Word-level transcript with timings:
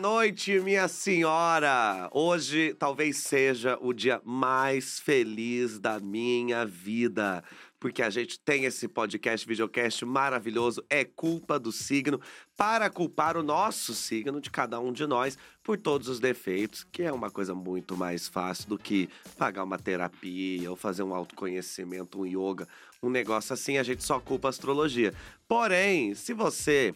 noite, 0.00 0.58
minha 0.60 0.88
senhora! 0.88 2.08
Hoje 2.10 2.72
talvez 2.72 3.18
seja 3.18 3.78
o 3.82 3.92
dia 3.92 4.18
mais 4.24 4.98
feliz 4.98 5.78
da 5.78 6.00
minha 6.00 6.64
vida. 6.64 7.44
Porque 7.78 8.02
a 8.02 8.08
gente 8.08 8.40
tem 8.40 8.64
esse 8.64 8.88
podcast, 8.88 9.46
videocast 9.46 10.02
maravilhoso, 10.06 10.82
é 10.88 11.04
culpa 11.04 11.58
do 11.58 11.70
signo, 11.70 12.18
para 12.56 12.88
culpar 12.88 13.36
o 13.36 13.42
nosso 13.42 13.94
signo 13.94 14.40
de 14.40 14.50
cada 14.50 14.80
um 14.80 14.90
de 14.90 15.06
nós 15.06 15.36
por 15.62 15.78
todos 15.78 16.08
os 16.08 16.18
defeitos, 16.18 16.82
que 16.82 17.02
é 17.02 17.12
uma 17.12 17.30
coisa 17.30 17.54
muito 17.54 17.94
mais 17.94 18.26
fácil 18.26 18.70
do 18.70 18.78
que 18.78 19.08
pagar 19.36 19.64
uma 19.64 19.78
terapia 19.78 20.70
ou 20.70 20.76
fazer 20.76 21.02
um 21.02 21.14
autoconhecimento, 21.14 22.20
um 22.20 22.26
yoga, 22.26 22.66
um 23.02 23.10
negócio 23.10 23.52
assim, 23.52 23.76
a 23.76 23.82
gente 23.82 24.02
só 24.02 24.18
culpa 24.18 24.48
a 24.48 24.50
astrologia. 24.50 25.12
Porém, 25.46 26.14
se 26.14 26.32
você 26.32 26.94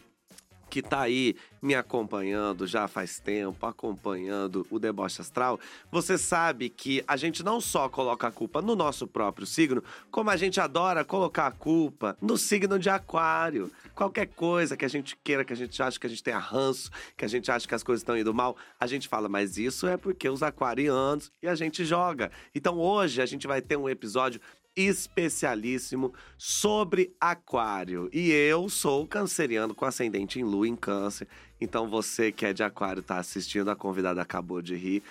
que 0.69 0.81
tá 0.81 1.01
aí 1.01 1.35
me 1.61 1.73
acompanhando 1.73 2.67
já 2.67 2.87
faz 2.87 3.19
tempo, 3.19 3.65
acompanhando 3.65 4.67
o 4.69 4.77
deboche 4.77 5.21
astral, 5.21 5.59
você 5.91 6.17
sabe 6.17 6.69
que 6.69 7.03
a 7.07 7.17
gente 7.17 7.43
não 7.43 7.59
só 7.59 7.89
coloca 7.89 8.27
a 8.27 8.31
culpa 8.31 8.61
no 8.61 8.75
nosso 8.75 9.07
próprio 9.07 9.47
signo, 9.47 9.83
como 10.11 10.29
a 10.29 10.37
gente 10.37 10.59
adora 10.59 11.03
colocar 11.03 11.47
a 11.47 11.51
culpa 11.51 12.15
no 12.21 12.37
signo 12.37 12.77
de 12.77 12.89
aquário. 12.89 13.71
Qualquer 13.95 14.27
coisa 14.27 14.77
que 14.77 14.85
a 14.85 14.89
gente 14.89 15.17
queira, 15.23 15.43
que 15.43 15.53
a 15.53 15.55
gente 15.55 15.81
acha 15.81 15.99
que 15.99 16.05
a 16.05 16.09
gente 16.09 16.23
tem 16.23 16.33
ranço, 16.33 16.91
que 17.17 17.25
a 17.25 17.27
gente 17.27 17.49
acha 17.49 17.67
que 17.67 17.73
as 17.73 17.83
coisas 17.83 18.01
estão 18.01 18.17
indo 18.17 18.33
mal, 18.33 18.55
a 18.79 18.85
gente 18.85 19.07
fala, 19.07 19.27
mas 19.27 19.57
isso 19.57 19.87
é 19.87 19.97
porque 19.97 20.29
os 20.29 20.43
aquarianos 20.43 21.31
e 21.41 21.47
a 21.47 21.55
gente 21.55 21.83
joga. 21.83 22.31
Então 22.53 22.77
hoje 22.77 23.21
a 23.21 23.25
gente 23.25 23.47
vai 23.47 23.61
ter 23.61 23.77
um 23.77 23.89
episódio 23.89 24.39
especialíssimo 24.75 26.13
sobre 26.37 27.15
aquário. 27.19 28.09
E 28.11 28.31
eu 28.31 28.69
sou 28.69 29.07
canceriano 29.07 29.73
com 29.73 29.85
ascendente 29.85 30.39
em 30.39 30.43
lua 30.43 30.67
em 30.67 30.75
câncer. 30.75 31.27
Então 31.59 31.87
você 31.87 32.31
que 32.31 32.45
é 32.45 32.53
de 32.53 32.63
aquário 32.63 33.01
tá 33.01 33.17
assistindo, 33.17 33.69
a 33.69 33.75
convidada 33.75 34.21
acabou 34.21 34.61
de 34.61 34.75
rir. 34.75 35.03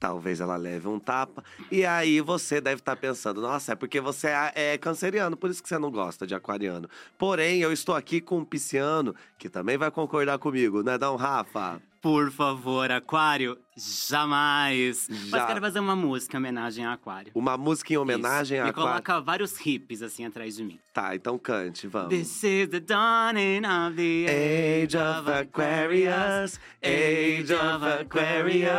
Talvez 0.00 0.40
ela 0.40 0.56
leve 0.56 0.88
um 0.88 0.98
tapa. 0.98 1.42
E 1.70 1.86
aí 1.86 2.20
você 2.20 2.60
deve 2.60 2.80
estar 2.80 2.96
tá 2.96 3.00
pensando, 3.00 3.40
nossa, 3.40 3.72
é 3.72 3.74
porque 3.74 4.00
você 4.00 4.28
é, 4.54 4.76
canceriano, 4.76 5.36
por 5.36 5.48
isso 5.48 5.62
que 5.62 5.68
você 5.68 5.78
não 5.78 5.90
gosta 5.90 6.26
de 6.26 6.34
aquariano. 6.34 6.88
Porém, 7.16 7.60
eu 7.60 7.72
estou 7.72 7.94
aqui 7.94 8.20
com 8.20 8.38
um 8.38 8.44
pisciano 8.44 9.14
que 9.38 9.48
também 9.48 9.78
vai 9.78 9.90
concordar 9.90 10.38
comigo, 10.38 10.82
né, 10.82 10.98
não, 10.98 11.16
Rafa? 11.16 11.80
Por 12.04 12.30
favor, 12.30 12.92
Aquário, 12.92 13.56
jamais. 13.74 15.08
Já. 15.08 15.38
Mas 15.38 15.46
quero 15.46 15.58
fazer 15.58 15.78
uma 15.78 15.96
música 15.96 16.36
em 16.36 16.38
homenagem 16.38 16.84
a 16.84 16.92
Aquário. 16.92 17.32
Uma 17.34 17.56
música 17.56 17.94
em 17.94 17.96
homenagem 17.96 18.58
Isso. 18.58 18.66
a 18.66 18.68
Aquário? 18.68 18.90
E 18.90 18.92
coloca 18.92 19.20
vários 19.22 19.58
hips 19.64 20.02
assim 20.02 20.26
atrás 20.26 20.54
de 20.54 20.64
mim. 20.64 20.78
Tá, 20.92 21.16
então 21.16 21.38
cante, 21.38 21.86
vamos. 21.86 22.10
This 22.10 22.44
is 22.44 22.68
the 22.68 22.80
dawning 22.80 23.62
of 23.64 23.96
the 23.96 24.26
age 24.28 24.94
of 24.94 25.30
Aquarius, 25.30 26.60
age 26.82 27.54
of 27.54 28.02
Aquarius. 28.02 28.70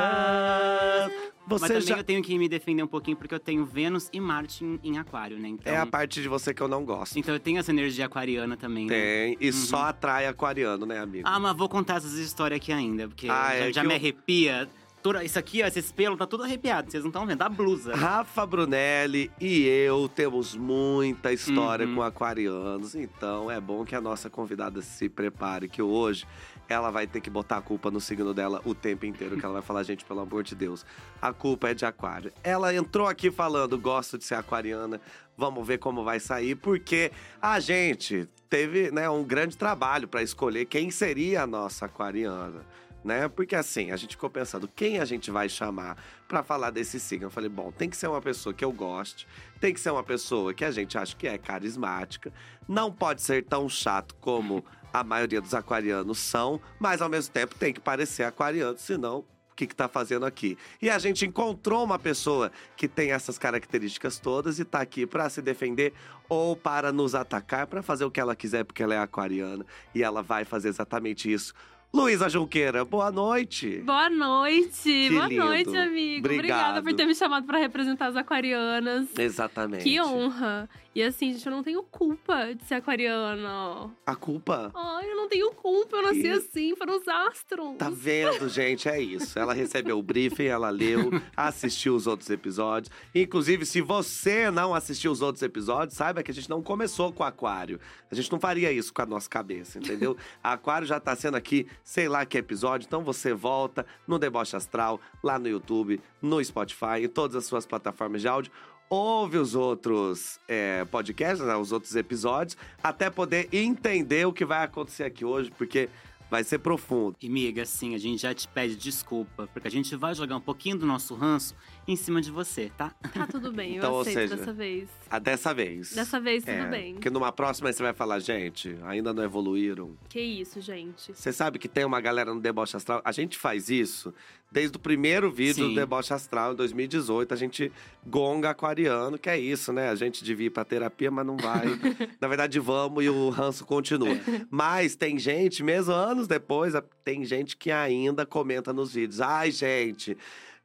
Você 1.47 1.61
Mas 1.61 1.71
também 1.71 1.88
já... 1.88 1.97
eu 1.97 2.03
tenho 2.03 2.23
que 2.23 2.38
me 2.38 2.49
defender 2.49 2.83
um 2.83 2.88
pouquinho, 2.88 3.15
porque 3.15 3.33
eu 3.33 3.39
tenho 3.39 3.65
Vênus 3.65 4.09
e 4.11 4.19
Marte 4.19 4.63
em, 4.63 4.79
em 4.83 4.97
aquário, 4.97 5.38
né? 5.38 5.49
Então... 5.49 5.71
É 5.71 5.77
a 5.77 5.85
parte 5.85 6.21
de 6.21 6.27
você 6.27 6.53
que 6.53 6.61
eu 6.61 6.67
não 6.67 6.83
gosto. 6.83 7.17
Então 7.19 7.33
eu 7.33 7.39
tenho 7.39 7.59
essa 7.59 7.71
energia 7.71 8.05
aquariana 8.05 8.57
também, 8.57 8.88
né? 8.88 8.95
Tem, 8.95 9.38
e 9.39 9.47
uhum. 9.47 9.53
só 9.53 9.83
atrai 9.83 10.25
aquariano, 10.25 10.85
né, 10.85 10.99
amigo? 10.99 11.27
Ah, 11.27 11.39
mas 11.39 11.55
vou 11.55 11.69
contar 11.69 11.97
essas 11.97 12.13
histórias 12.13 12.57
aqui 12.57 12.71
ainda, 12.71 13.07
porque 13.07 13.29
ah, 13.29 13.49
já, 13.49 13.55
é 13.55 13.73
já 13.73 13.83
me 13.83 13.91
eu... 13.91 13.95
arrepia 13.95 14.67
toda, 15.05 15.23
isso 15.23 15.38
aqui, 15.38 15.61
ó, 15.61 15.67
esse 15.67 15.93
pelo 15.93 16.17
tá 16.17 16.25
tudo 16.25 16.43
arrepiado, 16.43 16.89
vocês 16.89 17.03
não 17.03 17.09
estão 17.09 17.27
vendo, 17.27 17.43
a 17.43 17.47
blusa. 17.47 17.95
Rafa 17.95 18.43
Brunelli 18.43 19.29
e 19.39 19.67
eu 19.67 20.09
temos 20.09 20.55
muita 20.55 21.31
história 21.31 21.85
uhum. 21.85 21.95
com 21.95 22.01
aquarianos, 22.01 22.95
então 22.95 23.51
é 23.51 23.61
bom 23.61 23.85
que 23.85 23.93
a 23.93 24.01
nossa 24.01 24.31
convidada 24.31 24.81
se 24.81 25.07
prepare, 25.07 25.69
que 25.69 25.79
hoje 25.79 26.25
ela 26.67 26.90
vai 26.90 27.07
ter 27.07 27.22
que 27.22 27.29
botar 27.29 27.57
a 27.57 27.62
culpa 27.62 27.91
no 27.91 28.00
signo 28.00 28.34
dela 28.34 28.62
o 28.66 28.73
tempo 28.73 29.06
inteiro, 29.06 29.38
que 29.38 29.45
ela 29.45 29.56
vai 29.56 29.62
falar, 29.62 29.84
gente, 29.84 30.06
pelo 30.06 30.22
amor 30.22 30.44
de 30.44 30.56
Deus, 30.56 30.85
a 31.22 31.31
culpa 31.31 31.69
é 31.69 31.73
de 31.73 31.85
aquário. 31.85 32.31
Ela 32.44 32.73
entrou 32.73 33.07
aqui 33.07 33.31
falando, 33.31 33.78
gosto 33.78 34.17
de 34.17 34.23
ser 34.23 34.35
aquariana, 34.35 35.00
vamos 35.38 35.66
ver 35.66 35.78
como 35.78 36.03
vai 36.03 36.19
sair, 36.19 36.56
porque 36.56 37.12
a 37.41 37.59
gente 37.59 38.28
teve 38.50 38.91
né, 38.91 39.09
um 39.09 39.23
grande 39.23 39.57
trabalho 39.57 40.07
para 40.07 40.22
escolher 40.22 40.66
quem 40.66 40.90
seria 40.91 41.44
a 41.44 41.47
nossa 41.47 41.85
aquariana 41.85 42.66
né? 43.06 43.28
Porque 43.28 43.56
assim, 43.56 43.91
a 43.91 43.95
gente 43.95 44.16
ficou 44.16 44.31
pensando 44.31 44.67
quem 44.67 44.97
a 44.97 45.06
gente 45.06 45.29
vai 45.29 45.47
chamar 45.47 45.95
para 46.28 46.41
falar 46.41 46.72
desse 46.72 47.00
signo. 47.00 47.28
Eu 47.28 47.31
falei, 47.31 47.50
bom, 47.50 47.72
tem 47.72 47.88
que 47.88 47.95
ser 47.95 48.07
uma 48.07 48.19
pessoa 48.19 48.51
que 48.51 48.66
eu 48.66 48.72
goste, 48.72 49.28
tem 49.61 49.72
que 49.72 49.79
ser 49.79 49.91
uma 49.91 50.03
pessoa 50.03 50.56
que 50.56 50.66
a 50.66 50.72
gente 50.72 50.97
acha 50.97 51.16
que 51.16 51.28
é 51.28 51.38
carismática, 51.38 52.34
não 52.67 52.91
pode 52.91 53.22
ser 53.22 53.45
tão 53.45 53.69
chato 53.69 54.16
como 54.16 54.66
a 55.00 55.03
maioria 55.03 55.41
dos 55.41 55.53
aquarianos 55.53 56.19
são, 56.19 56.59
mas 56.79 57.01
ao 57.01 57.09
mesmo 57.09 57.33
tempo 57.33 57.56
tem 57.56 57.73
que 57.73 57.81
parecer 57.81 58.23
aquariano, 58.23 58.78
senão 58.78 59.19
o 59.19 59.25
que 59.56 59.66
está 59.66 59.88
fazendo 59.88 60.25
aqui. 60.25 60.57
E 60.81 60.89
a 60.89 60.97
gente 60.97 61.25
encontrou 61.25 61.83
uma 61.83 62.00
pessoa 62.00 62.51
que 62.78 62.88
tem 62.88 63.11
essas 63.11 63.38
características 63.38 64.19
todas 64.19 64.57
e 64.57 64.61
está 64.61 64.79
aqui 64.79 65.05
para 65.05 65.29
se 65.29 65.41
defender 65.41 65.94
ou 66.29 66.55
para 66.55 66.91
nos 66.91 67.13
atacar, 67.13 67.67
para 67.67 67.81
fazer 67.81 68.05
o 68.05 68.11
que 68.11 68.19
ela 68.19 68.35
quiser, 68.35 68.63
porque 68.63 68.84
ela 68.84 68.95
é 68.95 69.00
aquariana 69.00 69.66
e 69.94 70.01
ela 70.01 70.22
vai 70.22 70.45
fazer 70.45 70.69
exatamente 70.69 71.31
isso 71.31 71.53
Luísa 71.95 72.28
Junqueira, 72.28 72.84
boa 72.84 73.09
noite. 73.09 73.81
Boa 73.85 74.09
noite. 74.09 74.84
Que 74.84 75.09
boa 75.11 75.28
lindo. 75.28 75.45
noite, 75.45 75.78
amigo. 75.78 76.25
Obrigado. 76.25 76.34
Obrigada 76.34 76.84
por 76.84 76.94
ter 76.94 77.05
me 77.05 77.16
chamado 77.16 77.45
para 77.45 77.57
representar 77.57 78.07
as 78.07 78.17
aquarianas. 78.17 79.07
Exatamente. 79.17 79.85
Que 79.85 80.01
honra. 80.01 80.69
E 80.95 81.03
assim, 81.03 81.33
gente, 81.33 81.45
eu 81.45 81.51
não 81.51 81.61
tenho 81.61 81.83
culpa 81.83 82.56
de 82.56 82.63
ser 82.63 82.75
aquariana. 82.75 83.91
A 84.06 84.16
culpa? 84.16 84.72
Ai, 84.73 85.11
eu 85.11 85.17
não 85.17 85.28
tenho 85.28 85.51
culpa, 85.51 85.97
eu 85.97 86.03
nasci 86.03 86.25
e... 86.25 86.29
assim, 86.29 86.75
foram 86.78 86.95
os 86.95 87.06
astros. 87.06 87.75
Tá 87.78 87.89
vendo, 87.89 88.47
gente? 88.47 88.88
É 88.88 89.01
isso. 89.01 89.38
Ela 89.38 89.53
recebeu 89.53 90.00
o 90.00 90.01
briefing, 90.01 90.45
ela 90.45 90.69
leu, 90.69 91.11
assistiu 91.35 91.97
os 91.97 92.07
outros 92.07 92.29
episódios. 92.29 92.89
Inclusive, 93.13 93.66
se 93.66 93.81
você 93.81 94.50
não 94.50 94.73
assistiu 94.73 95.11
os 95.11 95.22
outros 95.22 95.44
episódios, 95.44 95.97
saiba 95.97 96.23
que 96.23 96.31
a 96.31 96.34
gente 96.34 96.50
não 96.50 96.63
começou 96.63 97.11
com 97.11 97.25
aquário. 97.25 97.78
A 98.09 98.16
gente 98.16 98.31
não 98.31 98.39
faria 98.39 98.72
isso 98.72 98.94
com 98.94 99.01
a 99.01 99.05
nossa 99.05 99.29
cabeça, 99.29 99.78
entendeu? 99.78 100.16
aquário 100.41 100.88
já 100.88 100.97
tá 100.97 101.13
sendo 101.13 101.35
aqui, 101.35 101.67
sei 101.84 102.07
lá 102.07 102.25
que 102.25 102.38
episódio, 102.38 102.85
então 102.88 103.03
você 103.03 103.34
volta 103.34 103.85
no 104.07 104.17
Deboche 104.17 104.55
Astral, 104.55 105.01
lá 105.22 105.38
no 105.38 105.50
YouTube, 105.50 106.00
no 106.22 106.41
Spotify, 106.41 107.03
em 107.03 107.09
todas 107.09 107.35
as 107.35 107.45
suas 107.45 107.66
plataformas 107.66 108.22
de 108.22 108.29
áudio 108.29 108.51
ouve 108.90 109.38
os 109.38 109.56
outros 109.56 110.40
é, 110.47 110.85
podcasts, 110.85 111.46
né, 111.46 111.56
os 111.56 111.72
outros 111.72 111.96
episódios, 111.96 112.57
até 112.84 113.09
poder 113.09 113.50
entender 113.51 114.25
o 114.25 114.34
que 114.34 114.46
vai 114.46 114.63
acontecer 114.63 115.03
aqui 115.03 115.25
hoje, 115.25 115.51
porque 115.57 115.90
vai 116.29 116.44
ser 116.44 116.59
profundo. 116.59 117.16
E, 117.22 117.29
miga, 117.29 117.62
assim, 117.62 117.96
a 117.96 117.97
gente 117.97 118.22
já 118.22 118.34
te 118.34 118.47
pede 118.47 118.75
desculpa, 118.75 119.47
porque 119.53 119.68
a 119.68 119.72
gente 119.72 119.96
vai 119.96 120.13
jogar 120.13 120.35
um 120.38 120.41
pouquinho 120.41 120.78
do 120.78 120.85
nosso 120.85 121.16
ranço 121.16 121.56
em 121.88 121.96
cima 121.96 122.22
de 122.22 122.31
você, 122.31 122.72
tá? 122.75 122.90
Tá 123.13 123.28
tudo 123.28 123.51
bem, 123.51 123.78
então, 123.78 123.94
eu 123.94 124.00
aceito 124.01 124.16
seja, 124.16 124.35
dessa 124.35 124.53
vez. 124.53 124.90
A 125.09 125.19
dessa 125.19 125.53
vez. 125.53 125.94
Dessa 125.94 126.19
vez, 126.19 126.44
tudo 126.44 126.56
é, 126.56 126.68
bem. 126.68 126.94
Porque 126.94 127.09
numa 127.09 127.31
próxima 127.31 127.72
você 127.72 127.84
vai 127.84 127.94
falar, 127.94 128.19
gente, 128.19 128.75
ainda 128.84 129.13
não 129.13 129.23
evoluíram. 129.23 129.96
Que 130.09 130.19
isso, 130.19 130.59
gente. 130.62 131.13
Você 131.13 131.31
sabe 131.31 131.59
que 131.59 131.68
tem 131.68 131.85
uma 131.85 132.01
galera 132.01 132.34
no 132.34 132.41
Deboche 132.41 132.75
Astral. 132.75 133.01
A 133.06 133.12
gente 133.12 133.38
faz 133.38 133.69
isso 133.69 134.13
desde 134.51 134.78
o 134.78 134.79
primeiro 134.79 135.31
vídeo 135.31 135.66
Sim. 135.66 135.69
do 135.69 135.75
Deboche 135.75 136.13
Astral, 136.13 136.53
em 136.53 136.56
2018. 136.56 137.34
A 137.34 137.38
gente 137.38 137.72
gonga 138.06 138.50
aquariano, 138.50 139.17
que 139.17 139.29
é 139.29 139.38
isso, 139.38 139.72
né? 139.72 139.90
A 139.90 139.96
gente 139.96 140.23
devia 140.23 140.47
ir 140.47 140.52
pra 140.52 140.66
terapia, 140.66 141.12
mas 141.12 141.25
não 141.25 141.38
vai. 141.38 141.66
Na 142.19 142.28
verdade, 142.28 142.59
vamos 142.59 143.03
e 143.03 143.09
o 143.09 143.29
ranço 143.29 143.66
continua. 143.66 144.17
Mas 144.50 144.96
tem 144.96 145.19
gente, 145.19 145.62
mesmo 145.62 145.94
anos 145.94 146.28
depois, 146.28 146.73
tem 147.03 147.23
gente 147.25 147.56
que 147.56 147.72
ainda 147.72 148.25
comenta 148.25 148.73
nos 148.73 148.94
vídeos. 148.94 149.22
Ai, 149.22 149.52
gente 149.52 150.17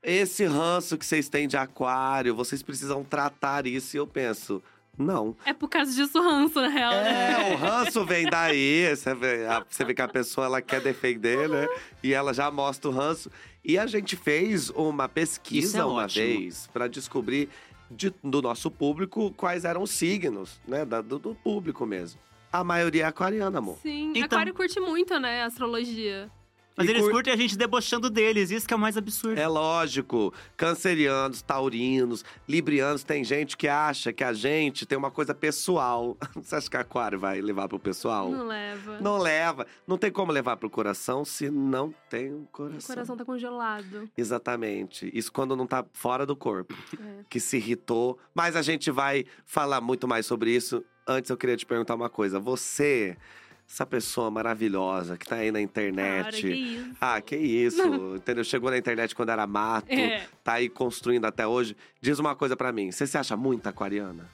esse 0.02 0.44
ranço 0.44 0.96
que 0.96 1.04
vocês 1.04 1.28
têm 1.28 1.46
de 1.46 1.56
aquário, 1.56 2.34
vocês 2.34 2.62
precisam 2.62 3.04
tratar 3.04 3.66
isso. 3.66 3.96
E 3.96 3.98
eu 3.98 4.06
penso, 4.06 4.62
não. 4.96 5.36
É 5.44 5.52
por 5.52 5.68
causa 5.68 5.92
disso 5.92 6.18
o 6.18 6.22
ranço, 6.22 6.60
na 6.60 6.68
real. 6.68 6.92
É, 6.92 7.02
né? 7.02 7.52
o 7.52 7.56
ranço 7.56 8.04
vem 8.04 8.26
daí. 8.28 8.94
Você 8.94 9.14
vê, 9.14 9.46
a, 9.46 9.64
você 9.68 9.84
vê 9.84 9.94
que 9.94 10.02
a 10.02 10.08
pessoa 10.08 10.46
ela 10.46 10.62
quer 10.62 10.80
defender, 10.80 11.48
né? 11.48 11.66
E 12.02 12.12
ela 12.12 12.32
já 12.32 12.50
mostra 12.50 12.90
o 12.90 12.92
ranço. 12.92 13.30
E 13.64 13.78
a 13.78 13.86
gente 13.86 14.16
fez 14.16 14.70
uma 14.70 15.08
pesquisa 15.08 15.78
é 15.78 15.84
uma 15.84 16.04
ótimo. 16.04 16.26
vez 16.26 16.66
para 16.72 16.88
descobrir 16.88 17.48
de, 17.90 18.12
do 18.22 18.40
nosso 18.40 18.70
público 18.70 19.32
quais 19.36 19.64
eram 19.64 19.82
os 19.82 19.90
signos, 19.90 20.60
né? 20.66 20.84
Da, 20.84 21.00
do, 21.00 21.18
do, 21.18 21.34
público 21.34 21.84
mesmo. 21.84 22.20
A 22.52 22.64
maioria 22.64 23.04
é 23.04 23.06
aquariana, 23.06 23.58
amor. 23.58 23.78
Sim, 23.82 24.10
então... 24.10 24.24
aquário 24.24 24.54
curte 24.54 24.80
muito, 24.80 25.18
né? 25.18 25.44
Astrologia. 25.44 26.30
Mas 26.80 26.88
e 26.88 26.92
eles 26.92 27.02
cur... 27.02 27.12
curtem 27.12 27.32
a 27.32 27.36
gente 27.36 27.56
debochando 27.58 28.08
deles, 28.08 28.50
isso 28.50 28.66
que 28.66 28.72
é 28.72 28.76
o 28.76 28.80
mais 28.80 28.96
absurdo. 28.96 29.38
É 29.38 29.46
lógico. 29.46 30.32
Cancerianos, 30.56 31.42
taurinos, 31.42 32.24
librianos, 32.48 33.04
tem 33.04 33.22
gente 33.22 33.56
que 33.56 33.68
acha 33.68 34.12
que 34.12 34.24
a 34.24 34.32
gente 34.32 34.86
tem 34.86 34.96
uma 34.96 35.10
coisa 35.10 35.34
pessoal. 35.34 36.16
Você 36.34 36.56
acha 36.56 36.70
que 36.70 36.76
aquário 36.76 37.18
vai 37.18 37.40
levar 37.40 37.68
pro 37.68 37.78
pessoal? 37.78 38.30
Não 38.30 38.46
leva. 38.46 39.00
Não 39.00 39.18
leva. 39.18 39.66
Não 39.86 39.98
tem 39.98 40.10
como 40.10 40.32
levar 40.32 40.56
pro 40.56 40.70
coração 40.70 41.24
se 41.24 41.50
não 41.50 41.94
tem 42.08 42.32
um 42.32 42.46
coração. 42.46 42.78
O 42.78 42.86
coração 42.86 43.16
tá 43.16 43.24
congelado. 43.24 44.08
Exatamente. 44.16 45.10
Isso 45.12 45.30
quando 45.30 45.54
não 45.54 45.66
tá 45.66 45.84
fora 45.92 46.24
do 46.24 46.34
corpo. 46.34 46.74
É. 47.00 47.24
Que 47.30 47.40
se 47.40 47.56
irritou. 47.56 48.18
Mas 48.34 48.56
a 48.56 48.62
gente 48.62 48.90
vai 48.90 49.24
falar 49.46 49.80
muito 49.80 50.06
mais 50.06 50.26
sobre 50.26 50.54
isso. 50.54 50.84
Antes 51.06 51.30
eu 51.30 51.36
queria 51.36 51.56
te 51.56 51.64
perguntar 51.64 51.94
uma 51.94 52.10
coisa. 52.10 52.38
Você 52.38 53.16
essa 53.70 53.86
pessoa 53.86 54.32
maravilhosa 54.32 55.16
que 55.16 55.24
tá 55.24 55.36
aí 55.36 55.52
na 55.52 55.60
internet. 55.60 56.24
Cara, 56.24 56.36
que 56.36 56.48
isso. 56.48 56.96
Ah, 57.00 57.20
que 57.20 57.36
isso, 57.36 57.82
entendeu? 58.16 58.42
Chegou 58.42 58.68
na 58.68 58.76
internet 58.76 59.14
quando 59.14 59.28
era 59.28 59.46
mato, 59.46 59.92
é. 59.92 60.26
tá 60.42 60.54
aí 60.54 60.68
construindo 60.68 61.24
até 61.24 61.46
hoje. 61.46 61.76
Diz 62.00 62.18
uma 62.18 62.34
coisa 62.34 62.56
para 62.56 62.72
mim, 62.72 62.90
você 62.90 63.06
se 63.06 63.16
acha 63.16 63.36
muito 63.36 63.68
aquariana? 63.68 64.28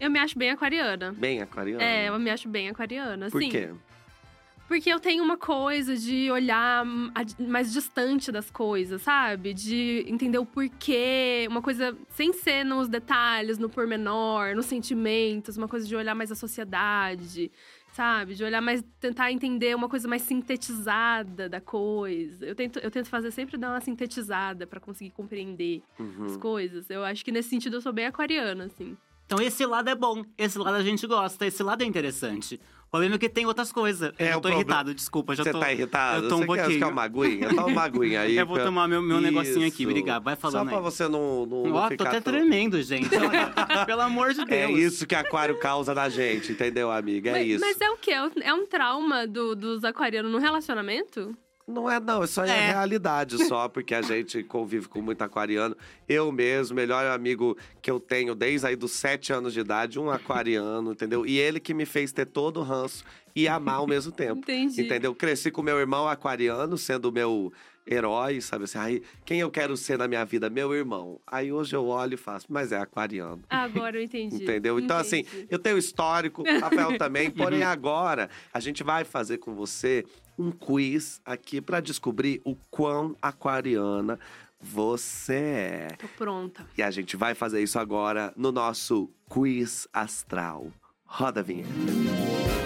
Eu 0.00 0.10
me 0.10 0.18
acho 0.18 0.36
bem 0.36 0.50
aquariana. 0.50 1.12
Bem 1.12 1.40
aquariana? 1.40 1.84
É, 1.84 2.08
eu 2.08 2.18
me 2.18 2.28
acho 2.28 2.48
bem 2.48 2.68
aquariana, 2.68 3.30
Por 3.30 3.40
sim. 3.40 3.48
quê? 3.48 3.70
Porque 4.66 4.90
eu 4.90 4.98
tenho 4.98 5.22
uma 5.22 5.36
coisa 5.36 5.94
de 5.94 6.30
olhar 6.30 6.84
mais 7.38 7.70
distante 7.72 8.32
das 8.32 8.50
coisas, 8.50 9.02
sabe? 9.02 9.52
De 9.52 10.04
entender 10.08 10.38
o 10.38 10.46
porquê, 10.46 11.46
uma 11.48 11.60
coisa 11.60 11.96
sem 12.08 12.32
ser 12.32 12.64
nos 12.64 12.88
detalhes, 12.88 13.58
no 13.58 13.68
pormenor, 13.68 14.56
nos 14.56 14.64
sentimentos, 14.64 15.58
uma 15.58 15.68
coisa 15.68 15.86
de 15.86 15.94
olhar 15.94 16.14
mais 16.14 16.32
a 16.32 16.34
sociedade, 16.34 17.52
sabe? 17.94 18.34
De 18.34 18.42
olhar 18.42 18.60
mais, 18.60 18.84
tentar 18.98 19.30
entender 19.30 19.74
uma 19.74 19.88
coisa 19.88 20.08
mais 20.08 20.22
sintetizada 20.22 21.48
da 21.48 21.60
coisa. 21.60 22.44
Eu 22.44 22.54
tento, 22.54 22.78
eu 22.80 22.90
tento 22.90 23.08
fazer 23.08 23.30
sempre 23.30 23.56
dar 23.56 23.70
uma 23.70 23.80
sintetizada 23.80 24.66
para 24.66 24.80
conseguir 24.80 25.10
compreender 25.10 25.80
uhum. 25.98 26.24
as 26.24 26.36
coisas. 26.36 26.90
Eu 26.90 27.04
acho 27.04 27.24
que 27.24 27.30
nesse 27.30 27.50
sentido 27.50 27.76
eu 27.76 27.80
sou 27.80 27.92
bem 27.92 28.06
aquariana, 28.06 28.64
assim. 28.64 28.96
Então 29.26 29.40
esse 29.40 29.64
lado 29.64 29.88
é 29.88 29.94
bom, 29.94 30.22
esse 30.36 30.58
lado 30.58 30.76
a 30.76 30.82
gente 30.82 31.06
gosta, 31.06 31.46
esse 31.46 31.62
lado 31.62 31.82
é 31.82 31.86
interessante. 31.86 32.60
O 32.94 32.96
problema 32.96 33.16
é 33.16 33.18
que 33.18 33.28
tem 33.28 33.44
outras 33.44 33.72
coisas. 33.72 34.12
É, 34.16 34.34
eu 34.34 34.40
tô 34.40 34.48
irritado, 34.48 34.94
desculpa. 34.94 35.34
Já 35.34 35.42
Você 35.42 35.50
tô, 35.50 35.58
tá 35.58 35.72
irritado? 35.72 36.26
Eu 36.26 36.28
tô 36.28 36.36
um 36.36 36.38
você 36.38 36.46
pouquinho. 36.46 36.68
Quer, 36.68 36.78
quer 36.78 36.86
uma 36.86 37.02
aguinha? 37.02 37.48
Toma 37.48 37.66
uma 37.66 37.82
aguinha 37.82 38.20
aí. 38.20 38.36
eu 38.38 38.46
vou 38.46 38.54
pra... 38.54 38.66
tomar 38.66 38.86
meu, 38.86 39.02
meu 39.02 39.20
negocinho 39.20 39.66
aqui, 39.66 39.84
obrigado. 39.84 40.22
Vai 40.22 40.36
falando 40.36 40.58
Só 40.58 40.64
pra 40.64 40.76
aí. 40.76 40.84
você 40.84 41.08
não, 41.08 41.44
não, 41.44 41.64
não 41.64 41.74
Ó, 41.74 41.88
ficar... 41.88 41.96
tô 41.96 42.08
até 42.08 42.20
tão... 42.20 42.32
tremendo, 42.32 42.80
gente. 42.80 43.08
Pelo 43.84 44.00
amor 44.00 44.32
de 44.32 44.44
Deus. 44.44 44.48
É 44.48 44.70
isso 44.70 45.08
que 45.08 45.14
aquário 45.16 45.58
causa 45.58 45.92
na 45.92 46.08
gente, 46.08 46.52
entendeu, 46.52 46.88
amiga? 46.88 47.30
É 47.30 47.32
mas, 47.32 47.48
isso. 47.48 47.60
Mas 47.60 47.80
é 47.80 47.90
o 47.90 47.96
quê? 47.96 48.12
É 48.12 48.54
um 48.54 48.62
é 48.62 48.66
trauma 48.66 49.26
do, 49.26 49.56
dos 49.56 49.82
aquarianos 49.82 50.30
no 50.30 50.38
relacionamento? 50.38 51.36
Não 51.66 51.90
é, 51.90 51.98
não. 51.98 52.22
Isso 52.22 52.40
aí 52.40 52.50
é, 52.50 52.58
é 52.58 52.66
realidade 52.72 53.42
só, 53.46 53.68
porque 53.70 53.94
a 53.94 54.02
gente 54.02 54.42
convive 54.42 54.86
com 54.86 55.00
muito 55.00 55.22
aquariano. 55.22 55.76
Eu 56.08 56.30
mesmo, 56.30 56.76
melhor 56.76 57.06
amigo 57.06 57.56
que 57.80 57.90
eu 57.90 57.98
tenho 57.98 58.34
desde 58.34 58.66
aí 58.66 58.76
dos 58.76 58.92
sete 58.92 59.32
anos 59.32 59.52
de 59.52 59.60
idade, 59.60 59.98
um 59.98 60.10
aquariano, 60.10 60.92
entendeu? 60.92 61.24
E 61.24 61.38
ele 61.38 61.58
que 61.58 61.72
me 61.72 61.86
fez 61.86 62.12
ter 62.12 62.26
todo 62.26 62.60
o 62.60 62.62
ranço 62.62 63.04
e 63.34 63.48
amar 63.48 63.76
ao 63.76 63.86
mesmo 63.86 64.12
tempo. 64.12 64.40
Entendi. 64.44 64.82
Entendeu? 64.82 65.14
Cresci 65.14 65.50
com 65.50 65.62
meu 65.62 65.78
irmão 65.78 66.06
aquariano, 66.06 66.76
sendo 66.76 67.10
meu 67.10 67.52
herói, 67.86 68.40
sabe 68.40 68.64
assim? 68.64 68.78
Aí, 68.78 69.02
quem 69.24 69.40
eu 69.40 69.50
quero 69.50 69.76
ser 69.76 69.98
na 69.98 70.08
minha 70.08 70.24
vida? 70.24 70.48
Meu 70.48 70.74
irmão. 70.74 71.20
Aí 71.26 71.52
hoje 71.52 71.74
eu 71.74 71.86
olho 71.86 72.14
e 72.14 72.16
faço, 72.16 72.46
mas 72.48 72.72
é 72.72 72.78
aquariano. 72.78 73.42
Agora 73.48 73.96
eu 73.96 74.02
entendi. 74.02 74.36
Entendeu? 74.36 74.78
Então, 74.78 74.96
assim, 74.96 75.20
entendi. 75.20 75.36
assim, 75.36 75.46
eu 75.50 75.58
tenho 75.58 75.78
histórico, 75.78 76.42
Rafael 76.60 76.96
também, 76.98 77.30
porém 77.30 77.62
agora 77.62 78.28
a 78.52 78.60
gente 78.60 78.82
vai 78.82 79.04
fazer 79.04 79.38
com 79.38 79.54
você 79.54 80.04
um 80.38 80.50
quiz 80.50 81.20
aqui 81.24 81.60
para 81.60 81.80
descobrir 81.80 82.40
o 82.44 82.56
quão 82.70 83.16
aquariana 83.20 84.18
você 84.60 85.34
é. 85.34 85.88
Tô 85.98 86.08
pronta. 86.08 86.66
E 86.76 86.82
a 86.82 86.90
gente 86.90 87.16
vai 87.16 87.34
fazer 87.34 87.62
isso 87.62 87.78
agora 87.78 88.32
no 88.36 88.50
nosso 88.50 89.10
quiz 89.28 89.86
astral. 89.92 90.72
Roda 91.04 91.40
a 91.40 91.42
vinheta. 91.42 92.63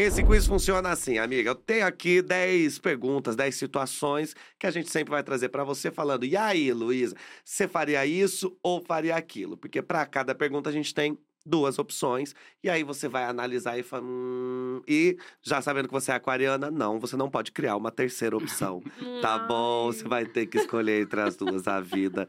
Esse 0.00 0.24
quiz 0.24 0.46
funciona 0.46 0.88
assim, 0.88 1.18
amiga. 1.18 1.50
Eu 1.50 1.54
tenho 1.54 1.86
aqui 1.86 2.22
10 2.22 2.78
perguntas, 2.78 3.36
10 3.36 3.54
situações 3.54 4.34
que 4.58 4.66
a 4.66 4.70
gente 4.70 4.90
sempre 4.90 5.10
vai 5.10 5.22
trazer 5.22 5.50
para 5.50 5.62
você 5.62 5.90
falando: 5.90 6.24
"E 6.24 6.34
aí, 6.38 6.72
Luísa, 6.72 7.14
você 7.44 7.68
faria 7.68 8.06
isso 8.06 8.56
ou 8.62 8.80
faria 8.80 9.14
aquilo?" 9.14 9.58
Porque 9.58 9.82
para 9.82 10.06
cada 10.06 10.34
pergunta 10.34 10.70
a 10.70 10.72
gente 10.72 10.94
tem 10.94 11.18
duas 11.44 11.78
opções. 11.78 12.34
E 12.62 12.70
aí 12.70 12.82
você 12.82 13.08
vai 13.08 13.24
analisar 13.24 13.78
e 13.78 13.82
fala. 13.82 14.04
Hum, 14.04 14.80
e 14.88 15.18
já 15.42 15.60
sabendo 15.60 15.88
que 15.88 15.92
você 15.92 16.12
é 16.12 16.14
aquariana, 16.14 16.70
não, 16.70 16.98
você 16.98 17.16
não 17.16 17.30
pode 17.30 17.52
criar 17.52 17.76
uma 17.76 17.90
terceira 17.90 18.36
opção. 18.36 18.82
tá 19.20 19.38
bom? 19.38 19.92
Você 19.92 20.04
vai 20.04 20.24
ter 20.24 20.46
que 20.46 20.56
escolher 20.58 21.02
entre 21.02 21.20
as 21.20 21.36
duas. 21.36 21.68
A 21.68 21.78
vida 21.78 22.26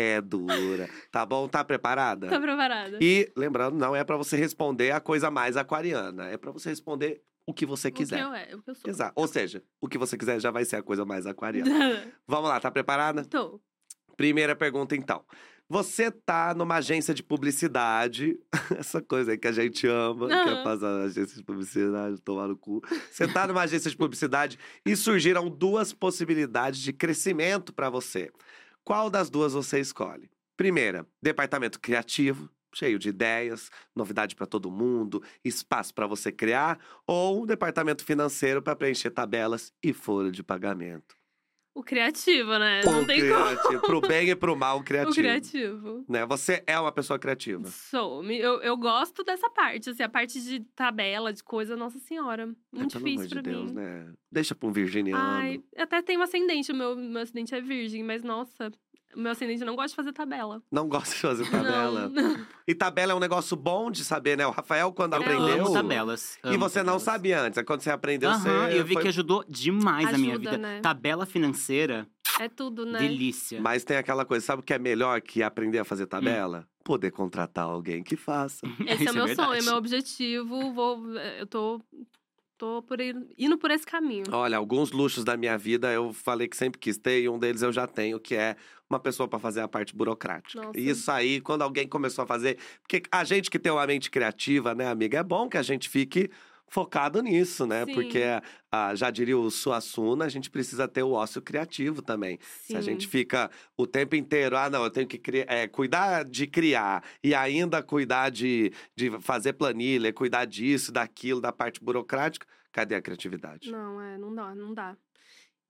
é 0.00 0.20
dura. 0.20 0.88
Tá 1.10 1.24
bom? 1.24 1.48
Tá 1.48 1.64
preparada? 1.64 2.28
Tô 2.28 2.40
preparada. 2.40 2.98
E 3.00 3.30
lembrando, 3.36 3.76
não 3.76 3.94
é 3.94 4.04
para 4.04 4.16
você 4.16 4.36
responder 4.36 4.92
a 4.92 5.00
coisa 5.00 5.30
mais 5.30 5.56
aquariana. 5.56 6.26
É 6.28 6.36
para 6.36 6.50
você 6.50 6.70
responder 6.70 7.22
o 7.46 7.54
que 7.54 7.66
você 7.66 7.90
quiser. 7.90 8.24
O 8.24 8.30
que 8.30 8.34
eu, 8.34 8.34
é, 8.34 8.54
o 8.54 8.62
que 8.62 8.70
eu 8.70 8.74
sou. 8.74 8.90
Exato. 8.90 9.12
Ou 9.16 9.26
seja, 9.26 9.62
o 9.80 9.88
que 9.88 9.98
você 9.98 10.16
quiser 10.16 10.40
já 10.40 10.50
vai 10.50 10.64
ser 10.64 10.76
a 10.76 10.82
coisa 10.82 11.04
mais 11.04 11.26
aquariana. 11.26 11.70
Vamos 12.26 12.48
lá, 12.48 12.60
tá 12.60 12.70
preparada? 12.70 13.24
Tô. 13.24 13.60
Primeira 14.16 14.54
pergunta, 14.54 14.94
então. 14.94 15.24
Você 15.70 16.10
tá 16.10 16.52
numa 16.52 16.76
agência 16.78 17.14
de 17.14 17.22
publicidade, 17.22 18.36
essa 18.76 19.00
coisa 19.00 19.30
aí 19.30 19.38
que 19.38 19.46
a 19.46 19.52
gente 19.52 19.86
ama, 19.86 20.24
uhum. 20.24 20.28
que 20.28 20.50
é 20.50 20.64
passar 20.64 21.02
agência 21.02 21.36
de 21.36 21.44
publicidade, 21.44 22.20
tomar 22.22 22.48
no 22.48 22.56
cu. 22.56 22.82
Você 23.08 23.28
tá 23.28 23.46
numa 23.46 23.62
agência 23.62 23.88
de 23.88 23.96
publicidade 23.96 24.58
e 24.84 24.96
surgiram 24.96 25.48
duas 25.48 25.92
possibilidades 25.92 26.80
de 26.80 26.92
crescimento 26.92 27.72
para 27.72 27.88
você. 27.88 28.32
Qual 28.84 29.10
das 29.10 29.30
duas 29.30 29.52
você 29.52 29.78
escolhe? 29.80 30.30
Primeira, 30.56 31.06
departamento 31.22 31.80
criativo, 31.80 32.50
cheio 32.74 32.98
de 32.98 33.08
ideias, 33.08 33.70
novidade 33.94 34.34
para 34.34 34.46
todo 34.46 34.70
mundo, 34.70 35.22
espaço 35.44 35.94
para 35.94 36.06
você 36.06 36.30
criar, 36.32 36.78
ou 37.06 37.42
um 37.42 37.46
departamento 37.46 38.04
financeiro 38.04 38.62
para 38.62 38.76
preencher 38.76 39.10
tabelas 39.10 39.72
e 39.82 39.92
folha 39.92 40.30
de 40.30 40.42
pagamento. 40.42 41.19
O 41.72 41.82
criativo, 41.84 42.58
né? 42.58 42.80
Não 42.84 43.02
o 43.02 43.06
tem 43.06 43.20
criativo. 43.20 43.62
como. 43.62 43.80
Pro 43.80 44.00
bem 44.00 44.28
e 44.30 44.34
pro 44.34 44.56
mal, 44.56 44.78
o 44.78 44.82
criativo. 44.84 45.12
O 45.12 45.14
criativo. 45.14 46.04
Né? 46.08 46.26
Você 46.26 46.62
é 46.66 46.78
uma 46.78 46.90
pessoa 46.90 47.18
criativa. 47.18 47.68
Sou. 47.68 48.24
Eu, 48.24 48.60
eu 48.60 48.76
gosto 48.76 49.22
dessa 49.22 49.48
parte, 49.50 49.90
assim, 49.90 50.02
a 50.02 50.08
parte 50.08 50.40
de 50.42 50.60
tabela, 50.74 51.32
de 51.32 51.42
coisa, 51.44 51.76
nossa 51.76 51.98
senhora. 52.00 52.46
Muito 52.72 52.96
é, 52.96 52.98
difícil 52.98 53.30
pra 53.30 53.40
de 53.40 53.50
Deus, 53.50 53.70
mim. 53.70 53.76
né? 53.76 54.12
Deixa 54.30 54.54
pra 54.54 54.68
um 54.68 54.72
virginiano. 54.72 55.22
Ai, 55.22 55.62
até 55.76 56.02
tem 56.02 56.18
um 56.18 56.22
ascendente, 56.22 56.72
o 56.72 56.74
meu, 56.74 56.96
meu 56.96 57.22
ascendente 57.22 57.54
é 57.54 57.60
virgem, 57.60 58.02
mas 58.02 58.22
nossa, 58.22 58.70
meu 59.16 59.32
ascendente 59.32 59.64
não 59.64 59.74
gosta 59.74 59.88
de 59.90 59.96
fazer 59.96 60.12
tabela. 60.12 60.62
Não 60.70 60.88
gosta 60.88 61.14
de 61.14 61.20
fazer 61.20 61.44
tabela. 61.50 62.08
Não, 62.08 62.22
não. 62.36 62.46
E 62.66 62.74
tabela 62.74 63.12
é 63.12 63.14
um 63.14 63.18
negócio 63.20 63.56
bom 63.56 63.90
de 63.90 64.04
saber, 64.04 64.36
né? 64.36 64.46
O 64.46 64.50
Rafael, 64.50 64.92
quando 64.92 65.14
Eu 65.14 65.20
aprendeu. 65.20 65.64
Amo 65.66 65.72
tabelas. 65.72 66.38
E 66.44 66.48
amo 66.48 66.58
você 66.58 66.78
não 66.78 66.84
tabelas. 66.84 67.02
sabia 67.02 67.40
antes. 67.42 67.58
Aí 67.58 67.64
Quando 67.64 67.80
você 67.82 67.90
aprendeu, 67.90 68.30
Aham, 68.30 68.68
você. 68.68 68.78
eu 68.78 68.84
vi 68.84 68.94
foi... 68.94 69.02
que 69.02 69.08
ajudou 69.08 69.44
demais 69.48 70.08
a 70.14 70.18
minha 70.18 70.34
Ajuda, 70.34 70.50
vida. 70.52 70.58
né? 70.62 70.80
Tabela 70.80 71.26
financeira, 71.26 72.06
É 72.38 72.48
tudo, 72.48 72.86
né? 72.86 72.98
delícia. 73.00 73.60
Mas 73.60 73.84
tem 73.84 73.96
aquela 73.96 74.24
coisa, 74.24 74.44
sabe 74.46 74.60
o 74.60 74.64
que 74.64 74.72
é 74.74 74.78
melhor 74.78 75.20
que 75.20 75.42
aprender 75.42 75.78
a 75.78 75.84
fazer 75.84 76.06
tabela? 76.06 76.66
Poder 76.84 77.10
contratar 77.10 77.64
alguém 77.66 78.02
que 78.02 78.16
faça. 78.16 78.60
Esse 78.86 79.08
é 79.08 79.10
o 79.10 79.14
meu 79.14 79.34
sonho, 79.34 79.52
é 79.54 79.62
meu 79.62 79.74
objetivo. 79.76 80.72
Vou, 80.72 81.14
eu 81.38 81.46
tô, 81.46 81.80
tô 82.56 82.82
por 82.82 83.00
ir, 83.00 83.16
indo 83.36 83.58
por 83.58 83.70
esse 83.70 83.84
caminho. 83.86 84.24
Olha, 84.32 84.56
alguns 84.56 84.90
luxos 84.90 85.22
da 85.24 85.36
minha 85.36 85.58
vida 85.58 85.92
eu 85.92 86.12
falei 86.12 86.48
que 86.48 86.56
sempre 86.56 86.78
quis 86.80 86.96
ter, 86.98 87.22
e 87.22 87.28
um 87.28 87.38
deles 87.38 87.62
eu 87.62 87.72
já 87.72 87.86
tenho, 87.86 88.18
que 88.18 88.34
é 88.34 88.56
uma 88.90 88.98
pessoa 88.98 89.28
para 89.28 89.38
fazer 89.38 89.60
a 89.60 89.68
parte 89.68 89.94
burocrática. 89.94 90.60
Nossa. 90.60 90.78
Isso 90.78 91.10
aí, 91.10 91.40
quando 91.40 91.62
alguém 91.62 91.86
começou 91.86 92.24
a 92.24 92.26
fazer. 92.26 92.58
Porque 92.82 93.02
a 93.10 93.22
gente 93.22 93.48
que 93.48 93.58
tem 93.58 93.70
uma 93.70 93.86
mente 93.86 94.10
criativa, 94.10 94.74
né, 94.74 94.88
amiga? 94.88 95.18
É 95.18 95.22
bom 95.22 95.48
que 95.48 95.56
a 95.56 95.62
gente 95.62 95.88
fique 95.88 96.28
focado 96.66 97.22
nisso, 97.22 97.66
né? 97.66 97.84
Sim. 97.84 97.94
Porque, 97.94 98.22
ah, 98.70 98.94
já 98.94 99.10
diria 99.10 99.38
o 99.38 99.50
Suassuna, 99.50 100.24
a 100.24 100.28
gente 100.28 100.50
precisa 100.50 100.86
ter 100.86 101.02
o 101.02 101.12
ócio 101.12 101.40
criativo 101.40 102.02
também. 102.02 102.38
Se 102.42 102.76
a 102.76 102.80
Sim. 102.80 102.90
gente 102.90 103.08
fica 103.08 103.50
o 103.76 103.86
tempo 103.86 104.14
inteiro, 104.16 104.56
ah, 104.56 104.68
não, 104.68 104.84
eu 104.84 104.90
tenho 104.90 105.06
que 105.06 105.18
criar, 105.18 105.46
é, 105.48 105.66
cuidar 105.66 106.24
de 106.24 106.46
criar 106.46 107.02
e 107.22 107.34
ainda 107.34 107.82
cuidar 107.82 108.30
de, 108.30 108.72
de 108.94 109.10
fazer 109.20 109.52
planilha, 109.54 110.12
cuidar 110.12 110.44
disso, 110.44 110.92
daquilo, 110.92 111.40
da 111.40 111.52
parte 111.52 111.82
burocrática, 111.82 112.46
cadê 112.72 112.94
a 112.94 113.02
criatividade? 113.02 113.70
Não, 113.70 114.00
é, 114.00 114.16
não 114.16 114.32
dá, 114.32 114.54
não 114.54 114.72
dá. 114.72 114.96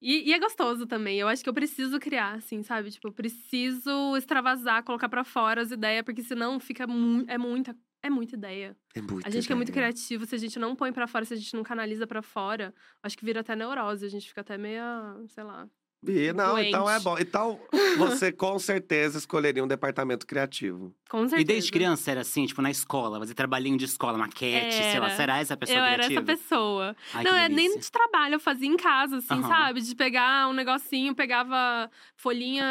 E, 0.01 0.31
e 0.31 0.33
é 0.33 0.39
gostoso 0.39 0.87
também. 0.87 1.19
Eu 1.19 1.29
acho 1.29 1.43
que 1.43 1.49
eu 1.49 1.55
preciso 1.55 1.99
criar, 2.01 2.35
assim, 2.35 2.63
sabe? 2.63 2.91
Tipo, 2.91 3.09
eu 3.09 3.13
preciso 3.13 4.17
extravasar, 4.17 4.83
colocar 4.83 5.09
pra 5.09 5.25
fora 5.25 5.61
as 5.61 5.71
ideias, 5.71 6.05
porque 6.05 6.23
senão 6.23 6.59
fica 6.59 6.87
mu 6.87 7.25
é 7.29 7.37
muita, 7.37 7.77
é 8.03 8.09
muita 8.09 8.35
ideia. 8.35 8.77
É 8.95 9.01
muito 9.03 9.27
A 9.27 9.31
gente 9.31 9.47
que 9.47 9.53
é 9.53 9.57
muito 9.57 9.73
criativo, 9.73 10.25
se 10.25 10.35
a 10.35 10.39
gente 10.39 10.59
não 10.59 10.75
põe 10.75 10.93
pra 10.93 11.07
fora, 11.07 11.25
se 11.25 11.35
a 11.35 11.37
gente 11.37 11.55
não 11.55 11.63
canaliza 11.63 12.07
pra 12.07 12.23
fora, 12.23 12.75
acho 13.03 13.17
que 13.17 13.25
vira 13.25 13.41
até 13.41 13.55
neurose. 13.55 14.07
A 14.07 14.09
gente 14.09 14.27
fica 14.27 14.41
até 14.41 14.57
meio, 14.57 14.83
sei 15.29 15.45
lá. 15.45 15.69
E, 16.07 16.33
não, 16.33 16.59
então 16.59 16.89
é 16.89 16.99
doente. 16.99 17.05
bom. 17.05 17.19
Então, 17.19 17.61
você 17.99 18.33
com 18.33 18.59
certeza 18.59 19.19
escolheria 19.19 19.63
um 19.63 19.69
departamento 19.69 20.27
criativo. 20.27 20.95
Com 21.11 21.21
certeza. 21.29 21.41
E 21.43 21.45
desde 21.45 21.71
criança 21.73 22.11
era 22.11 22.21
assim, 22.21 22.47
tipo, 22.47 22.63
na 22.63 22.71
escola, 22.71 23.19
fazer 23.19 23.35
trabalhinho 23.35 23.77
de 23.77 23.85
escola, 23.85 24.17
maquete, 24.17 24.75
sei 24.77 24.99
lá. 25.01 25.07
Era. 25.09 25.17
Será 25.17 25.39
essa 25.41 25.57
pessoa 25.57 25.79
Eu 25.79 25.85
era 25.85 26.05
criativa? 26.05 26.21
essa 26.33 26.43
pessoa. 26.43 26.97
Ai, 27.13 27.25
não, 27.25 27.35
é 27.35 27.49
nem 27.49 27.77
de 27.79 27.91
trabalho, 27.91 28.35
eu 28.37 28.41
fazia 28.41 28.69
em 28.69 28.77
casa, 28.77 29.17
assim, 29.19 29.35
Aham. 29.35 29.49
sabe? 29.49 29.81
De 29.83 29.95
pegar 29.95 30.49
um 30.49 30.53
negocinho, 30.53 31.15
pegava 31.15 31.91
folhinha, 32.17 32.65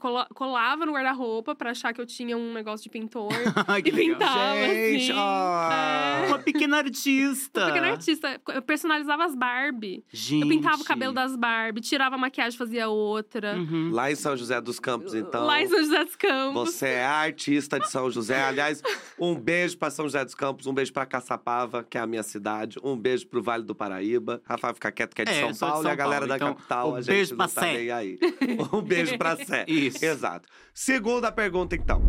cola- 0.00 0.28
colava 0.34 0.84
no 0.84 0.92
guarda-roupa 0.92 1.54
pra 1.54 1.70
achar 1.70 1.92
que 1.94 2.00
eu 2.00 2.06
tinha 2.06 2.36
um 2.36 2.52
negócio 2.52 2.84
de 2.84 2.90
pintor. 2.90 3.28
Ai, 3.66 3.80
que 3.82 3.88
e 3.88 3.92
legal. 3.92 4.18
pintava, 4.18 4.56
Gente, 4.74 5.10
assim. 5.10 5.18
ó. 5.18 5.72
É. 5.72 6.26
Uma 6.28 6.38
pequena 6.38 6.76
artista. 6.76 7.66
Pequena 7.66 7.88
artista. 7.88 8.40
Eu 8.48 8.62
personalizava 8.62 9.24
as 9.24 9.34
Barbie. 9.34 10.04
Gente. 10.12 10.42
Eu 10.42 10.48
pintava 10.48 10.80
o 10.82 10.84
cabelo 10.84 11.12
das 11.14 11.34
Barbie, 11.34 11.80
tirava 11.80 12.14
a 12.16 12.18
maquiagem, 12.18 12.58
fazia 12.58 12.67
outra. 12.88 13.56
Uhum. 13.56 13.90
Lá 13.92 14.10
em 14.10 14.14
São 14.14 14.36
José 14.36 14.60
dos 14.60 14.78
Campos, 14.78 15.14
então. 15.14 15.46
Lá 15.46 15.62
em 15.62 15.66
São 15.66 15.78
José 15.78 16.04
dos 16.04 16.16
Campos. 16.16 16.74
Você 16.74 16.86
é 16.86 17.04
a 17.04 17.12
artista 17.12 17.78
de 17.80 17.90
São 17.90 18.10
José. 18.10 18.42
Aliás, 18.42 18.82
um 19.18 19.34
beijo 19.34 19.78
para 19.78 19.90
São 19.90 20.04
José 20.04 20.24
dos 20.24 20.34
Campos, 20.34 20.66
um 20.66 20.74
beijo 20.74 20.92
para 20.92 21.06
Caçapava, 21.06 21.82
que 21.82 21.96
é 21.96 22.00
a 22.00 22.06
minha 22.06 22.22
cidade, 22.22 22.78
um 22.82 22.96
beijo 22.96 23.26
pro 23.26 23.42
Vale 23.42 23.64
do 23.64 23.74
Paraíba. 23.74 24.40
Rafael 24.44 24.74
fica 24.74 24.92
quieto 24.92 25.14
que 25.14 25.22
é 25.22 25.24
de 25.24 25.30
É, 25.32 25.40
São 25.40 25.54
sou 25.54 25.68
de 25.68 25.72
Paulo 25.72 25.82
São 25.82 25.90
e 25.90 25.92
a 25.92 25.96
galera 25.96 26.26
Paulo, 26.26 26.28
da 26.28 26.36
então, 26.36 26.54
capital, 26.54 26.90
um 26.90 26.94
a 26.94 27.00
gente 27.00 27.14
beijo 27.14 27.36
não 27.36 27.48
tá 27.48 27.60
Sé. 27.60 27.72
nem 27.72 27.90
aí. 27.90 28.18
Um 28.72 28.82
beijo 28.82 29.16
pra 29.16 29.36
Sé. 29.36 29.64
Isso. 29.68 30.04
Exato. 30.04 30.48
Segunda 30.74 31.32
pergunta, 31.32 31.74
então. 31.74 32.02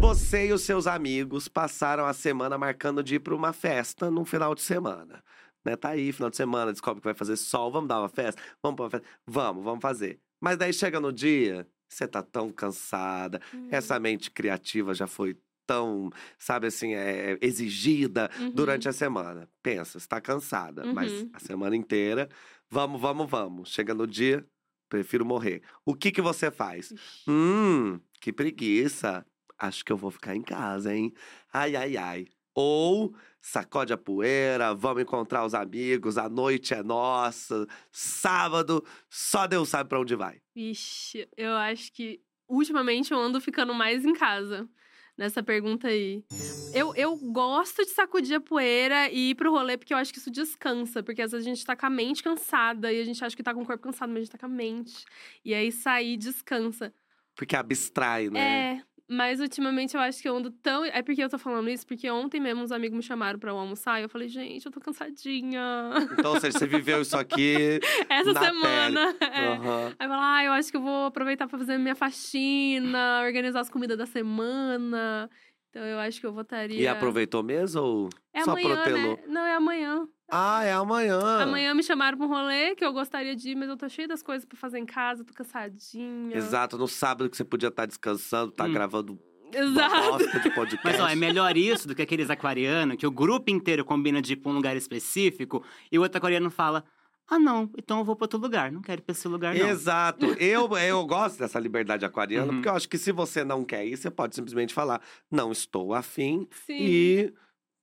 Você 0.00 0.48
e 0.48 0.52
os 0.52 0.62
seus 0.62 0.86
amigos 0.88 1.46
passaram 1.46 2.04
a 2.04 2.12
semana 2.12 2.58
marcando 2.58 3.02
de 3.04 3.14
ir 3.16 3.18
pra 3.20 3.34
uma 3.34 3.52
festa 3.52 4.10
num 4.10 4.24
final 4.24 4.54
de 4.54 4.60
semana. 4.60 5.22
Né? 5.64 5.76
Tá 5.76 5.90
aí, 5.90 6.12
final 6.12 6.30
de 6.30 6.36
semana, 6.36 6.72
descobre 6.72 7.00
que 7.00 7.04
vai 7.06 7.14
fazer 7.14 7.36
sol, 7.36 7.70
vamos 7.70 7.88
dar 7.88 8.00
uma 8.00 8.08
festa? 8.08 8.40
Vamos 8.62 8.76
pra 8.76 8.84
uma 8.84 8.90
festa? 8.90 9.06
Vamos, 9.26 9.64
vamos 9.64 9.80
fazer. 9.80 10.20
Mas 10.40 10.56
daí 10.56 10.72
chega 10.72 10.98
no 11.00 11.12
dia, 11.12 11.66
você 11.88 12.06
tá 12.08 12.22
tão 12.22 12.50
cansada, 12.50 13.40
Hum. 13.54 13.68
essa 13.70 13.98
mente 14.00 14.30
criativa 14.30 14.92
já 14.94 15.06
foi 15.06 15.36
tão, 15.66 16.10
sabe 16.38 16.66
assim, 16.66 16.94
é, 16.94 17.38
exigida 17.40 18.28
Uhum. 18.38 18.50
durante 18.50 18.88
a 18.88 18.92
semana. 18.92 19.48
Pensa, 19.62 20.00
você 20.00 20.06
tá 20.08 20.20
cansada, 20.20 20.84
mas 20.92 21.12
Uhum. 21.12 21.30
a 21.32 21.38
semana 21.38 21.76
inteira, 21.76 22.28
vamos, 22.68 23.00
vamos, 23.00 23.30
vamos. 23.30 23.70
Chega 23.70 23.94
no 23.94 24.06
dia, 24.06 24.44
prefiro 24.88 25.24
morrer. 25.24 25.62
O 25.86 25.94
que 25.94 26.10
que 26.10 26.20
você 26.20 26.50
faz? 26.50 26.90
Ixi. 26.90 27.30
Hum, 27.30 28.00
que 28.20 28.32
preguiça. 28.32 29.24
Acho 29.56 29.84
que 29.84 29.92
eu 29.92 29.96
vou 29.96 30.10
ficar 30.10 30.34
em 30.34 30.42
casa, 30.42 30.92
hein? 30.92 31.12
Ai, 31.52 31.76
ai, 31.76 31.96
ai. 31.96 32.26
Ou 32.54 33.14
sacode 33.42 33.92
a 33.92 33.98
poeira, 33.98 34.72
vamos 34.72 35.02
encontrar 35.02 35.44
os 35.44 35.52
amigos, 35.52 36.16
a 36.16 36.28
noite 36.28 36.72
é 36.72 36.82
nossa, 36.82 37.66
sábado, 37.90 38.84
só 39.10 39.48
Deus 39.48 39.68
sabe 39.68 39.90
pra 39.90 40.00
onde 40.00 40.14
vai. 40.14 40.40
Vixe, 40.54 41.28
eu 41.36 41.52
acho 41.54 41.92
que 41.92 42.22
ultimamente 42.48 43.12
eu 43.12 43.18
ando 43.18 43.40
ficando 43.40 43.74
mais 43.74 44.04
em 44.04 44.12
casa 44.12 44.68
nessa 45.16 45.42
pergunta 45.42 45.88
aí. 45.88 46.24
Eu, 46.72 46.94
eu 46.94 47.16
gosto 47.16 47.84
de 47.84 47.90
sacudir 47.90 48.36
a 48.36 48.40
poeira 48.40 49.10
e 49.10 49.30
ir 49.30 49.34
pro 49.34 49.50
rolê 49.50 49.76
porque 49.76 49.92
eu 49.92 49.98
acho 49.98 50.12
que 50.12 50.18
isso 50.18 50.30
descansa. 50.30 51.02
Porque 51.02 51.22
às 51.22 51.32
vezes 51.32 51.46
a 51.46 51.50
gente 51.50 51.64
tá 51.64 51.76
com 51.76 51.86
a 51.86 51.90
mente 51.90 52.22
cansada 52.22 52.92
e 52.92 53.00
a 53.00 53.04
gente 53.04 53.22
acha 53.24 53.36
que 53.36 53.42
tá 53.42 53.52
com 53.52 53.62
o 53.62 53.66
corpo 53.66 53.82
cansado, 53.82 54.08
mas 54.08 54.18
a 54.18 54.20
gente 54.20 54.32
tá 54.32 54.38
com 54.38 54.46
a 54.46 54.48
mente. 54.48 55.04
E 55.44 55.54
aí 55.54 55.70
sair 55.70 56.16
descansa. 56.16 56.94
Porque 57.34 57.56
abstrai, 57.56 58.30
né? 58.30 58.78
É. 58.78 58.82
Mas 59.08 59.40
ultimamente 59.40 59.94
eu 59.94 60.00
acho 60.00 60.22
que 60.22 60.28
eu 60.28 60.36
ando 60.36 60.50
tão. 60.50 60.84
É 60.84 61.02
porque 61.02 61.22
eu 61.22 61.28
tô 61.28 61.36
falando 61.38 61.68
isso, 61.68 61.86
porque 61.86 62.10
ontem 62.10 62.40
mesmo 62.40 62.62
uns 62.62 62.72
amigos 62.72 62.96
me 62.96 63.02
chamaram 63.02 63.38
pra 63.38 63.50
eu 63.50 63.58
almoçar 63.58 64.00
e 64.00 64.04
eu 64.04 64.08
falei, 64.08 64.28
gente, 64.28 64.64
eu 64.64 64.72
tô 64.72 64.80
cansadinha. 64.80 65.90
Então, 66.18 66.32
ou 66.32 66.40
seja, 66.40 66.58
você 66.58 66.66
viveu 66.66 67.02
isso 67.02 67.16
aqui. 67.16 67.78
Essa 68.08 68.32
Na 68.32 68.40
semana. 68.40 69.14
é. 69.20 69.46
aham. 69.48 69.92
Aí 69.98 70.08
fala, 70.08 70.36
ah, 70.36 70.44
eu 70.44 70.52
acho 70.52 70.70
que 70.70 70.76
eu 70.76 70.82
vou 70.82 71.06
aproveitar 71.06 71.46
pra 71.46 71.58
fazer 71.58 71.76
minha 71.78 71.94
faxina, 71.94 73.22
organizar 73.24 73.60
as 73.60 73.68
comidas 73.68 73.98
da 73.98 74.06
semana. 74.06 75.28
Então 75.70 75.82
eu 75.84 75.98
acho 75.98 76.20
que 76.20 76.26
eu 76.26 76.32
votaria. 76.32 76.80
E 76.80 76.86
aproveitou 76.86 77.42
mesmo 77.42 77.80
ou 77.82 78.08
É 78.32 78.42
só 78.44 78.52
amanhã, 78.52 78.74
protelou? 78.74 79.16
né? 79.16 79.22
Não, 79.26 79.40
é 79.44 79.54
amanhã. 79.54 80.06
Ah, 80.34 80.64
é 80.64 80.72
amanhã. 80.72 81.20
Amanhã 81.42 81.74
me 81.74 81.82
chamaram 81.82 82.16
pra 82.16 82.26
um 82.26 82.30
rolê 82.30 82.74
que 82.74 82.82
eu 82.82 82.90
gostaria 82.92 83.36
de 83.36 83.50
ir, 83.50 83.54
mas 83.54 83.68
eu 83.68 83.76
tô 83.76 83.86
cheia 83.86 84.08
das 84.08 84.22
coisas 84.22 84.46
pra 84.46 84.56
fazer 84.56 84.78
em 84.78 84.86
casa, 84.86 85.22
tô 85.24 85.34
cansadinha. 85.34 86.34
Exato, 86.34 86.78
no 86.78 86.88
sábado 86.88 87.28
que 87.28 87.36
você 87.36 87.44
podia 87.44 87.68
estar 87.68 87.84
descansando, 87.84 88.50
tá 88.50 88.64
Hum. 88.64 88.72
gravando 88.72 89.18
Exato. 89.52 90.10
bosta 90.10 90.40
de 90.40 90.50
podcast. 90.54 90.80
Mas 90.82 90.98
ó, 90.98 91.06
é 91.06 91.14
melhor 91.14 91.54
isso 91.54 91.86
do 91.86 91.94
que 91.94 92.00
aqueles 92.00 92.30
aquarianos 92.30 92.96
que 92.96 93.06
o 93.06 93.10
grupo 93.10 93.50
inteiro 93.50 93.84
combina 93.84 94.22
de 94.22 94.32
ir 94.32 94.36
pra 94.36 94.50
um 94.50 94.54
lugar 94.54 94.74
específico 94.74 95.62
e 95.90 95.98
o 95.98 96.02
outro 96.02 96.16
aquariano 96.16 96.50
fala: 96.50 96.82
Ah, 97.28 97.38
não, 97.38 97.68
então 97.76 97.98
eu 97.98 98.04
vou 98.04 98.16
pra 98.16 98.24
outro 98.24 98.38
lugar. 98.40 98.72
Não 98.72 98.80
quero 98.80 99.02
ir 99.02 99.04
pra 99.04 99.12
esse 99.12 99.28
lugar, 99.28 99.54
não. 99.54 99.68
Exato. 99.68 100.24
Eu, 100.40 100.66
eu 100.78 101.04
gosto 101.06 101.38
dessa 101.38 101.60
liberdade 101.60 102.06
aquariana, 102.06 102.46
Uhum. 102.46 102.54
porque 102.54 102.68
eu 102.70 102.74
acho 102.74 102.88
que 102.88 102.96
se 102.96 103.12
você 103.12 103.44
não 103.44 103.64
quer 103.66 103.84
ir, 103.86 103.98
você 103.98 104.10
pode 104.10 104.34
simplesmente 104.34 104.72
falar: 104.72 105.02
não 105.30 105.52
estou 105.52 105.92
afim 105.92 106.48
Sim. 106.66 106.78
e 106.80 107.34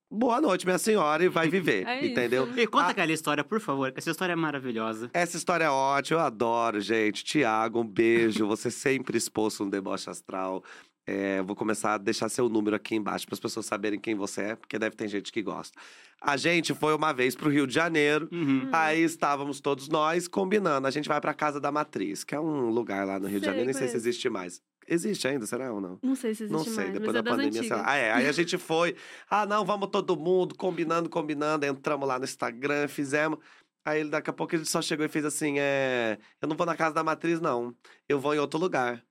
boa 0.10 0.42
noite, 0.42 0.66
minha 0.66 0.78
senhora, 0.78 1.24
e 1.24 1.30
vai 1.30 1.48
viver. 1.50 1.86
É 1.88 2.00
isso. 2.02 2.12
entendeu? 2.12 2.50
E 2.58 2.68
conta 2.68 2.90
aquela 2.90 3.12
história, 3.12 3.44
por 3.44 3.60
favor, 3.60 3.92
que 3.92 4.00
essa 4.00 4.12
história 4.12 4.34
é 4.34 4.36
maravilhosa. 4.36 5.10
Essa 5.14 5.38
história 5.38 5.66
é 5.66 5.70
ótima, 5.70 6.20
eu 6.20 6.26
adoro, 6.26 6.80
gente. 6.80 7.24
Tiago, 7.24 7.82
um 7.82 7.88
beijo. 7.88 8.46
Você 8.48 8.70
sempre 8.72 9.18
exposto 9.18 9.64
no 9.64 9.72
deboche 9.72 10.10
astral. 10.10 10.64
É, 11.12 11.42
vou 11.42 11.56
começar 11.56 11.96
a 11.96 11.98
deixar 11.98 12.30
seu 12.30 12.48
número 12.48 12.76
aqui 12.76 12.94
embaixo 12.94 13.26
para 13.26 13.34
as 13.34 13.40
pessoas 13.40 13.66
saberem 13.66 14.00
quem 14.00 14.14
você 14.14 14.42
é, 14.42 14.56
porque 14.56 14.78
deve 14.78 14.96
ter 14.96 15.08
gente 15.08 15.32
que 15.32 15.42
gosta. 15.42 15.76
A 16.22 16.38
gente 16.38 16.72
foi 16.76 16.94
uma 16.94 17.12
vez 17.12 17.36
pro 17.36 17.50
Rio 17.50 17.66
de 17.66 17.74
Janeiro. 17.74 18.30
Uhum. 18.32 18.70
Aí 18.72 19.02
estávamos 19.02 19.60
todos 19.60 19.90
nós 19.90 20.28
combinando. 20.28 20.86
A 20.86 20.92
gente 20.92 21.10
vai 21.10 21.20
pra 21.20 21.34
Casa 21.34 21.60
da 21.60 21.72
Matriz, 21.72 22.24
que 22.24 22.36
é 22.36 22.40
um 22.40 22.70
lugar 22.70 23.08
lá 23.08 23.20
no 23.20 23.28
Rio 23.28 23.40
de 23.40 23.46
Sei, 23.46 23.54
Janeiro. 23.54 23.66
Nem 23.66 23.74
sei 23.74 23.88
se 23.88 23.96
existe 23.96 24.30
mais. 24.30 24.62
Existe 24.88 25.28
ainda, 25.28 25.48
será 25.48 25.74
ou 25.74 25.82
não? 25.82 25.98
Não 26.04 26.16
sei 26.16 26.36
se 26.36 26.44
existe 26.44 26.52
Não 26.56 26.64
sei, 26.64 26.76
mais, 26.76 26.94
depois 26.94 27.14
mas 27.14 27.14
da 27.14 27.20
é 27.20 27.36
pandemia, 27.36 27.64
sei 27.64 27.70
lá. 27.72 27.84
Ah, 27.88 27.96
é. 27.96 28.12
Aí 28.12 28.28
a 28.28 28.32
gente 28.34 28.56
foi. 28.60 28.96
Ah, 29.28 29.48
não, 29.48 29.66
vamos 29.66 29.90
todo 29.90 30.16
mundo, 30.16 30.54
combinando, 30.54 31.10
combinando. 31.10 31.66
Entramos 31.66 32.08
lá 32.08 32.20
no 32.20 32.26
Instagram, 32.26 32.88
fizemos. 32.88 33.40
Aí 33.84 34.04
daqui 34.04 34.30
a 34.30 34.34
pouco 34.34 34.56
ele 34.56 34.66
só 34.66 34.80
chegou 34.80 35.04
e 35.04 35.10
fez 35.10 35.26
assim: 35.26 35.56
é. 35.58 36.20
Eu 36.40 36.48
não 36.48 36.56
vou 36.56 36.68
na 36.68 36.76
casa 36.76 36.94
da 36.94 37.04
matriz, 37.04 37.40
não. 37.40 37.74
Eu 38.08 38.20
vou 38.20 38.36
em 38.36 38.40
outro 38.40 38.60
lugar. 38.60 39.04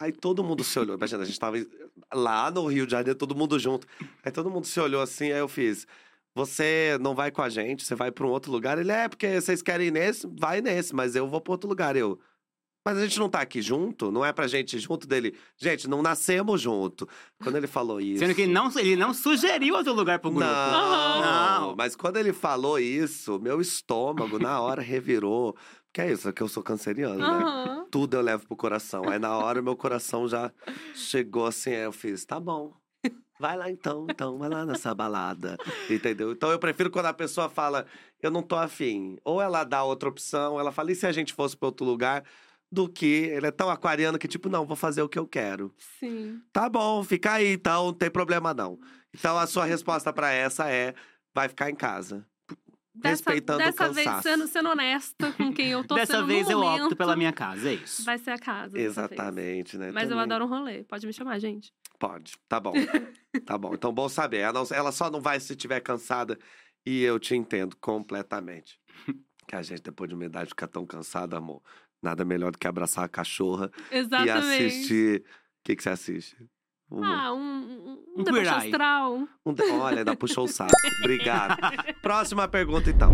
Aí 0.00 0.12
todo 0.12 0.42
mundo 0.42 0.64
se 0.64 0.78
olhou. 0.78 0.96
Imagina, 0.96 1.22
a 1.22 1.26
gente 1.26 1.38
tava 1.38 1.58
lá 2.14 2.50
no 2.50 2.66
Rio 2.66 2.86
de 2.86 2.92
Janeiro, 2.92 3.18
todo 3.18 3.34
mundo 3.36 3.58
junto. 3.58 3.86
Aí 4.24 4.32
todo 4.32 4.50
mundo 4.50 4.66
se 4.66 4.80
olhou 4.80 5.02
assim, 5.02 5.30
aí 5.30 5.38
eu 5.38 5.48
fiz. 5.48 5.86
Você 6.34 6.96
não 7.02 7.14
vai 7.14 7.30
com 7.30 7.42
a 7.42 7.50
gente, 7.50 7.84
você 7.84 7.94
vai 7.94 8.10
pra 8.10 8.26
um 8.26 8.30
outro 8.30 8.50
lugar. 8.50 8.78
Ele 8.78 8.90
é, 8.90 9.08
porque 9.08 9.38
vocês 9.38 9.60
querem 9.60 9.88
ir 9.88 9.90
nesse, 9.90 10.26
vai 10.26 10.62
nesse, 10.62 10.94
mas 10.94 11.14
eu 11.14 11.28
vou 11.28 11.40
pra 11.40 11.52
outro 11.52 11.68
lugar. 11.68 11.96
Eu. 11.96 12.18
Mas 12.90 12.98
a 12.98 13.02
gente 13.06 13.20
não 13.20 13.28
tá 13.28 13.40
aqui 13.40 13.62
junto? 13.62 14.10
Não 14.10 14.24
é 14.24 14.32
pra 14.32 14.48
gente 14.48 14.76
ir 14.76 14.80
junto 14.80 15.06
dele? 15.06 15.36
Gente, 15.56 15.86
não 15.86 16.02
nascemos 16.02 16.60
junto. 16.60 17.08
Quando 17.40 17.54
ele 17.54 17.68
falou 17.68 18.00
isso. 18.00 18.18
Sendo 18.18 18.34
que 18.34 18.42
ele 18.42 18.52
não, 18.52 18.68
ele 18.76 18.96
não 18.96 19.14
sugeriu 19.14 19.76
outro 19.76 19.92
lugar 19.92 20.18
pro 20.18 20.32
grupo. 20.32 20.44
Não, 20.44 21.20
Não. 21.20 21.76
Mas 21.76 21.94
quando 21.94 22.16
ele 22.16 22.32
falou 22.32 22.80
isso, 22.80 23.38
meu 23.38 23.60
estômago 23.60 24.40
na 24.40 24.60
hora 24.60 24.82
revirou. 24.82 25.56
Que 25.92 26.00
é 26.00 26.10
isso, 26.12 26.28
é 26.28 26.32
que 26.32 26.42
eu 26.42 26.48
sou 26.48 26.64
canceriano, 26.64 27.18
né? 27.18 27.24
Aham. 27.26 27.86
Tudo 27.92 28.16
eu 28.16 28.22
levo 28.22 28.44
pro 28.44 28.56
coração. 28.56 29.08
Aí 29.08 29.20
na 29.20 29.36
hora 29.38 29.62
meu 29.62 29.76
coração 29.76 30.26
já 30.26 30.50
chegou 30.92 31.46
assim, 31.46 31.70
aí 31.70 31.84
eu 31.84 31.92
fiz, 31.92 32.24
tá 32.24 32.40
bom. 32.40 32.72
Vai 33.38 33.56
lá 33.56 33.70
então, 33.70 34.06
então, 34.10 34.36
vai 34.36 34.48
lá 34.50 34.66
nessa 34.66 34.92
balada. 34.94 35.56
Entendeu? 35.88 36.32
Então 36.32 36.50
eu 36.50 36.58
prefiro 36.58 36.90
quando 36.90 37.06
a 37.06 37.12
pessoa 37.14 37.48
fala, 37.48 37.86
eu 38.20 38.30
não 38.32 38.42
tô 38.42 38.56
afim. 38.56 39.16
Ou 39.24 39.40
ela 39.40 39.62
dá 39.62 39.82
outra 39.84 40.08
opção, 40.08 40.58
ela 40.58 40.72
fala, 40.72 40.90
e 40.90 40.94
se 40.96 41.06
a 41.06 41.12
gente 41.12 41.32
fosse 41.32 41.56
pra 41.56 41.68
outro 41.68 41.86
lugar? 41.86 42.24
Do 42.72 42.88
que 42.88 43.04
ele 43.06 43.46
é 43.46 43.50
tão 43.50 43.68
aquariano 43.68 44.18
que, 44.18 44.28
tipo, 44.28 44.48
não, 44.48 44.64
vou 44.64 44.76
fazer 44.76 45.02
o 45.02 45.08
que 45.08 45.18
eu 45.18 45.26
quero. 45.26 45.74
Sim. 45.98 46.40
Tá 46.52 46.68
bom, 46.68 47.02
fica 47.02 47.32
aí, 47.32 47.52
então, 47.52 47.86
não 47.86 47.92
tem 47.92 48.10
problema 48.10 48.54
não. 48.54 48.78
Então 49.12 49.36
a 49.36 49.46
sua 49.46 49.64
resposta 49.64 50.12
pra 50.12 50.30
essa 50.30 50.70
é: 50.70 50.94
vai 51.34 51.48
ficar 51.48 51.68
em 51.68 51.74
casa. 51.74 52.24
Dessa, 52.92 53.30
Respeitando 53.30 53.62
o 53.62 53.64
dessa 53.64 53.92
vez, 53.92 54.06
cansaço. 54.06 54.28
sendo, 54.28 54.46
sendo 54.48 54.68
honesta 54.68 55.32
com 55.32 55.52
quem 55.52 55.68
eu 55.68 55.84
tô 55.84 55.94
Dessa 55.96 56.16
sendo 56.16 56.26
vez 56.26 56.46
no 56.46 56.52
eu 56.52 56.60
momento, 56.60 56.82
opto 56.84 56.96
pela 56.96 57.16
minha 57.16 57.32
casa, 57.32 57.70
é 57.70 57.74
isso. 57.74 58.04
Vai 58.04 58.18
ser 58.18 58.32
a 58.32 58.38
casa. 58.38 58.72
dessa. 58.72 58.84
Exatamente, 58.84 59.78
né? 59.78 59.90
Mas 59.92 60.04
eu 60.04 60.10
Também 60.10 60.24
adoro 60.24 60.44
um 60.44 60.48
rolê. 60.48 60.84
Pode 60.84 61.06
me 61.06 61.12
chamar, 61.12 61.38
gente. 61.38 61.72
Pode, 61.98 62.34
tá 62.48 62.58
bom. 62.60 62.72
tá 63.46 63.56
bom, 63.56 63.74
então 63.74 63.92
bom 63.92 64.08
saber. 64.08 64.38
Ela, 64.38 64.62
ela 64.72 64.92
só 64.92 65.10
não 65.10 65.20
vai 65.20 65.38
se 65.38 65.52
estiver 65.52 65.80
cansada 65.80 66.38
e 66.84 67.02
eu 67.02 67.18
te 67.18 67.34
entendo 67.34 67.76
completamente. 67.80 68.78
Que 69.46 69.56
a 69.56 69.62
gente, 69.62 69.82
depois 69.82 70.08
de 70.08 70.14
uma 70.14 70.24
idade, 70.24 70.50
fica 70.50 70.68
tão 70.68 70.86
cansada, 70.86 71.36
amor. 71.36 71.60
Nada 72.02 72.24
melhor 72.24 72.50
do 72.52 72.58
que 72.58 72.66
abraçar 72.66 73.04
a 73.04 73.08
cachorra 73.08 73.70
e 73.90 73.98
Exatamente. 73.98 74.64
assistir. 74.66 75.20
O 75.20 75.24
que, 75.64 75.76
que 75.76 75.82
você 75.82 75.90
assiste? 75.90 76.36
Um- 76.90 77.04
Ah, 77.04 77.32
um, 77.32 77.38
um, 78.16 78.22
um 78.30 78.36
Eye. 78.36 78.48
astral. 78.48 79.28
Um 79.46 79.52
de- 79.52 79.62
Olha, 79.64 79.98
ainda 79.98 80.16
puxou 80.16 80.44
o 80.44 80.48
saco. 80.48 80.72
Obrigado. 81.04 81.56
Próxima 82.02 82.48
pergunta, 82.48 82.90
então. 82.90 83.10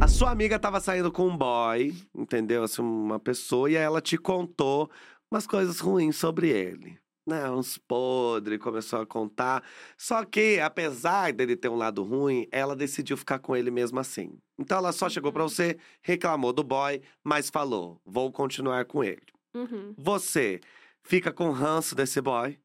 A 0.00 0.08
sua 0.08 0.30
amiga 0.30 0.58
tava 0.58 0.78
saindo 0.80 1.10
com 1.10 1.26
um 1.26 1.36
boy, 1.36 1.94
entendeu? 2.14 2.62
Assim, 2.64 2.82
uma 2.82 3.18
pessoa, 3.18 3.70
e 3.70 3.74
ela 3.76 4.00
te 4.00 4.18
contou 4.18 4.90
umas 5.30 5.46
coisas 5.46 5.80
ruins 5.80 6.16
sobre 6.16 6.50
ele. 6.50 6.98
Né, 7.26 7.50
uns 7.50 7.76
podres, 7.76 8.60
começou 8.60 9.00
a 9.00 9.06
contar. 9.06 9.64
Só 9.98 10.24
que, 10.24 10.60
apesar 10.60 11.32
dele 11.32 11.56
ter 11.56 11.68
um 11.68 11.74
lado 11.74 12.04
ruim, 12.04 12.46
ela 12.52 12.76
decidiu 12.76 13.16
ficar 13.16 13.40
com 13.40 13.56
ele 13.56 13.68
mesmo 13.68 13.98
assim. 13.98 14.38
Então 14.56 14.78
ela 14.78 14.92
só 14.92 15.08
chegou 15.08 15.32
pra 15.32 15.42
você, 15.42 15.76
reclamou 16.00 16.52
do 16.52 16.62
boy, 16.62 17.02
mas 17.24 17.50
falou: 17.50 18.00
vou 18.04 18.30
continuar 18.30 18.84
com 18.84 19.02
ele. 19.02 19.26
Uhum. 19.54 19.92
Você 19.98 20.60
fica 21.02 21.32
com 21.32 21.50
ranço 21.50 21.96
desse 21.96 22.20
boy 22.20 22.56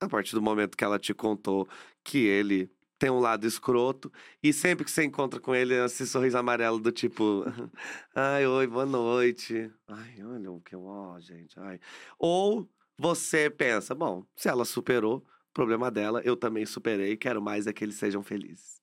a 0.00 0.08
partir 0.08 0.34
do 0.34 0.42
momento 0.42 0.76
que 0.76 0.84
ela 0.84 0.98
te 0.98 1.12
contou 1.12 1.68
que 2.02 2.18
ele 2.18 2.70
tem 2.98 3.10
um 3.10 3.18
lado 3.18 3.46
escroto 3.46 4.10
e 4.42 4.52
sempre 4.52 4.84
que 4.84 4.90
você 4.90 5.04
encontra 5.04 5.38
com 5.38 5.54
ele, 5.54 5.74
esse 5.74 6.06
sorriso 6.06 6.38
amarelo 6.38 6.78
do 6.78 6.90
tipo, 6.90 7.44
ai, 8.14 8.46
oi, 8.46 8.66
boa 8.66 8.86
noite. 8.86 9.70
Ai, 9.86 10.22
olha 10.22 10.50
o 10.50 10.60
que 10.60 10.74
eu, 10.74 10.84
ó, 10.84 11.18
gente, 11.20 11.58
ai. 11.60 11.78
Ou 12.18 12.68
você 12.98 13.48
pensa, 13.50 13.94
bom, 13.94 14.24
se 14.34 14.48
ela 14.48 14.64
superou, 14.64 15.24
problema 15.52 15.90
dela, 15.90 16.20
eu 16.24 16.36
também 16.36 16.64
superei, 16.66 17.16
quero 17.16 17.40
mais 17.42 17.66
é 17.66 17.72
que 17.72 17.84
eles 17.84 17.96
sejam 17.96 18.22
felizes. 18.22 18.80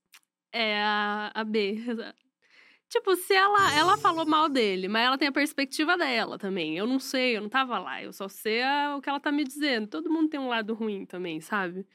É 0.52 0.82
a, 0.82 1.32
a 1.34 1.44
B. 1.44 1.78
Tipo, 2.90 3.16
se 3.16 3.34
ela, 3.34 3.74
ela 3.76 3.98
falou 3.98 4.24
mal 4.26 4.48
dele, 4.48 4.88
mas 4.88 5.04
ela 5.08 5.18
tem 5.18 5.28
a 5.28 5.32
perspectiva 5.32 5.98
dela 5.98 6.38
também. 6.38 6.78
Eu 6.78 6.86
não 6.86 7.00
sei, 7.00 7.36
eu 7.38 7.42
não 7.42 7.50
tava 7.50 7.80
lá. 7.80 8.04
Eu 8.04 8.14
só 8.14 8.28
sei 8.28 8.62
a- 8.62 8.96
o 8.96 9.02
que 9.02 9.10
ela 9.10 9.20
tá 9.20 9.32
me 9.32 9.44
dizendo. 9.44 9.88
Todo 9.88 10.12
mundo 10.12 10.30
tem 10.30 10.40
um 10.40 10.48
lado 10.48 10.76
ruim 10.76 11.04
também, 11.06 11.42
sabe? 11.42 11.88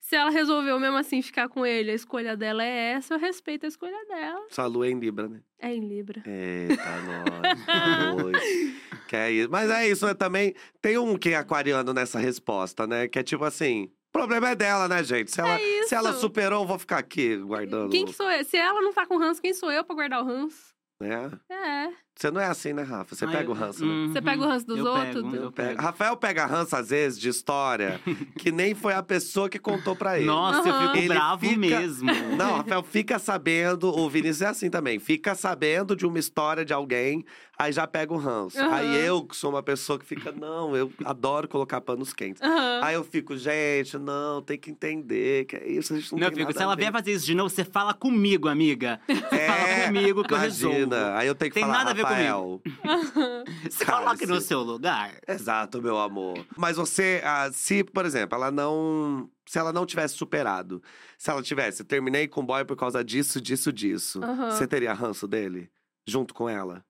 Se 0.00 0.16
ela 0.16 0.30
resolveu 0.30 0.80
mesmo 0.80 0.96
assim 0.96 1.22
ficar 1.22 1.48
com 1.48 1.64
ele, 1.64 1.92
a 1.92 1.94
escolha 1.94 2.36
dela 2.36 2.64
é 2.64 2.92
essa, 2.94 3.14
eu 3.14 3.18
respeito 3.18 3.64
a 3.64 3.68
escolha 3.68 4.04
dela. 4.06 4.44
Sua 4.50 4.66
lua 4.66 4.88
é 4.88 4.90
em 4.90 4.98
Libra, 4.98 5.28
né? 5.28 5.40
É 5.58 5.72
em 5.72 5.86
Libra. 5.86 6.22
Eita, 6.26 7.00
nós. 7.06 8.42
que 9.10 9.16
é 9.16 9.28
isso. 9.32 9.50
Mas 9.50 9.68
é 9.68 9.88
isso, 9.88 10.06
né? 10.06 10.14
Também 10.14 10.54
tem 10.80 10.96
um 10.96 11.18
que 11.18 11.30
é 11.30 11.34
aquariano 11.34 11.92
nessa 11.92 12.20
resposta, 12.20 12.86
né? 12.86 13.08
Que 13.08 13.18
é 13.18 13.22
tipo 13.24 13.44
assim. 13.44 13.90
O 14.08 14.12
problema 14.12 14.50
é 14.50 14.54
dela, 14.54 14.86
né, 14.86 15.02
gente? 15.02 15.32
Se 15.32 15.40
ela, 15.40 15.60
É 15.60 15.82
se 15.82 15.94
ela 15.96 16.12
superou, 16.12 16.62
eu 16.62 16.66
vou 16.66 16.78
ficar 16.78 16.98
aqui 16.98 17.36
guardando. 17.36 17.90
Quem 17.90 18.04
que 18.04 18.12
sou 18.12 18.30
eu? 18.30 18.44
Se 18.44 18.56
ela 18.56 18.80
não 18.80 18.92
tá 18.92 19.04
com 19.06 19.18
ranço, 19.18 19.42
quem 19.42 19.52
sou 19.52 19.70
eu 19.72 19.84
pra 19.84 19.94
guardar 19.96 20.22
o 20.22 20.24
ranço? 20.26 20.70
né? 21.00 21.30
É. 21.50 21.88
Você 22.20 22.30
não 22.30 22.38
é 22.38 22.44
assim, 22.44 22.74
né, 22.74 22.82
Rafa? 22.82 23.14
Você 23.14 23.24
Ah, 23.24 23.28
pega 23.28 23.44
eu- 23.44 23.50
o 23.50 23.54
ranço, 23.54 23.82
né? 23.82 23.90
Uhum. 23.90 24.12
Você 24.12 24.20
pega 24.20 24.42
o 24.42 24.46
ranço 24.46 24.66
dos 24.66 24.76
Eu 24.78 24.84
outros? 24.84 25.06
pego, 25.14 25.36
eu 25.36 25.50
Pega. 25.52 25.68
pego. 25.70 25.82
Rafael 25.82 26.16
pega 26.18 26.44
ranço, 26.44 26.76
às 26.76 26.90
vezes, 26.90 27.18
de 27.18 27.30
história 27.30 27.98
que 28.38 28.52
nem 28.52 28.74
foi 28.74 28.92
a 28.92 29.02
pessoa 29.02 29.48
que 29.48 29.58
contou 29.58 29.96
pra 29.96 30.18
ele. 30.18 30.26
Nossa, 30.26 30.68
eu 30.68 30.74
Aham. 30.74 30.82
fico 30.88 30.96
Ele 30.98 31.08
bravo 31.08 31.46
fica- 31.48 31.56
mesmo. 31.58 32.10
Não, 32.36 32.56
Rafael 32.58 32.82
fica 32.82 33.18
sabendo, 33.18 33.88
o 33.88 34.10
Vinícius 34.10 34.42
é 34.42 34.46
assim 34.48 34.68
também, 34.68 34.98
fica 34.98 35.34
sabendo 35.34 35.96
de 35.96 36.04
uma 36.04 36.18
história 36.18 36.62
de 36.62 36.74
alguém, 36.74 37.24
aí 37.58 37.72
já 37.72 37.86
pega 37.86 38.12
o 38.12 38.18
ranço. 38.18 38.58
Aham. 38.60 38.70
Aí 38.74 39.02
eu, 39.06 39.24
que 39.24 39.34
sou 39.34 39.48
uma 39.48 39.62
pessoa 39.62 39.98
que 39.98 40.04
fica, 40.04 40.30
não, 40.30 40.76
eu 40.76 40.92
adoro 41.06 41.48
colocar 41.48 41.80
panos 41.80 42.12
quentes. 42.12 42.42
Aham. 42.42 42.80
Aí 42.82 42.94
eu 42.96 43.04
fico, 43.04 43.34
gente, 43.34 43.96
não, 43.96 44.42
tem 44.42 44.58
que 44.58 44.70
entender 44.70 45.46
que 45.46 45.56
é 45.56 45.66
isso, 45.66 45.94
a 45.94 45.96
gente 45.98 46.12
não, 46.12 46.18
Não, 46.18 46.26
eu 46.26 46.30
tem 46.32 46.36
fico, 46.40 46.48
nada 46.50 46.58
se 46.58 46.62
ela 46.64 46.76
vier 46.76 46.92
fazer 46.92 47.12
isso 47.12 47.24
de 47.24 47.34
novo, 47.34 47.48
você 47.48 47.64
fala 47.64 47.94
comigo, 47.94 48.46
amiga. 48.46 49.00
Você 49.08 49.14
fala 49.46 49.68
É, 49.70 49.86
comigo 49.86 50.22
que 50.22 50.34
eu 50.34 50.38
resolvo. 50.38 50.76
Imagina, 50.76 51.16
aí 51.16 51.26
eu 51.26 51.34
tenho 51.34 51.50
que 51.50 51.54
Tem 51.54 51.62
falar, 51.64 51.78
nada 51.78 51.90
a 51.92 51.94
ver 51.94 52.09
Rafael. 52.10 52.62
Cara, 53.84 53.98
coloca 54.04 54.26
no 54.26 54.40
se- 54.40 54.46
seu 54.48 54.60
lugar. 54.60 55.18
Exato, 55.26 55.80
meu 55.82 55.98
amor. 55.98 56.44
Mas 56.56 56.76
você, 56.76 57.20
ah, 57.24 57.50
se, 57.52 57.82
por 57.84 58.04
exemplo, 58.04 58.36
ela 58.36 58.50
não. 58.50 59.30
Se 59.46 59.58
ela 59.58 59.72
não 59.72 59.84
tivesse 59.86 60.14
superado, 60.14 60.82
se 61.18 61.30
ela 61.30 61.42
tivesse, 61.42 61.82
terminei 61.84 62.28
com 62.28 62.40
o 62.40 62.44
boy 62.44 62.64
por 62.64 62.76
causa 62.76 63.02
disso, 63.02 63.40
disso, 63.40 63.72
disso, 63.72 64.22
Aham. 64.22 64.50
você 64.50 64.66
teria 64.66 64.92
ranço 64.92 65.26
dele? 65.26 65.70
Junto 66.06 66.32
com 66.34 66.48
ela? 66.48 66.84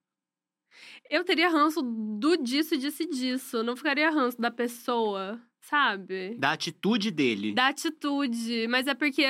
Eu 1.09 1.23
teria 1.25 1.49
ranço 1.49 1.81
do 1.81 2.37
disso, 2.37 2.77
disso 2.77 3.03
e 3.03 3.09
disso. 3.09 3.63
Não 3.63 3.75
ficaria 3.75 4.09
ranço 4.09 4.39
da 4.39 4.49
pessoa, 4.49 5.39
sabe? 5.61 6.35
Da 6.37 6.51
atitude 6.51 7.11
dele. 7.11 7.53
Da 7.53 7.67
atitude. 7.67 8.67
Mas 8.67 8.87
é 8.87 8.93
porque. 8.93 9.23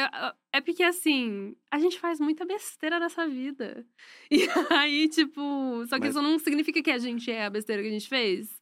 É 0.53 0.59
porque, 0.61 0.83
assim, 0.83 1.55
a 1.71 1.79
gente 1.79 1.97
faz 2.00 2.19
muita 2.19 2.45
besteira 2.45 3.00
nessa 3.00 3.27
vida. 3.27 3.85
E 4.31 4.47
aí, 4.73 5.07
tipo. 5.09 5.85
Só 5.88 5.95
que 5.97 6.01
Mas- 6.07 6.09
isso 6.15 6.21
não 6.21 6.39
significa 6.39 6.81
que 6.81 6.91
a 6.91 6.97
gente 6.97 7.29
é 7.31 7.45
a 7.45 7.50
besteira 7.50 7.81
que 7.81 7.88
a 7.89 7.91
gente 7.91 8.07
fez. 8.09 8.59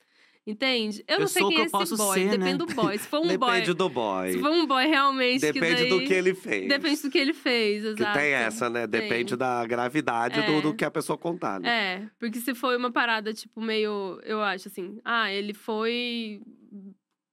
Entende? 0.47 1.03
Eu 1.07 1.15
Eu 1.15 1.19
não 1.19 1.27
sei 1.27 1.43
quem 1.43 1.51
que 1.51 1.61
é 1.61 1.65
esse 1.83 1.95
boy. 1.95 2.13
ser, 2.19 2.25
né? 2.25 2.38
Depende 2.38 2.57
do 2.57 2.65
boy. 2.65 2.97
Se 2.97 3.07
for 3.07 3.19
um 3.19 3.38
boy. 3.38 3.51
Depende 3.51 3.73
do 3.73 3.89
boy. 3.89 4.31
Se 4.31 4.39
for 4.39 4.49
um 4.49 4.65
boy 4.65 4.85
realmente. 4.88 5.41
Depende 5.41 5.83
que 5.83 5.89
do 5.89 5.97
daí- 5.99 6.07
que 6.07 6.13
ele 6.13 6.33
fez. 6.33 6.67
Depende 6.67 7.01
do 7.03 7.09
que 7.11 7.17
ele 7.19 7.33
fez, 7.33 7.83
Que 7.83 7.89
exato. 7.89 8.17
tem 8.17 8.31
essa, 8.33 8.67
né? 8.69 8.88
Depende 8.88 9.29
Tem. 9.31 9.38
da 9.38 9.63
gravidade 9.67 10.41
do, 10.41 10.53
É. 10.53 10.61
do 10.61 10.73
que 10.73 10.83
a 10.83 10.89
pessoa 10.89 11.17
contar. 11.19 11.59
Né? 11.59 11.69
É, 11.69 12.09
porque 12.17 12.39
se 12.39 12.55
foi 12.55 12.75
uma 12.77 12.89
parada, 12.91 13.31
tipo, 13.31 13.61
meio. 13.61 14.19
Eu 14.23 14.41
acho 14.41 14.69
assim. 14.69 14.99
Ah, 15.05 15.31
ele 15.31 15.53
foi. 15.53 16.41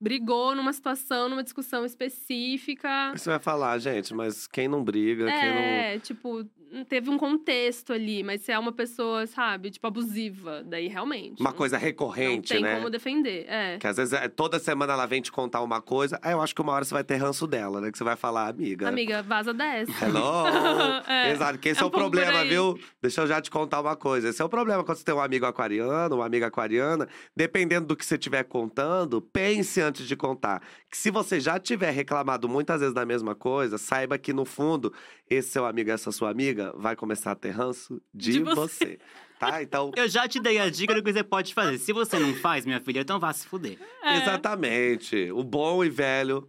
Brigou 0.01 0.55
numa 0.55 0.73
situação, 0.73 1.29
numa 1.29 1.43
discussão 1.43 1.85
específica. 1.85 3.13
Você 3.17 3.31
vai 3.31 3.39
falar, 3.39 3.79
gente, 3.79 4.15
mas 4.15 4.47
quem 4.47 4.69
não 4.69 4.85
briga, 4.85 5.27
quem 5.27 5.35
não. 5.35 5.59
É, 5.59 5.99
tipo, 5.99 6.47
teve 6.89 7.09
um 7.11 7.17
contexto 7.19 7.93
ali, 7.93 8.23
mas 8.23 8.43
se 8.43 8.53
é 8.53 8.59
uma 8.59 8.73
pessoa, 8.73 9.27
sabe, 9.27 9.71
tipo, 9.71 9.87
abusiva, 9.87 10.63
daí 10.65 10.89
realmente. 10.89 11.41
Uma 11.41 11.51
não- 11.51 11.57
coisa 11.57 11.77
recorrente, 11.79 12.53
não 12.55 12.61
tem 12.61 12.63
né? 12.63 12.77
como 12.77 12.91
defender. 12.91 13.45
É. 13.49 13.79
Que 13.79 13.87
às 13.87 13.97
vezes 13.97 14.13
é- 14.13 14.29
toda 14.29 14.59
semana 14.59 14.93
ela 14.93 15.07
vem 15.07 15.21
te 15.23 15.31
contar 15.31 15.63
uma 15.63 15.81
coisa, 15.81 16.19
aí 16.23 16.33
eu 16.33 16.41
acho 16.41 16.55
que 16.55 16.61
uma 16.61 16.73
hora 16.73 16.85
você 16.85 16.93
vai 16.95 17.05
ter 17.05 17.17
ranço 17.17 17.47
dela, 17.47 17.81
né? 17.81 17.91
Que 17.93 17.99
você 17.99 18.05
vai 18.05 18.17
falar, 18.17 18.49
amiga. 18.49 18.89
Amiga, 18.89 19.23
vaza 19.23 19.55
dessa. 19.55 19.93
Hello! 20.05 20.47
É, 21.09 21.31
Exato, 21.33 21.59
que 21.59 21.69
esse 21.69 21.81
é 21.81 21.85
é, 21.85 21.87
o 21.87 21.91
problema, 21.91 22.45
viu? 22.45 22.79
Deixa 23.01 23.21
eu 23.21 23.27
já 23.27 23.41
te 23.41 23.51
contar 23.51 23.81
uma 23.81 23.95
coisa. 23.97 24.29
Esse 24.29 24.43
é 24.43 24.45
o 24.45 24.49
problema 24.49 24.83
quando 24.83 24.99
você 24.99 25.05
tem 25.05 25.15
um 25.15 25.21
amigo 25.21 25.47
aquariano, 25.47 26.17
uma 26.17 26.27
amiga 26.27 26.47
aquariana. 26.47 27.09
Dependendo 27.35 27.87
do 27.87 27.97
que 27.97 28.05
você 28.05 28.15
estiver 28.17 28.43
contando, 28.45 29.21
pense 29.21 29.81
antes 29.81 30.07
de 30.07 30.17
contar. 30.17 30.63
Que 30.91 30.97
se 30.97 31.11
você 31.11 31.39
já 31.39 31.59
tiver 31.59 31.91
reclamado 31.91 32.49
muitas 32.49 32.81
vezes 32.81 32.95
da 32.95 33.05
mesma 33.07 33.35
coisa, 33.35 33.79
saiba 33.79 34.19
que 34.19 34.33
no 34.33 34.45
fundo, 34.45 34.93
esse 35.29 35.51
seu 35.51 35.67
amigo, 35.67 35.91
essa 35.91 36.13
sua 36.13 36.31
amiga, 36.31 36.73
vai 36.77 36.95
começar 36.95 37.33
a 37.33 37.35
ter 37.35 37.51
ranço 37.51 38.01
de, 38.15 38.33
De 38.33 38.41
você. 38.41 38.55
você. 38.55 38.99
Tá? 39.39 39.63
Então, 39.63 39.91
Eu 39.97 40.09
já 40.09 40.29
te 40.29 40.41
dei 40.41 40.59
a 40.59 40.71
dica 40.71 40.95
do 40.95 41.03
que 41.03 41.13
você 41.13 41.23
pode 41.23 41.53
fazer. 41.53 41.79
Se 41.79 41.93
você 41.93 42.19
não 42.19 42.35
faz, 42.35 42.65
minha 42.65 42.81
filha, 42.81 43.01
então 43.01 43.19
vá 43.19 43.33
se 43.33 43.47
fuder. 43.47 43.79
É. 44.03 44.19
exatamente. 44.19 45.31
O 45.33 45.43
bom 45.43 45.85
e 45.85 45.91
velho 45.91 46.49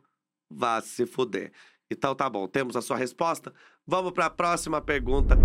vá 0.50 0.80
se 0.82 1.06
fuder. 1.06 1.52
Então 1.90 2.14
tá 2.14 2.30
bom, 2.30 2.48
temos 2.48 2.76
a 2.76 2.82
sua 2.82 2.98
resposta. 2.98 3.54
Vamos 3.86 4.12
para 4.12 4.26
a 4.26 4.30
próxima 4.30 4.82
pergunta. 4.82 5.38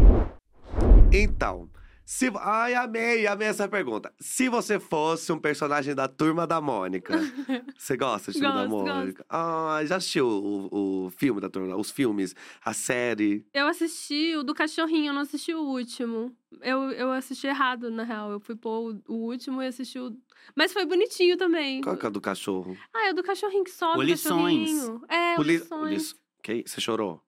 Então, 1.12 1.68
se 2.04 2.30
ai 2.40 2.74
amei, 2.74 3.26
amei 3.26 3.48
essa 3.48 3.68
pergunta. 3.68 4.12
Se 4.20 4.48
você 4.48 4.78
fosse 4.80 5.32
um 5.32 5.38
personagem 5.38 5.94
da 5.94 6.08
Turma 6.08 6.46
da 6.46 6.60
Mônica, 6.60 7.14
você 7.78 7.96
gosta 7.96 8.32
de 8.32 8.38
Turma 8.38 8.54
da 8.54 8.66
Gosto, 8.66 8.84
Mônica? 8.94 9.26
Ah, 9.28 9.80
já 9.84 9.96
assistiu 9.96 10.26
o, 10.26 11.06
o 11.06 11.10
filme 11.10 11.40
da 11.40 11.48
Turma, 11.48 11.76
os 11.76 11.90
filmes, 11.90 12.34
a 12.64 12.72
série? 12.72 13.46
Eu 13.54 13.66
assisti 13.68 14.34
o 14.36 14.42
do 14.42 14.54
cachorrinho, 14.54 15.10
eu 15.10 15.14
não 15.14 15.22
assisti 15.22 15.54
o 15.54 15.60
último. 15.62 16.34
Eu, 16.60 16.90
eu 16.90 17.10
assisti 17.12 17.46
errado, 17.46 17.90
na 17.90 18.02
real. 18.04 18.30
Eu 18.30 18.40
fui 18.40 18.54
pôr 18.54 18.92
o, 19.08 19.12
o 19.14 19.16
último 19.28 19.62
e 19.62 19.66
assisti 19.66 19.98
o. 19.98 20.14
Mas 20.54 20.72
foi 20.72 20.84
bonitinho 20.84 21.36
também. 21.36 21.80
Qual 21.80 21.96
que 21.96 22.04
é 22.04 22.08
o 22.08 22.12
do 22.12 22.20
cachorro? 22.20 22.76
Ah, 22.94 23.08
é 23.08 23.10
o 23.12 23.14
do 23.14 23.22
cachorrinho 23.22 23.64
que 23.64 23.70
sobe. 23.70 23.98
O 23.98 24.02
Lições. 24.02 24.70
É, 25.08 25.36
o 25.36 25.40
O 25.40 25.42
li- 25.42 25.56
lições. 25.58 26.14
Você 26.66 26.80
chorou? 26.80 27.22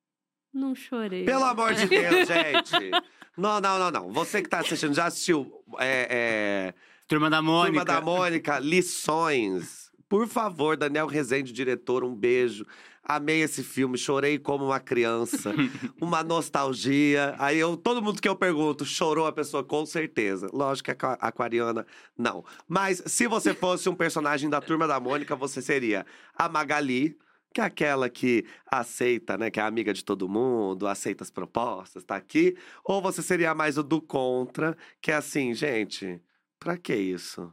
Não 0.53 0.75
chorei. 0.75 1.25
Pelo 1.25 1.45
amor 1.45 1.75
de 1.75 1.87
Deus, 1.87 2.27
gente! 2.29 2.91
Não, 3.37 3.61
não, 3.61 3.79
não, 3.79 3.91
não. 3.91 4.13
Você 4.13 4.43
que 4.43 4.49
tá 4.49 4.61
assistindo, 4.61 4.95
já 4.95 5.07
assistiu 5.07 5.53
é, 5.79 6.09
é, 6.11 6.75
Turma 7.09 7.29
da 7.29 7.43
Mônica. 7.43 7.85
Turma 7.85 7.85
da 7.85 8.01
Mônica, 8.01 8.59
Lições. 8.59 9.91
Por 10.09 10.29
favor, 10.29 10.77
Daniel 10.77 11.07
Rezende, 11.07 11.53
diretor, 11.53 12.05
um 12.05 12.15
beijo. 12.15 12.65
Amei 13.07 13.43
esse 13.43 13.63
filme, 13.63 13.99
chorei 13.99 14.39
como 14.39 14.65
uma 14.67 14.81
criança. 14.81 15.53
uma 16.01 16.23
nostalgia. 16.23 17.35
Aí 17.39 17.59
eu, 17.59 17.77
todo 17.77 18.01
mundo 18.01 18.23
que 18.23 18.29
eu 18.29 18.37
pergunto, 18.37 18.85
chorou 18.85 19.27
a 19.27 19.33
pessoa 19.33 19.63
com 19.63 19.85
certeza. 19.85 20.49
Lógico 20.53 20.87
que 20.87 20.91
a 20.91 20.95
aqua- 20.95 21.19
aquariana, 21.21 21.87
não. 22.17 22.45
Mas 22.67 23.03
se 23.07 23.27
você 23.27 23.53
fosse 23.53 23.89
um 23.89 23.95
personagem 23.95 24.49
da 24.49 24.61
Turma 24.61 24.87
da 24.87 24.99
Mônica, 24.99 25.37
você 25.37 25.61
seria 25.61 26.07
a 26.35 26.49
Magali, 26.49 27.19
que 27.55 27.61
é 27.61 27.65
aquela 27.65 28.11
que 28.11 28.45
aceita, 28.67 29.39
né? 29.39 29.51
Que 29.51 29.61
é 29.61 29.63
amiga 29.63 29.95
de 29.95 30.05
todo 30.05 30.29
mundo, 30.29 30.89
aceita 30.89 31.23
as 31.23 31.31
propostas, 31.31 32.05
tá 32.05 32.17
aqui. 32.17 32.57
Ou 32.85 33.01
você 33.01 33.23
seria 33.23 33.55
mais 33.55 33.79
o 33.79 33.83
do 33.83 34.03
contra, 34.03 34.77
que 35.01 35.13
é 35.13 35.15
assim, 35.15 35.55
gente, 35.55 36.21
pra 36.59 36.77
que 36.77 36.95
isso? 36.95 37.53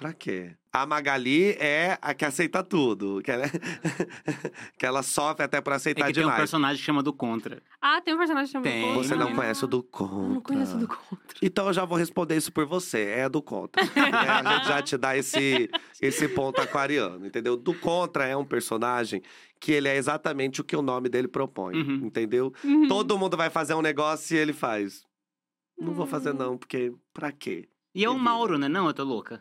Pra 0.00 0.12
quê? 0.14 0.56
A 0.72 0.86
Magali 0.86 1.50
é 1.58 1.98
a 2.00 2.14
que 2.14 2.24
aceita 2.24 2.62
tudo. 2.64 3.20
Que 3.22 3.30
ela, 3.30 3.44
que 4.78 4.86
ela 4.86 5.02
sofre 5.02 5.44
até 5.44 5.60
por 5.60 5.72
É 5.72 5.76
aceitar 5.76 6.06
que 6.06 6.12
tem 6.14 6.22
um 6.22 6.26
demais. 6.26 6.38
personagem 6.40 6.78
que 6.78 6.84
chama 6.84 7.02
do 7.02 7.12
Contra. 7.12 7.62
Ah, 7.80 8.00
tem 8.00 8.14
um 8.14 8.18
personagem 8.18 8.50
chamado 8.50 8.64
Tem. 8.70 8.82
Contra? 8.82 9.02
Você 9.08 9.14
não 9.14 9.34
conhece 9.34 9.64
o 9.64 9.68
do 9.68 9.82
contra. 9.82 10.16
Eu 10.26 10.28
não 10.34 10.40
conheço 10.40 10.76
o 10.76 10.78
do 10.78 10.88
Contra. 10.88 11.36
Então 11.42 11.66
eu 11.66 11.72
já 11.72 11.84
vou 11.84 11.98
responder 11.98 12.36
isso 12.36 12.50
por 12.52 12.64
você. 12.66 13.00
É 13.16 13.28
do 13.28 13.42
contra. 13.42 13.82
É, 13.94 14.28
a 14.28 14.56
gente 14.56 14.68
já 14.68 14.82
te 14.82 14.96
dá 14.96 15.16
esse, 15.16 15.68
esse 16.00 16.28
ponto 16.28 16.60
aquariano, 16.60 17.26
entendeu? 17.26 17.56
Do 17.56 17.74
contra 17.74 18.26
é 18.26 18.36
um 18.36 18.44
personagem 18.44 19.22
que 19.60 19.72
ele 19.72 19.88
é 19.88 19.96
exatamente 19.96 20.60
o 20.60 20.64
que 20.64 20.74
o 20.76 20.82
nome 20.82 21.08
dele 21.10 21.28
propõe, 21.28 21.76
Uhum. 21.76 22.06
entendeu? 22.06 22.52
Uhum. 22.64 22.88
Todo 22.88 23.18
mundo 23.18 23.36
vai 23.36 23.50
fazer 23.50 23.74
um 23.74 23.82
negócio 23.82 24.34
e 24.34 24.38
ele 24.38 24.52
faz. 24.54 25.04
Não 25.78 25.92
vou 25.92 26.06
fazer 26.06 26.30
Hum. 26.30 26.38
não, 26.38 26.58
porque 26.58 26.92
pra 27.12 27.30
quê? 27.32 27.68
E 27.94 28.04
é 28.04 28.08
o 28.10 28.18
Mauro, 28.18 28.56
né? 28.58 28.68
Não, 28.68 28.86
eu 28.86 28.94
tô 28.94 29.02
louca. 29.04 29.40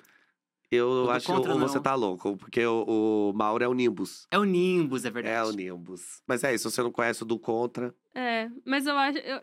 Eu 0.71 1.05
do 1.05 1.11
acho 1.11 1.25
que 1.25 1.47
você 1.57 1.75
não. 1.75 1.81
tá 1.81 1.95
louco, 1.95 2.37
porque 2.37 2.63
o, 2.65 3.31
o 3.31 3.33
Mauro 3.33 3.63
é 3.63 3.67
o 3.67 3.73
Nimbus. 3.73 4.27
É 4.29 4.37
o 4.37 4.43
Nimbus, 4.43 5.03
é 5.03 5.09
verdade. 5.09 5.35
É 5.35 5.43
o 5.43 5.51
Nimbus. 5.51 6.21
Mas 6.27 6.43
é 6.43 6.53
isso, 6.53 6.69
você 6.69 6.83
não 6.83 6.91
conhece 6.91 7.23
o 7.23 7.25
do 7.25 7.39
contra. 7.39 7.93
É, 8.13 8.49
mas 8.65 8.85
eu 8.85 8.95
acho. 8.97 9.17
Eu... 9.17 9.41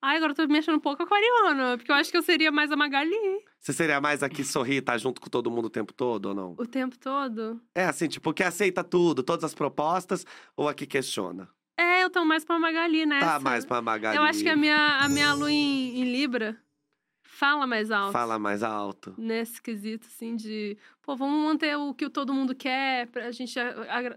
Ai, 0.00 0.16
agora 0.16 0.32
eu 0.32 0.36
tô 0.36 0.46
me 0.46 0.58
achando 0.58 0.76
um 0.76 0.80
pouco 0.80 1.02
aquariana, 1.02 1.76
porque 1.76 1.92
eu 1.92 1.94
acho 1.94 2.10
que 2.10 2.16
eu 2.16 2.22
seria 2.22 2.50
mais 2.50 2.72
a 2.72 2.76
Magali 2.76 3.14
Você 3.60 3.72
seria 3.72 4.00
mais 4.00 4.20
a 4.22 4.28
que 4.28 4.42
sorri 4.42 4.78
e 4.78 4.82
tá 4.82 4.98
junto 4.98 5.20
com 5.20 5.30
todo 5.30 5.48
mundo 5.48 5.66
o 5.66 5.70
tempo 5.70 5.92
todo 5.92 6.26
ou 6.26 6.34
não? 6.34 6.56
o 6.58 6.66
tempo 6.66 6.98
todo. 6.98 7.60
É 7.72 7.84
assim, 7.84 8.08
tipo, 8.08 8.32
que 8.32 8.42
aceita 8.42 8.82
tudo, 8.82 9.22
todas 9.22 9.44
as 9.44 9.54
propostas, 9.54 10.26
ou 10.56 10.68
a 10.68 10.74
que 10.74 10.86
questiona? 10.86 11.48
É, 11.78 12.02
eu 12.02 12.10
tô 12.10 12.24
mais 12.24 12.44
pra 12.44 12.58
Magali 12.58 13.06
nessa. 13.06 13.26
Tá 13.26 13.38
mais 13.38 13.64
pra 13.64 13.80
Magali. 13.80 14.16
Eu 14.16 14.22
acho 14.24 14.42
que 14.42 14.48
a 14.48 14.56
minha, 14.56 14.98
a 14.98 15.08
minha 15.08 15.34
lua 15.34 15.52
em, 15.52 16.00
em 16.00 16.04
Libra 16.10 16.58
fala 17.42 17.66
mais 17.66 17.90
alto. 17.90 18.12
Fala 18.12 18.38
mais 18.38 18.62
alto. 18.62 19.14
Nesse 19.18 19.60
quesito, 19.60 20.06
assim, 20.06 20.36
de. 20.36 20.78
Pô, 21.02 21.16
vamos 21.16 21.44
manter 21.44 21.76
o 21.76 21.92
que 21.92 22.08
todo 22.08 22.32
mundo 22.32 22.54
quer 22.54 23.08
pra 23.08 23.32
gente. 23.32 23.52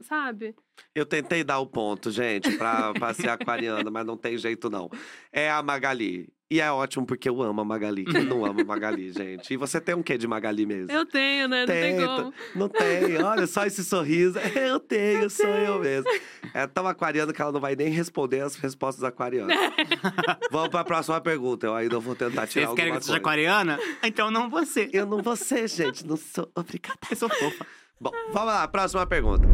Sabe? 0.04 0.56
Eu 0.94 1.08
tentei 1.08 1.44
dar 1.44 1.58
o 1.58 1.66
ponto, 1.66 2.12
gente, 2.12 2.56
pra, 2.56 2.94
pra 2.94 3.16
ser 3.16 3.30
aquariana, 3.30 3.90
mas 3.90 4.06
não 4.06 4.16
tem 4.16 4.38
jeito 4.38 4.70
não. 4.70 4.92
É 5.32 5.50
a 5.50 5.64
Magali. 5.64 6.32
E 6.50 6.62
é 6.62 6.72
ótimo 6.72 7.08
porque 7.08 7.28
eu 7.28 7.42
amo 7.42 7.62
a 7.62 7.66
Magali. 7.66 8.06
Quem 8.06 8.24
não 8.24 8.46
ama 8.46 8.62
a 8.62 8.66
Magali, 8.66 9.10
gente? 9.14 9.52
E 9.52 9.58
você 9.58 9.82
tem 9.82 9.96
um 9.96 10.04
quê 10.04 10.16
de 10.16 10.28
Magali 10.28 10.64
mesmo? 10.66 10.92
Eu 10.92 11.04
tenho, 11.04 11.48
né? 11.48 11.62
Não 11.62 11.66
tem, 11.66 11.98
Tem, 11.98 12.06
como. 12.06 12.34
Não 12.56 12.70
tem, 12.70 13.24
olha 13.24 13.48
só 13.48 13.66
esse 13.66 13.84
sorriso. 13.84 14.38
Eu 14.56 14.80
tenho, 14.80 15.30
sou 15.30 15.48
eu 15.48 15.80
mesmo. 15.80 16.10
É 16.54 16.68
tão 16.68 16.88
aquariano 16.88 17.34
que 17.34 17.42
ela 17.42 17.52
não 17.52 17.60
vai 17.60 17.76
nem 17.76 17.90
responder 17.90 18.42
as 18.42 18.56
respostas 18.56 19.04
aquarianas. 19.04 19.56
Vamos 20.52 20.70
pra 20.70 20.84
próxima 20.84 21.20
pergunta. 21.20 21.68
Eu 21.68 21.76
ainda 21.76 22.00
vou 22.00 22.16
tentar 22.16 22.48
tirar 22.48 22.68
Vocês 22.68 22.76
querem 22.76 22.92
que 22.92 22.98
eu 22.98 23.02
seja 23.02 23.18
aquariana? 23.18 23.80
Então 24.04 24.30
não 24.30 24.50
você. 24.50 24.90
Eu 24.94 25.06
não 25.06 25.22
vou 25.22 25.36
ser, 25.36 25.68
gente. 25.68 26.06
Não 26.06 26.18
sou 26.18 26.50
obrigada. 26.56 27.00
Eu 27.10 27.16
sou 27.16 27.30
fofa. 27.30 27.66
Bom, 28.00 28.12
vamos 28.32 28.48
lá. 28.48 28.68
Próxima 28.68 29.06
pergunta. 29.06 29.48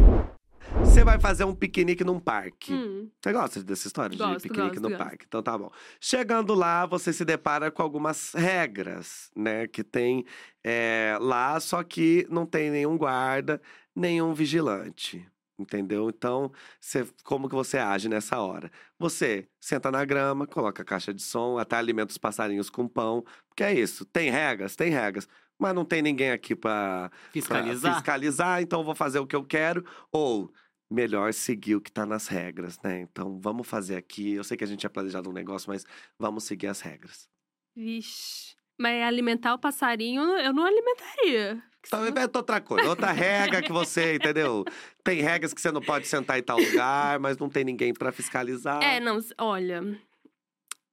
Você 0.79 1.03
vai 1.03 1.19
fazer 1.19 1.43
um 1.43 1.53
piquenique 1.53 2.03
num 2.03 2.19
parque. 2.19 2.73
Hum, 2.73 3.09
Você 3.21 3.31
gosta 3.33 3.63
dessa 3.63 3.87
história 3.87 4.15
de 4.15 4.17
Gosto, 4.17 4.43
piquenique 4.43 4.75
gosto, 4.75 4.81
no 4.81 4.89
gosto. 4.89 4.97
parque? 5.03 5.25
Então 5.27 5.43
tá 5.43 5.57
bom. 5.57 5.71
Chegando 5.99 6.53
lá, 6.53 6.85
você 6.85 7.11
se 7.13 7.23
depara 7.25 7.69
com 7.71 7.81
algumas 7.81 8.33
regras, 8.33 9.29
né? 9.35 9.67
Que 9.67 9.83
tem 9.83 10.25
é, 10.63 11.17
lá, 11.19 11.59
só 11.59 11.83
que 11.83 12.25
não 12.29 12.45
tem 12.45 12.69
nenhum 12.69 12.97
guarda, 12.97 13.61
nenhum 13.95 14.33
vigilante. 14.33 15.25
Entendeu? 15.59 16.09
Então, 16.09 16.51
você- 16.79 17.05
como 17.23 17.47
que 17.47 17.53
você 17.53 17.77
age 17.77 18.09
nessa 18.09 18.39
hora? 18.39 18.71
Você 18.97 19.47
senta 19.59 19.91
na 19.91 20.03
grama, 20.03 20.47
coloca 20.47 20.81
a 20.81 20.85
caixa 20.85 21.13
de 21.13 21.21
som, 21.21 21.57
até 21.59 21.75
alimenta 21.75 22.11
os 22.11 22.17
passarinhos 22.17 22.69
com 22.69 22.87
pão. 22.87 23.23
Porque 23.47 23.63
é 23.63 23.73
isso. 23.73 24.03
Tem 24.05 24.31
regras? 24.31 24.75
Tem 24.75 24.89
regras. 24.89 25.27
Mas 25.61 25.75
não 25.75 25.85
tem 25.85 26.01
ninguém 26.01 26.31
aqui 26.31 26.55
pra 26.55 27.09
pra 27.09 27.19
Fiscalizar. 27.31 27.93
fiscalizar, 27.95 28.61
então 28.61 28.79
eu 28.79 28.83
vou 28.83 28.95
fazer 28.95 29.19
o 29.19 29.27
que 29.27 29.35
eu 29.35 29.43
quero. 29.45 29.85
Ou 30.11 30.51
melhor 30.89 31.31
seguir 31.33 31.75
o 31.75 31.81
que 31.81 31.91
tá 31.91 32.05
nas 32.05 32.27
regras, 32.27 32.79
né? 32.83 33.01
Então 33.01 33.39
vamos 33.39 33.67
fazer 33.67 33.95
aqui. 33.95 34.33
Eu 34.33 34.43
sei 34.43 34.57
que 34.57 34.63
a 34.63 34.67
gente 34.67 34.79
tinha 34.79 34.89
planejado 34.89 35.29
um 35.29 35.33
negócio, 35.33 35.69
mas 35.69 35.85
vamos 36.17 36.43
seguir 36.45 36.67
as 36.67 36.81
regras. 36.81 37.29
vixe. 37.75 38.55
Mas 38.79 39.03
alimentar 39.03 39.53
o 39.53 39.59
passarinho, 39.59 40.23
eu 40.39 40.51
não 40.51 40.65
alimentaria. 40.65 41.61
Então 41.85 42.07
inventa 42.07 42.39
outra 42.39 42.59
coisa, 42.59 42.89
outra 42.89 43.11
regra 43.13 43.61
que 43.61 43.71
você, 43.71 44.15
entendeu? 44.15 44.65
Tem 45.03 45.21
regras 45.21 45.53
que 45.53 45.61
você 45.61 45.71
não 45.71 45.81
pode 45.81 46.07
sentar 46.07 46.39
em 46.39 46.43
tal 46.43 46.57
lugar, 46.59 47.19
mas 47.19 47.37
não 47.37 47.47
tem 47.47 47.63
ninguém 47.63 47.93
pra 47.93 48.11
fiscalizar. 48.11 48.81
É, 48.81 48.99
não, 48.99 49.19
olha. 49.37 49.83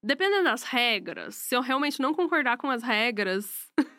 Dependendo 0.02 0.44
das 0.44 0.62
regras, 0.62 1.34
se 1.34 1.54
eu 1.56 1.60
realmente 1.62 2.00
não 2.00 2.12
concordar 2.14 2.56
com 2.58 2.68
as 2.70 2.82
regras, 2.82 3.68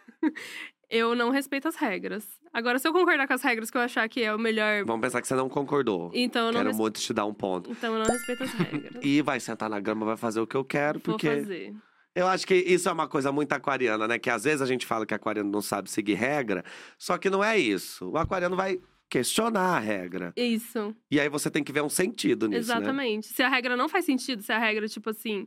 eu 0.90 1.16
não 1.16 1.30
respeito 1.30 1.68
as 1.68 1.76
regras. 1.76 2.26
Agora, 2.52 2.80
se 2.80 2.88
eu 2.88 2.92
concordar 2.94 3.28
com 3.28 3.34
as 3.34 3.44
regras 3.44 3.70
que 3.70 3.78
eu 3.78 3.82
achar 3.82 4.08
que 4.10 4.22
é 4.24 4.34
o 4.34 4.40
melhor, 4.40 4.84
Vamos 4.86 5.02
pensar 5.06 5.22
que 5.22 5.28
você 5.28 5.36
não 5.36 5.48
concordou. 5.48 6.10
então 6.14 6.48
eu 6.48 6.52
não, 6.52 6.60
Quero 6.60 6.70
res- 6.70 6.78
muito 6.78 7.00
te 7.00 7.14
dar 7.14 7.26
um 7.26 7.34
ponto. 7.34 7.70
então 7.72 7.94
eu 7.94 8.00
não 8.04 8.12
respeito 8.12 8.44
as 8.44 8.54
regras. 8.54 8.92
E 9.04 9.22
vai 9.22 9.40
sentar 9.40 9.70
na 9.70 9.80
grama, 9.80 10.06
vai 10.06 10.18
fazer 10.18 10.40
o 10.40 10.48
que 10.48 10.56
eu 10.58 10.66
quero, 10.66 11.00
Vou 11.00 11.14
porque 11.14 11.30
fazer. 11.30 11.74
Eu 12.16 12.28
acho 12.28 12.46
que 12.48 12.56
isso 12.56 12.90
é 12.90 12.92
uma 12.92 13.08
coisa 13.08 13.32
muito 13.32 13.54
aquariana, 13.54 14.08
né? 14.08 14.18
Que 14.18 14.32
às 14.32 14.44
vezes 14.44 14.62
a 14.64 14.66
gente 14.66 14.86
fala 14.86 15.06
que 15.06 15.14
aquariano 15.14 15.50
não 15.50 15.62
sabe 15.62 15.90
seguir 15.92 16.16
regra, 16.16 16.66
só 16.98 17.18
que 17.20 17.30
não 17.30 17.44
é 17.44 17.58
isso. 17.58 18.10
O 18.10 18.18
aquariano 18.18 18.56
vai 18.56 18.80
questionar 19.08 19.78
a 19.78 19.80
regra. 19.80 20.34
Isso, 20.36 20.94
E 21.10 21.20
aí 21.20 21.30
você 21.30 21.50
tem 21.52 21.64
que 21.64 21.72
ver 21.72 21.82
um 21.82 21.90
sentido 21.90 22.48
nisso, 22.48 22.68
né? 22.70 22.76
exatamente. 22.78 23.28
Se 23.28 23.42
a 23.44 23.48
regra 23.50 23.78
não 23.78 23.88
faz 23.88 24.06
sentido, 24.06 24.42
se 24.42 24.52
a 24.52 24.58
regra, 24.58 24.88
tipo 24.88 25.10
assim, 25.12 25.46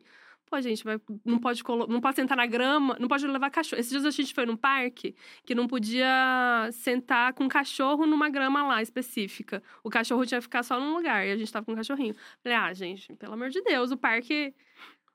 pô, 0.53 0.61
gente, 0.61 0.85
vai, 0.85 1.01
não, 1.25 1.39
pode 1.39 1.63
não 1.89 1.99
pode 1.99 2.17
sentar 2.17 2.37
na 2.37 2.45
grama, 2.45 2.95
não 3.01 3.09
pode 3.09 3.27
levar 3.27 3.49
cachorro. 3.49 3.81
Esses 3.81 3.91
dias 3.91 4.05
a 4.05 4.11
gente 4.11 4.35
foi 4.35 4.45
num 4.45 4.57
parque 4.57 5.15
que 5.47 5.55
não 5.55 5.67
podia 5.67 6.69
sentar 6.73 7.33
com 7.33 7.49
cachorro 7.49 8.05
numa 8.05 8.29
grama 8.29 8.63
lá 8.67 8.83
específica. 8.83 9.63
O 9.83 9.89
cachorro 9.89 10.27
tinha 10.27 10.39
que 10.41 10.43
ficar 10.45 10.63
só 10.63 10.79
num 10.79 10.95
lugar 10.95 11.27
e 11.27 11.31
a 11.33 11.37
gente 11.39 11.51
tava 11.51 11.65
com 11.65 11.73
um 11.73 11.77
cachorrinho. 11.77 12.15
Falei, 12.43 12.59
ah, 12.59 12.75
gente, 12.75 13.15
pelo 13.15 13.33
amor 13.33 13.49
de 13.49 13.63
Deus, 13.63 13.91
o 13.93 13.97
parque 13.97 14.53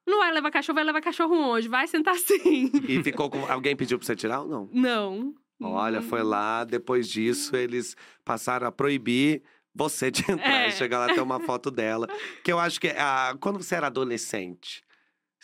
não 0.07 0.17
vai 0.19 0.31
levar 0.31 0.49
cachorro, 0.49 0.73
vai 0.75 0.83
levar 0.83 1.01
cachorro 1.01 1.35
onde? 1.35 1.67
Vai 1.67 1.85
sentar 1.85 2.15
assim. 2.15 2.71
E 2.87 3.03
ficou 3.03 3.29
com. 3.29 3.45
Alguém 3.45 3.75
pediu 3.75 3.99
pra 3.99 4.07
você 4.07 4.15
tirar 4.15 4.41
ou 4.41 4.47
não? 4.47 4.69
Não. 4.73 5.35
Olha, 5.61 6.01
foi 6.01 6.23
lá, 6.23 6.63
depois 6.63 7.07
disso, 7.07 7.55
eles 7.55 7.95
passaram 8.25 8.65
a 8.65 8.71
proibir 8.71 9.43
você 9.75 10.09
de 10.09 10.21
entrar 10.31 10.63
É. 10.63 10.67
e 10.69 10.71
chegar 10.71 10.97
lá 10.97 11.13
ter 11.13 11.21
uma 11.21 11.39
foto 11.41 11.69
dela. 11.69 12.07
Que 12.43 12.51
eu 12.51 12.57
acho 12.59 12.81
que 12.81 12.87
ah, 12.87 13.35
quando 13.39 13.61
você 13.61 13.75
era 13.75 13.85
adolescente, 13.85 14.83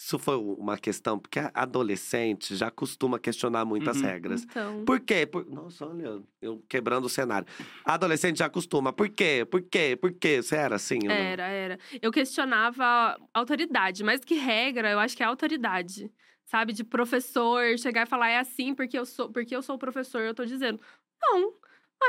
isso 0.04 0.20
foi 0.20 0.36
uma 0.36 0.78
questão, 0.78 1.18
porque 1.18 1.40
a 1.40 1.50
adolescente 1.54 2.56
já 2.58 2.70
costuma 2.70 3.18
questionar 3.18 3.64
muitas 3.64 3.98
Uhum. 3.98 4.04
regras. 4.04 4.44
Então. 4.44 4.84
Por 4.84 5.00
quê? 5.00 5.26
Por... 5.26 5.46
Nossa, 5.50 5.86
olha, 5.88 6.22
eu 6.42 6.62
quebrando 6.68 7.06
o 7.06 7.10
cenário. 7.10 7.48
A 7.86 7.94
adolescente 7.94 8.40
já 8.40 8.48
acostuma. 8.48 8.92
Por 8.92 9.08
quê? 9.08 9.48
Por 9.50 9.62
quê? 9.62 9.96
Por 10.00 10.12
quê? 10.12 10.42
Você 10.42 10.58
era 10.58 10.76
assim? 10.76 11.00
Era, 11.08 11.44
era. 11.48 11.80
Eu 12.02 12.12
questionava 12.12 13.18
autoridade, 13.34 14.04
mais 14.04 14.20
que 14.26 14.36
regra, 14.36 14.92
eu 14.92 15.00
acho 15.00 15.16
que 15.16 15.24
é 15.24 15.26
autoridade. 15.26 16.12
Sabe, 16.46 16.74
de 16.74 16.84
professor 16.84 17.64
chegar 17.80 18.06
e 18.06 18.10
falar 18.10 18.30
é 18.30 18.38
assim 18.40 18.76
porque 18.76 19.00
eu 19.00 19.06
sou, 19.06 19.32
porque 19.32 19.56
eu 19.56 19.62
sou 19.62 19.76
o 19.76 19.80
professor, 19.80 20.22
eu 20.22 20.36
tô 20.36 20.44
dizendo. 20.46 20.80
Não. 21.22 21.54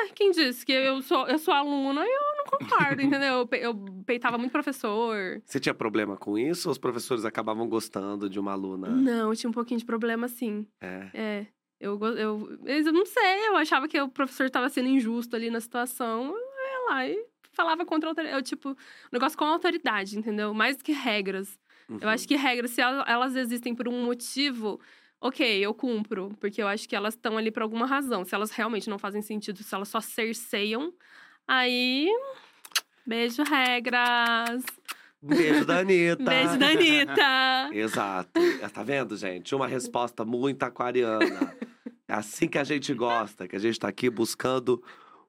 Ai, 0.03 0.11
quem 0.15 0.31
disse 0.31 0.65
que 0.65 0.73
eu 0.73 1.01
sou, 1.03 1.27
eu 1.29 1.39
sou 1.39 1.53
aluna 1.55 2.05
e 2.05 2.09
eu 2.11 2.21
não 2.39 2.45
concordo, 2.59 3.01
entendeu? 3.03 3.49
Eu 3.51 3.59
Eu 3.59 3.75
peitava 4.07 4.37
muito 4.39 4.53
professor. 4.53 5.41
Você 5.45 5.61
tinha 5.61 5.75
problema 5.75 6.17
com 6.17 6.39
isso 6.39 6.69
ou 6.69 6.73
os 6.73 6.79
professores 6.79 7.25
acabavam 7.25 7.69
gostando 7.69 8.29
de 8.29 8.39
uma 8.41 8.53
aluna? 8.53 8.89
Não, 8.89 9.31
eu 9.31 9.37
tinha 9.37 9.51
um 9.51 9.53
pouquinho 9.55 9.79
de 9.81 9.87
problema, 9.87 10.29
sim. 10.29 10.67
É. 10.81 11.11
É. 11.15 11.47
Eu, 11.81 11.99
eu, 12.17 12.59
eu 12.65 12.93
não 12.93 13.05
sei, 13.05 13.49
eu 13.49 13.57
achava 13.57 13.87
que 13.87 14.01
o 14.01 14.09
professor 14.09 14.49
tava 14.49 14.69
sendo 14.69 14.89
injusto 14.89 15.37
ali 15.37 15.51
na 15.51 15.61
situação. 15.61 16.27
Eu 16.27 16.37
ia 16.37 16.91
lá 16.91 17.07
e 17.09 17.27
falava 17.53 17.85
contra 17.85 18.09
a 18.09 18.11
autoridade. 18.11 18.39
Eu, 18.39 18.43
tipo, 18.43 18.71
um 18.71 18.75
negócio 19.13 19.37
com 19.37 19.45
autoridade, 19.45 20.19
entendeu? 20.19 20.55
Mais 20.55 20.81
que 20.81 20.93
regras. 20.93 21.59
Eu 21.89 21.97
Uhum. 21.97 22.09
acho 22.09 22.27
que 22.27 22.35
regras, 22.37 22.71
se 22.71 22.81
el- 22.81 23.05
elas 23.07 23.37
existem 23.37 23.75
por 23.75 23.87
um 23.87 24.03
motivo, 24.05 24.81
ok, 25.21 25.59
eu 25.65 25.73
cumpro. 25.75 26.35
Porque 26.41 26.63
eu 26.63 26.69
acho 26.69 26.89
que 26.89 26.95
elas 26.97 27.15
estão 27.15 27.37
ali 27.39 27.51
por 27.51 27.63
alguma 27.63 27.87
razão. 27.87 28.25
Se 28.25 28.35
elas 28.35 28.51
realmente 28.51 28.89
não 28.91 28.99
fazem 28.99 29.23
sentido, 29.23 29.63
se 29.63 29.75
elas 29.75 29.89
só 29.89 30.01
cerceiam, 30.01 30.93
aí. 31.47 32.09
Beijo, 33.07 33.43
regras. 33.43 34.63
Beijo 35.23 35.65
da 35.65 35.79
Anitta. 35.81 36.25
Beijo 36.25 36.59
da 36.59 36.67
Anitta. 36.69 37.71
Exato. 37.73 38.41
Tá 38.73 38.83
vendo, 38.83 39.17
gente? 39.17 39.55
Uma 39.55 39.67
resposta 39.67 40.25
muito 40.25 40.63
aquariana. 40.63 41.55
É 42.09 42.15
assim 42.15 42.47
que 42.49 42.59
a 42.59 42.65
gente 42.65 42.93
gosta, 42.95 43.49
que 43.49 43.57
a 43.57 43.59
gente 43.59 43.79
tá 43.79 43.89
aqui 43.89 44.09
buscando 44.11 44.83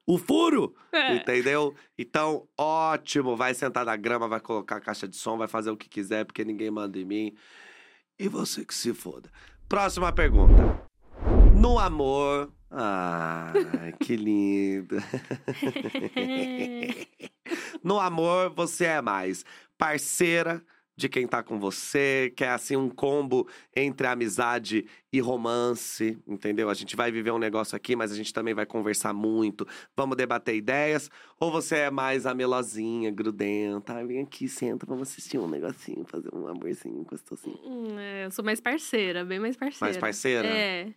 o 0.06 0.18
furo, 0.18 0.74
É. 0.92 1.16
entendeu? 1.16 1.74
Então, 1.98 2.46
ótimo. 2.56 3.34
Vai 3.36 3.54
sentar 3.54 3.84
na 3.84 3.96
grama, 3.96 4.28
vai 4.28 4.40
colocar 4.40 4.76
a 4.76 4.80
caixa 4.80 5.08
de 5.08 5.16
som, 5.16 5.36
vai 5.36 5.48
fazer 5.48 5.70
o 5.70 5.76
que 5.76 5.88
quiser, 5.88 6.24
porque 6.24 6.44
ninguém 6.44 6.70
manda 6.70 6.98
em 6.98 7.04
mim. 7.04 7.34
E 8.18 8.28
você 8.28 8.64
que 8.64 8.74
se 8.74 8.94
foda. 8.94 9.30
Próxima 9.68 10.12
pergunta. 10.12 10.80
No 11.54 11.78
amor. 11.78 12.52
Ai, 12.70 13.92
que 14.00 14.16
lindo. 14.16 14.96
No 17.82 18.00
amor, 18.00 18.50
você 18.50 18.86
é 18.86 19.00
mais 19.00 19.44
parceira 19.78 20.60
de 20.96 21.08
quem 21.08 21.26
tá 21.26 21.42
com 21.42 21.58
você, 21.58 22.32
que 22.34 22.42
é 22.42 22.48
assim 22.48 22.74
um 22.74 22.88
combo 22.88 23.46
entre 23.74 24.06
amizade 24.06 24.86
e 25.12 25.20
romance, 25.20 26.18
entendeu? 26.26 26.70
A 26.70 26.74
gente 26.74 26.96
vai 26.96 27.12
viver 27.12 27.30
um 27.30 27.38
negócio 27.38 27.76
aqui, 27.76 27.94
mas 27.94 28.10
a 28.10 28.16
gente 28.16 28.32
também 28.32 28.54
vai 28.54 28.64
conversar 28.64 29.12
muito, 29.12 29.66
vamos 29.94 30.16
debater 30.16 30.56
ideias. 30.56 31.10
Ou 31.38 31.52
você 31.52 31.76
é 31.76 31.90
mais 31.90 32.24
a 32.24 32.34
melosinha, 32.34 33.10
grudenta, 33.10 33.92
Ai, 33.92 34.06
vem 34.06 34.22
aqui, 34.22 34.48
senta, 34.48 34.86
vamos 34.86 35.10
assistir 35.10 35.38
um 35.38 35.48
negocinho, 35.48 36.04
fazer 36.06 36.34
um 36.34 36.48
amorzinho 36.48 37.04
gostosinho. 37.04 37.60
Hum, 37.62 37.98
é, 37.98 38.24
eu 38.24 38.30
sou 38.30 38.44
mais 38.44 38.60
parceira, 38.60 39.24
bem 39.24 39.38
mais 39.38 39.56
parceira. 39.56 39.84
Mais 39.84 39.98
parceira? 39.98 40.48
É. 40.48 40.94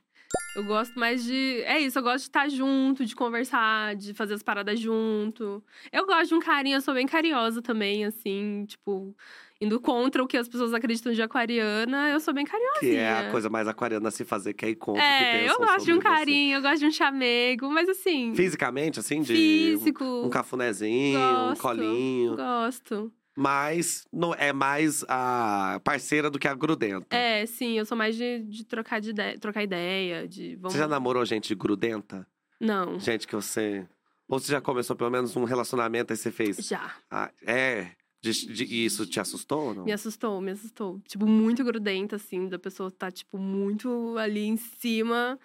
Eu 0.55 0.63
gosto 0.63 0.99
mais 0.99 1.23
de. 1.23 1.62
É 1.63 1.79
isso, 1.79 1.97
eu 1.97 2.03
gosto 2.03 2.25
de 2.25 2.29
estar 2.29 2.49
junto, 2.49 3.05
de 3.05 3.15
conversar, 3.15 3.95
de 3.95 4.13
fazer 4.13 4.35
as 4.35 4.43
paradas 4.43 4.79
junto. 4.79 5.63
Eu 5.91 6.05
gosto 6.05 6.29
de 6.29 6.35
um 6.35 6.39
carinho, 6.39 6.77
eu 6.77 6.81
sou 6.81 6.93
bem 6.93 7.07
carinhosa 7.07 7.62
também, 7.62 8.05
assim, 8.05 8.65
tipo, 8.67 9.15
indo 9.62 9.80
contra 9.80 10.24
o 10.24 10.28
que 10.28 10.38
as 10.38 10.48
pessoas 10.48 10.74
acreditam 10.74 11.12
de 11.12 11.22
aquariana, 11.22 12.10
eu 12.10 12.19
sou 12.19 12.34
bem 12.34 12.45
carinhosa. 12.45 12.80
Que 12.80 12.95
é 12.95 13.28
a 13.28 13.32
coisa 13.32 13.50
mais 13.50 13.67
aquariana 13.67 14.08
a 14.08 14.12
se 14.12 14.24
fazer, 14.24 14.54
que 14.54 14.65
é 14.65 14.69
ir 14.69 14.76
contra 14.76 15.04
É, 15.04 15.50
eu 15.50 15.58
gosto 15.58 15.86
de 15.86 15.91
um 15.91 15.95
sobre 15.95 16.10
você. 16.10 16.15
carinho, 16.17 16.56
eu 16.58 16.62
gosto 16.62 16.80
de 16.80 16.86
um 16.86 16.91
chamego, 16.91 17.69
mas 17.69 17.89
assim. 17.89 18.34
Fisicamente, 18.36 19.00
assim, 19.00 19.22
de 19.22 19.34
físico. 19.36 20.04
um, 20.04 20.26
um 20.26 20.30
cafunézinho, 20.30 21.19
um 21.19 21.48
Gosto, 21.50 21.62
colinho. 21.62 22.36
Gosto. 22.36 23.12
Mas 23.38 24.06
não, 24.12 24.34
é 24.34 24.52
mais 24.52 25.06
a 25.08 25.80
parceira 25.84 26.30
do 26.30 26.38
que 26.38 26.48
a 26.48 26.54
grudenta. 26.54 27.15
É, 27.15 27.45
sim, 27.45 27.78
eu 27.78 27.86
sou 27.86 27.98
mais 27.98 28.15
de, 28.17 28.39
de 28.43 28.65
trocar, 28.65 29.00
de 29.00 29.12
ideia, 29.12 29.38
trocar 29.39 29.63
ideia, 29.63 30.28
de. 30.28 30.56
Vamos... 30.58 30.74
Você 30.74 30.80
já 30.80 30.88
namorou 30.88 31.24
gente 31.26 31.56
grudenta? 31.56 32.28
Não, 32.60 33.00
Gente 33.00 33.26
que 33.26 33.36
você. 33.36 33.88
Ou 34.28 34.39
você 34.39 34.52
já 34.52 34.60
começou 34.62 34.95
pelo 34.95 35.10
menos 35.10 35.36
um 35.38 35.43
relacionamento 35.45 36.13
e 36.13 36.17
você 36.17 36.32
fez. 36.32 36.58
já. 36.58 36.93
Ah, 37.10 37.32
é. 37.45 37.91
De, 38.21 38.32
de- 38.53 38.65
e 38.65 38.86
isso 38.86 39.05
te 39.05 39.19
assustou 39.19 39.67
ou 39.69 39.73
não? 39.75 39.86
Me 39.86 39.91
assustou, 39.93 40.41
me 40.41 40.51
assustou. 40.51 40.99
Tipo, 41.08 41.25
muito 41.25 41.63
grudenta, 41.63 42.17
assim, 42.17 42.47
da 42.49 42.60
pessoa 42.60 42.91
tá, 42.91 43.10
tipo, 43.10 43.38
muito 43.38 44.17
ali 44.17 44.41
em 44.45 44.58
cima. 44.58 45.39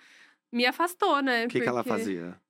Me 0.53 0.67
afastou, 0.67 1.21
né? 1.23 1.47
O 1.47 1.49
que, 1.49 1.61
que 1.61 1.69
ela 1.69 1.85
porque- 1.85 1.99
fazia? 1.99 2.41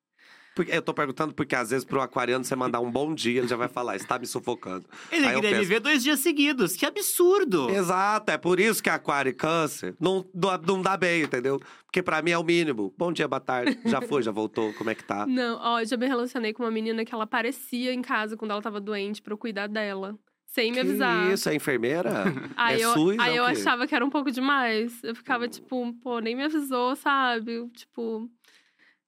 Porque, 0.54 0.70
eu 0.72 0.80
tô 0.82 0.94
perguntando 0.94 1.34
porque 1.34 1.54
às 1.56 1.70
vezes 1.70 1.84
pro 1.84 2.00
aquariano 2.00 2.44
você 2.44 2.54
mandar 2.54 2.80
um 2.80 2.90
bom 2.90 3.12
dia, 3.14 3.40
ele 3.40 3.48
já 3.48 3.56
vai 3.56 3.68
falar, 3.68 3.96
está 3.96 4.18
me 4.18 4.26
sufocando. 4.26 4.86
Ele 5.10 5.26
Aí 5.26 5.32
eu 5.34 5.40
queria 5.40 5.56
penso- 5.56 5.62
viver 5.68 5.80
dois 5.80 6.02
dias 6.02 6.20
seguidos. 6.20 6.76
Que 6.76 6.86
absurdo! 6.86 7.68
Exato, 7.70 8.30
é 8.30 8.38
por 8.38 8.60
isso 8.60 8.82
que 8.82 8.88
aquário 8.88 9.30
e 9.30 9.32
câncer 9.32 9.96
não, 10.00 10.24
não, 10.66 10.80
dá 10.82 10.96
bem, 10.96 11.22
entendeu? 11.22 11.60
Porque 11.86 12.02
pra 12.02 12.22
mim 12.22 12.30
é 12.30 12.38
o 12.38 12.42
mínimo. 12.44 12.94
Bom 12.96 13.12
dia, 13.12 13.26
boa 13.28 13.40
tarde. 13.40 13.78
Já 13.84 14.00
foi, 14.00 14.22
já 14.22 14.30
voltou, 14.30 14.72
como 14.74 14.90
é 14.90 14.94
que 14.94 15.04
tá? 15.04 15.26
Não, 15.26 15.58
ó, 15.60 15.80
eu 15.80 15.86
já 15.86 15.96
me 15.96 16.06
relacionei 16.06 16.52
com 16.52 16.62
uma 16.62 16.70
menina 16.70 17.04
que 17.04 17.14
ela 17.14 17.24
aparecia 17.24 17.92
em 17.92 18.02
casa 18.02 18.36
quando 18.36 18.50
ela 18.52 18.62
tava 18.62 18.80
doente 18.80 19.20
pra 19.22 19.32
eu 19.32 19.38
cuidar 19.38 19.66
dela. 19.68 20.16
Sem 20.46 20.70
me 20.70 20.74
Que 20.74 20.80
avisar. 20.86 21.32
isso, 21.32 21.48
é 21.48 21.54
enfermeira? 21.56 22.24
Aí 22.56 22.80
é 22.80 22.84
eu, 22.84 22.92
SUS? 22.92 23.18
aí 23.18 23.34
é 23.34 23.38
eu 23.40 23.44
achava 23.44 23.88
que 23.88 23.94
era 23.94 24.04
um 24.04 24.10
pouco 24.10 24.30
demais. 24.30 25.02
Eu 25.02 25.14
ficava, 25.16 25.48
tipo, 25.48 25.92
pô, 26.00 26.20
nem 26.20 26.36
me 26.36 26.44
avisou, 26.44 26.94
sabe? 26.94 27.68
Tipo. 27.70 28.30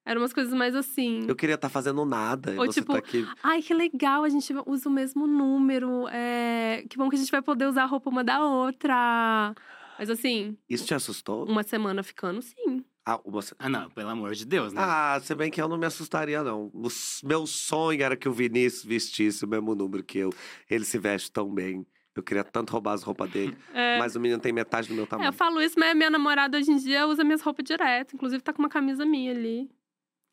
Eram 0.07 0.23
umas 0.23 0.33
coisas 0.33 0.55
mais 0.55 0.77
assim. 0.77 1.25
Eu 1.27 1.35
queria 1.35 1.57
estar 1.57 1.69
fazendo 1.69 2.05
nada. 2.05 2.53
Ou 2.53 2.67
você 2.67 2.81
tipo, 2.81 2.93
tá 2.93 2.99
aqui. 3.01 3.27
Ai, 3.43 3.61
que 3.61 3.75
legal, 3.75 4.23
a 4.23 4.29
gente 4.29 4.55
usa 4.65 4.89
o 4.89 4.93
mesmo 4.93 5.27
número. 5.27 6.07
É... 6.09 6.85
Que 6.89 6.97
bom 6.97 7.11
que 7.11 7.17
a 7.17 7.19
gente 7.19 7.31
vai 7.31 7.43
poder 7.43 7.67
usar 7.67 7.83
a 7.83 7.87
roupa 7.87 8.09
uma 8.09 8.23
da 8.23 8.41
outra. 8.45 9.53
Mas 9.99 10.09
assim, 10.09 10.57
Isso 10.71 10.87
te 10.87 10.95
assustou? 10.95 11.45
uma 11.45 11.65
semana 11.65 12.05
ficando, 12.05 12.41
sim. 12.41 12.85
Ah, 13.05 13.21
você... 13.25 13.55
Ah, 13.59 13.69
não, 13.69 13.91
pelo 13.91 14.09
amor 14.09 14.35
de 14.35 14.45
Deus, 14.45 14.73
né? 14.73 14.81
ah, 14.85 15.19
se 15.21 15.35
bem 15.35 15.51
que 15.51 15.61
eu 15.61 15.69
não 15.69 15.79
me 15.79 15.87
assustaria, 15.87 16.43
não. 16.43 16.71
O 16.73 16.89
meu 17.25 17.47
sonho 17.47 18.03
era 18.03 18.17
que 18.17 18.29
o 18.29 18.33
Vinícius 18.33 18.85
vestisse 18.85 19.45
o 19.45 19.49
mesmo 19.49 19.75
número 19.75 20.05
que 20.05 20.19
eu. 20.19 20.33
Ele 20.71 20.85
se 20.85 20.99
veste 20.99 21.33
tão 21.33 21.53
bem. 21.53 21.85
Eu 22.15 22.23
queria 22.23 22.43
tanto 22.43 22.71
roubar 22.71 22.93
as 22.95 23.03
roupas 23.03 23.31
dele. 23.31 23.57
É, 23.75 23.99
Mas 23.99 24.17
o 24.17 24.21
menino 24.21 24.41
tem 24.41 24.53
metade 24.53 24.89
do 24.89 24.95
meu 24.95 25.05
é, 25.05 25.07
tamanho. 25.07 25.29
eu 25.29 25.33
falo 25.33 25.61
isso, 25.61 25.79
mas 25.79 25.95
minha 25.95 26.11
namorada 26.11 26.57
hoje 26.57 26.71
em 26.71 26.77
dia 26.77 27.07
usa 27.07 27.23
minhas 27.23 27.43
roupas 27.43 27.65
direto. 27.65 28.15
Inclusive, 28.15 28.43
tá 28.43 28.53
com 28.53 28.63
uma 28.63 28.69
camisa 28.69 29.05
minha 29.05 29.33
ali. 29.33 29.71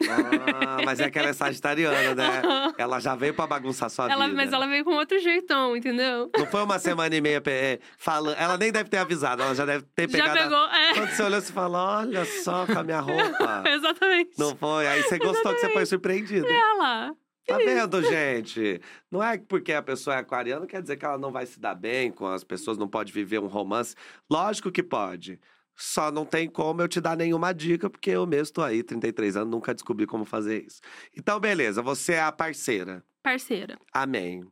Ah, 0.10 0.82
mas 0.86 1.00
é 1.00 1.10
que 1.10 1.18
ela 1.20 1.30
é 1.30 1.34
sagitariana, 1.34 2.16
né? 2.16 2.42
Ela 2.78 3.00
já 3.00 3.16
veio 3.16 3.34
pra 3.34 3.46
bagunçar 3.48 3.90
sua 3.90 4.12
Ela, 4.12 4.26
vida. 4.26 4.36
mas 4.36 4.52
ela 4.52 4.66
veio 4.68 4.84
com 4.84 4.96
outro 4.96 5.18
jeitão, 5.20 5.76
entendeu? 5.78 6.30
Não 6.38 6.46
foi 6.48 6.64
uma 6.64 6.80
semana 6.80 7.16
e 7.16 7.22
meia 7.22 7.42
é, 7.46 7.80
falando. 7.98 8.36
Ela 8.38 8.58
nem 8.58 8.72
deve 8.72 8.90
ter 8.90 8.98
avisado, 8.98 9.42
ela 9.44 9.54
já 9.56 9.66
deve 9.66 9.86
ter 9.96 10.10
Já 10.10 10.18
pegado. 10.18 10.40
a- 10.40 10.44
pegou, 10.44 10.66
é. 10.76 10.94
Quando 10.94 11.10
você 11.12 11.24
olhou, 11.24 11.42
você 11.42 11.54
falou: 11.54 11.82
olha 11.82 12.26
só 12.26 12.66
com 12.66 12.80
a 12.80 12.84
minha 12.84 13.00
roupa. 13.02 13.64
Exatamente. 13.68 14.32
Não 14.38 14.56
foi? 14.56 14.88
Aí 14.88 15.04
você 15.04 15.18
gostou 15.20 15.54
que 15.54 15.60
você 15.62 15.70
foi 15.70 15.86
surpreendida. 15.86 16.48
Olha 16.48 16.78
lá. 16.78 17.12
Tá 17.46 17.58
vendo, 17.58 18.02
gente? 18.02 18.80
Não 19.12 19.22
é 19.22 19.38
que 19.38 19.46
porque 19.46 19.74
a 19.74 19.82
pessoa 19.82 20.16
é 20.16 20.20
aquariana, 20.20 20.66
quer 20.66 20.82
dizer 20.82 20.96
que 20.96 21.04
ela 21.06 21.18
não 21.18 21.30
vai 21.32 21.46
se 21.46 21.60
dar 21.60 21.76
bem 21.76 22.10
com 22.10 22.26
as 22.26 22.42
pessoas, 22.44 22.78
não 22.78 22.88
pode 22.88 23.12
viver 23.12 23.40
um 23.40 23.48
romance. 23.48 23.96
Lógico 24.32 24.72
que 24.72 24.82
pode. 24.82 25.40
Só 25.76 26.12
não 26.12 26.26
tem 26.26 26.50
como 26.50 26.82
eu 26.82 26.88
te 26.88 27.02
dar 27.02 27.18
nenhuma 27.18 27.54
dica, 27.54 27.90
porque 27.90 28.12
eu 28.12 28.26
mesmo 28.28 28.54
tô 28.54 28.62
aí, 28.62 28.84
33 28.84 29.38
anos, 29.38 29.50
nunca 29.50 29.74
descobri 29.74 30.06
como 30.06 30.26
fazer 30.26 30.66
isso. 30.66 30.82
Então, 31.18 31.40
beleza, 31.40 31.82
você 31.82 32.14
é 32.14 32.22
a 32.22 32.32
parceira. 32.32 33.04
Parceira. 33.24 33.78
Amém. 33.92 34.44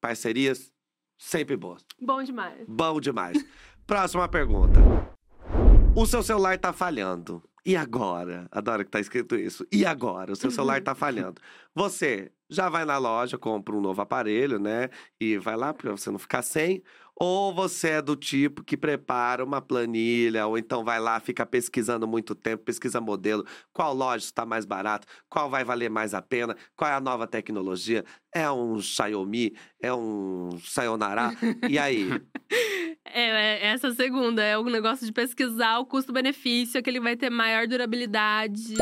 Parcerias 0.00 0.70
sempre 1.18 1.56
boas. 1.56 1.82
Bom 2.00 2.22
demais. 2.22 2.64
Bom 2.68 3.00
demais. 3.00 3.44
Próxima 3.86 4.28
pergunta. 4.28 4.78
O 5.94 6.04
seu 6.04 6.22
celular 6.22 6.58
tá 6.58 6.72
falhando. 6.72 7.42
E 7.66 7.74
agora? 7.74 8.46
Adoro 8.52 8.84
que 8.84 8.90
tá 8.92 9.00
escrito 9.00 9.34
isso. 9.34 9.66
E 9.72 9.84
agora? 9.84 10.32
O 10.32 10.36
seu 10.36 10.52
celular 10.52 10.80
tá 10.80 10.94
falhando. 10.94 11.42
Você 11.74 12.30
já 12.48 12.68
vai 12.68 12.84
na 12.84 12.96
loja, 12.96 13.36
compra 13.36 13.74
um 13.74 13.80
novo 13.80 14.00
aparelho, 14.00 14.60
né? 14.60 14.88
E 15.20 15.36
vai 15.36 15.56
lá 15.56 15.74
pra 15.74 15.90
você 15.90 16.08
não 16.08 16.18
ficar 16.18 16.42
sem. 16.42 16.80
Ou 17.16 17.52
você 17.52 17.88
é 17.88 18.02
do 18.02 18.14
tipo 18.14 18.62
que 18.62 18.76
prepara 18.76 19.44
uma 19.44 19.60
planilha, 19.60 20.46
ou 20.46 20.56
então 20.56 20.84
vai 20.84 21.00
lá, 21.00 21.18
fica 21.18 21.44
pesquisando 21.44 22.06
muito 22.06 22.36
tempo, 22.36 22.62
pesquisa 22.62 23.00
modelo, 23.00 23.44
qual 23.72 23.94
loja 23.94 24.24
está 24.26 24.44
mais 24.46 24.64
barato, 24.66 25.08
qual 25.28 25.48
vai 25.48 25.64
valer 25.64 25.88
mais 25.88 26.12
a 26.12 26.20
pena, 26.20 26.54
qual 26.76 26.90
é 26.90 26.94
a 26.94 27.00
nova 27.00 27.26
tecnologia, 27.26 28.04
é 28.34 28.50
um 28.50 28.78
Xiaomi, 28.80 29.56
é 29.80 29.92
um 29.94 30.50
Sayonara, 30.62 31.30
e 31.68 31.78
aí? 31.78 32.10
É, 33.12 33.66
é 33.66 33.66
essa 33.66 33.92
segunda, 33.92 34.42
é 34.42 34.56
o 34.58 34.64
negócio 34.64 35.06
de 35.06 35.12
pesquisar 35.12 35.78
o 35.78 35.86
custo-benefício, 35.86 36.82
que 36.82 36.90
ele 36.90 37.00
vai 37.00 37.16
ter 37.16 37.30
maior 37.30 37.66
durabilidade. 37.66 38.74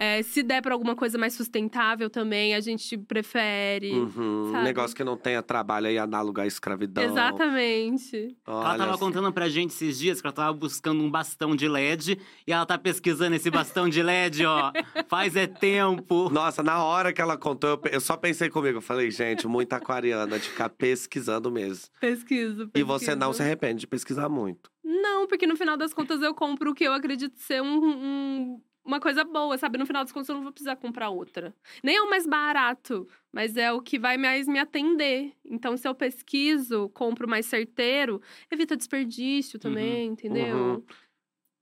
É, 0.00 0.22
se 0.22 0.42
der 0.44 0.62
pra 0.62 0.74
alguma 0.74 0.94
coisa 0.94 1.18
mais 1.18 1.34
sustentável 1.34 2.08
também, 2.08 2.54
a 2.54 2.60
gente 2.60 2.96
prefere. 2.96 3.90
Uhum, 3.92 4.52
um 4.54 4.62
negócio 4.62 4.94
que 4.94 5.02
não 5.02 5.16
tenha 5.16 5.42
trabalho 5.42 5.88
aí 5.88 5.98
análogo 5.98 6.40
à 6.40 6.46
escravidão. 6.46 7.02
Exatamente. 7.02 8.36
Olha, 8.46 8.66
Ela 8.74 8.78
tava 8.78 8.98
contando 8.98 9.32
pra 9.32 9.48
gente 9.48 9.70
esses 9.70 9.98
dias 9.98 10.20
que 10.20 10.26
ela 10.26 10.32
tava 10.34 10.52
buscando 10.52 11.02
um 11.02 11.10
bastão 11.10 11.56
de 11.56 11.68
LED 11.68 12.18
e 12.46 12.52
ela 12.52 12.64
tá 12.64 12.78
pesquisando 12.78 13.34
esse 13.34 13.50
bastão 13.50 13.88
de 13.88 14.02
LED, 14.02 14.44
ó. 14.46 14.72
Faz 15.08 15.34
é 15.36 15.46
tempo. 15.46 16.28
Nossa, 16.30 16.62
na 16.62 16.82
hora 16.84 17.12
que 17.12 17.20
ela 17.20 17.36
contou, 17.36 17.80
eu, 17.90 18.00
só 18.00 18.16
pensei 18.16 18.48
comigo. 18.48 18.78
Eu 18.78 18.82
falei, 18.82 19.10
gente, 19.10 19.46
muito 19.48 19.72
aquariana 19.72 20.38
de 20.38 20.48
ficar 20.48 20.68
pesquisando 20.68 21.50
mesmo. 21.50 21.86
Pesquiso, 22.00 22.70
E 22.74 22.82
você 22.82 23.12
não 23.14 23.28
pesquiso. 23.28 23.34
se 23.34 23.42
arrepende 23.42 23.80
de 23.80 23.86
pesquisar 23.86 24.28
muito. 24.28 24.70
Não, 24.84 25.26
porque 25.26 25.46
no 25.46 25.56
final 25.56 25.76
das 25.76 25.92
contas 25.92 26.22
eu 26.22 26.34
compro 26.34 26.70
o 26.70 26.74
que 26.74 26.84
eu 26.84 26.92
acredito 26.92 27.34
ser 27.38 27.60
um- 27.62 27.84
um- 27.84 28.60
uma 28.88 28.98
coisa 28.98 29.22
boa, 29.22 29.58
sabe? 29.58 29.76
No 29.76 29.84
final 29.84 30.02
das 30.02 30.10
contas 30.10 30.30
eu 30.30 30.34
não 30.34 30.42
vou 30.42 30.50
precisar 30.50 30.76
comprar 30.76 31.10
outra. 31.10 31.54
Nem 31.84 31.96
é 31.96 32.02
o 32.02 32.08
mais 32.08 32.26
barato, 32.26 33.06
mas 33.30 33.54
é 33.54 33.70
o 33.70 33.82
que 33.82 33.98
vai 33.98 34.16
mais 34.16 34.48
me 34.48 34.58
atender. 34.58 35.34
Então, 35.44 35.76
se 35.76 35.86
eu 35.86 35.94
pesquiso, 35.94 36.88
compro 36.94 37.28
mais 37.28 37.44
certeiro, 37.44 38.20
evita 38.50 38.76
desperdício 38.76 39.58
também, 39.58 40.06
entendeu? 40.06 40.56
uhum. 40.56 40.82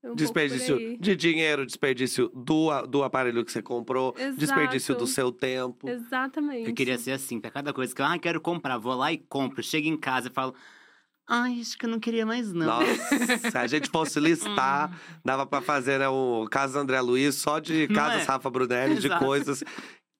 É 0.01 0.11
um 0.11 0.15
desperdício 0.15 0.97
de 0.97 1.15
dinheiro, 1.15 1.65
desperdício 1.65 2.29
do, 2.29 2.69
do 2.83 3.03
aparelho 3.03 3.43
que 3.43 3.51
você 3.51 3.61
comprou, 3.61 4.15
desperdício 4.37 4.93
Exato. 4.93 5.03
do 5.03 5.07
seu 5.07 5.31
tempo. 5.31 5.89
Exatamente. 5.89 6.69
Eu 6.69 6.73
queria 6.73 6.97
ser 6.97 7.11
assim, 7.11 7.41
pra 7.41 7.51
cada 7.51 7.73
coisa 7.73 7.93
que 7.93 8.01
eu 8.01 8.05
ah, 8.05 8.17
quero 8.17 8.39
comprar, 8.39 8.77
vou 8.77 8.95
lá 8.95 9.11
e 9.11 9.17
compro. 9.17 9.61
Chego 9.61 9.87
em 9.87 9.97
casa 9.97 10.29
e 10.29 10.31
falo, 10.31 10.55
ai, 11.27 11.59
acho 11.61 11.77
que 11.77 11.85
eu 11.85 11.89
não 11.89 11.99
queria 11.99 12.25
mais 12.25 12.51
não. 12.53 12.65
Nossa, 12.67 13.49
se 13.51 13.57
a 13.57 13.67
gente 13.67 13.89
fosse 13.89 14.19
listar, 14.19 14.91
dava 15.25 15.45
pra 15.45 15.61
fazer 15.61 15.99
né, 15.99 16.07
o 16.07 16.47
caso 16.49 16.77
André 16.79 16.99
Luiz 17.01 17.35
só 17.35 17.59
de 17.59 17.87
casas 17.89 18.23
é? 18.23 18.25
Rafa 18.25 18.49
Brunelli, 18.49 18.95
de 18.99 19.07
Exato. 19.07 19.23
coisas 19.23 19.63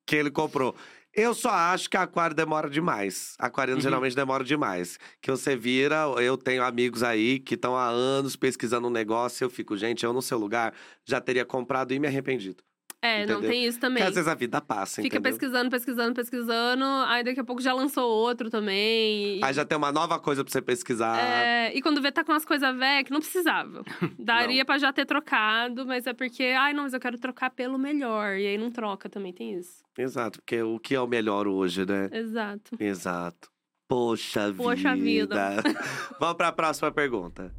que 0.06 0.16
ele 0.16 0.30
comprou. 0.32 0.76
Eu 1.14 1.34
só 1.34 1.50
acho 1.50 1.90
que 1.90 1.98
aquário 1.98 2.36
demora 2.36 2.70
demais. 2.70 3.34
Aquariano 3.40 3.80
Uhum. 3.80 3.82
geralmente 3.84 4.16
demora 4.16 4.44
demais. 4.44 5.00
Que 5.20 5.32
você 5.32 5.56
vira, 5.56 6.04
eu 6.22 6.38
tenho 6.38 6.64
amigos 6.64 7.02
aí 7.02 7.40
que 7.40 7.56
estão 7.56 7.76
há 7.76 7.88
anos 7.88 8.36
pesquisando 8.36 8.88
um 8.88 8.92
negócio, 8.92 9.44
eu 9.44 9.50
fico, 9.50 9.76
gente, 9.76 10.04
eu 10.06 10.14
no 10.14 10.22
seu 10.22 10.38
lugar 10.38 10.74
já 11.06 11.20
teria 11.20 11.44
comprado 11.44 11.92
e 11.92 12.00
me 12.00 12.06
arrependido. 12.08 12.64
É, 13.00 13.26
não 13.28 13.36
entendeu? 13.36 13.52
tem 13.52 13.64
isso 13.64 13.80
Porque 13.80 13.88
também. 13.94 14.04
às 14.04 14.16
vezes 14.16 14.28
a 14.28 14.34
vida 14.34 14.60
passa, 14.60 15.02
Fica 15.04 15.18
entendeu? 15.18 15.32
pesquisando, 15.32 15.70
pesquisando, 15.70 16.14
pesquisando. 16.16 16.84
Aí 17.06 17.24
daqui 17.24 17.40
a 17.40 17.44
pouco 17.44 17.62
já 17.62 17.72
lançou 17.72 18.10
outro 18.10 18.50
também. 18.50 19.38
e- 19.38 19.44
Aí 19.44 19.54
já 19.54 19.64
tem 19.64 19.78
uma 19.78 19.92
nova 19.92 20.20
coisa 20.20 20.44
pra 20.44 20.52
você 20.52 20.62
pesquisar. 20.62 21.16
É, 21.20 21.72
e 21.78 21.82
quando 21.82 22.02
vê, 22.02 22.12
tá 22.12 22.24
com 22.24 22.32
umas 22.32 22.44
coisas 22.44 22.76
velhas 22.76 23.04
que 23.04 23.12
não 23.12 23.20
precisava. 23.20 23.84
Daria 24.18 24.66
pra 24.66 24.80
já 24.80 24.92
ter 24.92 25.06
trocado, 25.06 25.86
mas 25.86 26.08
é 26.08 26.14
porque, 26.14 26.44
ai, 26.58 26.74
não, 26.74 26.84
mas 26.84 26.94
eu 26.94 27.00
quero 27.00 27.20
trocar 27.20 27.52
pelo 27.52 27.78
melhor. 27.78 28.36
E 28.38 28.48
aí 28.48 28.58
não 28.58 28.72
troca 28.72 29.08
também, 29.08 29.32
tem 29.32 29.54
isso. 29.54 29.84
Exato, 29.98 30.40
porque 30.40 30.62
o 30.64 30.80
que 30.80 30.96
é 30.96 31.00
o 31.02 31.08
melhor 31.08 31.48
hoje, 31.48 31.86
né? 31.86 32.10
Exato. 32.12 32.76
Exato. 32.80 33.50
Poxa, 33.88 34.54
Poxa 34.58 34.96
vida. 34.96 35.36
Vamos 36.20 36.36
para 36.36 36.48
a 36.50 36.52
próxima 36.52 36.92
pergunta. 36.92 37.54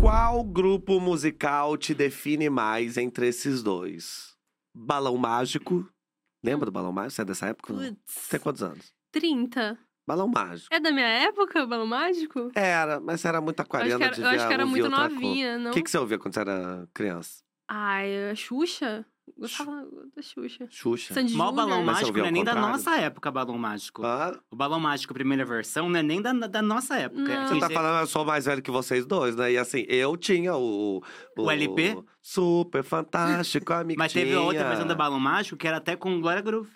Qual 0.00 0.42
grupo 0.44 0.98
musical 0.98 1.76
te 1.76 1.94
define 1.94 2.48
mais 2.48 2.96
entre 2.96 3.28
esses 3.28 3.62
dois? 3.62 4.34
Balão 4.74 5.16
Mágico. 5.16 5.86
Lembra 6.42 6.66
do 6.66 6.72
Balão 6.72 6.92
Mágico? 6.92 7.16
Você 7.16 7.22
é 7.22 7.24
dessa 7.24 7.46
época? 7.48 7.74
Você 8.06 8.30
tem 8.30 8.40
quantos 8.40 8.62
anos? 8.62 8.92
30. 9.12 9.78
Balão 10.06 10.26
Mágico. 10.26 10.68
É 10.74 10.80
da 10.80 10.90
minha 10.90 11.06
época, 11.06 11.66
Balão 11.66 11.86
Mágico? 11.86 12.50
Era, 12.54 12.98
mas 12.98 13.24
era 13.24 13.40
muito 13.40 13.58
Eu 13.58 13.62
acho 13.62 13.68
aquariana. 13.68 13.98
que 13.98 14.04
era, 14.04 14.20
eu 14.20 14.36
acho 14.36 14.48
que 14.48 14.54
era 14.54 14.66
muito 14.66 14.88
novinha, 14.88 15.48
coisa. 15.52 15.58
não? 15.58 15.70
O 15.70 15.74
que, 15.74 15.82
que 15.82 15.90
você 15.90 15.98
ouvia 15.98 16.18
quando 16.18 16.34
você 16.34 16.40
era 16.40 16.88
criança? 16.94 17.42
Ai, 17.68 18.30
a 18.30 18.34
Xuxa? 18.34 19.04
Gostava 19.38 19.86
da 20.14 20.22
Xuxa. 20.22 20.66
Xuxa? 20.70 21.14
Sandy 21.14 21.34
Mal 21.34 21.52
balão 21.52 21.82
Mas 21.84 22.00
mágico 22.00 22.18
não 22.18 22.26
é 22.26 22.30
nem 22.30 22.44
da 22.44 22.52
contrário? 22.52 22.72
nossa 22.76 22.96
época, 22.96 23.30
balão 23.30 23.58
mágico. 23.58 24.04
Ah, 24.04 24.38
O 24.50 24.56
balão 24.56 24.78
mágico, 24.80 25.12
primeira 25.14 25.44
versão, 25.44 25.88
não 25.88 25.98
é 25.98 26.02
nem 26.02 26.20
da, 26.20 26.32
da 26.32 26.62
nossa 26.62 26.96
época. 26.98 27.22
Não. 27.22 27.48
você 27.48 27.60
tá 27.60 27.70
falando, 27.70 28.00
eu 28.00 28.06
sou 28.06 28.24
mais 28.24 28.44
velho 28.46 28.62
que 28.62 28.70
vocês 28.70 29.06
dois, 29.06 29.34
né? 29.36 29.52
E 29.52 29.58
assim, 29.58 29.84
eu 29.88 30.16
tinha 30.16 30.54
o. 30.56 31.02
O 31.38 31.50
LP? 31.50 31.96
Super 32.22 32.82
fantástico, 32.84 33.72
amigo. 33.74 33.98
Mas 33.98 34.12
teve 34.12 34.34
outra 34.36 34.68
versão 34.68 34.86
da 34.86 34.94
Balão 34.94 35.18
Mágico 35.20 35.56
que 35.56 35.66
era 35.66 35.78
até 35.78 35.96
com 35.96 36.20
Glória 36.20 36.42
Groove. 36.42 36.70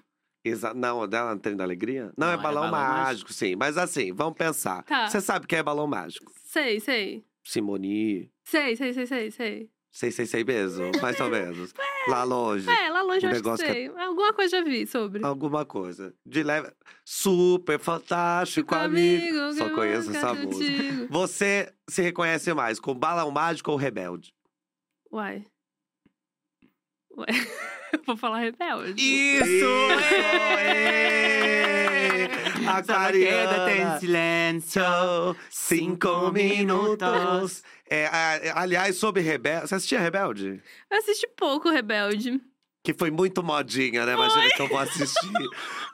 Exa 0.44 0.74
não, 0.74 1.08
dela 1.08 1.30
não 1.30 1.38
tem 1.38 1.56
da 1.56 1.64
alegria? 1.64 2.12
Não, 2.18 2.28
é 2.28 2.32
Não, 2.34 2.40
é 2.40 2.42
balão, 2.42 2.70
balão 2.70 2.70
mágico, 2.70 3.04
mágico. 3.06 3.32
sim. 3.32 3.56
Mas 3.56 3.78
assim, 3.78 4.12
vamos 4.12 4.34
pensar. 4.34 4.82
Tá. 4.84 5.08
Você 5.08 5.20
sabe 5.20 5.44
o 5.46 5.48
que 5.48 5.56
é 5.56 5.62
balão 5.62 5.86
mágico? 5.86 6.30
Sei, 6.44 6.80
sei. 6.80 7.24
Simoni. 7.42 8.30
Sei, 8.44 8.76
sei, 8.76 8.92
sei, 8.92 9.06
sei, 9.06 9.30
sei. 9.30 9.70
Sei, 9.90 10.10
sei, 10.10 10.26
sei 10.26 10.44
mesmo. 10.44 10.90
mais 11.00 11.18
ou 11.20 11.30
menos. 11.30 11.72
Lá 12.08 12.22
longe. 12.24 12.68
É, 12.68 12.90
lá 12.90 13.02
longe 13.02 13.26
Um 13.26 13.30
eu 13.30 13.32
acho 13.32 13.42
que 13.42 13.46
negócio 13.46 13.66
que 13.66 13.72
sei. 13.72 13.88
Alguma 13.96 14.32
coisa 14.32 14.58
já 14.58 14.64
vi 14.64 14.86
sobre. 14.86 15.24
Alguma 15.24 15.64
coisa. 15.64 16.14
De 16.24 16.42
leve. 16.42 16.70
Super 17.04 17.78
fantástico, 17.78 18.74
amigo. 18.74 19.52
Só 19.54 19.68
que 19.68 19.74
conheço 19.74 20.10
essa 20.10 20.34
música. 20.34 20.64
digo. 20.64 21.06
Você 21.10 21.72
se 21.88 22.02
reconhece 22.02 22.52
mais 22.54 22.78
com 22.78 22.94
balão 22.94 23.30
mágico 23.30 23.70
ou 23.70 23.76
rebelde? 23.76 24.32
Uai. 25.10 25.44
Ué, 27.16 27.26
eu 27.92 28.00
vou 28.06 28.16
falar 28.16 28.38
rebelde. 28.40 29.00
Isso! 29.00 29.64
Ê! 30.60 31.73
Só 32.64 33.10
queda 33.12 33.64
tem 33.66 33.98
silêncio. 34.00 34.82
Cinco 35.50 36.30
minutos. 36.32 37.62
É, 37.88 38.06
a- 38.06 38.60
aliás, 38.62 38.96
sobre 38.96 39.20
Rebelde. 39.22 39.68
Você 39.68 39.74
assistia 39.74 40.00
Rebelde? 40.00 40.60
Eu 40.90 40.98
assisti 40.98 41.26
pouco 41.36 41.70
Rebelde. 41.70 42.40
Que 42.82 42.92
foi 42.92 43.10
muito 43.10 43.42
modinha, 43.42 44.04
né? 44.04 44.12
Imagina 44.12 44.48
que 44.50 44.60
eu 44.60 44.68
vou 44.68 44.78
assistir. 44.78 45.32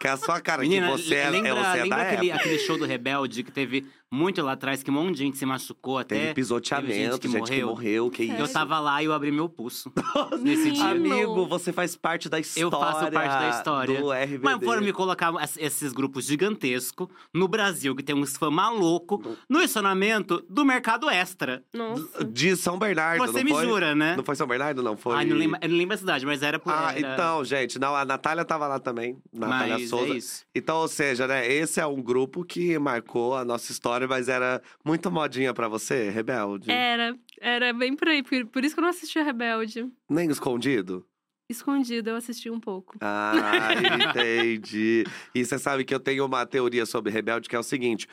que 0.01 0.09
é 0.09 0.11
a 0.11 0.17
sua 0.17 0.41
cara, 0.41 0.63
Menina, 0.63 0.87
que 0.97 1.03
você 1.03 1.15
é, 1.15 1.31
lembra, 1.31 1.51
é, 1.51 1.55
você 1.55 1.79
é 1.79 1.83
lembra 1.85 1.99
da 1.99 2.03
aquele, 2.11 2.31
época. 2.31 2.45
aquele 2.45 2.59
show 2.59 2.77
do 2.79 2.85
Rebelde 2.85 3.43
que 3.45 3.53
teve 3.53 3.87
muito 4.13 4.43
lá 4.43 4.53
atrás, 4.53 4.83
que 4.83 4.91
um 4.91 4.95
monte 4.95 5.13
de 5.17 5.19
gente 5.25 5.39
se 5.39 5.47
machucou 5.47 5.99
até. 5.99 6.19
Teve 6.19 6.35
pisoteamento, 6.35 6.89
teve 6.93 7.03
gente 7.05 7.21
que 7.21 7.29
gente 7.29 7.45
que 7.45 7.51
morreu. 7.63 7.67
morreu, 7.69 8.11
que 8.11 8.27
Sério? 8.27 8.41
Eu 8.41 8.45
isso. 8.45 8.55
tava 8.55 8.79
lá 8.81 9.03
e 9.03 9.07
eu 9.07 9.13
abri 9.13 9.31
meu 9.31 9.49
pulso 9.49 9.93
nesse 10.43 10.71
dia. 10.73 10.85
Amigo, 10.91 11.47
você 11.47 11.73
faz 11.73 11.95
parte 11.97 12.29
da 12.29 12.39
história. 12.41 12.65
Eu 12.65 12.71
faço 12.71 13.11
parte 13.13 13.41
da 13.41 13.51
história. 13.51 14.01
Do 14.01 14.13
RBD. 14.13 14.41
Mas 14.43 14.65
foram 14.65 14.83
me 14.83 14.93
colocar 14.93 15.33
es- 15.43 15.57
esses 15.59 15.93
grupos 15.93 16.25
gigantescos 16.25 17.09
no 17.33 17.47
Brasil, 17.47 17.95
que 17.95 18.03
tem 18.03 18.15
uns 18.17 18.37
fãs 18.37 18.53
malucos, 18.53 19.21
no 19.49 19.61
estacionamento 19.61 20.45
do 20.49 20.65
Mercado 20.65 21.09
Extra. 21.09 21.63
Nossa. 21.73 22.25
De 22.25 22.57
São 22.57 22.79
Bernardo, 22.79 23.25
Você 23.27 23.39
não 23.39 23.45
me 23.45 23.51
foi? 23.53 23.65
jura, 23.67 23.95
né? 23.95 24.17
Não 24.17 24.25
foi 24.25 24.35
São 24.35 24.47
Bernardo, 24.47 24.83
não? 24.83 24.97
Foi. 24.97 25.15
Ai, 25.17 25.25
não 25.25 25.37
lembro, 25.37 25.59
eu 25.63 25.69
não 25.69 25.77
lembro 25.77 25.95
a 25.95 25.99
cidade, 25.99 26.27
mas 26.27 26.43
era 26.43 26.59
por 26.59 26.73
Ah, 26.73 26.93
era- 26.97 27.13
então, 27.15 27.45
gente, 27.45 27.79
não, 27.79 27.95
a 27.95 28.05
Natália 28.05 28.45
tava 28.45 28.67
lá 28.67 28.79
também. 28.81 29.17
Natália 29.33 29.79
Mas 29.79 29.89
Souza. 29.89 30.13
é 30.13 30.17
isso. 30.17 30.45
Então, 30.55 30.77
ou 30.79 30.89
seja, 30.89 31.27
né, 31.27 31.51
esse 31.51 31.81
é 31.81 31.87
um 31.87 32.03
grupo 32.03 32.45
que 32.45 32.79
marcou 32.79 33.37
a 33.37 33.45
nossa 33.45 33.71
história, 33.71 34.00
mas 34.07 34.29
era 34.29 34.63
muito 34.85 35.11
modinha 35.11 35.53
pra 35.55 35.69
você, 35.69 36.11
rebelde. 36.11 36.71
Era, 36.71 37.17
era 37.41 37.73
bem 37.73 37.95
por 37.97 38.09
aí. 38.09 38.23
Por, 38.23 38.47
por 38.47 38.65
isso 38.65 38.75
que 38.75 38.81
eu 38.81 38.83
não 38.83 38.91
assistia 38.91 39.23
Rebelde. 39.23 39.91
Nem 40.09 40.31
escondido. 40.31 41.07
Escondido, 41.49 42.11
eu 42.11 42.17
assisti 42.17 42.49
um 42.49 42.61
pouco. 42.61 42.97
Ah, 43.01 43.71
entendi. 44.11 45.05
E 45.35 45.45
você 45.45 45.59
sabe 45.59 45.85
que 45.85 45.95
eu 45.95 45.99
tenho 45.99 46.25
uma 46.25 46.47
teoria 46.47 46.87
sobre 46.87 47.11
rebelde 47.11 47.49
que 47.49 47.57
é 47.57 47.59
o 47.59 47.63
seguinte: 47.63 48.07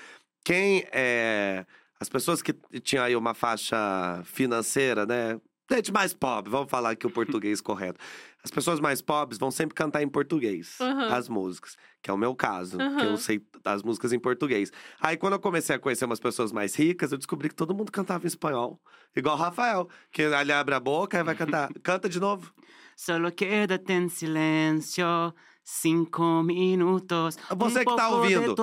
quem 0.43 0.87
é. 0.91 1.65
As 1.99 2.09
pessoas 2.09 2.41
que 2.41 2.53
tinham 2.81 3.03
aí 3.03 3.15
uma 3.15 3.33
faixa 3.33 4.21
financeira, 4.23 5.05
né? 5.05 5.39
Gente 5.69 5.91
mais 5.91 6.13
pobre, 6.13 6.49
vamos 6.49 6.69
falar 6.69 6.91
aqui 6.91 7.05
o 7.05 7.09
português 7.09 7.59
correto. 7.59 7.99
As 8.43 8.51
pessoas 8.51 8.79
mais 8.79 9.01
pobres 9.01 9.37
vão 9.39 9.51
sempre 9.51 9.75
cantar 9.75 10.01
em 10.01 10.07
português 10.07 10.77
Aham. 10.79 11.07
as 11.13 11.27
músicas, 11.27 11.75
que 12.01 12.09
é 12.09 12.13
o 12.13 12.17
meu 12.17 12.33
caso, 12.35 12.77
que 12.77 13.03
eu 13.05 13.17
sei 13.17 13.41
as 13.65 13.83
músicas 13.83 14.13
em 14.13 14.19
português. 14.19 14.71
Aí 15.01 15.17
quando 15.17 15.33
eu 15.33 15.39
comecei 15.39 15.75
a 15.75 15.79
conhecer 15.79 16.05
umas 16.05 16.19
pessoas 16.19 16.51
mais 16.51 16.73
ricas, 16.75 17.11
eu 17.11 17.17
descobri 17.17 17.49
que 17.49 17.55
todo 17.55 17.73
mundo 17.75 17.91
cantava 17.91 18.23
em 18.23 18.27
espanhol. 18.27 18.79
Igual 19.15 19.35
o 19.35 19.39
Rafael, 19.39 19.89
que 20.11 20.21
ele 20.21 20.53
abre 20.53 20.75
a 20.75 20.79
boca 20.79 21.19
e 21.19 21.23
vai 21.23 21.35
cantar. 21.35 21.69
Canta 21.83 22.07
de 22.07 22.19
novo. 22.19 22.53
Solo 22.95 23.31
quédate 23.31 23.91
en 23.93 24.09
silencio 24.09 25.33
cinco 25.63 26.41
minutos. 26.43 27.37
Você 27.55 27.81
um 27.81 27.85
que 27.85 27.95
tá 27.95 28.09
ouvindo. 28.09 28.55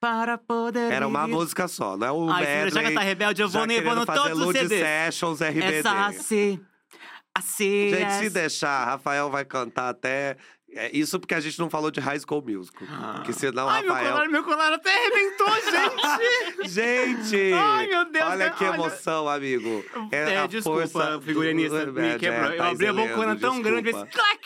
Para 0.00 0.38
poder 0.38 0.90
Era 0.92 1.06
uma 1.06 1.28
música 1.28 1.68
só, 1.68 1.94
não 1.94 2.06
é 2.06 2.10
o 2.12 2.30
Ai, 2.30 2.44
já 2.44 2.50
medley. 2.64 2.84
que 2.86 2.94
tá 2.94 3.00
rebelde, 3.02 3.42
eu 3.42 3.48
vou, 3.50 3.60
já 3.60 3.66
ne- 3.66 3.82
vou 3.82 3.94
no 3.94 4.00
os 4.46 4.52
CDs. 4.56 4.80
Sessions 4.80 5.40
RBD. 5.42 5.74
Essa 5.74 6.12
assim, 7.36 7.90
Gente, 7.90 8.12
se 8.14 8.30
deixar, 8.30 8.84
Rafael 8.84 9.30
vai 9.30 9.44
cantar 9.44 9.88
até. 9.90 10.36
É 10.72 10.88
isso 10.96 11.18
porque 11.18 11.34
a 11.34 11.40
gente 11.40 11.58
não 11.58 11.68
falou 11.68 11.90
de 11.90 11.98
High 11.98 12.20
School 12.20 12.42
Musical. 12.46 12.86
Porque 13.16 13.32
senão, 13.32 13.68
Ai, 13.68 13.82
meu 13.82 13.92
Rafael. 13.92 14.12
colar, 14.12 14.28
meu 14.28 14.44
colar 14.44 14.72
até 14.72 14.90
arrebentou, 14.94 15.48
gente! 16.62 16.68
Gente! 16.70 17.52
Ai, 17.54 17.86
meu 17.88 18.04
Deus, 18.10 18.24
Olha 18.26 18.50
que 18.50 18.64
Olha. 18.64 18.74
emoção, 18.76 19.28
amigo. 19.28 19.84
É, 20.12 20.38
a 20.38 20.46
desculpa, 20.46 20.86
força 20.86 21.20
figurinista, 21.22 21.86
do- 21.86 21.92
me 21.94 22.10
é, 22.10 22.18
quebrou. 22.18 22.52
é, 22.52 22.58
eu 22.58 22.62
abri 22.62 22.86
a 22.86 22.90
Heleno, 22.90 23.36
tão 23.40 23.60
grande, 23.60 23.90
fez 23.92 24.04
clac! 24.12 24.40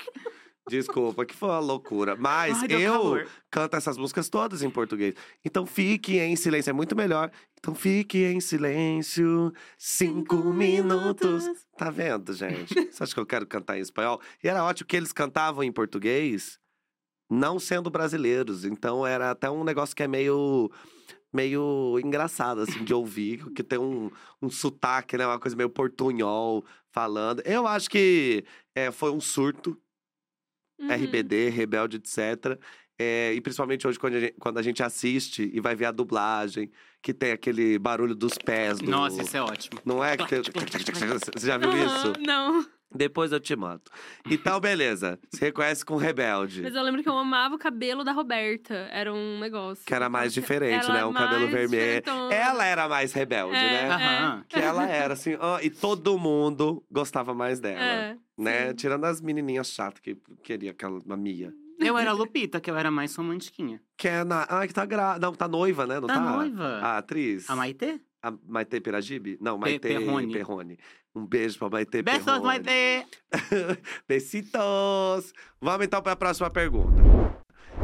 Desculpa, 0.68 1.27
que 1.27 1.35
foi 1.35 1.48
uma 1.50 1.59
loucura. 1.59 2.16
Mas 2.16 2.62
Ai, 2.62 2.68
eu 2.70 2.92
calor. 2.92 3.29
canto 3.50 3.77
essas 3.77 3.98
músicas 3.98 4.29
todas 4.31 4.62
em 4.62 4.70
português. 4.70 5.14
Então 5.44 5.66
fique 5.66 6.18
em 6.18 6.35
silêncio, 6.37 6.70
é 6.70 6.72
muito 6.72 6.96
melhor. 6.96 7.31
Então 7.59 7.74
fique 7.74 8.18
em 8.24 8.40
silêncio, 8.40 9.53
cinco, 9.77 10.37
Cinco 10.37 10.53
minutos. 10.55 11.44
minutos. 11.44 11.66
Tá 11.77 11.90
vendo, 11.90 12.33
gente? 12.33 12.74
Você 12.90 13.03
acha 13.03 13.12
que 13.14 13.20
eu 13.20 13.27
quero 13.27 13.46
cantar 13.46 13.77
em 13.77 13.81
espanhol? 13.83 14.20
E 14.42 14.48
era 14.48 14.64
ótimo 14.64 14.87
que 14.87 14.96
eles 14.96 15.12
cantavam 15.12 15.62
em 15.62 15.70
português, 15.72 16.59
não 17.31 17.59
sendo 17.59 17.90
brasileiros. 17.90 18.64
Então 18.64 19.07
era 19.07 19.31
até 19.33 19.50
um 19.50 19.64
negócio 19.64 19.94
que 19.94 20.03
é 20.03 20.09
meio. 20.09 20.70
Meio 21.33 21.98
engraçado, 21.98 22.61
assim, 22.61 22.85
de 22.85 22.94
ouvir, 22.94 23.44
que 23.55 23.64
tem 23.64 23.77
um, 23.77 24.09
um 24.40 24.48
sotaque, 24.48 25.16
né? 25.18 25.27
Uma 25.27 25.40
coisa 25.40 25.57
meio 25.57 25.68
portunhol 25.68 26.64
falando. 26.92 27.42
Eu 27.44 27.66
acho 27.66 27.90
que 27.90 28.44
é, 28.72 28.92
foi 28.92 29.11
um 29.11 29.20
surto 29.20 29.77
Uhum. 30.79 30.89
RBD, 30.89 31.49
Rebelde, 31.51 31.97
etc. 31.97 32.59
É, 32.99 33.33
e 33.35 33.41
principalmente 33.41 33.87
hoje, 33.87 33.99
quando 33.99 34.15
a, 34.15 34.21
gente, 34.21 34.35
quando 34.39 34.59
a 34.59 34.63
gente 34.63 34.83
assiste 34.83 35.51
e 35.53 35.61
vai 35.61 35.75
ver 35.75 35.87
a 35.87 35.91
dublagem, 35.91 36.71
que 37.03 37.13
tem 37.13 37.33
aquele 37.33 37.79
barulho 37.79 38.15
dos 38.15 38.39
pés. 38.39 38.79
Do... 38.79 38.91
Nossa, 38.91 39.23
isso 39.23 39.37
é 39.37 39.43
ótimo. 39.43 39.81
Não 39.85 40.05
é 40.05 40.17
que 40.17 40.27
tem... 40.29 40.41
Você 41.37 41.47
já 41.47 41.59
viu 41.59 41.71
Aham, 41.71 41.85
isso? 41.85 42.13
Não. 42.21 42.67
Depois 42.95 43.33
eu 43.33 43.41
te 43.41 43.57
mato. 43.57 43.91
Então, 44.31 44.61
beleza. 44.61 45.19
Se 45.31 45.41
reconhece 45.41 45.85
com 45.85 45.97
Rebelde. 45.97 46.63
Mas 46.63 46.75
eu 46.75 46.83
lembro 46.83 47.03
que 47.03 47.09
eu 47.09 47.19
amava 47.19 47.55
o 47.55 47.59
cabelo 47.59 48.05
da 48.05 48.13
Roberta. 48.13 48.75
Era 48.93 49.13
um 49.13 49.39
negócio. 49.41 49.85
Que 49.85 49.95
era 49.95 50.09
mais 50.09 50.33
diferente, 50.33 50.85
Ela 50.85 50.95
né? 50.95 51.01
é 51.01 51.05
Um 51.05 51.13
cabelo 51.13 51.49
vermelho. 51.49 51.69
diferentona. 51.71 52.35
Ela 52.35 52.65
era 52.65 52.89
mais 52.89 53.13
rebelde, 53.13 53.57
É. 53.57 53.61
né? 53.89 53.89
Aham. 53.91 54.45
Que 54.49 54.59
ela 54.59 54.87
era, 54.89 55.15
assim. 55.15 55.37
ó, 55.41 55.59
e 55.61 55.71
todo 55.71 56.17
mundo 56.19 56.85
gostava 56.91 57.35
mais 57.35 57.59
dela. 57.61 57.81
É, 57.81 58.17
né? 58.39 58.69
sim. 58.69 58.75
Tirando 58.77 59.05
as 59.05 59.21
menininhas 59.21 59.69
chatas 59.69 60.01
que 60.01 60.17
queria 60.43 60.71
aquela 60.71 61.01
a 61.09 61.17
Mia. 61.17 61.53
Eu 61.81 61.99
era 61.99 62.11
a 62.11 62.13
Lupita, 62.15 62.61
que 62.61 62.71
eu 62.71 62.77
era 62.77 62.89
mais 62.91 63.15
romantiquinha. 63.17 63.81
Que 63.97 64.07
é 64.07 64.23
na. 64.25 64.43
Ah, 64.45 64.67
que 64.67 64.73
tá 64.73 64.85
gra... 64.87 65.19
Não, 65.19 65.33
tá 65.35 65.49
noiva, 65.49 65.85
né? 65.87 65.99
Não 65.99 66.07
Tá 66.07 66.15
tá? 66.15 66.21
noiva. 66.37 66.65
A 66.81 66.99
atriz. 66.99 67.51
A 67.51 67.57
Maitê? 67.57 68.01
A 68.25 68.33
Maite 68.49 68.81
Piragibe? 68.81 69.37
Não, 69.39 69.59
Maite 69.59 69.81
Perrone. 69.81 70.33
Perrone. 70.33 70.79
Um 71.15 71.27
beijo 71.27 71.59
pra 71.59 71.69
Maite 71.69 72.01
Besos, 72.01 72.25
Perrone. 72.25 72.43
Maitê! 72.43 73.07
Besitos! 74.09 75.35
Vamos 75.61 75.85
então 75.85 76.01
pra 76.01 76.17
próxima 76.17 76.49
pergunta. 76.49 77.03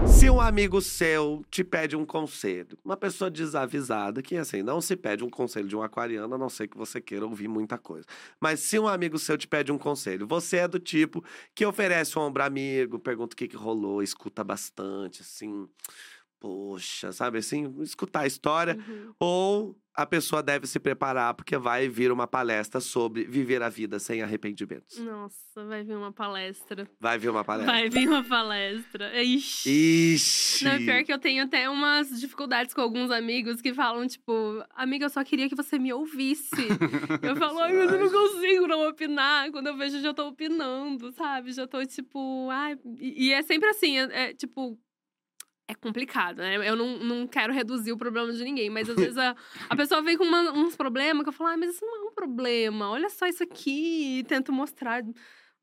Se 0.06 0.30
um 0.30 0.40
amigo 0.40 0.80
seu 0.80 1.44
te 1.50 1.62
pede 1.62 1.94
um 1.94 2.06
conselho, 2.06 2.78
uma 2.82 2.96
pessoa 2.96 3.30
desavisada, 3.30 4.22
que 4.22 4.34
assim, 4.34 4.62
não 4.62 4.80
se 4.80 4.96
pede 4.96 5.22
um 5.22 5.28
conselho 5.28 5.68
de 5.68 5.76
um 5.76 5.82
aquariano, 5.82 6.34
a 6.34 6.38
não 6.38 6.48
ser 6.48 6.68
que 6.68 6.76
você 6.78 7.02
queira 7.02 7.26
ouvir 7.26 7.46
muita 7.46 7.76
coisa. 7.76 8.06
Mas 8.40 8.60
se 8.60 8.78
um 8.78 8.88
amigo 8.88 9.18
seu 9.18 9.36
te 9.36 9.46
pede 9.46 9.70
um 9.70 9.76
conselho, 9.76 10.26
você 10.26 10.58
é 10.58 10.68
do 10.68 10.78
tipo 10.78 11.22
que 11.54 11.66
oferece 11.66 12.18
um 12.18 12.22
ombro 12.22 12.42
amigo, 12.42 12.98
pergunta 12.98 13.34
o 13.34 13.36
que, 13.36 13.46
que 13.46 13.56
rolou, 13.56 14.02
escuta 14.02 14.42
bastante, 14.42 15.20
assim, 15.20 15.68
poxa, 16.40 17.12
sabe 17.12 17.38
assim, 17.38 17.72
escutar 17.82 18.20
a 18.20 18.26
história. 18.26 18.76
Uhum. 18.88 19.14
Ou 19.20 19.76
a 19.94 20.06
pessoa 20.06 20.42
deve 20.42 20.66
se 20.66 20.78
preparar 20.80 21.34
porque 21.34 21.56
vai 21.58 21.88
vir 21.88 22.10
uma 22.10 22.26
palestra 22.26 22.80
sobre 22.80 23.24
viver 23.24 23.62
a 23.62 23.68
vida 23.68 23.98
sem 23.98 24.22
arrependimentos. 24.22 24.98
Nossa, 24.98 25.64
vai 25.66 25.82
vir 25.84 25.96
uma 25.96 26.12
palestra. 26.12 26.88
Vai 26.98 27.18
vir 27.18 27.28
uma 27.28 27.44
palestra. 27.44 27.72
Vai 27.72 27.90
vir 27.90 28.08
uma 28.08 28.24
palestra. 28.24 29.22
Ixi. 29.22 30.14
Ixi! 30.14 30.64
Não, 30.64 30.78
pior 30.78 31.04
que 31.04 31.12
eu 31.12 31.18
tenho 31.18 31.44
até 31.44 31.68
umas 31.68 32.18
dificuldades 32.18 32.72
com 32.72 32.80
alguns 32.80 33.10
amigos 33.10 33.60
que 33.60 33.74
falam, 33.74 34.06
tipo, 34.06 34.64
amiga, 34.70 35.06
eu 35.06 35.10
só 35.10 35.22
queria 35.22 35.48
que 35.48 35.56
você 35.56 35.78
me 35.78 35.92
ouvisse. 35.92 36.50
eu 37.22 37.36
falo, 37.36 37.58
ai, 37.58 37.72
mas 37.74 37.92
eu 37.92 38.00
não 38.00 38.10
consigo 38.10 38.66
não 38.66 38.88
opinar. 38.88 39.50
Quando 39.50 39.66
eu 39.66 39.76
vejo, 39.76 39.96
eu 39.96 40.02
já 40.02 40.14
tô 40.14 40.28
opinando, 40.28 41.12
sabe? 41.12 41.52
Já 41.52 41.66
tô, 41.66 41.84
tipo, 41.84 42.48
ai. 42.50 42.78
E, 42.98 43.26
e 43.26 43.32
é 43.32 43.42
sempre 43.42 43.68
assim, 43.68 43.98
é, 43.98 44.30
é, 44.30 44.34
tipo. 44.34 44.78
É 45.70 45.74
complicado, 45.74 46.38
né? 46.38 46.56
Eu 46.68 46.74
não, 46.74 46.98
não 46.98 47.26
quero 47.28 47.52
reduzir 47.52 47.92
o 47.92 47.96
problema 47.96 48.32
de 48.32 48.42
ninguém, 48.42 48.68
mas 48.68 48.88
às 48.90 48.96
vezes 49.14 49.16
a, 49.18 49.36
a 49.68 49.76
pessoa 49.76 50.02
vem 50.02 50.16
com 50.18 50.24
uma- 50.24 50.50
uns 50.52 50.74
problemas 50.74 51.22
que 51.22 51.28
eu 51.28 51.32
falo, 51.32 51.50
ah, 51.50 51.56
mas 51.56 51.70
isso 51.76 51.84
não 51.86 51.96
é 51.96 52.10
um 52.10 52.12
problema, 52.14 52.90
olha 52.90 53.08
só 53.08 53.26
isso 53.26 53.42
aqui, 53.44 54.18
e 54.18 54.24
tento 54.24 54.52
mostrar 54.52 55.02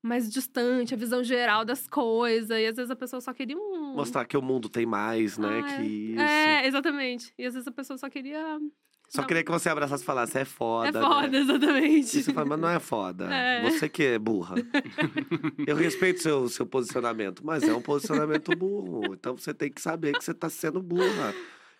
mais 0.01 0.31
distante, 0.31 0.93
a 0.93 0.97
visão 0.97 1.21
geral 1.23 1.65
das 1.65 1.87
coisas, 1.87 2.49
e 2.57 2.65
às 2.67 2.75
vezes 2.77 2.89
a 2.89 2.95
pessoa 2.95 3.19
só 3.19 3.33
queria 3.33 3.57
um. 3.57 3.95
Mostrar 3.95 4.25
que 4.25 4.37
o 4.37 4.41
mundo 4.41 4.69
tem 4.69 4.85
mais, 4.85 5.37
né? 5.37 5.59
Ah, 5.59 5.63
que 5.75 5.81
isso. 5.81 6.21
É, 6.21 6.67
exatamente. 6.67 7.33
E 7.37 7.45
às 7.45 7.53
vezes 7.53 7.67
a 7.67 7.71
pessoa 7.71 7.97
só 7.97 8.09
queria. 8.09 8.59
Só 9.07 9.21
não. 9.21 9.27
queria 9.27 9.43
que 9.43 9.51
você 9.51 9.69
abraçasse 9.69 10.03
e 10.03 10.05
falasse, 10.05 10.37
é 10.37 10.45
foda. 10.45 10.99
é 10.99 11.01
foda, 11.01 11.27
Né? 11.29 11.37
exatamente. 11.39 12.17
E 12.19 12.23
você 12.23 12.33
fala, 12.33 12.45
mas 12.47 12.59
não 12.59 12.69
é 12.69 12.79
foda. 12.79 13.27
É. 13.33 13.61
Você 13.69 13.87
que 13.87 14.03
é 14.03 14.19
burra. 14.19 14.55
Eu 15.65 15.75
respeito 15.75 16.21
seu, 16.21 16.47
seu 16.49 16.65
posicionamento, 16.65 17.45
mas 17.45 17.63
é 17.63 17.73
um 17.73 17.81
posicionamento 17.81 18.55
burro. 18.55 19.13
Então 19.13 19.37
você 19.37 19.53
tem 19.53 19.71
que 19.71 19.81
saber 19.81 20.13
que 20.17 20.23
você 20.23 20.33
tá 20.33 20.49
sendo 20.49 20.81
burra. 20.81 21.33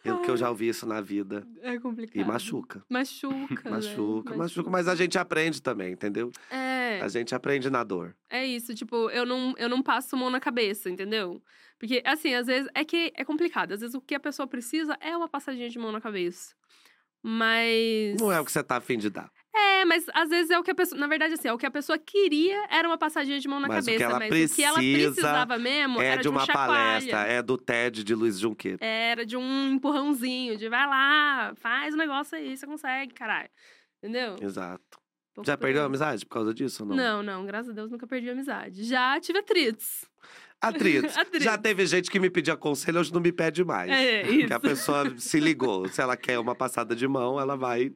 Eu 0.05 0.19
que 0.21 0.29
eu 0.31 0.37
já 0.37 0.49
ouvi 0.49 0.69
isso 0.69 0.85
na 0.85 1.01
vida. 1.01 1.45
É 1.61 1.77
complicado. 1.79 2.15
E 2.15 2.23
machuca. 2.23 2.81
Machuca. 2.89 3.61
né? 3.69 3.71
Machuca, 3.75 4.35
machuca. 4.37 4.69
Mas 4.69 4.87
a 4.87 4.95
gente 4.95 5.17
aprende 5.17 5.61
também, 5.61 5.91
entendeu? 5.91 6.31
É, 6.49 7.01
A 7.01 7.09
gente 7.09 7.35
aprende 7.35 7.69
na 7.69 7.83
dor. 7.83 8.15
é 8.29 8.45
isso. 8.45 8.73
Tipo, 8.73 9.09
eu 9.09 9.25
não, 9.25 9.53
eu 9.57 9.67
não 9.67 9.83
passo 9.83 10.15
mão 10.15 10.29
na 10.29 10.39
cabeça, 10.39 10.89
entendeu? 10.89 11.41
Porque, 11.77 12.01
assim, 12.05 12.33
às 12.33 12.47
vezes 12.47 12.69
é 12.73 12.85
que 12.85 13.11
é 13.15 13.25
complicado. 13.25 13.73
Às 13.73 13.81
vezes 13.81 13.95
o 13.95 13.99
que 14.01 14.15
a 14.15 14.19
pessoa 14.19 14.47
precisa 14.47 14.95
é 15.01 15.17
uma 15.17 15.27
passadinha 15.27 15.69
de 15.69 15.77
mão 15.77 15.91
na 15.91 15.99
cabeça. 15.99 16.55
Mas. 17.27 18.15
Não 18.19 18.31
é 18.31 18.39
o 18.39 18.45
que 18.45 18.51
você 18.51 18.63
tá 18.63 18.77
afim 18.77 18.97
de 18.97 19.09
dar. 19.09 19.29
É, 19.53 19.83
mas 19.85 20.05
às 20.13 20.29
vezes 20.29 20.49
é 20.51 20.57
o 20.59 20.63
que 20.63 20.71
a 20.71 20.75
pessoa. 20.75 20.99
Na 20.99 21.07
verdade, 21.07 21.33
assim, 21.33 21.47
é 21.47 21.53
o 21.53 21.57
que 21.57 21.65
a 21.65 21.71
pessoa 21.71 21.97
queria 21.97 22.67
era 22.69 22.87
uma 22.87 22.97
passadinha 22.97 23.39
de 23.39 23.47
mão 23.47 23.59
na 23.59 23.67
Mas 23.67 23.85
o 23.85 23.89
que 23.89 23.97
cabeça. 23.97 24.03
ela 24.09 24.19
mas 24.19 24.51
o 24.51 24.55
que 24.55 24.63
ela 24.63 24.75
precisa 24.77 25.05
precisava 25.11 25.57
mesmo 25.57 26.01
É 26.01 26.05
era 26.05 26.21
de 26.21 26.29
um 26.29 26.31
uma 26.31 26.45
chacoalha. 26.45 26.73
palestra, 26.73 27.19
é 27.27 27.41
do 27.41 27.57
TED 27.57 28.03
de 28.03 28.15
Luiz 28.15 28.39
Junqueira. 28.39 28.77
Era 28.79 29.25
de 29.25 29.35
um 29.35 29.71
empurrãozinho, 29.73 30.57
de 30.57 30.69
vai 30.69 30.85
lá, 30.87 31.53
faz 31.55 31.93
o 31.93 31.97
negócio 31.97 32.37
aí, 32.37 32.55
você 32.55 32.65
consegue, 32.65 33.13
caralho. 33.13 33.49
Entendeu? 34.01 34.35
Exato. 34.41 34.99
Pouco 35.33 35.47
Já 35.47 35.57
perdeu 35.57 35.83
a 35.83 35.85
amizade 35.85 36.25
por 36.25 36.33
causa 36.33 36.53
disso 36.53 36.83
ou 36.83 36.89
não? 36.89 36.95
Não, 36.95 37.23
não, 37.23 37.45
graças 37.45 37.69
a 37.69 37.73
Deus 37.73 37.91
nunca 37.91 38.07
perdi 38.07 38.29
a 38.29 38.33
amizade. 38.33 38.83
Já 38.83 39.19
tive 39.19 39.39
atritos. 39.39 40.05
Atritos. 40.61 41.15
Atritos. 41.17 41.43
Já 41.43 41.57
teve 41.57 41.85
gente 41.85 42.09
que 42.09 42.19
me 42.19 42.29
pedia 42.29 42.55
conselho, 42.57 42.99
hoje 42.99 43.13
não 43.13 43.21
me 43.21 43.31
pede 43.31 43.63
mais. 43.63 43.91
É, 43.91 44.21
Porque 44.23 44.43
isso. 44.45 44.53
a 44.53 44.59
pessoa 44.59 45.13
se 45.17 45.39
ligou. 45.39 45.87
Se 45.89 46.01
ela 46.01 46.17
quer 46.17 46.39
uma 46.39 46.55
passada 46.55 46.95
de 46.95 47.07
mão, 47.07 47.39
ela 47.39 47.55
vai 47.55 47.91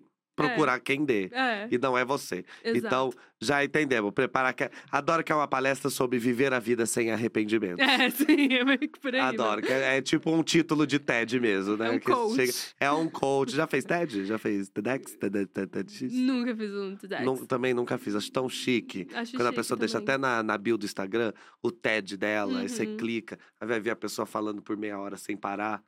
procurar 0.47 0.79
quem 0.79 1.03
dê. 1.05 1.29
É, 1.31 1.67
E 1.71 1.77
não 1.77 1.97
é 1.97 2.03
você. 2.05 2.43
exato. 2.63 2.77
Então, 2.87 3.13
já 3.39 3.63
entendemos. 3.63 4.11
Prepara 4.11 4.53
que... 4.53 4.69
Adoro 4.91 5.23
que 5.23 5.31
é 5.31 5.35
uma 5.35 5.47
palestra 5.47 5.89
sobre 5.89 6.19
viver 6.19 6.53
a 6.53 6.59
vida 6.59 6.85
sem 6.85 7.11
arrependimento. 7.11 7.79
É, 8.01 8.09
sim, 8.09 8.53
é 8.53 8.63
meio 8.63 8.79
que 8.79 8.99
por 8.99 9.13
aí. 9.13 9.19
Adoro. 9.21 9.61
Que 9.61 9.71
é, 9.71 9.97
é 9.97 10.01
tipo 10.01 10.31
um 10.31 10.43
título 10.43 10.85
de 10.87 10.99
TED 10.99 11.39
mesmo, 11.39 11.75
né? 11.77 11.87
É 11.87 11.91
um 11.91 11.99
Que 11.99 12.05
coach. 12.11 12.35
chega- 12.35 12.53
É 12.79 12.91
um 12.91 13.07
coach. 13.09 13.51
Já 13.55 13.65
fez 13.67 13.83
TED? 13.83 14.25
Já 14.25 14.37
fez 14.37 14.69
TEDx? 14.69 15.15
TED- 15.15 15.45
TED- 15.47 15.67
TEDx? 15.71 16.01
Nunca 16.13 16.55
fiz 16.55 16.71
um 16.73 16.95
TEDx. 16.95 17.47
Também 17.47 17.73
nunca 17.73 17.97
fiz. 17.97 18.15
Acho 18.15 18.31
tão 18.31 18.47
chique. 18.49 19.07
Acho 19.13 19.31
Quando 19.33 19.41
a 19.47 19.49
chique 19.49 19.55
pessoa 19.55 19.77
deixa 19.77 19.99
também. 19.99 20.15
até 20.15 20.17
na, 20.17 20.43
na 20.43 20.57
bio 20.57 20.77
do 20.77 20.85
Instagram 20.85 21.33
o 21.61 21.71
TED 21.71 22.17
dela, 22.17 22.59
aí 22.59 22.69
você 22.69 22.83
Uhum. 22.85 22.97
clica, 22.97 23.37
aí 23.59 23.67
vai 23.67 23.79
ver 23.79 23.89
a 23.91 23.95
pessoa 23.95 24.25
falando 24.25 24.61
por 24.61 24.75
meia 24.77 24.99
hora 24.99 25.17
sem 25.17 25.35
parar. 25.35 25.83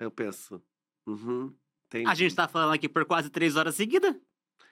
Aí 0.00 0.06
eu 0.06 0.10
penso, 0.10 0.62
uhum, 1.06 1.52
entendi. 1.98 2.10
A 2.10 2.14
gente 2.14 2.34
tá 2.34 2.48
falando 2.48 2.72
aqui 2.72 2.88
por 2.88 3.04
quase 3.04 3.30
três 3.30 3.56
horas 3.56 3.74
seguidas. 3.74 4.14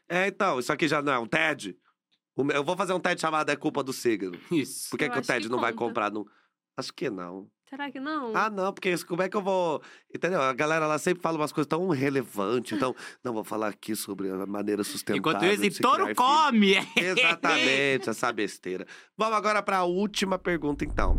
É, 0.08 0.26
então, 0.26 0.58
isso 0.58 0.72
aqui 0.72 0.88
já 0.88 1.00
não 1.00 1.12
é 1.12 1.18
um 1.18 1.26
TED? 1.26 1.76
Eu 2.54 2.64
vou 2.64 2.76
fazer 2.76 2.92
um 2.92 3.00
TED 3.00 3.20
chamado 3.20 3.50
É 3.50 3.56
Culpa 3.56 3.82
do 3.82 3.92
Signo. 3.92 4.32
Isso. 4.50 4.90
Por 4.90 4.98
que, 4.98 5.04
Eu 5.04 5.10
que 5.12 5.18
o 5.18 5.22
TED 5.22 5.44
que 5.46 5.52
não 5.52 5.60
vai 5.60 5.72
comprar? 5.72 6.10
Não... 6.10 6.26
Acho 6.76 6.92
que 6.92 7.10
não. 7.10 7.48
Será 7.68 7.90
que 7.90 8.00
não? 8.00 8.34
Ah, 8.34 8.50
não, 8.50 8.72
porque 8.72 8.90
isso- 8.90 9.06
como 9.06 9.22
é 9.22 9.28
que 9.28 9.36
eu 9.36 9.42
vou. 9.42 9.80
Entendeu? 10.12 10.40
A 10.40 10.52
galera 10.52 10.86
lá 10.88 10.98
sempre 10.98 11.22
fala 11.22 11.36
umas 11.38 11.52
coisas 11.52 11.68
tão 11.68 11.86
relevantes. 11.90 12.72
Então, 12.76 12.96
não, 13.22 13.32
vou 13.32 13.44
falar 13.44 13.68
aqui 13.68 13.94
sobre 13.94 14.28
a 14.28 14.44
maneira 14.46 14.82
sustentável. 14.82 15.18
Enquanto 15.18 15.44
isso, 15.44 15.76
se 15.76 15.80
touro 15.80 16.12
come! 16.16 16.74
Exatamente, 16.96 18.08
essa 18.10 18.32
besteira. 18.32 18.86
Vamos 19.16 19.36
agora 19.36 19.62
para 19.62 19.78
a 19.78 19.84
última 19.84 20.36
pergunta, 20.38 20.84
então. 20.84 21.16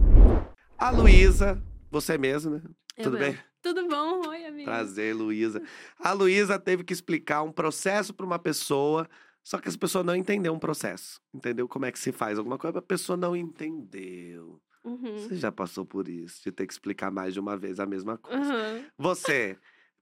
A 0.77 0.89
Luísa, 0.89 1.61
você 1.89 2.17
mesmo, 2.17 2.51
né? 2.55 2.61
Eu 2.97 3.03
Tudo 3.05 3.17
mesmo. 3.17 3.33
bem? 3.33 3.43
Tudo 3.61 3.87
bom? 3.87 4.27
Oi, 4.27 4.45
amiga. 4.45 4.71
Prazer, 4.71 5.15
Luísa. 5.15 5.61
A 5.99 6.13
Luísa 6.13 6.57
teve 6.57 6.83
que 6.83 6.93
explicar 6.93 7.43
um 7.43 7.51
processo 7.51 8.13
para 8.13 8.25
uma 8.25 8.39
pessoa, 8.39 9.07
só 9.43 9.59
que 9.59 9.67
essa 9.67 9.77
pessoa 9.77 10.03
não 10.03 10.15
entendeu 10.15 10.53
um 10.53 10.59
processo. 10.59 11.21
Entendeu 11.33 11.67
como 11.67 11.85
é 11.85 11.91
que 11.91 11.99
se 11.99 12.11
faz 12.11 12.37
alguma 12.37 12.57
coisa, 12.57 12.79
a 12.79 12.81
pessoa 12.81 13.15
não 13.15 13.35
entendeu. 13.35 14.59
Uhum. 14.83 15.17
Você 15.19 15.35
já 15.35 15.51
passou 15.51 15.85
por 15.85 16.07
isso, 16.07 16.41
de 16.43 16.51
ter 16.51 16.65
que 16.65 16.73
explicar 16.73 17.11
mais 17.11 17.33
de 17.33 17.39
uma 17.39 17.55
vez 17.55 17.79
a 17.79 17.85
mesma 17.85 18.17
coisa. 18.17 18.39
Uhum. 18.39 18.85
Você, 18.97 19.57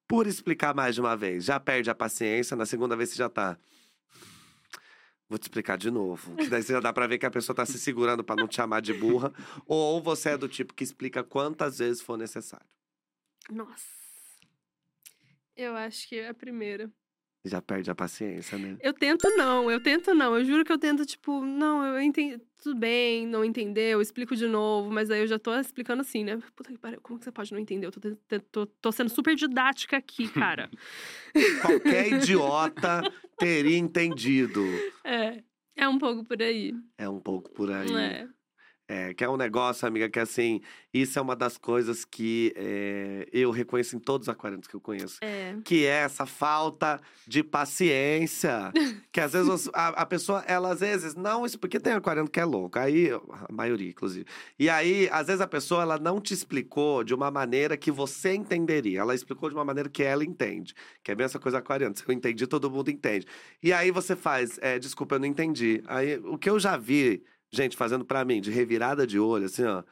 por 0.08 0.26
explicar 0.26 0.74
mais 0.74 0.96
de 0.96 1.02
uma 1.02 1.18
vez, 1.18 1.44
já 1.44 1.60
perde 1.60 1.90
a 1.90 1.96
paciência, 1.96 2.56
na 2.56 2.66
segunda 2.66 2.96
vez 2.96 3.10
você 3.10 3.18
já 3.18 3.28
tá. 3.28 3.58
Vou 5.28 5.38
te 5.38 5.44
explicar 5.44 5.78
de 5.78 5.92
novo. 5.92 6.36
Que 6.38 6.48
daí 6.48 6.64
você 6.64 6.74
já 6.74 6.80
dá 6.80 6.92
pra 6.92 7.06
ver 7.06 7.20
que 7.20 7.26
a 7.26 7.30
pessoa 7.30 7.56
tá 7.56 7.64
se 7.66 7.78
segurando 7.78 8.24
pra 8.24 8.36
não 8.36 8.48
te 8.48 8.56
chamar 8.56 8.82
de 8.82 8.94
burra. 8.94 9.32
Ou 9.68 10.02
você 10.02 10.30
é 10.30 10.38
do 10.38 10.48
tipo 10.48 10.74
que 10.74 10.84
explica 10.84 11.24
quantas 11.24 11.78
vezes 11.78 12.02
for 12.02 12.18
necessário. 12.18 12.66
Nossa. 13.52 13.88
Eu 15.56 15.76
acho 15.76 16.08
que 16.08 16.18
é 16.18 16.30
a 16.30 16.34
primeira. 16.34 16.90
Já 17.44 17.62
perde 17.62 17.90
a 17.90 17.96
paciência, 17.96 18.58
né? 18.58 18.78
Eu 18.82 18.94
tento 18.94 19.30
não, 19.38 19.72
eu 19.72 19.82
tento 19.82 20.14
não. 20.14 20.38
Eu 20.38 20.44
juro 20.44 20.66
que 20.66 20.72
eu 20.72 20.78
tento, 20.78 21.06
tipo, 21.06 21.44
não, 21.44 21.86
eu 21.86 22.02
entendi. 22.02 22.40
Tudo 22.62 22.78
bem, 22.78 23.26
não 23.26 23.46
entendeu, 23.46 23.92
eu 23.92 24.02
explico 24.02 24.36
de 24.36 24.46
novo, 24.46 24.92
mas 24.92 25.10
aí 25.10 25.22
eu 25.22 25.28
já 25.28 25.40
tô 25.40 25.58
explicando 25.58 26.02
assim, 26.02 26.26
né? 26.26 26.38
Puta 26.54 26.70
que 26.74 26.78
pariu, 26.78 27.00
como 27.02 27.18
que 27.18 27.24
você 27.24 27.32
pode 27.32 27.54
não 27.54 27.60
entender? 27.60 27.88
Eu 27.88 27.92
tô, 27.92 28.40
tô, 28.52 28.66
tô 28.66 28.92
sendo 28.92 29.10
super 29.10 29.34
didática 29.34 29.96
aqui, 29.96 30.28
cara. 30.28 30.70
Qualquer 31.62 32.12
idiota 32.12 33.02
teria 33.38 33.78
entendido. 33.78 34.62
é. 35.06 35.42
É 35.80 35.88
um 35.88 35.98
pouco 35.98 36.26
por 36.26 36.42
aí. 36.42 36.76
É 36.98 37.08
um 37.08 37.22
pouco 37.22 37.50
por 37.52 37.72
aí. 37.72 37.90
É. 37.96 38.28
É, 38.92 39.14
que 39.14 39.24
é 39.24 39.30
um 39.30 39.38
negócio, 39.38 39.88
amiga, 39.88 40.10
que 40.10 40.18
assim, 40.20 40.62
isso 40.92 41.20
é 41.20 41.22
uma 41.22 41.36
das 41.36 41.60
coisas 41.60 42.04
que 42.04 42.52
é, 42.56 43.28
eu 43.32 43.52
reconheço 43.52 43.96
em 43.96 44.00
todos 44.00 44.28
os 44.28 44.30
aquarianos 44.30 44.66
que 44.66 44.76
eu 44.76 44.82
conheço. 44.82 45.20
É. 45.22 45.56
que 45.64 45.86
é 45.86 46.00
essa 46.02 46.26
falta 46.26 47.00
de 47.28 47.44
paciência. 47.44 48.72
que 49.14 49.22
às 49.22 49.34
vezes 49.34 49.70
a, 49.76 49.90
a 49.90 50.06
pessoa, 50.08 50.44
ela 50.48 50.72
às 50.72 50.80
vezes 50.80 51.14
não, 51.14 51.46
isso 51.46 51.60
porque 51.60 51.80
tem 51.80 51.94
aquariano 51.94 52.28
que 52.28 52.40
é 52.40 52.46
louco, 52.46 52.80
aí 52.80 53.12
a 53.12 53.54
maioria 53.54 53.92
inclusive. 53.92 54.26
E 54.58 54.68
aí, 54.68 55.08
às 55.12 55.28
vezes 55.28 55.42
a 55.42 55.48
pessoa 55.48 55.84
ela 55.84 56.00
não 56.00 56.20
te 56.20 56.34
explicou 56.34 57.04
de 57.04 57.14
uma 57.14 57.30
maneira 57.30 57.78
que 57.78 57.92
você 57.92 58.34
entenderia. 58.34 59.02
Ela 59.02 59.14
explicou 59.14 59.50
de 59.50 59.56
uma 59.56 59.64
maneira 59.64 59.88
que 59.88 60.02
ela 60.02 60.26
entende. 60.26 60.74
Que 61.04 61.12
é 61.12 61.16
bem 61.16 61.26
essa 61.26 61.38
coisa 61.38 61.60
aquariana, 61.60 61.96
se 61.96 62.04
eu 62.08 62.12
entendi, 62.12 62.48
todo 62.48 62.72
mundo 62.72 62.90
entende. 62.90 63.28
E 63.62 63.72
aí 63.72 63.92
você 63.92 64.16
faz, 64.16 64.58
é, 64.64 64.80
desculpa, 64.80 65.14
eu 65.14 65.20
não 65.20 65.28
entendi. 65.28 65.84
Aí 65.86 66.18
o 66.18 66.40
que 66.40 66.50
eu 66.50 66.60
já 66.60 66.76
vi 66.76 67.24
gente 67.52 67.76
fazendo 67.76 68.06
pra 68.06 68.24
mim 68.26 68.42
de 68.42 68.52
revirada 68.52 69.06
de 69.06 69.20
olho 69.20 69.46
assim, 69.46 69.64
ó. 69.66 69.84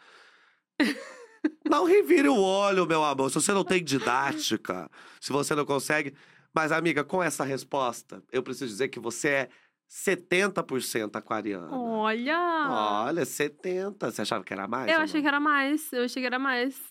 Não 1.69 1.85
revire 1.85 2.27
o 2.27 2.37
olho, 2.37 2.85
meu 2.85 3.03
amor. 3.03 3.29
Se 3.29 3.35
você 3.35 3.53
não 3.53 3.63
tem 3.63 3.83
didática, 3.83 4.89
se 5.19 5.31
você 5.31 5.55
não 5.55 5.65
consegue. 5.65 6.13
Mas, 6.53 6.71
amiga, 6.71 7.03
com 7.03 7.21
essa 7.21 7.43
resposta, 7.43 8.23
eu 8.31 8.41
preciso 8.41 8.67
dizer 8.67 8.87
que 8.87 8.99
você 8.99 9.29
é 9.29 9.49
70% 9.89 11.15
aquariana. 11.15 11.69
Olha! 11.71 13.05
Olha, 13.05 13.23
70%. 13.23 13.95
Você 14.11 14.21
achava 14.21 14.43
que 14.43 14.53
era 14.53 14.67
mais? 14.67 14.91
eu 14.91 14.99
achei 14.99 15.21
que 15.21 15.27
era 15.27 15.39
mais, 15.39 15.91
eu 15.93 16.03
achei 16.03 16.21
que 16.21 16.27
era 16.27 16.39
mais. 16.39 16.81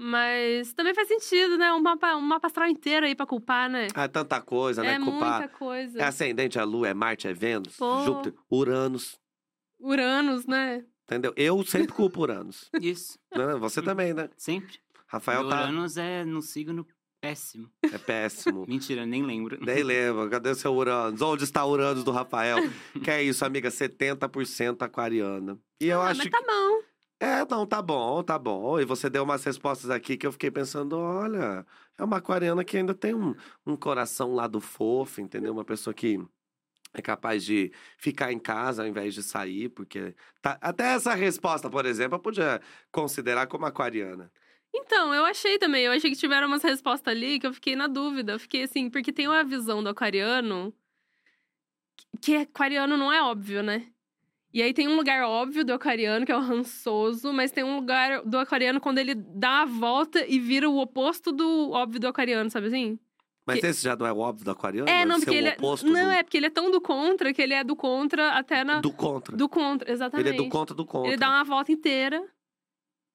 Mas 0.00 0.72
também 0.74 0.94
faz 0.94 1.08
sentido, 1.08 1.58
né? 1.58 1.72
Um 1.72 1.80
mapa, 1.80 2.14
um 2.14 2.20
mapa 2.20 2.46
astral 2.46 2.68
inteiro 2.68 3.04
aí 3.04 3.16
pra 3.16 3.26
culpar, 3.26 3.68
né? 3.68 3.88
Ah, 3.94 4.04
é 4.04 4.08
tanta 4.08 4.40
coisa, 4.40 4.82
né? 4.82 4.94
é 4.94 4.98
Culpar. 5.00 5.38
muita 5.40 5.48
coisa. 5.48 5.98
É 5.98 6.04
ascendente, 6.04 6.56
é 6.56 6.62
Lua, 6.62 6.88
é 6.88 6.94
Marte, 6.94 7.26
é 7.26 7.32
Vênus, 7.32 7.76
Pô. 7.76 8.04
Júpiter, 8.04 8.34
Uranus. 8.50 9.18
Uranus, 9.80 10.46
né? 10.46 10.84
Entendeu? 11.04 11.32
Eu 11.36 11.64
sempre 11.64 11.92
culpo 11.92 12.20
Uranus. 12.20 12.70
Isso, 12.80 13.18
né? 13.34 13.54
Você 13.56 13.80
também, 13.80 14.12
né? 14.12 14.28
sempre. 14.36 14.78
Rafael 15.06 15.40
Meu 15.40 15.48
tá. 15.48 15.62
Uranus 15.62 15.96
é 15.96 16.24
no 16.24 16.42
signo 16.42 16.86
péssimo. 17.20 17.70
É 17.82 17.96
péssimo. 17.96 18.64
Mentira, 18.68 19.06
nem 19.06 19.24
lembro. 19.24 19.58
Nem 19.64 19.82
lembro. 19.82 20.28
Cadê 20.28 20.54
seu 20.54 20.74
Uranus? 20.74 21.20
Onde 21.22 21.44
está 21.44 21.64
o 21.64 21.70
Uranus 21.70 22.04
do 22.04 22.10
Rafael? 22.10 22.58
que 23.02 23.10
é 23.10 23.22
isso, 23.22 23.44
amiga? 23.44 23.70
70% 23.70 24.82
aquariana. 24.82 25.58
E 25.80 25.88
eu 25.88 26.00
ah, 26.02 26.08
acho 26.08 26.18
mas 26.18 26.26
que. 26.26 26.30
tá 26.30 26.42
bom. 26.46 26.82
É, 27.20 27.44
não, 27.50 27.66
tá 27.66 27.82
bom, 27.82 28.22
tá 28.22 28.38
bom. 28.38 28.78
E 28.78 28.84
você 28.84 29.10
deu 29.10 29.24
umas 29.24 29.42
respostas 29.42 29.90
aqui 29.90 30.16
que 30.16 30.26
eu 30.26 30.32
fiquei 30.32 30.50
pensando: 30.50 30.96
olha, 30.96 31.66
é 31.96 32.04
uma 32.04 32.18
aquariana 32.18 32.62
que 32.62 32.76
ainda 32.76 32.94
tem 32.94 33.14
um, 33.14 33.34
um 33.66 33.76
coração 33.76 34.34
lá 34.34 34.46
do 34.46 34.60
fofo, 34.60 35.20
entendeu? 35.20 35.52
Uma 35.52 35.64
pessoa 35.64 35.92
que 35.92 36.20
é 36.94 37.02
capaz 37.02 37.44
de 37.44 37.72
ficar 37.96 38.32
em 38.32 38.38
casa 38.38 38.82
ao 38.82 38.88
invés 38.88 39.14
de 39.14 39.22
sair, 39.22 39.68
porque. 39.68 40.14
tá- 40.40 40.58
Até 40.60 40.94
essa 40.94 41.14
resposta, 41.14 41.68
por 41.70 41.86
exemplo, 41.86 42.16
eu 42.16 42.20
podia 42.20 42.60
considerar 42.90 43.46
como 43.46 43.66
aquariana. 43.66 44.30
Então, 44.74 45.14
eu 45.14 45.24
achei 45.24 45.58
também. 45.58 45.84
Eu 45.84 45.92
achei 45.92 46.10
que 46.10 46.16
tiveram 46.16 46.46
umas 46.46 46.62
respostas 46.62 47.12
ali 47.12 47.38
que 47.38 47.46
eu 47.46 47.52
fiquei 47.54 47.74
na 47.74 47.86
dúvida. 47.86 48.32
Eu 48.32 48.38
fiquei 48.38 48.62
assim, 48.64 48.90
porque 48.90 49.12
tem 49.12 49.26
uma 49.26 49.44
visão 49.44 49.82
do 49.82 49.88
aquariano 49.88 50.74
que 52.20 52.36
aquariano 52.36 52.96
não 52.96 53.12
é 53.12 53.22
óbvio, 53.22 53.62
né? 53.62 53.86
E 54.52 54.62
aí 54.62 54.72
tem 54.72 54.88
um 54.88 54.96
lugar 54.96 55.22
óbvio 55.24 55.64
do 55.64 55.72
aquariano, 55.74 56.24
que 56.24 56.32
é 56.32 56.36
o 56.36 56.40
rançoso, 56.40 57.32
mas 57.32 57.50
tem 57.52 57.62
um 57.62 57.76
lugar 57.76 58.22
do 58.22 58.38
aquariano 58.38 58.80
quando 58.80 58.98
ele 58.98 59.14
dá 59.14 59.62
a 59.62 59.66
volta 59.66 60.24
e 60.26 60.38
vira 60.38 60.68
o 60.68 60.78
oposto 60.78 61.30
do 61.32 61.70
óbvio 61.70 62.00
do 62.00 62.08
aquariano, 62.08 62.50
sabe 62.50 62.68
assim? 62.68 62.98
Mas 63.48 63.64
esse 63.64 63.82
já 63.82 63.96
não 63.96 64.06
é 64.06 64.12
o 64.12 64.18
óbvio 64.18 64.44
do 64.44 64.50
aquariano? 64.50 64.88
É, 64.88 65.04
não, 65.04 65.18
Ser 65.18 65.24
porque 65.24 65.36
ele 65.38 65.48
é. 65.48 65.52
oposto 65.52 65.86
Não, 65.86 66.04
do, 66.04 66.10
é 66.10 66.22
porque 66.22 66.36
ele 66.36 66.46
é 66.46 66.50
tão 66.50 66.70
do 66.70 66.80
contra 66.80 67.32
que 67.32 67.42
ele 67.42 67.54
é 67.54 67.64
do 67.64 67.74
contra 67.74 68.32
até 68.32 68.62
na. 68.62 68.80
do 68.80 68.92
contra. 68.92 69.36
Do 69.36 69.48
contra, 69.48 69.90
exatamente. 69.90 70.28
Ele 70.28 70.36
é 70.36 70.42
do 70.42 70.48
contra 70.48 70.74
do 70.74 70.84
contra. 70.84 71.08
Ele 71.08 71.16
dá 71.16 71.28
uma 71.28 71.44
volta 71.44 71.72
inteira. 71.72 72.22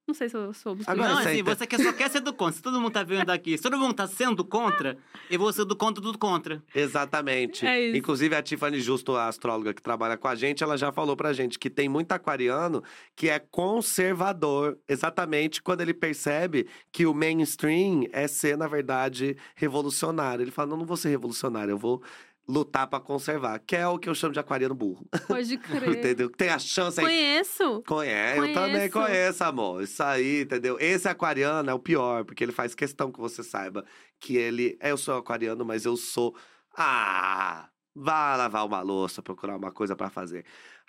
Não 0.05 0.13
sei 0.13 0.27
se 0.27 0.35
eu 0.35 0.53
soube 0.53 0.81
explicar. 0.81 1.01
Agora, 1.01 1.15
não, 1.15 1.23
você 1.23 1.29
assim, 1.29 1.43
você 1.43 1.65
que 1.65 1.81
só 1.81 1.93
quer 1.93 2.09
ser 2.09 2.19
do 2.19 2.33
contra. 2.33 2.55
Se 2.55 2.61
todo 2.61 2.79
mundo 2.79 2.91
tá 2.91 3.03
vendo 3.03 3.29
aqui, 3.29 3.55
se 3.57 3.63
todo 3.63 3.77
mundo 3.77 3.93
tá 3.93 4.05
sendo 4.05 4.43
contra, 4.43 4.97
eu 5.29 5.39
vou 5.39 5.51
ser 5.53 5.63
do 5.63 5.77
contra 5.77 6.03
do 6.03 6.17
contra. 6.17 6.61
Exatamente. 6.75 7.65
É 7.65 7.87
isso. 7.87 7.97
Inclusive, 7.97 8.35
a 8.35 8.41
Tiffany 8.41 8.81
Justo, 8.81 9.15
a 9.15 9.29
astróloga 9.29 9.73
que 9.73 9.81
trabalha 9.81 10.17
com 10.17 10.27
a 10.27 10.35
gente, 10.35 10.61
ela 10.61 10.77
já 10.77 10.91
falou 10.91 11.15
pra 11.15 11.31
gente 11.31 11.57
que 11.57 11.69
tem 11.69 11.87
muito 11.87 12.11
aquariano 12.11 12.83
que 13.15 13.29
é 13.29 13.39
conservador, 13.39 14.77
exatamente 14.89 15.61
quando 15.61 15.79
ele 15.79 15.93
percebe 15.93 16.67
que 16.91 17.05
o 17.05 17.13
mainstream 17.13 18.05
é 18.11 18.27
ser, 18.27 18.57
na 18.57 18.67
verdade, 18.67 19.37
revolucionário. 19.55 20.43
Ele 20.43 20.51
fala: 20.51 20.69
não, 20.69 20.77
não 20.77 20.85
vou 20.85 20.97
ser 20.97 21.09
revolucionário, 21.09 21.71
eu 21.71 21.77
vou 21.77 22.03
lutar 22.47 22.87
pra 22.87 22.99
conservar. 22.99 23.59
Que 23.59 23.75
é 23.75 23.87
o 23.87 23.97
que 23.97 24.09
eu 24.09 24.15
chamo 24.15 24.33
de 24.33 24.39
aquariano 24.39 24.75
burro. 24.75 25.05
Pode 25.27 25.57
crer. 25.59 25.89
entendeu? 25.97 26.29
Tem 26.29 26.49
a 26.49 26.59
chance 26.59 26.99
aí. 26.99 27.05
Conheço. 27.05 27.83
Conhece, 27.87 28.39
eu 28.39 28.53
também 28.53 28.89
Conheço. 28.89 29.43
amor. 29.43 29.83
Isso 29.83 30.03
aí, 30.03 30.41
entendeu? 30.41 30.77
Esse 30.79 31.07
aquariano 31.07 31.69
é 31.69 31.73
o 31.73 31.79
pior, 31.79 32.25
porque 32.25 32.43
ele 32.43 32.51
faz 32.51 32.73
questão 32.75 33.11
que 33.11 33.19
você 33.19 33.43
saiba 33.43 33.85
que 34.19 34.35
ele. 34.37 34.77
Eu 34.81 34.97
sou 34.97 35.17
aquariano, 35.17 35.63
mas 35.65 35.85
eu 35.85 35.95
sou. 35.97 36.35
Ah! 36.77 37.69
Vá 37.95 38.35
lavar 38.35 38.65
uma 38.65 38.81
louça, 38.81 39.21
procurar 39.21 39.55
uma 39.55 39.71
coisa 39.71 39.95
pra 39.95 40.09
fazer. 40.09 40.43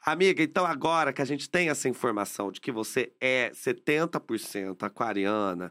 Amiga, 0.07 0.43
então 0.43 0.65
agora 0.67 1.13
que 1.13 1.21
a 1.21 1.25
gente 1.25 1.49
tem 1.51 1.69
essa 1.69 1.87
informação 1.89 2.51
de 2.51 2.61
que 2.61 2.73
você 2.73 3.13
é 3.21 3.51
70% 3.55 4.83
aquariana, 4.83 5.71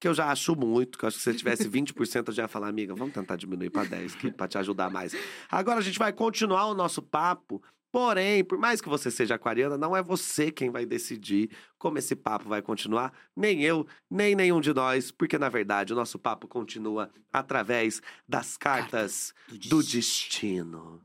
que 0.00 0.08
eu 0.08 0.14
já 0.14 0.30
acho 0.30 0.56
muito, 0.56 0.98
que 0.98 1.04
eu 1.04 1.08
acho 1.08 1.18
que 1.18 1.22
se 1.22 1.30
você 1.30 1.36
tivesse 1.36 1.68
20%, 1.70 2.28
eu 2.28 2.32
já 2.32 2.42
ia 2.44 2.48
falar, 2.48 2.68
amiga, 2.68 2.94
vamos 2.94 3.14
tentar 3.14 3.36
diminuir 3.36 3.70
pra 3.70 3.84
10, 3.84 4.14
que 4.16 4.30
para 4.32 4.48
te 4.48 4.58
ajudar 4.58 4.90
mais. 4.90 5.14
Agora 5.50 5.78
a 5.78 5.82
gente 5.82 5.98
vai 5.98 6.12
continuar 6.12 6.66
o 6.66 6.74
nosso 6.74 7.02
papo 7.02 7.62
Porém, 7.92 8.44
por 8.44 8.56
mais 8.56 8.80
que 8.80 8.88
você 8.88 9.10
seja 9.10 9.34
aquariana, 9.34 9.76
não 9.76 9.96
é 9.96 10.02
você 10.02 10.50
quem 10.52 10.70
vai 10.70 10.86
decidir 10.86 11.50
como 11.76 11.98
esse 11.98 12.14
papo 12.14 12.48
vai 12.48 12.62
continuar, 12.62 13.12
nem 13.36 13.62
eu, 13.62 13.86
nem 14.08 14.36
nenhum 14.36 14.60
de 14.60 14.72
nós, 14.72 15.10
porque 15.10 15.36
na 15.36 15.48
verdade 15.48 15.92
o 15.92 15.96
nosso 15.96 16.18
papo 16.18 16.46
continua 16.46 17.10
através 17.32 18.00
das 18.28 18.56
cartas 18.56 19.34
do 19.48 19.80
do 19.80 19.82
destino. 19.82 21.00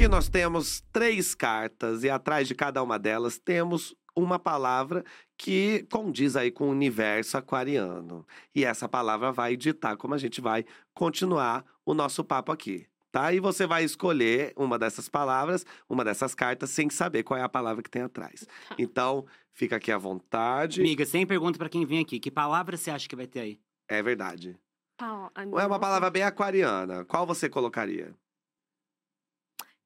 Aqui 0.00 0.08
nós 0.08 0.30
temos 0.30 0.82
três 0.90 1.34
cartas 1.34 2.04
e 2.04 2.08
atrás 2.08 2.48
de 2.48 2.54
cada 2.54 2.82
uma 2.82 2.98
delas 2.98 3.38
temos 3.38 3.94
uma 4.16 4.38
palavra 4.38 5.04
que 5.36 5.86
condiz 5.92 6.36
aí 6.36 6.50
com 6.50 6.68
o 6.68 6.70
universo 6.70 7.36
aquariano. 7.36 8.26
E 8.54 8.64
essa 8.64 8.88
palavra 8.88 9.30
vai 9.30 9.58
ditar 9.58 9.98
como 9.98 10.14
a 10.14 10.18
gente 10.18 10.40
vai 10.40 10.64
continuar 10.94 11.66
o 11.84 11.92
nosso 11.92 12.24
papo 12.24 12.50
aqui. 12.50 12.86
Tá? 13.12 13.30
E 13.34 13.40
você 13.40 13.66
vai 13.66 13.84
escolher 13.84 14.54
uma 14.56 14.78
dessas 14.78 15.06
palavras, 15.06 15.66
uma 15.86 16.02
dessas 16.02 16.34
cartas, 16.34 16.70
sem 16.70 16.88
saber 16.88 17.22
qual 17.22 17.38
é 17.38 17.42
a 17.42 17.48
palavra 17.48 17.82
que 17.82 17.90
tem 17.90 18.00
atrás. 18.00 18.46
Então, 18.78 19.26
fica 19.52 19.76
aqui 19.76 19.92
à 19.92 19.98
vontade. 19.98 20.80
Amiga, 20.80 21.04
sem 21.04 21.26
pergunta 21.26 21.58
pra 21.58 21.68
quem 21.68 21.84
vem 21.84 22.00
aqui. 22.00 22.18
Que 22.18 22.30
palavra 22.30 22.74
você 22.74 22.90
acha 22.90 23.06
que 23.06 23.14
vai 23.14 23.26
ter 23.26 23.40
aí? 23.40 23.60
É 23.86 24.02
verdade. 24.02 24.58
Pau- 24.96 25.30
é 25.36 25.66
uma 25.66 25.78
palavra 25.78 26.08
bem 26.08 26.22
aquariana. 26.22 27.04
Qual 27.04 27.26
você 27.26 27.50
colocaria? 27.50 28.14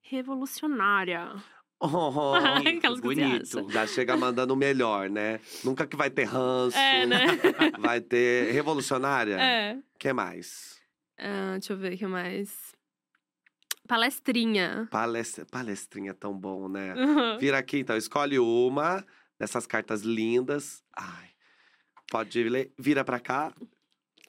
Revolucionária. 0.04 1.32
Oh, 1.80 2.34
aquelas 2.66 3.00
que 3.00 3.06
você 3.06 3.14
bonito. 3.14 3.70
já 3.70 3.86
chega 3.86 4.16
mandando 4.16 4.54
o 4.54 4.56
melhor, 4.56 5.10
né? 5.10 5.40
Nunca 5.64 5.86
que 5.86 5.96
vai 5.96 6.10
ter 6.10 6.24
ranço. 6.24 6.76
É, 6.76 7.06
né? 7.06 7.26
Vai 7.78 8.00
ter 8.00 8.52
revolucionária. 8.52 9.36
É. 9.40 9.78
que 9.98 10.12
mais? 10.12 10.80
Ah, 11.18 11.52
deixa 11.52 11.72
eu 11.72 11.76
ver 11.76 11.94
o 11.94 11.98
que 11.98 12.06
mais. 12.06 12.72
Palestrinha. 13.86 14.88
Palestra... 14.90 15.44
Palestrinha 15.44 16.12
é 16.12 16.14
tão 16.14 16.32
bom, 16.32 16.68
né? 16.68 16.94
Uhum. 16.94 17.38
Vira 17.38 17.58
aqui, 17.58 17.78
então. 17.78 17.96
Escolhe 17.96 18.38
uma 18.38 19.04
dessas 19.38 19.66
cartas 19.66 20.02
lindas. 20.02 20.82
Ai. 20.96 21.30
Pode 22.10 22.42
ler. 22.48 22.72
Vira 22.78 23.04
pra 23.04 23.20
cá. 23.20 23.52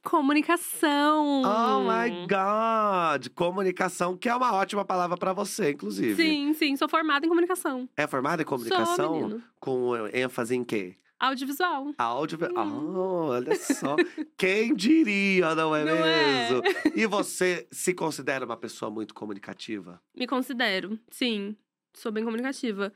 Comunicação. 0.06 1.41
Oh 1.41 1.82
my 1.82 2.28
God! 2.28 3.28
Comunicação, 3.34 4.16
que 4.16 4.30
é 4.30 4.36
uma 4.36 4.53
ótima 4.53 4.86
palavra 4.86 5.18
pra 5.18 5.34
você, 5.34 5.72
inclusive. 5.72 6.16
Sim, 6.16 6.53
sim, 6.53 6.76
sou 6.76 6.88
formada 6.88 7.26
em 7.26 7.30
comunicação. 7.30 7.89
É 7.97 8.06
formada 8.06 8.43
em 8.43 8.45
comunicação? 8.45 9.30
Sou, 9.30 9.41
com 9.60 9.93
ênfase 10.14 10.56
em 10.56 10.64
quê? 10.64 10.95
Audiovisual. 11.20 11.93
Áudio. 11.97 12.38
Hum. 12.56 12.93
Oh, 12.95 13.28
olha 13.30 13.56
só. 13.56 13.95
Quem 14.38 14.76
diria, 14.76 15.56
não 15.56 15.76
é 15.76 15.84
Não 15.84 16.06
é? 16.06 16.49
mesmo? 16.49 16.62
E 16.95 17.08
você 17.08 17.68
se 17.72 17.93
considera 17.93 18.45
uma 18.45 18.58
pessoa 18.58 18.91
muito 18.91 19.14
comunicativa? 19.14 19.99
Me 20.16 20.28
considero, 20.28 20.99
sim. 21.10 21.56
Sou 21.93 22.12
bem 22.12 22.24
comunicativa. 22.24 22.93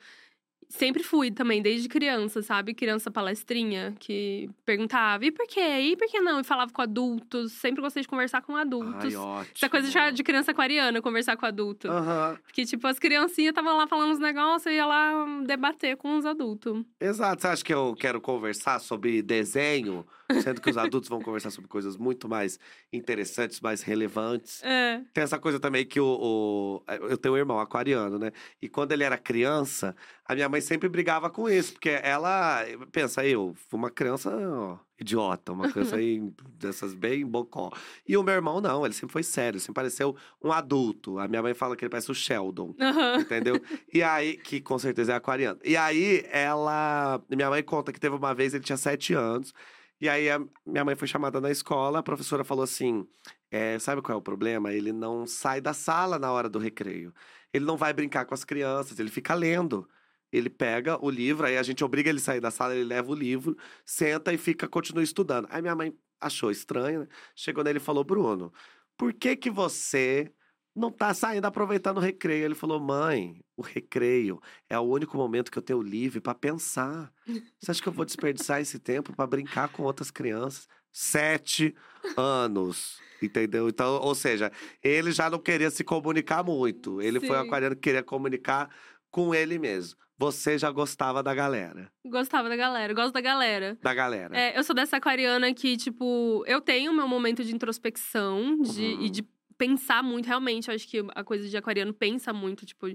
Sempre 0.70 1.02
fui 1.02 1.32
também, 1.32 1.64
desde 1.64 1.90
criança, 1.90 2.44
sabe? 2.44 2.76
Criança 2.76 3.10
palestrinha, 3.10 3.96
que 4.00 4.48
perguntava, 4.64 5.26
e 5.26 5.32
por 5.32 5.48
quê? 5.48 5.60
E 5.60 5.98
por 5.98 6.08
que 6.08 6.20
não? 6.20 6.40
E 6.40 6.44
falava 6.44 6.72
com 6.72 6.82
adultos. 6.82 7.54
Sempre 7.54 7.82
gostei 7.82 8.04
de 8.04 8.08
conversar 8.08 8.44
com 8.44 8.56
adultos. 8.56 9.06
Ai, 9.06 9.16
ótimo. 9.16 9.54
Essa 9.56 9.68
coisa 9.68 9.90
já 9.90 10.12
de 10.12 10.24
criança 10.24 10.52
aquariana, 10.52 11.02
conversar 11.02 11.36
com 11.38 11.46
adulto. 11.48 11.90
Aham. 11.90 12.38
Porque, 12.44 12.66
tipo, 12.66 12.86
as 12.86 13.00
criancinhas 13.00 13.50
estavam 13.50 13.76
lá 13.76 13.88
falando 13.88 14.12
uns 14.12 14.20
negócios 14.20 14.72
e 14.72 14.76
ia 14.76 14.86
lá 14.86 15.26
debater 15.44 15.98
com 15.98 16.18
os 16.18 16.26
adultos. 16.26 16.86
Exato. 17.00 17.42
Você 17.42 17.48
acha 17.48 17.66
que 17.66 17.74
eu 17.74 17.96
quero 18.00 18.22
conversar 18.22 18.80
sobre 18.80 19.24
desenho, 19.24 20.06
sendo 20.44 20.62
que 20.62 20.70
os 20.70 20.78
adultos 20.78 21.10
vão 21.10 21.22
conversar 21.22 21.50
sobre 21.52 21.70
coisas 21.70 21.98
muito 21.98 22.28
mais 22.30 22.60
interessantes, 22.92 23.60
mais 23.62 23.82
relevantes? 23.82 24.64
É. 24.64 25.02
Tem 25.14 25.24
essa 25.24 25.40
coisa 25.40 25.60
também 25.60 25.86
que 25.86 26.00
o, 26.00 26.06
o- 26.06 26.84
Eu 27.10 27.18
tenho 27.18 27.34
um 27.36 27.38
irmão 27.38 27.60
aquariano, 27.60 28.20
né? 28.20 28.32
E 28.62 28.68
quando 28.70 28.92
ele 28.92 29.04
era 29.04 29.18
criança, 29.18 29.96
a 30.26 30.36
minha 30.36 30.50
mãe 30.50 30.62
sempre 30.62 30.88
brigava 30.90 31.30
com 31.30 31.50
isso, 31.50 31.74
porque 31.74 31.90
ela. 31.90 32.64
Pensa, 32.92 33.26
eu 33.26 33.54
fui 33.70 33.80
uma 33.80 33.90
criança 33.90 34.30
ó, 34.36 34.78
idiota, 35.00 35.52
uma 35.52 35.70
criança 35.72 35.96
aí 35.98 36.22
dessas 36.56 36.94
bem 36.94 37.26
bocó. 37.26 37.72
E 38.08 38.16
o 38.18 38.24
meu 38.24 38.34
irmão, 38.36 38.60
não, 38.62 38.86
ele 38.86 38.94
sempre 38.94 39.14
foi 39.14 39.24
sério, 39.24 39.60
sempre 39.60 39.74
pareceu 39.76 40.16
um 40.44 40.52
adulto. 40.52 41.18
A 41.20 41.28
minha 41.28 41.42
mãe 41.42 41.54
fala 41.54 41.76
que 41.76 41.84
ele 41.86 41.90
parece 41.90 42.12
o 42.12 42.16
Sheldon. 42.16 42.76
Aham. 42.80 43.20
Entendeu? 43.22 43.56
E 43.92 44.04
aí, 44.04 44.38
que 44.38 44.62
com 44.62 44.78
certeza 44.78 45.14
é 45.14 45.16
aquariano. 45.16 45.60
E 45.64 45.76
aí, 45.76 46.24
ela. 46.32 47.22
Minha 47.30 47.50
mãe 47.50 47.64
conta 47.64 47.92
que 47.92 48.00
teve 48.00 48.16
uma 48.16 48.34
vez, 48.36 48.54
ele 48.54 48.64
tinha 48.64 48.78
sete 48.78 49.14
anos. 49.14 49.54
E 50.02 50.08
aí, 50.08 50.30
a 50.30 50.40
minha 50.66 50.86
mãe 50.86 50.96
foi 50.96 51.08
chamada 51.08 51.42
na 51.42 51.52
escola, 51.52 52.00
a 52.00 52.04
professora 52.04 52.44
falou 52.44 52.64
assim: 52.64 53.06
é, 53.52 53.78
sabe 53.80 54.02
qual 54.02 54.16
é 54.16 54.20
o 54.20 54.22
problema? 54.22 54.74
Ele 54.74 54.94
não 54.94 55.26
sai 55.28 55.60
da 55.60 55.74
sala 55.74 56.18
na 56.18 56.32
hora 56.32 56.50
do 56.50 56.60
recreio. 56.60 57.14
Ele 57.54 57.66
não 57.66 57.76
vai 57.78 57.92
brincar 57.94 58.26
com 58.26 58.34
as 58.34 58.44
crianças, 58.46 59.00
ele 59.00 59.10
fica 59.10 59.34
lendo. 59.34 59.90
Ele 60.32 60.50
pega 60.50 61.04
o 61.04 61.10
livro, 61.10 61.46
aí 61.48 61.58
a 61.58 61.64
gente 61.64 61.84
obriga 61.84 62.10
ele 62.10 62.20
a 62.20 62.22
sair 62.22 62.40
da 62.40 62.52
sala, 62.52 62.76
ele 62.76 62.84
leva 62.84 63.12
o 63.12 63.16
livro, 63.16 63.58
senta 63.84 64.32
e 64.32 64.38
fica, 64.38 64.68
continua 64.68 65.04
estudando. 65.04 65.48
Aí 65.50 65.62
minha 65.62 65.76
mãe 65.76 65.92
achou 66.22 66.52
estranho, 66.52 67.02
né? 67.02 67.08
Chegou 67.36 67.64
nele 67.64 67.78
e 67.80 67.82
falou: 67.82 68.04
Bruno, 68.04 68.54
por 68.98 69.14
que 69.14 69.36
que 69.36 69.50
você 69.50 70.32
não 70.80 70.92
tá 70.92 71.14
saindo 71.14 71.46
aproveitando 71.46 71.98
o 71.98 72.02
recreio? 72.02 72.46
Ele 72.46 72.56
falou: 72.56 72.80
mãe, 72.80 73.40
o 73.58 73.62
recreio 73.62 74.42
é 74.70 74.78
o 74.80 74.84
único 74.84 75.16
momento 75.18 75.52
que 75.52 75.58
eu 75.58 75.62
tenho 75.64 75.82
livre 75.82 76.20
para 76.22 76.34
pensar. 76.34 77.12
Você 77.60 77.72
acha 77.72 77.82
que 77.82 77.88
eu 77.90 77.94
vou 77.94 78.06
desperdiçar 78.06 78.62
esse 78.62 78.80
tempo 78.80 79.16
para 79.16 79.28
brincar 79.28 79.70
com 79.70 79.84
outras 79.84 80.10
crianças? 80.10 80.68
Sete 80.92 81.76
anos. 82.18 83.00
Entendeu? 83.22 83.68
Então, 83.68 84.00
ou 84.02 84.16
seja, 84.16 84.50
ele 84.82 85.12
já 85.12 85.30
não 85.30 85.40
queria 85.40 85.70
se 85.70 85.84
comunicar 85.84 86.44
muito. 86.44 87.02
Ele 87.02 87.20
foi 87.20 87.38
um 87.38 87.42
Sim. 87.42 87.48
aquariano 87.48 87.76
que 87.76 87.82
queria 87.82 88.02
comunicar 88.04 88.70
com 89.12 89.36
ele 89.36 89.60
mesmo. 89.60 90.00
Você 90.18 90.58
já 90.58 90.70
gostava 90.72 91.22
da 91.24 91.34
galera. 91.34 91.90
Gostava 92.06 92.48
da 92.50 92.56
galera, 92.56 92.94
gosto 92.94 93.14
da 93.14 93.22
galera. 93.22 93.78
Da 93.82 93.94
galera. 93.94 94.38
É, 94.38 94.58
eu 94.58 94.64
sou 94.64 94.76
dessa 94.76 94.98
aquariana 94.98 95.54
que, 95.54 95.76
tipo, 95.78 96.44
eu 96.46 96.60
tenho 96.62 96.94
meu 96.94 97.08
momento 97.08 97.44
de 97.44 97.54
introspecção 97.56 98.58
de, 98.62 98.82
Uhum. 98.96 99.02
e 99.02 99.10
de 99.10 99.24
pensar 99.60 100.02
muito, 100.02 100.26
realmente. 100.26 100.70
Eu 100.70 100.74
acho 100.76 100.88
que 100.88 101.06
a 101.14 101.24
coisa 101.24 101.48
de 101.48 101.56
aquariano 101.58 101.94
pensa 101.94 102.34
muito, 102.34 102.66
tipo, 102.66 102.88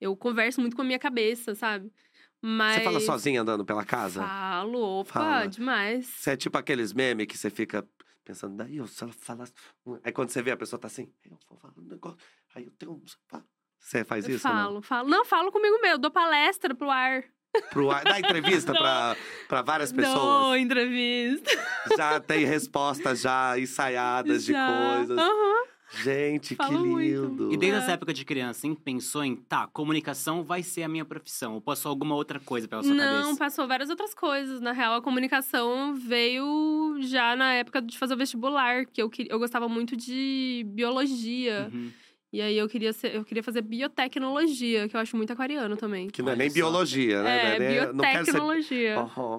eu 0.00 0.14
converso 0.16 0.60
muito 0.60 0.76
com 0.76 0.82
a 0.82 0.84
minha 0.84 0.98
cabeça, 0.98 1.54
sabe? 1.56 1.90
Mas. 2.40 2.76
Você 2.76 2.84
fala 2.84 3.00
sozinha 3.00 3.40
andando 3.42 3.64
pela 3.64 3.84
casa? 3.84 4.20
Falo, 4.22 4.80
opa, 5.00 5.12
Fala. 5.12 5.46
demais. 5.46 6.06
Você 6.06 6.30
é 6.30 6.36
tipo 6.36 6.56
aqueles 6.56 6.92
memes 6.92 7.26
que 7.26 7.36
você 7.36 7.50
fica 7.50 7.84
pensando, 8.24 8.56
daí 8.56 8.76
eu, 8.76 8.86
se 8.86 9.02
ela 9.02 9.12
falasse. 9.12 9.52
Aí 10.04 10.12
quando 10.12 10.28
você 10.30 10.40
vê 10.42 10.50
a 10.52 10.56
pessoa 10.56 10.78
tá 10.78 10.86
assim, 10.86 11.10
eu 11.24 11.36
vou 11.48 11.58
falar 11.58 11.74
um 11.76 11.82
negócio. 11.82 12.18
Aí 12.54 12.64
eu 12.64 12.70
tenho 12.78 12.92
um. 12.92 13.02
Você 13.78 14.04
faz 14.04 14.28
Eu 14.28 14.36
isso? 14.36 14.42
falo, 14.42 14.80
falo. 14.82 15.08
Não, 15.08 15.24
falo 15.24 15.50
comigo 15.50 15.80
mesmo, 15.80 15.98
dou 15.98 16.10
palestra 16.10 16.74
pro 16.74 16.90
ar. 16.90 17.24
Não? 17.54 17.62
Pro, 17.70 17.90
ar- 17.90 18.04
dá 18.04 18.18
entrevista 18.20 18.72
pra, 18.78 19.16
pra 19.48 19.62
várias 19.62 19.92
pessoas. 19.92 20.58
entrevista. 20.60 21.50
Já 21.96 22.20
tem 22.20 22.44
respostas 22.44 23.20
já 23.22 23.58
ensaiadas 23.58 24.44
de 24.44 24.52
Já. 24.54 24.66
coisas. 24.96 25.18
Aham. 25.18 25.64
Gente, 25.92 26.50
que 26.50 26.54
Falo 26.56 26.86
muito. 26.86 27.26
lindo. 27.26 27.52
E 27.52 27.56
desde 27.56 27.78
É. 27.78 27.82
essa 27.82 27.92
época 27.92 28.12
de 28.14 28.24
criança, 28.24 28.66
hein, 28.66 28.74
pensou 28.74 29.24
em, 29.24 29.34
tá, 29.36 29.66
comunicação 29.66 30.44
vai 30.44 30.62
ser 30.62 30.82
a 30.84 30.88
minha 30.88 31.04
profissão. 31.04 31.54
Ou 31.54 31.60
passou 31.60 31.90
alguma 31.90 32.14
outra 32.14 32.38
coisa 32.38 32.68
pela 32.68 32.82
sua 32.82 32.94
Não, 32.94 33.20
cabeça? 33.22 33.38
passou 33.38 33.66
várias 33.66 33.90
outras 33.90 34.14
coisas. 34.14 34.60
Na 34.60 34.72
real, 34.72 34.94
a 34.94 35.02
comunicação 35.02 35.94
veio 35.94 36.96
já 37.00 37.34
na 37.34 37.54
época 37.54 37.82
de 37.82 37.98
fazer 37.98 38.14
o 38.14 38.16
vestibular, 38.16 38.86
que 38.86 39.02
eu, 39.02 39.10
queria, 39.10 39.32
eu 39.32 39.38
gostava 39.38 39.68
muito 39.68 39.96
de 39.96 40.64
biologia. 40.68 41.70
Uhum. 41.72 41.90
E 42.32 42.40
aí 42.40 42.56
eu 42.56 42.68
queria, 42.68 42.92
ser, 42.92 43.12
eu 43.14 43.24
queria 43.24 43.42
fazer 43.42 43.60
biotecnologia, 43.60 44.88
que 44.88 44.94
eu 44.96 45.00
acho 45.00 45.16
muito 45.16 45.32
aquariano 45.32 45.76
também. 45.76 46.08
Que 46.08 46.22
não 46.22 46.28
é 46.28 46.32
Olha 46.32 46.38
nem 46.38 46.48
só. 46.48 46.54
biologia, 46.54 47.22
né? 47.24 47.38
É, 47.38 47.58
Não 47.58 47.58
nem- 47.58 47.92
não 47.94 48.04
quero 48.04 48.24
ser. 48.24 48.32
biotecnologia. 48.32 48.96
Uhum. 49.16 49.36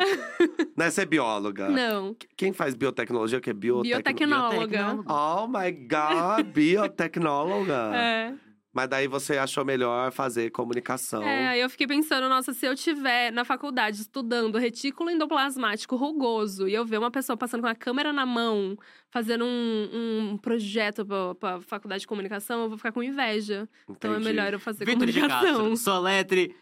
Não 0.76 0.86
é 0.86 0.90
ser 0.92 1.06
bióloga. 1.06 1.70
Não, 1.70 2.16
Quem 2.36 2.52
faz 2.52 2.76
biotecnologia? 2.76 3.40
Que 3.40 3.50
é 3.50 3.54
biotecnologia? 3.54 3.96
biotecnóloga. 3.96 4.68
Biotecnóloga. 4.68 5.14
Oh 5.14 5.48
my 5.48 5.72
God, 5.72 6.48
biotecnóloga. 6.54 7.92
É. 7.96 8.34
Mas 8.74 8.88
daí 8.88 9.08
você 9.08 9.38
achou 9.38 9.66
melhor 9.66 10.12
fazer 10.12 10.50
comunicação. 10.52 11.22
É, 11.24 11.50
aí 11.50 11.62
eu 11.62 11.70
fiquei 11.70 11.86
pensando, 11.86 12.30
nossa, 12.30 12.54
se 12.54 12.66
eu 12.66 12.74
tiver 12.74 13.32
na 13.32 13.44
faculdade 13.44 13.98
estudando 13.98 14.58
retículo 14.58 15.10
endoplasmático 15.10 15.96
rugoso 15.96 16.68
e 16.68 16.74
eu 16.74 16.86
ver 16.86 16.98
uma 16.98 17.12
pessoa 17.12 17.36
passando 17.36 17.62
com 17.62 17.68
a 17.68 17.76
câmera 17.76 18.14
na 18.14 18.26
mão, 18.26 18.78
fazendo 19.10 19.44
um, 19.44 20.32
um 20.32 20.38
projeto 20.38 21.06
pra, 21.06 21.36
pra 21.36 21.62
faculdade 21.62 22.02
de 22.02 22.08
comunicação, 22.08 22.64
eu 22.64 22.70
vou 22.70 22.78
ficar 22.78 22.94
com 22.94 23.04
inveja. 23.04 23.68
Então 23.90 24.12
é 24.12 24.16
Entendi. 24.16 24.30
melhor 24.30 24.54
eu 24.54 24.60
fazer 24.60 24.86
Vitor 24.86 25.06
de 25.06 25.14
comunicação. 25.14 25.58
Castro, 25.58 25.78
soletre 25.78 26.56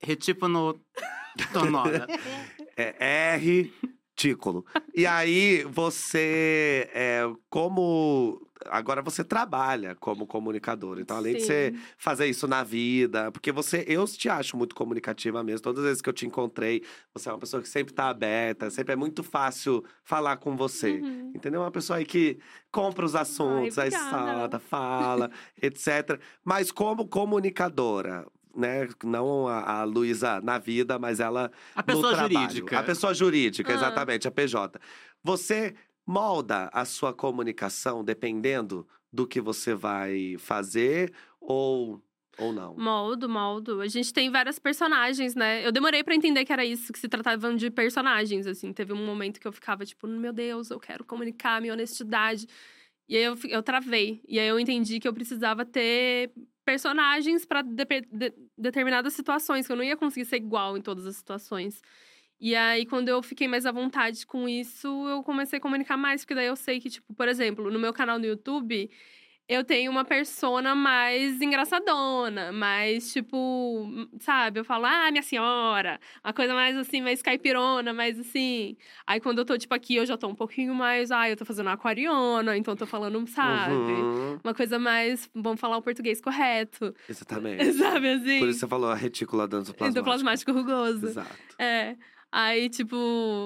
retípano 0.00 0.80
tonora. 1.52 2.06
É 2.76 3.34
R, 3.36 3.72
Tículo. 4.14 4.64
E 4.94 5.06
aí, 5.06 5.64
você, 5.64 6.88
é, 6.92 7.22
como. 7.48 8.40
Agora 8.70 9.02
você 9.02 9.22
trabalha 9.24 9.94
como 9.96 10.26
comunicador. 10.26 10.98
Então, 11.00 11.16
além 11.16 11.34
de 11.36 11.42
você 11.44 11.72
Sim. 11.74 11.80
fazer 11.98 12.26
isso 12.26 12.46
na 12.46 12.62
vida, 12.62 13.30
porque 13.32 13.50
você, 13.52 13.84
eu 13.88 14.04
te 14.06 14.28
acho 14.28 14.56
muito 14.56 14.74
comunicativa 14.74 15.42
mesmo. 15.42 15.62
Todas 15.62 15.80
as 15.80 15.84
vezes 15.86 16.02
que 16.02 16.08
eu 16.08 16.12
te 16.12 16.26
encontrei, 16.26 16.82
você 17.14 17.28
é 17.28 17.32
uma 17.32 17.38
pessoa 17.38 17.62
que 17.62 17.68
sempre 17.68 17.92
tá 17.94 18.08
aberta, 18.08 18.70
sempre 18.70 18.92
é 18.92 18.96
muito 18.96 19.22
fácil 19.22 19.84
falar 20.04 20.36
com 20.36 20.56
você. 20.56 20.92
Uhum. 21.00 21.32
Entendeu? 21.34 21.60
Uma 21.60 21.70
pessoa 21.70 21.98
aí 21.98 22.04
que 22.04 22.38
compra 22.70 23.04
os 23.04 23.14
assuntos, 23.14 23.78
aí 23.78 23.88
obrigada. 23.88 24.10
salta, 24.10 24.58
fala, 24.58 25.30
etc. 25.60 26.20
Mas 26.44 26.70
como 26.72 27.06
comunicadora, 27.06 28.26
né? 28.54 28.88
Não 29.04 29.48
a, 29.48 29.80
a 29.80 29.84
Luísa 29.84 30.40
na 30.42 30.58
vida, 30.58 30.98
mas 30.98 31.20
ela 31.20 31.50
A 31.74 31.80
no 31.80 31.84
pessoa 31.86 32.12
trabalho. 32.14 32.32
jurídica. 32.40 32.78
A 32.78 32.82
pessoa 32.82 33.14
jurídica, 33.14 33.72
Ah. 33.72 33.76
exatamente, 33.76 34.28
a 34.28 34.30
PJ. 34.30 34.78
Você 35.24 35.74
molda 36.06 36.68
a 36.72 36.84
sua 36.84 37.12
comunicação 37.12 38.04
dependendo 38.04 38.86
do 39.12 39.26
que 39.26 39.40
você 39.40 39.74
vai 39.74 40.36
fazer 40.38 41.12
ou, 41.40 42.02
ou 42.38 42.52
não? 42.52 42.74
Moldo, 42.76 43.28
moldo. 43.28 43.80
A 43.80 43.88
gente 43.88 44.12
tem 44.12 44.30
várias 44.30 44.58
personagens, 44.58 45.34
né? 45.34 45.66
Eu 45.66 45.70
demorei 45.72 46.02
pra 46.02 46.14
entender 46.14 46.44
que 46.44 46.52
era 46.52 46.64
isso, 46.64 46.92
que 46.92 46.98
se 46.98 47.08
tratava 47.08 47.54
de 47.54 47.70
personagens, 47.70 48.46
assim. 48.46 48.72
Teve 48.72 48.92
um 48.92 49.04
momento 49.04 49.40
que 49.40 49.46
eu 49.46 49.52
ficava 49.52 49.84
tipo, 49.84 50.06
meu 50.06 50.32
Deus, 50.32 50.70
eu 50.70 50.80
quero 50.80 51.04
comunicar 51.04 51.60
minha 51.60 51.72
honestidade. 51.74 52.46
E 53.08 53.16
aí 53.16 53.24
eu, 53.24 53.36
eu 53.48 53.62
travei. 53.62 54.22
E 54.26 54.38
aí 54.38 54.48
eu 54.48 54.58
entendi 54.58 54.98
que 54.98 55.06
eu 55.06 55.12
precisava 55.12 55.64
ter 55.66 56.32
personagens 56.64 57.44
pra 57.44 57.60
depe- 57.60 58.08
de- 58.10 58.32
determinadas 58.56 59.12
situações, 59.12 59.66
que 59.66 59.72
eu 59.72 59.76
não 59.76 59.84
ia 59.84 59.96
conseguir 59.96 60.24
ser 60.24 60.36
igual 60.36 60.76
em 60.76 60.80
todas 60.80 61.06
as 61.06 61.16
situações. 61.16 61.82
E 62.44 62.56
aí, 62.56 62.84
quando 62.84 63.08
eu 63.08 63.22
fiquei 63.22 63.46
mais 63.46 63.64
à 63.66 63.70
vontade 63.70 64.26
com 64.26 64.48
isso, 64.48 64.88
eu 65.08 65.22
comecei 65.22 65.60
a 65.60 65.62
comunicar 65.62 65.96
mais, 65.96 66.22
porque 66.22 66.34
daí 66.34 66.46
eu 66.48 66.56
sei 66.56 66.80
que, 66.80 66.90
tipo, 66.90 67.14
por 67.14 67.28
exemplo, 67.28 67.70
no 67.70 67.78
meu 67.78 67.92
canal 67.92 68.18
no 68.18 68.26
YouTube, 68.26 68.90
eu 69.48 69.62
tenho 69.62 69.92
uma 69.92 70.04
persona 70.04 70.74
mais 70.74 71.40
engraçadona, 71.40 72.50
mais, 72.50 73.12
tipo, 73.12 73.88
sabe? 74.18 74.58
Eu 74.58 74.64
falo, 74.64 74.86
ah, 74.86 75.08
minha 75.12 75.22
senhora, 75.22 76.00
uma 76.24 76.32
coisa 76.32 76.52
mais 76.52 76.76
assim, 76.76 77.00
mais 77.00 77.22
caipirona, 77.22 77.92
mais 77.92 78.18
assim. 78.18 78.76
Aí 79.06 79.20
quando 79.20 79.38
eu 79.38 79.44
tô, 79.44 79.56
tipo, 79.56 79.72
aqui, 79.72 79.94
eu 79.94 80.04
já 80.04 80.16
tô 80.16 80.26
um 80.26 80.34
pouquinho 80.34 80.74
mais, 80.74 81.12
ah, 81.12 81.30
eu 81.30 81.36
tô 81.36 81.44
fazendo 81.44 81.68
aquariana, 81.68 82.56
então 82.56 82.74
tô 82.74 82.86
falando, 82.86 83.24
sabe? 83.28 83.72
Uhum, 83.72 84.40
Uma 84.42 84.52
coisa 84.52 84.80
mais, 84.80 85.30
vamos 85.32 85.60
falar 85.60 85.76
o 85.76 85.82
português 85.82 86.20
correto, 86.20 86.92
exatamente. 87.08 87.72
sabe 87.78 88.14
assim? 88.14 88.40
Por 88.40 88.48
isso 88.48 88.58
você 88.58 88.66
falou 88.66 88.90
a 88.90 88.96
retícula 88.96 89.46
dançoplasmática. 89.46 90.00
Endoplasmático 90.00 90.50
rugoso. 90.50 91.06
Exato. 91.06 91.36
É. 91.56 91.96
Aí, 92.32 92.70
tipo, 92.70 92.96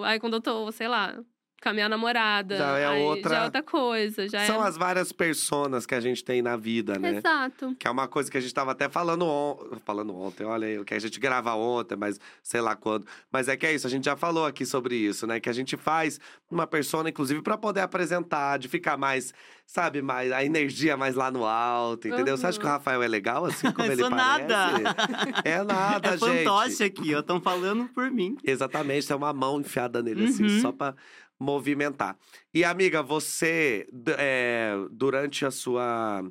aí 0.05 0.21
quando 0.21 0.35
eu 0.35 0.41
tô, 0.41 0.71
sei 0.73 0.87
lá, 0.89 1.19
com 1.63 1.69
a 1.71 1.73
minha 1.73 1.89
namorada. 1.89 2.57
Já 2.57 2.79
é 2.79 2.87
aí 2.87 3.03
outra- 3.03 3.31
Já 3.35 3.41
é 3.41 3.45
outra 3.45 3.63
coisa. 3.63 4.29
Já 4.29 4.47
São 4.47 4.65
é... 4.65 4.69
as 4.69 4.77
várias 4.77 5.11
personas 5.13 5.87
que 5.87 5.95
a 5.95 6.01
gente 6.01 6.23
tem 6.23 6.41
na 6.43 6.57
vida, 6.57 6.99
né? 6.99 7.17
Exato. 7.17 7.75
Que 7.79 7.89
é 7.89 7.91
uma 7.91 8.07
coisa 8.07 8.31
que 8.31 8.37
a 8.37 8.41
gente 8.41 8.53
tava 8.55 8.73
até 8.73 8.89
falando, 8.89 9.25
on... 9.27 9.77
falando 9.85 10.15
ontem, 10.17 10.45
olha 10.45 10.67
aí, 10.67 10.79
o 10.79 10.85
que 10.85 10.95
a 10.95 10.99
gente 10.99 11.19
grava 11.19 11.55
ontem, 11.55 11.97
mas 11.97 12.21
sei 12.43 12.61
lá 12.61 12.77
quando. 12.77 13.07
Mas 13.33 13.49
é 13.49 13.57
que 13.57 13.67
é 13.67 13.75
isso, 13.75 13.87
a 13.87 13.91
gente 13.91 14.05
já 14.05 14.17
falou 14.17 14.47
aqui 14.47 14.65
sobre 14.67 14.95
isso, 14.95 15.27
né? 15.27 15.41
Que 15.41 15.49
a 15.49 15.53
gente 15.53 15.77
faz 15.77 16.21
uma 16.51 16.67
persona, 16.67 17.09
inclusive, 17.09 17.43
pra 17.43 17.57
poder 17.59 17.81
apresentar, 17.81 18.59
de 18.59 18.69
ficar 18.69 18.97
mais, 18.97 19.33
sabe, 19.67 20.01
mais 20.03 20.31
a 20.33 20.45
energia 20.45 20.97
mais 20.97 21.15
lá 21.17 21.31
no 21.31 21.45
alto, 21.45 22.07
entendeu? 22.07 22.37
Você 22.37 22.47
acha 22.47 22.59
que 22.59 22.65
o 22.65 22.69
Uhum. 22.69 22.75
Rafael 22.75 23.03
é 23.03 23.09
legal, 23.09 23.45
assim 23.47 23.73
como 23.73 23.87
ele 23.91 24.01
Sou 24.03 24.11
parece? 24.11 24.47
nada. 24.47 24.97
É 25.45 25.63
nada, 25.65 26.09
É 26.15 26.17
gente. 26.19 26.45
fantoche 26.45 26.85
aqui, 26.85 27.15
ó. 27.15 27.21
Estão 27.21 27.41
falando 27.41 27.89
por 27.89 28.11
mim. 28.11 28.37
Exatamente, 28.45 29.07
tem 29.09 29.17
uma 29.17 29.33
mão 29.33 29.61
enfiada 29.61 30.03
nele, 30.03 30.27
assim, 30.27 30.45
Uhum. 30.45 30.61
só 30.61 30.71
pra 30.73 30.95
movimentar. 31.39 32.17
E, 32.53 32.65
amiga, 32.65 33.03
você, 33.03 33.87
é, 34.19 34.75
durante 34.91 35.45
a 35.45 35.51
sua, 35.51 36.23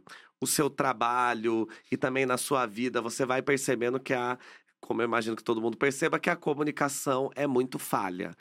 o 0.41 0.47
seu 0.47 0.70
trabalho 0.70 1.68
e 1.91 1.97
também 1.97 2.26
na 2.26 2.38
sua 2.38 2.66
vida, 2.66 3.01
você 3.01 3.26
vai 3.26 3.41
percebendo 3.41 3.99
que 3.99 4.14
a, 4.14 4.38
como 4.80 5.01
eu 5.01 5.06
imagino 5.06 5.36
que 5.36 5.43
todo 5.43 5.62
mundo 5.62 5.78
perceba, 5.78 6.20
que 6.20 6.30
a 6.30 6.36
comunicação 6.36 7.30
é 7.36 7.47
muito 7.47 7.80
falha. 7.80 8.36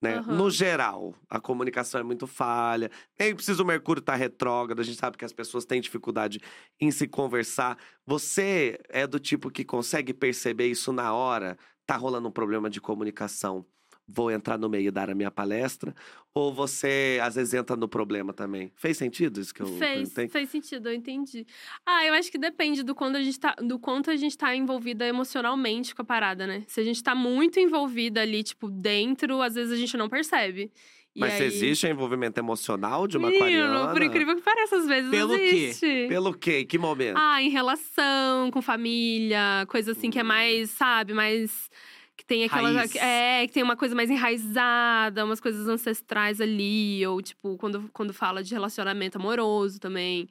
Né? 0.00 0.16
Aham. 0.16 0.36
No 0.36 0.50
geral, 0.50 1.14
a 1.28 1.40
comunicação 1.40 2.00
é 2.00 2.04
muito 2.04 2.26
falha. 2.26 2.90
Nem 3.18 3.34
precisa 3.34 3.62
o 3.62 3.66
Mercúrio 3.66 4.00
estar 4.00 4.14
retrógrado, 4.14 4.80
a 4.80 4.84
gente 4.84 4.98
sabe 4.98 5.16
que 5.16 5.24
as 5.24 5.32
pessoas 5.32 5.64
têm 5.64 5.80
dificuldade 5.80 6.40
em 6.78 6.90
se 6.90 7.08
conversar. 7.08 7.78
Você 8.04 8.78
é 8.88 9.06
do 9.06 9.18
tipo 9.18 9.50
que 9.50 9.64
consegue 9.64 10.12
perceber 10.12 10.66
isso 10.66 10.92
na 10.92 11.14
hora? 11.14 11.56
Tá 11.86 11.96
rolando 11.96 12.28
um 12.28 12.32
problema 12.32 12.68
de 12.68 12.80
comunicação. 12.80 13.64
Vou 14.08 14.30
entrar 14.30 14.56
no 14.56 14.68
meio 14.68 14.86
e 14.86 14.90
dar 14.90 15.10
a 15.10 15.14
minha 15.14 15.30
palestra? 15.32 15.92
Ou 16.32 16.52
você, 16.54 17.18
às 17.22 17.34
vezes, 17.34 17.54
entra 17.54 17.74
no 17.74 17.88
problema 17.88 18.32
também? 18.32 18.70
Fez 18.76 18.96
sentido 18.96 19.40
isso 19.40 19.52
que 19.52 19.62
eu 19.62 19.66
Fez, 19.66 19.80
perguntei? 20.10 20.28
fez 20.28 20.48
sentido, 20.50 20.88
eu 20.88 20.94
entendi. 20.94 21.44
Ah, 21.84 22.04
eu 22.06 22.14
acho 22.14 22.30
que 22.30 22.38
depende 22.38 22.82
do, 22.84 22.94
quando 22.94 23.16
a 23.16 23.22
gente 23.22 23.40
tá, 23.40 23.54
do 23.60 23.78
quanto 23.80 24.10
a 24.10 24.16
gente 24.16 24.38
tá 24.38 24.54
envolvida 24.54 25.04
emocionalmente 25.06 25.94
com 25.94 26.02
a 26.02 26.04
parada, 26.04 26.46
né? 26.46 26.62
Se 26.68 26.80
a 26.80 26.84
gente 26.84 27.02
tá 27.02 27.14
muito 27.14 27.58
envolvida 27.58 28.20
ali, 28.22 28.44
tipo, 28.44 28.70
dentro, 28.70 29.42
às 29.42 29.54
vezes 29.54 29.72
a 29.72 29.76
gente 29.76 29.96
não 29.96 30.08
percebe. 30.08 30.70
E 31.14 31.20
Mas 31.20 31.32
se 31.32 31.42
aí... 31.42 31.48
existe 31.48 31.86
envolvimento 31.88 32.38
emocional 32.38 33.08
de 33.08 33.16
uma 33.16 33.28
Menino, 33.30 33.46
aquariana? 33.46 33.92
por 33.92 34.02
incrível 34.02 34.36
que 34.36 34.42
pareça, 34.42 34.76
às 34.76 34.86
vezes 34.86 35.10
Pelo 35.10 35.34
quê? 35.34 35.42
existe. 35.42 36.06
Pelo 36.08 36.34
quê? 36.34 36.58
Em 36.60 36.66
que 36.66 36.76
momento? 36.78 37.16
Ah, 37.18 37.42
em 37.42 37.48
relação 37.48 38.50
com 38.52 38.60
família, 38.60 39.64
coisa 39.68 39.92
assim 39.92 40.10
que 40.10 40.18
é 40.18 40.22
Hum. 40.22 40.26
mais, 40.26 40.70
sabe, 40.70 41.14
mais. 41.14 41.70
Que 42.16 42.24
tem 42.24 42.44
aquela. 42.44 42.70
Raiz. 42.70 42.94
É, 42.96 43.46
que 43.46 43.52
tem 43.52 43.62
uma 43.62 43.76
coisa 43.76 43.94
mais 43.94 44.10
enraizada, 44.10 45.24
umas 45.24 45.40
coisas 45.40 45.68
ancestrais 45.68 46.40
ali. 46.40 47.06
Ou, 47.06 47.20
tipo, 47.20 47.56
quando, 47.58 47.90
quando 47.92 48.14
fala 48.14 48.42
de 48.42 48.54
relacionamento 48.54 49.18
amoroso 49.18 49.78
também. 49.78 50.28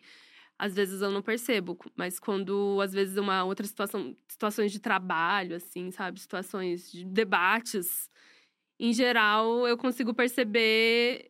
Às 0.57 0.73
vezes 0.73 1.01
eu 1.01 1.11
não 1.11 1.21
percebo, 1.21 1.77
mas 1.97 2.17
quando, 2.17 2.79
às 2.81 2.93
vezes, 2.93 3.17
uma 3.17 3.43
outra 3.43 3.67
situação, 3.67 4.15
situações 4.25 4.71
de 4.71 4.79
trabalho, 4.79 5.57
assim, 5.57 5.91
sabe? 5.91 6.17
Situações 6.17 6.89
de 6.89 7.03
debates, 7.03 8.09
em 8.79 8.93
geral, 8.93 9.67
eu 9.67 9.77
consigo 9.77 10.13
perceber 10.13 11.29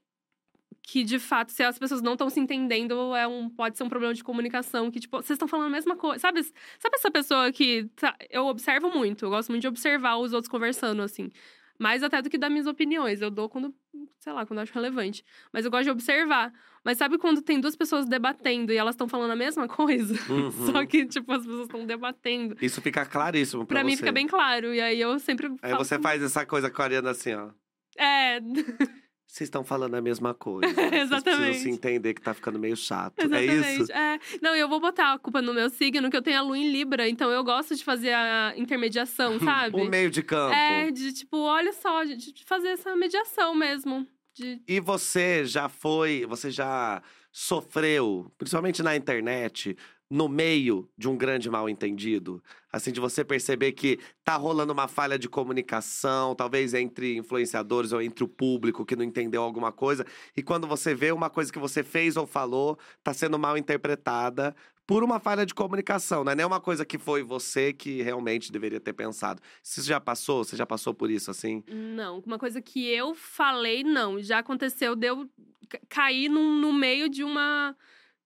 que, 0.87 1.03
de 1.03 1.17
fato, 1.19 1.51
se 1.51 1.63
as 1.63 1.79
pessoas 1.79 2.01
não 2.01 2.13
estão 2.13 2.29
se 2.29 2.39
entendendo, 2.39 3.15
é 3.15 3.27
um, 3.27 3.49
pode 3.49 3.75
ser 3.77 3.83
um 3.83 3.89
problema 3.89 4.13
de 4.13 4.23
comunicação. 4.23 4.91
Que, 4.91 4.99
tipo, 4.99 5.17
vocês 5.17 5.31
estão 5.31 5.47
falando 5.47 5.67
a 5.67 5.71
mesma 5.71 5.95
coisa. 5.95 6.19
Sabe, 6.19 6.43
sabe 6.43 6.95
essa 6.95 7.09
pessoa 7.11 7.51
que. 7.51 7.85
tá- 7.95 8.15
eu 8.29 8.45
observo 8.45 8.89
muito, 8.91 9.25
eu 9.25 9.29
gosto 9.29 9.49
muito 9.49 9.61
de 9.61 9.67
observar 9.67 10.17
os 10.17 10.31
outros 10.33 10.49
conversando, 10.49 11.01
assim. 11.01 11.29
Mais 11.77 12.03
até 12.03 12.21
do 12.21 12.29
que 12.29 12.37
dar 12.37 12.49
minhas 12.49 12.67
opiniões. 12.67 13.21
Eu 13.21 13.29
dou 13.29 13.49
quando, 13.49 13.73
sei 14.19 14.31
lá, 14.31 14.45
quando 14.45 14.59
acho 14.59 14.73
relevante. 14.73 15.25
Mas 15.51 15.65
eu 15.65 15.71
gosto 15.71 15.83
de 15.83 15.89
observar. 15.89 16.53
Mas 16.85 16.97
sabe 16.97 17.17
quando 17.17 17.41
tem 17.41 17.59
duas 17.59 17.75
pessoas 17.75 18.05
debatendo 18.07 18.71
e 18.71 18.77
elas 18.77 18.93
estão 18.95 19.09
falando 19.09 19.31
a 19.31 19.35
mesma 19.35 19.67
coisa? 19.67 20.13
Uhum. 20.31 20.51
Só 20.71 20.85
que, 20.85 21.05
tipo, 21.05 21.29
as 21.33 21.41
pessoas 21.45 21.63
estão 21.63 21.85
debatendo. 21.85 22.55
Isso 22.61 22.79
fica 22.81 23.05
claríssimo 23.05 23.65
pra, 23.65 23.79
Pra, 23.79 23.83
mim 23.83 23.91
você. 23.91 23.97
fica 23.97 24.11
bem 24.13 24.25
claro. 24.27 24.73
E 24.73 24.79
aí 24.79 25.01
eu 25.01 25.19
sempre. 25.19 25.47
Aí 25.61 25.71
falo, 25.71 25.83
você 25.83 25.99
faz 25.99 26.21
essa 26.23 26.45
coisa 26.45 26.67
aquariana 26.67 27.09
assim, 27.09 27.33
ó. 27.33 27.49
É, 27.97 28.39
Vocês 29.27 29.47
estão 29.47 29.63
falando 29.63 29.95
a 29.95 30.01
mesma 30.01 30.33
coisa. 30.33 30.67
Vocês 30.73 30.89
precisam 30.89 31.17
Exatamente. 31.17 31.59
se 31.59 31.69
entender 31.69 32.13
que 32.13 32.21
tá 32.21 32.33
ficando 32.33 32.57
meio 32.59 32.75
chato. 32.77 33.19
É 33.19 33.25
Exatamente. 33.25 33.81
isso? 33.81 33.91
É. 33.91 34.19
Não, 34.41 34.55
eu 34.55 34.69
vou 34.69 34.79
botar 34.79 35.13
a 35.13 35.19
culpa 35.19 35.41
no 35.41 35.53
meu 35.53 35.69
signo, 35.69 36.09
que 36.09 36.17
eu 36.17 36.21
tenho 36.21 36.39
a 36.39 36.41
lua 36.41 36.57
em 36.57 36.71
Libra, 36.71 37.09
então 37.09 37.29
eu 37.31 37.43
gosto 37.43 37.75
de 37.75 37.83
fazer 37.83 38.13
a 38.13 38.53
intermediação, 38.55 39.39
sabe? 39.43 39.75
O 39.75 39.89
meio 39.89 40.09
de 40.09 40.21
campo. 40.21 40.53
É, 40.53 40.91
de 40.91 41.11
tipo, 41.11 41.37
olha 41.37 41.73
só, 41.73 42.03
de, 42.03 42.15
de 42.15 42.45
fazer 42.45 42.69
essa 42.69 42.95
mediação 42.95 43.53
mesmo. 43.55 44.07
De... 44.33 44.61
E 44.67 44.79
você 44.79 45.45
já 45.45 45.67
foi, 45.69 46.25
você 46.27 46.51
já 46.51 47.01
sofreu, 47.31 48.31
principalmente 48.37 48.81
na 48.81 48.95
internet, 48.95 49.75
no 50.09 50.29
meio 50.29 50.87
de 50.97 51.09
um 51.09 51.17
grande 51.17 51.49
mal 51.49 51.67
entendido? 51.67 52.43
Assim, 52.71 52.91
de 52.91 52.99
você 52.99 53.23
perceber 53.23 53.71
que 53.71 53.99
tá 54.23 54.35
rolando 54.35 54.73
uma 54.73 54.87
falha 54.87 55.17
de 55.17 55.27
comunicação, 55.29 56.35
talvez 56.35 56.73
entre 56.73 57.15
influenciadores 57.17 57.91
ou 57.91 58.01
entre 58.01 58.23
o 58.23 58.27
público 58.27 58.85
que 58.85 58.95
não 58.95 59.03
entendeu 59.03 59.41
alguma 59.41 59.71
coisa, 59.71 60.05
e 60.35 60.43
quando 60.43 60.67
você 60.67 60.93
vê 60.93 61.11
uma 61.11 61.29
coisa 61.29 61.51
que 61.51 61.59
você 61.59 61.83
fez 61.83 62.17
ou 62.17 62.27
falou, 62.27 62.77
tá 63.03 63.13
sendo 63.13 63.39
mal 63.39 63.57
interpretada 63.57 64.55
por 64.87 65.03
uma 65.03 65.19
falha 65.19 65.45
de 65.47 65.53
comunicação, 65.55 66.23
não 66.23 66.31
é 66.31 66.35
nem 66.35 66.45
uma 66.45 66.59
coisa 66.59 66.85
que 66.85 66.99
foi 66.99 67.23
você 67.23 67.73
que 67.73 68.03
realmente 68.03 68.51
deveria 68.51 68.79
ter 68.79 68.93
pensado. 68.93 69.41
Isso 69.63 69.81
já 69.81 69.99
passou? 69.99 70.43
Você 70.43 70.55
já 70.55 70.65
passou 70.65 70.93
por 70.93 71.09
isso, 71.09 71.31
assim? 71.31 71.63
Não, 71.67 72.19
uma 72.19 72.37
coisa 72.37 72.61
que 72.61 72.87
eu 72.87 73.15
falei, 73.15 73.83
não. 73.83 74.21
Já 74.21 74.39
aconteceu 74.39 74.95
de 74.95 75.07
eu 75.07 75.27
ca- 75.67 75.79
cair 75.89 76.29
num- 76.29 76.59
no 76.59 76.71
meio 76.71 77.09
de 77.09 77.23
uma, 77.23 77.75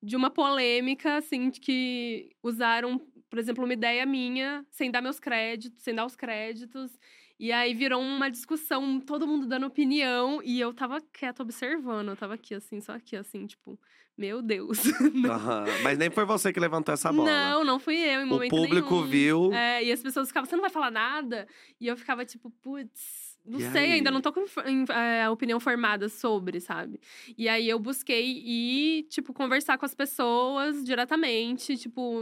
de 0.02 0.16
uma 0.16 0.30
polêmica, 0.30 1.18
assim, 1.18 1.50
de 1.50 1.60
que 1.60 2.30
usaram, 2.42 3.00
por 3.30 3.38
exemplo, 3.40 3.64
uma 3.64 3.74
ideia 3.74 4.06
minha, 4.06 4.66
sem 4.72 4.90
dar 4.90 5.02
meus 5.02 5.20
créditos, 5.20 5.84
sem 5.84 5.94
dar 5.94 6.06
os 6.06 6.16
créditos. 6.16 6.98
E 7.40 7.52
aí 7.52 7.74
virou 7.74 8.02
uma 8.02 8.30
discussão, 8.30 9.00
todo 9.00 9.26
mundo 9.28 9.48
dando 9.48 9.66
opinião, 9.66 10.42
e 10.44 10.60
eu 10.60 10.74
tava 10.74 11.00
quieta 11.14 11.42
observando. 11.44 12.10
Eu 12.10 12.18
tava 12.18 12.34
aqui, 12.34 12.54
assim, 12.54 12.82
só 12.82 12.94
aqui, 12.94 13.16
assim, 13.16 13.46
tipo, 13.46 13.80
meu 14.18 14.42
Deus. 14.42 14.80
Aham. 15.26 15.66
Mas 15.82 15.98
nem 15.98 16.10
foi 16.10 16.26
você 16.26 16.52
que 16.52 16.60
levantou 16.60 16.94
essa 16.94 17.12
bola. 17.14 17.30
Não, 17.30 17.64
não 17.64 17.80
fui 17.80 17.96
eu, 17.96 18.22
em 18.22 18.26
O 18.26 18.28
momento 18.28 18.50
público 18.50 18.94
nenhum. 18.96 19.08
viu. 19.08 19.54
É, 19.54 19.84
e 19.84 19.92
as 19.92 20.02
pessoas 20.02 20.28
ficavam, 20.28 20.50
você 20.50 20.56
não 20.56 20.62
vai 20.62 20.70
falar 20.70 20.92
nada? 20.92 21.48
E 21.80 21.88
eu 21.88 21.96
ficava 21.96 22.26
tipo, 22.26 22.50
putz, 22.62 23.29
não 23.50 23.60
E 23.60 23.64
sei, 23.64 23.86
aí? 23.86 23.92
ainda 23.94 24.12
não 24.12 24.22
tô 24.22 24.32
com 24.32 24.46
é, 24.94 25.24
a 25.24 25.32
opinião 25.32 25.60
formada 25.60 26.08
sobre, 26.10 26.60
sabe? 26.60 27.00
E 27.38 27.50
aí 27.50 27.68
eu 27.68 27.80
busquei 27.80 28.24
ir, 28.26 29.04
tipo, 29.10 29.34
conversar 29.34 29.78
com 29.78 29.86
as 29.86 29.96
pessoas 29.96 30.84
diretamente, 30.84 31.76
tipo, 31.78 32.22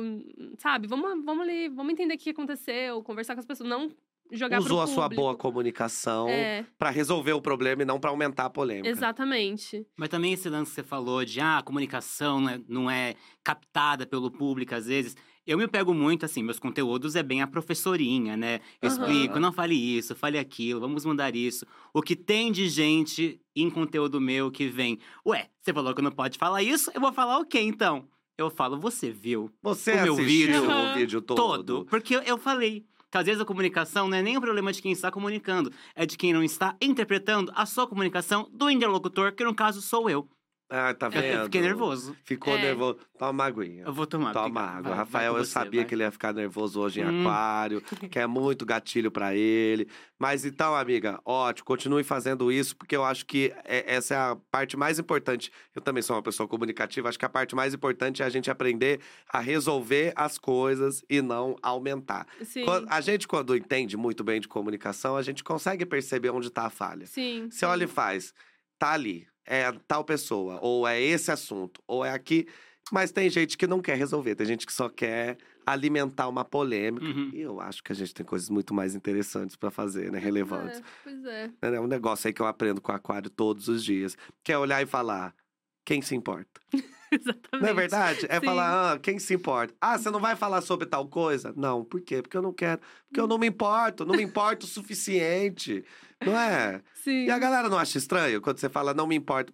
sabe? 0.57 0.87
Vamos, 0.87 1.23
vamos 1.25 1.43
ali, 1.43 1.69
vamos 1.69 1.93
entender 1.93 2.15
o 2.15 2.17
que 2.17 2.29
aconteceu, 2.29 3.03
conversar 3.03 3.33
com 3.35 3.39
as 3.41 3.45
pessoas, 3.45 3.69
não 3.69 3.89
jogar 4.31 4.59
Usou 4.59 4.77
pro 4.77 4.81
a 4.81 4.87
sua 4.87 5.07
boa 5.07 5.35
comunicação 5.37 6.27
É, 6.27 6.65
pra 6.77 6.89
resolver 6.89 7.31
o 7.33 7.41
problema 7.41 7.81
e 7.83 7.85
não 7.85 7.99
pra 7.99 8.09
aumentar 8.09 8.45
a 8.45 8.49
polêmica. 8.49 8.89
exatamente. 8.89 9.85
Mas 9.97 10.09
também 10.09 10.33
esse 10.33 10.49
lance 10.49 10.71
que 10.71 10.75
você 10.75 10.83
falou 10.83 11.23
de 11.23 11.39
ah, 11.39 11.59
a 11.59 11.63
comunicação 11.63 12.41
não 12.41 12.49
é, 12.49 12.61
não 12.67 12.91
é 12.91 13.15
captada 13.43 14.05
pelo 14.05 14.29
público 14.31 14.75
às 14.75 14.85
vezes. 14.87 15.15
Eu 15.47 15.57
me 15.57 15.65
pego 15.65 15.93
muito, 15.93 16.25
assim, 16.25 16.43
meus 16.43 16.59
conteúdos 16.59 17.15
é 17.15 17.23
bem 17.23 17.41
a 17.41 17.47
professorinha, 17.47 18.35
né? 18.35 18.59
Eu 18.81 18.89
Aham. 18.89 18.99
explico, 18.99 19.39
não 19.39 19.53
fale 19.53 19.75
isso, 19.75 20.13
fale 20.13 20.37
aquilo, 20.37 20.81
vamos 20.81 21.05
mudar 21.05 21.33
isso. 21.37 21.65
O 21.93 22.01
que 22.01 22.17
tem 22.17 22.51
de 22.51 22.67
gente 22.67 23.39
em 23.55 23.69
conteúdo 23.69 24.19
meu 24.19 24.51
que 24.51 24.67
vem, 24.67 24.99
ué, 25.25 25.47
você 25.61 25.73
falou 25.73 25.95
que 25.95 26.01
não 26.01 26.11
pode 26.11 26.37
falar 26.37 26.61
isso, 26.61 26.91
eu 26.93 26.99
vou 26.99 27.13
falar 27.13 27.39
o 27.39 27.45
quê 27.45 27.61
então? 27.61 28.09
Eu 28.37 28.49
falo, 28.49 28.77
você 28.77 29.09
viu 29.09 29.49
Você 29.63 29.93
O 29.93 30.03
meu 30.03 30.13
assistiu 30.15 30.25
vídeo. 30.27 30.69
o 30.69 30.93
vídeo 30.93 31.21
todo? 31.21 31.37
todo. 31.37 31.85
Porque 31.85 32.13
eu, 32.17 32.21
eu 32.23 32.37
falei 32.37 32.85
que 33.09 33.17
às 33.17 33.25
vezes 33.25 33.41
a 33.41 33.45
comunicação 33.45 34.09
não 34.09 34.17
é 34.17 34.21
nem 34.21 34.35
o 34.35 34.41
problema 34.41 34.71
de 34.73 34.81
quem 34.81 34.91
está 34.91 35.09
comunicando, 35.09 35.71
é 35.95 36.05
de 36.05 36.17
quem 36.17 36.33
não 36.33 36.43
está 36.43 36.75
interpretando 36.81 37.51
a 37.55 37.65
sua 37.65 37.87
comunicação 37.87 38.49
do 38.53 38.69
interlocutor, 38.69 39.31
que 39.33 39.45
no 39.45 39.55
caso 39.55 39.81
sou 39.81 40.09
eu. 40.09 40.27
Ah, 40.69 40.93
tá 40.93 41.07
vendo? 41.07 41.23
eu 41.25 41.43
fiquei 41.45 41.61
nervoso. 41.61 42.13
Ficou 42.25 42.53
É. 42.57 42.61
nervoso. 42.61 42.99
Toma 43.17 43.31
uma 43.31 43.45
aguinha. 43.45 43.83
Eu 43.85 43.93
vou 43.93 44.05
tomar. 44.05 44.33
Toma 44.33 44.59
água. 44.61 44.81
Vai, 44.81 44.81
vai 44.83 44.97
Rafael, 44.97 45.31
com 45.33 45.39
eu 45.39 45.45
você, 45.45 45.51
sabia 45.51 45.79
vai. 45.81 45.87
que 45.87 45.95
ele 45.95 46.03
ia 46.03 46.11
ficar 46.11 46.33
nervoso 46.33 46.81
hoje 46.81 46.99
em 46.99 47.05
Hum. 47.05 47.21
aquário, 47.21 47.81
que 48.11 48.19
é 48.19 48.27
muito 48.27 48.65
gatilho 48.65 49.09
pra 49.09 49.33
ele. 49.33 49.87
Mas 50.19 50.43
então, 50.43 50.75
amiga, 50.75 51.19
ótimo, 51.23 51.65
continue 51.65 52.03
fazendo 52.03 52.51
isso, 52.51 52.75
porque 52.75 52.95
eu 52.95 53.05
acho 53.05 53.25
que 53.25 53.53
é- 53.63 53.95
essa 53.95 54.13
é 54.13 54.17
a 54.17 54.37
parte 54.51 54.75
mais 54.75 54.99
importante. 54.99 55.51
Eu 55.73 55.81
também 55.81 56.03
sou 56.03 56.15
uma 56.17 56.21
pessoa 56.21 56.47
comunicativa, 56.49 57.07
acho 57.07 57.17
que 57.19 57.25
a 57.25 57.29
parte 57.29 57.55
mais 57.55 57.73
importante 57.73 58.21
é 58.21 58.25
a 58.25 58.29
gente 58.29 58.51
aprender 58.51 58.99
a 59.31 59.39
resolver 59.39 60.11
as 60.17 60.37
coisas 60.37 61.01
e 61.09 61.21
não 61.21 61.55
aumentar. 61.61 62.27
Sim. 62.43 62.65
Quando- 62.65 62.87
a 62.89 62.99
gente, 62.99 63.25
quando 63.27 63.55
entende 63.55 63.95
muito 63.95 64.21
bem 64.23 64.41
de 64.41 64.47
comunicação, 64.49 65.15
a 65.15 65.21
gente 65.21 65.43
consegue 65.45 65.85
perceber 65.85 66.29
onde 66.31 66.49
tá 66.49 66.65
a 66.65 66.69
falha. 66.69 67.05
Sim. 67.05 67.47
Você 67.49 67.65
olha 67.65 67.85
e 67.85 67.87
faz, 67.87 68.33
tá 68.77 68.91
ali, 68.91 69.25
é 69.47 69.71
tal 69.87 70.03
pessoa, 70.03 70.59
ou 70.61 70.87
é 70.87 71.01
esse 71.01 71.31
assunto, 71.31 71.81
ou 71.87 72.05
é 72.05 72.11
aqui. 72.11 72.45
Mas 72.91 73.11
tem 73.11 73.29
gente 73.29 73.57
que 73.57 73.67
não 73.67 73.81
quer 73.81 73.97
resolver, 73.97 74.35
tem 74.35 74.45
gente 74.45 74.65
que 74.65 74.71
só 74.71 74.87
quer 74.87 75.37
alimentar 75.65 76.29
uma 76.29 76.45
polêmica. 76.45 77.05
Uhum. 77.05 77.31
E 77.33 77.41
eu 77.41 77.59
acho 77.59 77.83
que 77.83 77.91
a 77.91 77.95
gente 77.95 78.13
tem 78.13 78.25
coisas 78.25 78.49
muito 78.49 78.73
mais 78.73 78.95
interessantes 78.95 79.57
pra 79.57 79.69
fazer, 79.69 80.09
né? 80.11 80.19
Relevantes. 80.19 80.79
É, 80.79 80.83
pois 81.03 81.25
é. 81.25 81.51
É 81.61 81.79
um 81.81 81.87
negócio 81.87 82.27
aí 82.27 82.33
que 82.33 82.41
eu 82.41 82.45
aprendo 82.45 82.79
com 82.79 82.91
o 82.91 82.95
aquário 82.95 83.29
todos 83.29 83.67
os 83.67 83.83
dias. 83.83 84.17
Que 84.41 84.53
é 84.53 84.57
olhar 84.57 84.81
e 84.81 84.85
falar. 84.85 85.35
Quem 85.83 86.01
se 86.01 86.15
importa? 86.15 86.61
Exatamente. 87.11 87.61
Não 87.61 87.69
é 87.69 87.73
verdade? 87.73 88.25
É 88.29 88.39
Sim. 88.39 88.45
falar, 88.45 88.93
ah, 88.93 88.99
quem 88.99 89.19
se 89.19 89.33
importa? 89.33 89.73
Ah, 89.79 89.97
você 89.97 90.09
não 90.09 90.19
vai 90.19 90.35
falar 90.35 90.61
sobre 90.61 90.85
tal 90.85 91.07
coisa? 91.07 91.53
Não, 91.55 91.83
por 91.83 92.01
quê? 92.01 92.21
Porque 92.21 92.37
eu 92.37 92.41
não 92.41 92.53
quero. 92.53 92.81
Porque 93.07 93.19
eu 93.19 93.27
não 93.27 93.37
me 93.37 93.47
importo, 93.47 94.05
não 94.05 94.15
me 94.15 94.23
importo 94.23 94.65
o 94.65 94.69
suficiente. 94.69 95.83
Não 96.25 96.37
é? 96.37 96.81
Sim. 96.93 97.25
E 97.25 97.31
a 97.31 97.39
galera 97.39 97.69
não 97.69 97.77
acha 97.77 97.97
estranho 97.97 98.41
quando 98.41 98.59
você 98.59 98.69
fala, 98.69 98.93
não 98.93 99.07
me 99.07 99.15
importa? 99.15 99.53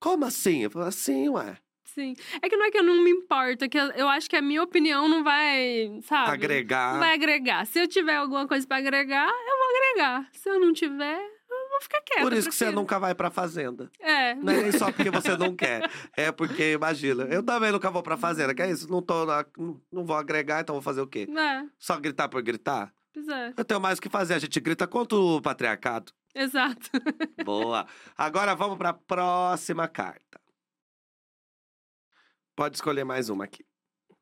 Como 0.00 0.24
assim? 0.24 0.64
Eu 0.64 0.70
falo 0.70 0.86
assim, 0.86 1.28
ué. 1.28 1.56
Sim. 1.94 2.14
É 2.40 2.48
que 2.48 2.56
não 2.56 2.66
é 2.66 2.70
que 2.70 2.78
eu 2.78 2.84
não 2.84 3.02
me 3.02 3.10
importo, 3.10 3.64
é 3.64 3.68
que 3.68 3.76
eu, 3.76 4.08
acho 4.08 4.30
que 4.30 4.36
a 4.36 4.42
minha 4.42 4.62
opinião 4.62 5.08
não 5.08 5.24
vai, 5.24 6.00
sabe? 6.04 6.30
Agregar. 6.30 6.92
Não 6.92 7.00
vai 7.00 7.14
agregar. 7.14 7.66
Se 7.66 7.80
eu 7.80 7.88
tiver 7.88 8.14
alguma 8.14 8.46
coisa 8.46 8.66
pra 8.66 8.76
agregar, 8.76 9.28
eu 9.28 9.58
vou 9.58 9.76
agregar. 9.76 10.28
Se 10.32 10.48
eu 10.48 10.60
não 10.60 10.72
tiver, 10.72 11.20
vou 11.80 11.82
ficar 11.82 12.00
quieta. 12.02 12.22
Por 12.22 12.32
isso 12.32 12.48
que 12.48 12.54
você 12.54 12.70
nunca 12.70 12.98
vai 12.98 13.14
pra 13.14 13.30
fazenda. 13.30 13.90
É. 13.98 14.34
Não 14.34 14.52
é 14.52 14.62
nem 14.62 14.72
só 14.72 14.92
porque 14.92 15.10
você 15.10 15.36
não 15.36 15.54
quer. 15.56 15.90
É 16.16 16.30
porque, 16.30 16.72
imagina, 16.72 17.24
eu 17.24 17.42
também 17.42 17.72
nunca 17.72 17.90
vou 17.90 18.02
pra 18.02 18.16
fazenda. 18.16 18.54
Que 18.54 18.62
é 18.62 18.70
isso? 18.70 18.90
Não, 18.90 19.00
tô 19.02 19.24
na- 19.26 19.44
não 19.90 20.04
vou 20.04 20.16
agregar, 20.16 20.60
então 20.60 20.74
vou 20.74 20.82
fazer 20.82 21.00
o 21.00 21.06
quê? 21.06 21.26
É, 21.36 21.62
Só 21.78 21.98
gritar 21.98 22.28
por 22.28 22.42
gritar? 22.42 22.92
pois 23.12 23.26
é. 23.28 23.52
Eu 23.56 23.64
tenho 23.64 23.80
mais 23.80 23.98
o 23.98 24.02
que 24.02 24.08
fazer. 24.08 24.34
A 24.34 24.38
gente 24.38 24.60
grita 24.60 24.86
contra 24.86 25.18
o 25.18 25.40
patriarcado. 25.42 26.12
Exato. 26.34 26.90
Boa. 27.44 27.86
Agora 28.16 28.54
vamos 28.54 28.78
pra 28.78 28.92
próxima 28.92 29.88
carta. 29.88 30.40
Pode 32.54 32.76
escolher 32.76 33.04
mais 33.04 33.28
uma 33.28 33.44
aqui. 33.44 33.64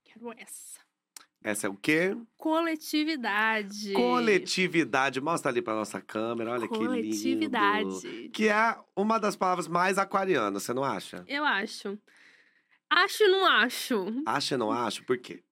Quero 0.04 0.32
essa. 0.38 0.80
Essa 1.43 1.66
é 1.66 1.70
o 1.70 1.74
quê? 1.74 2.16
Coletividade. 2.36 3.93
Coletividade. 3.93 5.20
Mostra 5.20 5.51
ali 5.51 5.62
pra 5.62 5.74
nossa 5.74 6.01
câmera. 6.01 6.53
Olha 6.53 6.66
que 6.68 6.74
lindo. 6.74 6.86
Coletividade. 6.89 8.28
Que 8.32 8.49
é 8.49 8.76
uma 8.97 9.18
das 9.18 9.36
palavras 9.36 9.68
mais 9.68 9.99
aquarianas, 9.99 10.62
você 10.64 10.74
não 10.74 10.82
acha? 10.84 11.24
Eu 11.28 11.45
acho. 11.45 11.99
Acho 12.91 13.24
não 13.28 13.47
acho. 13.47 14.22
Acha 14.26 14.55
ou 14.55 14.59
não 14.59 14.72
acha? 14.72 15.03
Por 15.05 15.18
quê? 15.18 15.43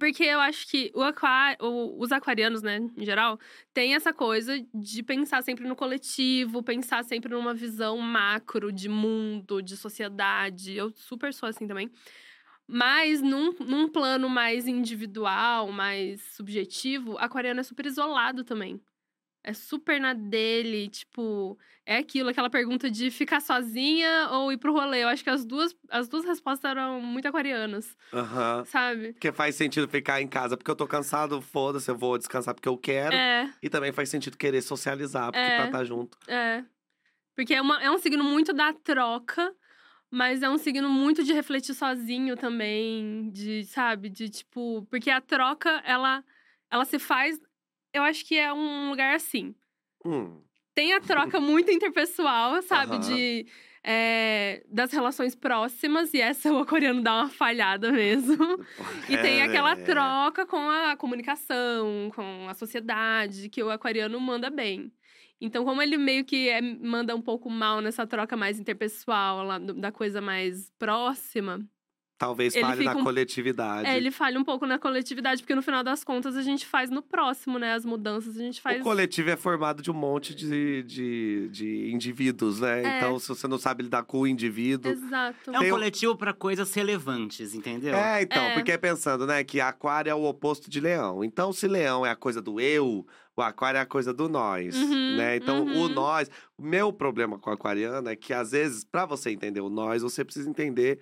Porque 0.00 0.24
eu 0.24 0.40
acho 0.40 0.66
que 0.68 0.90
o 0.94 1.02
aqua- 1.02 1.56
os 1.60 2.10
aquarianos, 2.10 2.62
né, 2.62 2.78
em 2.96 3.04
geral, 3.04 3.38
tem 3.74 3.94
essa 3.94 4.12
coisa 4.12 4.58
de 4.74 5.02
pensar 5.02 5.42
sempre 5.42 5.66
no 5.68 5.76
coletivo, 5.76 6.62
pensar 6.62 7.04
sempre 7.04 7.30
numa 7.30 7.54
visão 7.54 7.98
macro 7.98 8.72
de 8.72 8.88
mundo, 8.88 9.62
de 9.62 9.76
sociedade. 9.76 10.74
Eu 10.74 10.90
super 10.94 11.32
sou 11.32 11.48
assim 11.48 11.66
também. 11.66 11.90
Mas 12.68 13.22
num, 13.22 13.52
num 13.60 13.88
plano 13.88 14.28
mais 14.28 14.66
individual, 14.66 15.70
mais 15.70 16.20
subjetivo, 16.34 17.16
aquariano 17.18 17.60
é 17.60 17.62
super 17.62 17.86
isolado 17.86 18.42
também. 18.44 18.80
É 19.44 19.52
super 19.52 20.00
na 20.00 20.12
dele, 20.12 20.88
tipo, 20.88 21.56
é 21.84 21.98
aquilo, 21.98 22.28
aquela 22.30 22.50
pergunta 22.50 22.90
de 22.90 23.12
ficar 23.12 23.40
sozinha 23.40 24.28
ou 24.32 24.50
ir 24.50 24.56
pro 24.56 24.72
rolê. 24.72 25.04
Eu 25.04 25.08
acho 25.08 25.22
que 25.22 25.30
as 25.30 25.44
duas, 25.46 25.72
as 25.88 26.08
duas 26.08 26.24
respostas 26.24 26.68
eram 26.68 27.00
muito 27.00 27.28
aquarianas, 27.28 27.96
Aham. 28.12 28.64
sabe? 28.64 29.12
Porque 29.12 29.30
faz 29.30 29.54
sentido 29.54 29.86
ficar 29.86 30.20
em 30.20 30.26
casa 30.26 30.56
porque 30.56 30.68
eu 30.68 30.74
tô 30.74 30.88
cansado, 30.88 31.40
foda-se, 31.40 31.88
eu 31.88 31.96
vou 31.96 32.18
descansar 32.18 32.54
porque 32.56 32.68
eu 32.68 32.76
quero. 32.76 33.14
É. 33.14 33.48
E 33.62 33.70
também 33.70 33.92
faz 33.92 34.08
sentido 34.08 34.36
querer 34.36 34.62
socializar, 34.62 35.26
porque 35.30 35.38
É. 35.38 35.56
pra 35.58 35.66
estar 35.66 35.84
junto. 35.84 36.18
É. 36.26 36.64
Porque 37.36 37.54
é, 37.54 37.62
uma- 37.62 37.80
é 37.80 37.88
um 37.88 37.98
signo 37.98 38.24
muito 38.24 38.52
da 38.52 38.72
troca, 38.72 39.54
mas 40.10 40.42
é 40.42 40.48
um 40.50 40.58
signo 40.58 40.88
muito 40.90 41.24
de 41.24 41.32
refletir 41.32 41.74
sozinho 41.74 42.36
também, 42.36 43.30
de, 43.32 43.64
sabe, 43.64 44.08
de 44.10 44.28
tipo, 44.30 44.86
porque 44.90 45.10
a 45.10 45.20
troca 45.20 45.70
ela 45.84 46.24
ela 46.70 46.84
se 46.84 46.98
faz, 46.98 47.38
eu 47.94 48.02
acho 48.02 48.24
que 48.26 48.36
é 48.38 48.52
um 48.52 48.90
lugar 48.90 49.14
assim. 49.16 49.54
Hum. 50.04 50.46
Tem 50.74 50.92
a 50.92 51.00
troca 51.00 51.40
muito 51.40 51.70
interpessoal, 51.70 52.60
sabe, 52.62 52.98
Aham. 52.98 52.98
de 52.98 53.46
é, 53.82 54.62
das 54.68 54.92
relações 54.92 55.34
próximas, 55.34 56.12
e 56.12 56.20
essa 56.20 56.52
o 56.52 56.58
aquariano 56.58 57.02
dá 57.02 57.14
uma 57.22 57.30
falhada 57.30 57.90
mesmo. 57.92 58.36
E 59.08 59.16
tem 59.18 59.42
aquela 59.42 59.72
É. 59.72 59.76
troca 59.76 60.44
com 60.46 60.58
a 60.68 60.96
comunicação, 60.96 62.10
com 62.14 62.48
a 62.48 62.54
sociedade, 62.54 63.48
que 63.48 63.62
o 63.62 63.70
aquariano 63.70 64.20
manda 64.20 64.50
bem. 64.50 64.92
Então, 65.40 65.64
como 65.64 65.82
ele 65.82 65.98
meio 65.98 66.24
que 66.24 66.48
é- 66.48 66.60
manda 66.62 67.14
um 67.14 67.20
pouco 67.22 67.50
mal 67.50 67.80
nessa 67.80 68.06
troca 68.06 68.36
mais 68.36 68.58
interpessoal, 68.58 69.44
lá, 69.44 69.58
da 69.58 69.92
coisa 69.92 70.20
mais 70.20 70.70
próxima, 70.78 71.60
Talvez 72.18 72.54
Ele 72.56 72.64
fale 72.64 72.84
na 72.84 72.96
um- 72.96 73.04
coletividade. 73.04 73.86
é, 73.86 73.94
ele 73.96 74.10
falha 74.10 74.40
um 74.40 74.44
pouco 74.44 74.64
na 74.66 74.78
coletividade, 74.78 75.42
porque 75.42 75.54
no 75.54 75.60
final 75.60 75.84
das 75.84 76.02
contas 76.02 76.34
a 76.34 76.40
gente 76.42 76.64
faz 76.64 76.88
no 76.90 77.02
próximo, 77.02 77.58
né? 77.58 77.74
As 77.74 77.84
mudanças 77.84 78.36
a 78.38 78.40
gente 78.40 78.58
faz. 78.60 78.80
O 78.80 78.84
coletivo 78.84 79.28
é 79.28 79.36
formado 79.36 79.82
de 79.82 79.90
um 79.90 79.94
monte 79.94 80.34
de, 80.34 80.82
de, 80.84 81.48
de 81.50 81.90
indivíduos, 81.92 82.60
né? 82.60 82.82
É. 82.82 82.96
Então, 82.96 83.18
se 83.18 83.28
você 83.28 83.46
não 83.46 83.58
sabe 83.58 83.82
lidar 83.82 84.02
com 84.04 84.20
o 84.20 84.26
indivíduo. 84.26 84.90
Exato. 84.92 85.50
É 85.52 85.60
um 85.60 85.64
um- 85.64 85.70
coletivo 85.70 86.16
pra 86.16 86.32
coisas 86.32 86.72
relevantes, 86.72 87.54
entendeu? 87.54 87.94
É, 87.94 88.22
então, 88.22 88.42
É. 88.42 88.54
porque 88.54 88.78
pensando, 88.78 89.26
né, 89.26 89.44
que 89.44 89.60
aquário 89.60 90.08
é 90.10 90.14
o 90.14 90.24
oposto 90.24 90.70
de 90.70 90.80
leão. 90.80 91.22
Então, 91.22 91.52
se 91.52 91.68
leão 91.68 92.06
é 92.06 92.10
a 92.10 92.16
coisa 92.16 92.40
do 92.40 92.58
eu, 92.58 93.06
o 93.36 93.42
aquário 93.42 93.76
é 93.76 93.80
a 93.82 93.86
coisa 93.86 94.14
do 94.14 94.26
nós, 94.26 94.74
Uhum, 94.74 95.16
né? 95.18 95.36
Então, 95.36 95.64
o 95.66 95.68
uhum. 95.82 95.88
nós, 95.90 96.30
o 96.56 96.62
meu 96.62 96.90
problema 96.94 97.38
com 97.38 97.50
o 97.50 97.52
aquariano 97.52 98.08
é 98.08 98.16
que 98.16 98.32
às 98.32 98.52
vezes, 98.52 98.84
pra 98.84 99.04
você 99.04 99.30
entender 99.30 99.60
o 99.60 99.68
nós, 99.68 100.00
você 100.00 100.24
precisa 100.24 100.48
entender 100.48 100.98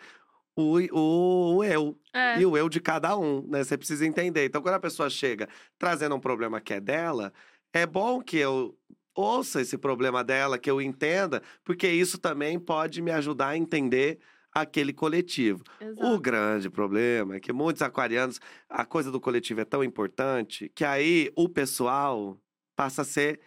o, 0.56 0.78
o, 0.92 1.56
o 1.56 1.64
eu 1.64 1.98
É. 2.12 2.40
e 2.40 2.46
o 2.46 2.56
eu 2.56 2.68
de 2.68 2.80
cada 2.80 3.16
um, 3.16 3.46
né? 3.48 3.64
Você 3.64 3.76
precisa 3.76 4.06
entender. 4.06 4.44
Então, 4.46 4.62
quando 4.62 4.74
a 4.74 4.80
pessoa 4.80 5.10
chega 5.10 5.48
trazendo 5.78 6.14
um 6.14 6.20
problema 6.20 6.60
que 6.60 6.74
é 6.74 6.80
dela, 6.80 7.32
é 7.72 7.86
bom 7.86 8.20
que 8.22 8.36
eu 8.38 8.76
ouça 9.14 9.60
esse 9.60 9.78
problema 9.78 10.24
dela, 10.24 10.58
que 10.58 10.70
eu 10.70 10.80
entenda, 10.80 11.42
porque 11.62 11.88
isso 11.88 12.18
também 12.18 12.58
pode 12.58 13.00
me 13.00 13.10
ajudar 13.12 13.48
a 13.48 13.56
entender 13.56 14.18
aquele 14.52 14.92
coletivo. 14.92 15.62
O 15.80 15.84
Exato. 15.84 16.20
grande 16.20 16.70
problema 16.70 17.36
é 17.36 17.40
que 17.40 17.52
muitos 17.52 17.82
aquarianos, 17.82 18.40
a 18.68 18.84
coisa 18.84 19.10
do 19.10 19.20
coletivo 19.20 19.60
é 19.60 19.64
tão 19.64 19.82
importante 19.82 20.70
que 20.74 20.84
aí 20.84 21.32
o 21.36 21.48
pessoal 21.48 22.38
passa 22.76 23.02
a 23.02 23.04
ser 23.04 23.40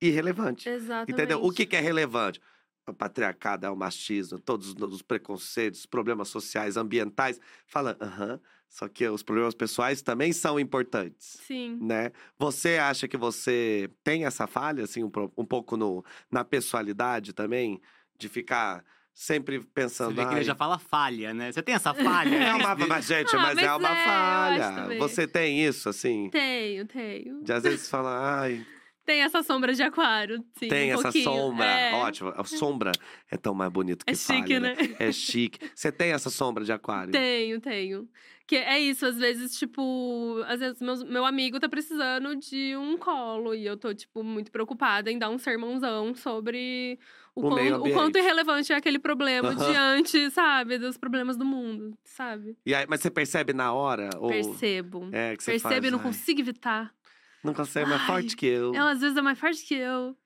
irrelevante. 0.00 0.68
Exatamente. 0.68 1.12
Entendeu? 1.12 1.42
O 1.44 1.52
que, 1.52 1.64
que 1.66 1.76
é 1.76 1.80
relevante? 1.80 2.40
O 2.88 2.94
patriarcado, 2.94 3.66
é 3.66 3.70
o 3.70 3.74
machismo, 3.76 4.38
todos 4.38 4.72
os 4.78 5.02
preconceitos, 5.02 5.80
os 5.80 5.86
problemas 5.86 6.28
sociais, 6.28 6.76
ambientais. 6.76 7.40
Fala, 7.66 7.96
aham, 8.00 8.38
Só 8.68 8.88
que 8.88 9.08
os 9.08 9.24
problemas 9.24 9.54
pessoais 9.54 10.02
também 10.02 10.32
são 10.32 10.58
importantes. 10.60 11.36
Sim. 11.44 11.78
Né? 11.82 12.12
Você 12.38 12.78
acha 12.78 13.08
que 13.08 13.16
você 13.16 13.90
tem 14.04 14.24
essa 14.24 14.46
falha, 14.46 14.84
assim, 14.84 15.02
um, 15.02 15.10
um 15.36 15.44
pouco 15.44 15.76
no, 15.76 16.04
na 16.30 16.44
pessoalidade 16.44 17.32
também? 17.32 17.80
De 18.18 18.28
ficar 18.28 18.84
sempre 19.12 19.58
Você 19.58 19.66
pensando. 19.74 20.14
vê 20.14 20.22
que 20.22 20.28
ele 20.30 20.36
"Ai, 20.38 20.44
já 20.44 20.54
fala 20.54 20.78
falha, 20.78 21.34
né? 21.34 21.50
Você 21.52 21.62
tem 21.62 21.74
essa 21.74 21.92
falha? 21.92 22.34
É 22.36 22.54
uma, 22.54 22.74
mas, 22.86 23.04
gente, 23.06 23.34
Ah, 23.34 23.38
mas, 23.40 23.54
mas 23.56 23.64
é 23.66 23.74
uma 23.74 23.90
é, 23.90 24.04
falha. 24.04 24.98
Você 24.98 25.26
tem 25.26 25.64
isso, 25.64 25.88
assim? 25.88 26.30
Tenho, 26.30 26.86
tenho. 26.86 27.42
De 27.42 27.52
às 27.52 27.62
vezes 27.64 27.90
fala, 27.90 28.40
ai, 28.42 28.64
Tem 29.06 29.22
essa 29.22 29.42
sombra 29.42 29.72
de 29.72 29.82
aquário, 29.84 30.44
sim. 30.58 30.66
tem 30.68 30.90
um 30.90 30.94
essa 30.94 31.02
pouquinho. 31.04 31.24
sombra. 31.24 31.64
É. 31.64 31.94
Ótimo. 31.94 32.32
A 32.36 32.42
sombra 32.44 32.92
é 33.30 33.36
tão 33.36 33.54
mais 33.54 33.70
bonito 33.72 34.04
que 34.04 34.12
É 34.12 34.16
chique, 34.16 34.54
falha, 34.54 34.60
né? 34.60 34.74
É 34.98 35.12
chique. 35.12 35.60
Você 35.74 35.92
tem 35.92 36.10
essa 36.10 36.28
sombra 36.28 36.64
de 36.64 36.72
aquário? 36.72 37.12
Tenho, 37.12 37.60
tenho. 37.60 38.08
Que 38.48 38.56
é 38.56 38.78
isso, 38.78 39.04
às 39.06 39.16
vezes, 39.16 39.58
tipo, 39.58 40.40
às 40.46 40.60
vezes 40.60 40.80
meus- 40.80 41.02
meu 41.02 41.24
amigo 41.24 41.58
tá 41.58 41.68
precisando 41.68 42.36
de 42.36 42.76
um 42.76 42.96
colo 42.96 43.52
e 43.54 43.66
eu 43.66 43.76
tô, 43.76 43.92
tipo, 43.92 44.22
muito 44.22 44.52
preocupada 44.52 45.10
em 45.10 45.18
dar 45.18 45.30
um 45.30 45.38
sermãozão 45.38 46.14
sobre 46.14 46.96
o, 47.34 47.40
O 47.46 47.48
quão- 47.50 47.82
o 47.82 47.92
quanto 47.92 48.18
irrelevante 48.18 48.72
é 48.72 48.76
aquele 48.76 49.00
problema 49.00 49.48
Aham. 49.50 49.70
diante, 49.72 50.30
sabe, 50.30 50.78
dos 50.78 50.96
problemas 50.96 51.36
do 51.36 51.44
mundo, 51.44 51.98
sabe? 52.04 52.56
E 52.64 52.72
aí, 52.72 52.86
mas 52.88 53.00
você 53.00 53.10
percebe 53.10 53.52
na 53.52 53.72
hora? 53.72 54.10
Ou... 54.18 54.28
Percebo. 54.28 55.08
É, 55.12 55.36
que 55.36 55.42
você 55.42 55.50
Percebo 55.52 55.74
faz, 55.74 55.84
e 55.84 55.90
não 55.90 55.98
ai, 55.98 56.04
consigo 56.04 56.40
evitar. 56.40 56.94
Não 57.46 57.54
consegue, 57.54 57.88
mais 57.88 58.00
Ai, 58.02 58.06
forte 58.06 58.36
que 58.36 58.46
eu. 58.46 58.74
Ela 58.74 58.90
às 58.90 59.00
vezes 59.00 59.16
é 59.16 59.22
mais 59.22 59.38
forte 59.38 59.64
que 59.64 59.74
eu. 59.74 60.16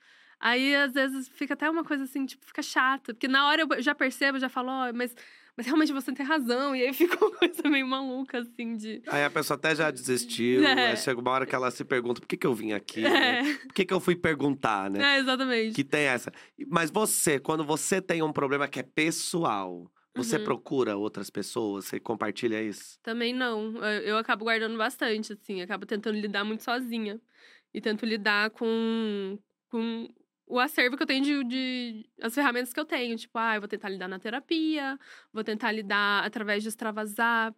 Aí, 0.41 0.75
às 0.75 0.95
vezes, 0.95 1.29
fica 1.29 1.53
até 1.53 1.69
uma 1.69 1.85
coisa 1.85 2.05
assim, 2.05 2.25
tipo, 2.25 2.45
fica 2.47 2.63
chata. 2.63 3.13
Porque 3.13 3.29
na 3.29 3.47
hora 3.47 3.63
eu 3.63 3.83
já 3.83 3.95
percebo, 3.95 4.39
já 4.39 4.49
falo, 4.49 4.71
ó, 4.71 4.91
mas, 4.91 5.15
mas 5.55 5.67
realmente 5.67 5.93
você 5.93 6.11
tem 6.13 6.25
razão. 6.25 6.75
E 6.75 6.81
aí 6.83 6.95
fica 6.95 7.23
uma 7.23 7.31
coisa 7.37 7.69
meio 7.69 7.87
maluca, 7.87 8.39
assim, 8.39 8.75
de. 8.75 9.03
Aí 9.09 9.23
a 9.23 9.29
pessoa 9.29 9.59
até 9.59 9.75
já 9.75 9.91
desistiu. 9.91 10.65
É. 10.65 10.93
Aí 10.93 10.97
chega 10.97 11.21
uma 11.21 11.31
hora 11.31 11.45
que 11.45 11.55
ela 11.55 11.71
se 11.71 11.85
pergunta: 11.85 12.23
por 12.23 12.27
que, 12.27 12.39
que 12.39 12.47
eu 12.47 12.55
vim 12.55 12.73
aqui? 12.73 13.03
né? 13.03 13.41
É, 13.41 13.55
Por 13.55 13.75
que, 13.75 13.85
que 13.85 13.93
eu 13.93 14.01
fui 14.01 14.17
perguntar, 14.17 14.91
né? 14.91 15.17
é, 15.17 15.19
exatamente. 15.19 15.75
Que 15.75 15.85
tem 15.85 16.05
essa. 16.05 16.33
Mas 16.69 16.91
você, 16.91 17.39
quando 17.39 17.63
você 17.63 18.01
tem 18.01 18.23
um 18.23 18.33
problema 18.33 18.67
que 18.67 18.81
é 18.81 18.83
pessoal, 18.83 19.93
você 20.15 20.37
Uhum. 20.39 20.45
procura 20.45 20.97
outras 20.97 21.31
pessoas? 21.31 21.85
Você 21.87 22.01
compartilha 22.01 22.63
isso? 22.63 22.99
Também 23.03 23.33
não. 23.33 23.77
Eu, 23.77 24.03
eu 24.03 24.17
acabo 24.19 24.45
guardando 24.45 24.77
bastante, 24.77 25.33
assim. 25.33 25.61
Acabo 25.63 25.87
tentando 25.87 26.19
lidar 26.19 26.45
muito 26.45 26.63
sozinha. 26.65 27.21
E 27.73 27.81
tento 27.81 28.05
lidar 28.05 28.51
com, 28.51 29.39
com 29.71 30.09
o 30.47 30.59
acervo 30.59 30.97
que 30.97 31.03
eu 31.05 31.07
tenho 31.07 31.23
de, 31.25 31.45
de. 31.45 32.07
as 32.21 32.35
ferramentas 32.35 32.73
que 32.73 32.81
eu 32.81 32.85
tenho. 32.85 33.17
Tipo, 33.17 33.39
ah, 33.39 33.55
eu 33.55 33.61
vou 33.61 33.69
tentar 33.69 33.89
lidar 33.89 34.09
na 34.09 34.19
terapia, 34.19 34.99
vou 35.33 35.45
tentar 35.45 35.71
lidar 35.71 36.25
através 36.25 36.65
de 36.65 36.69
extravasar, 36.69 37.55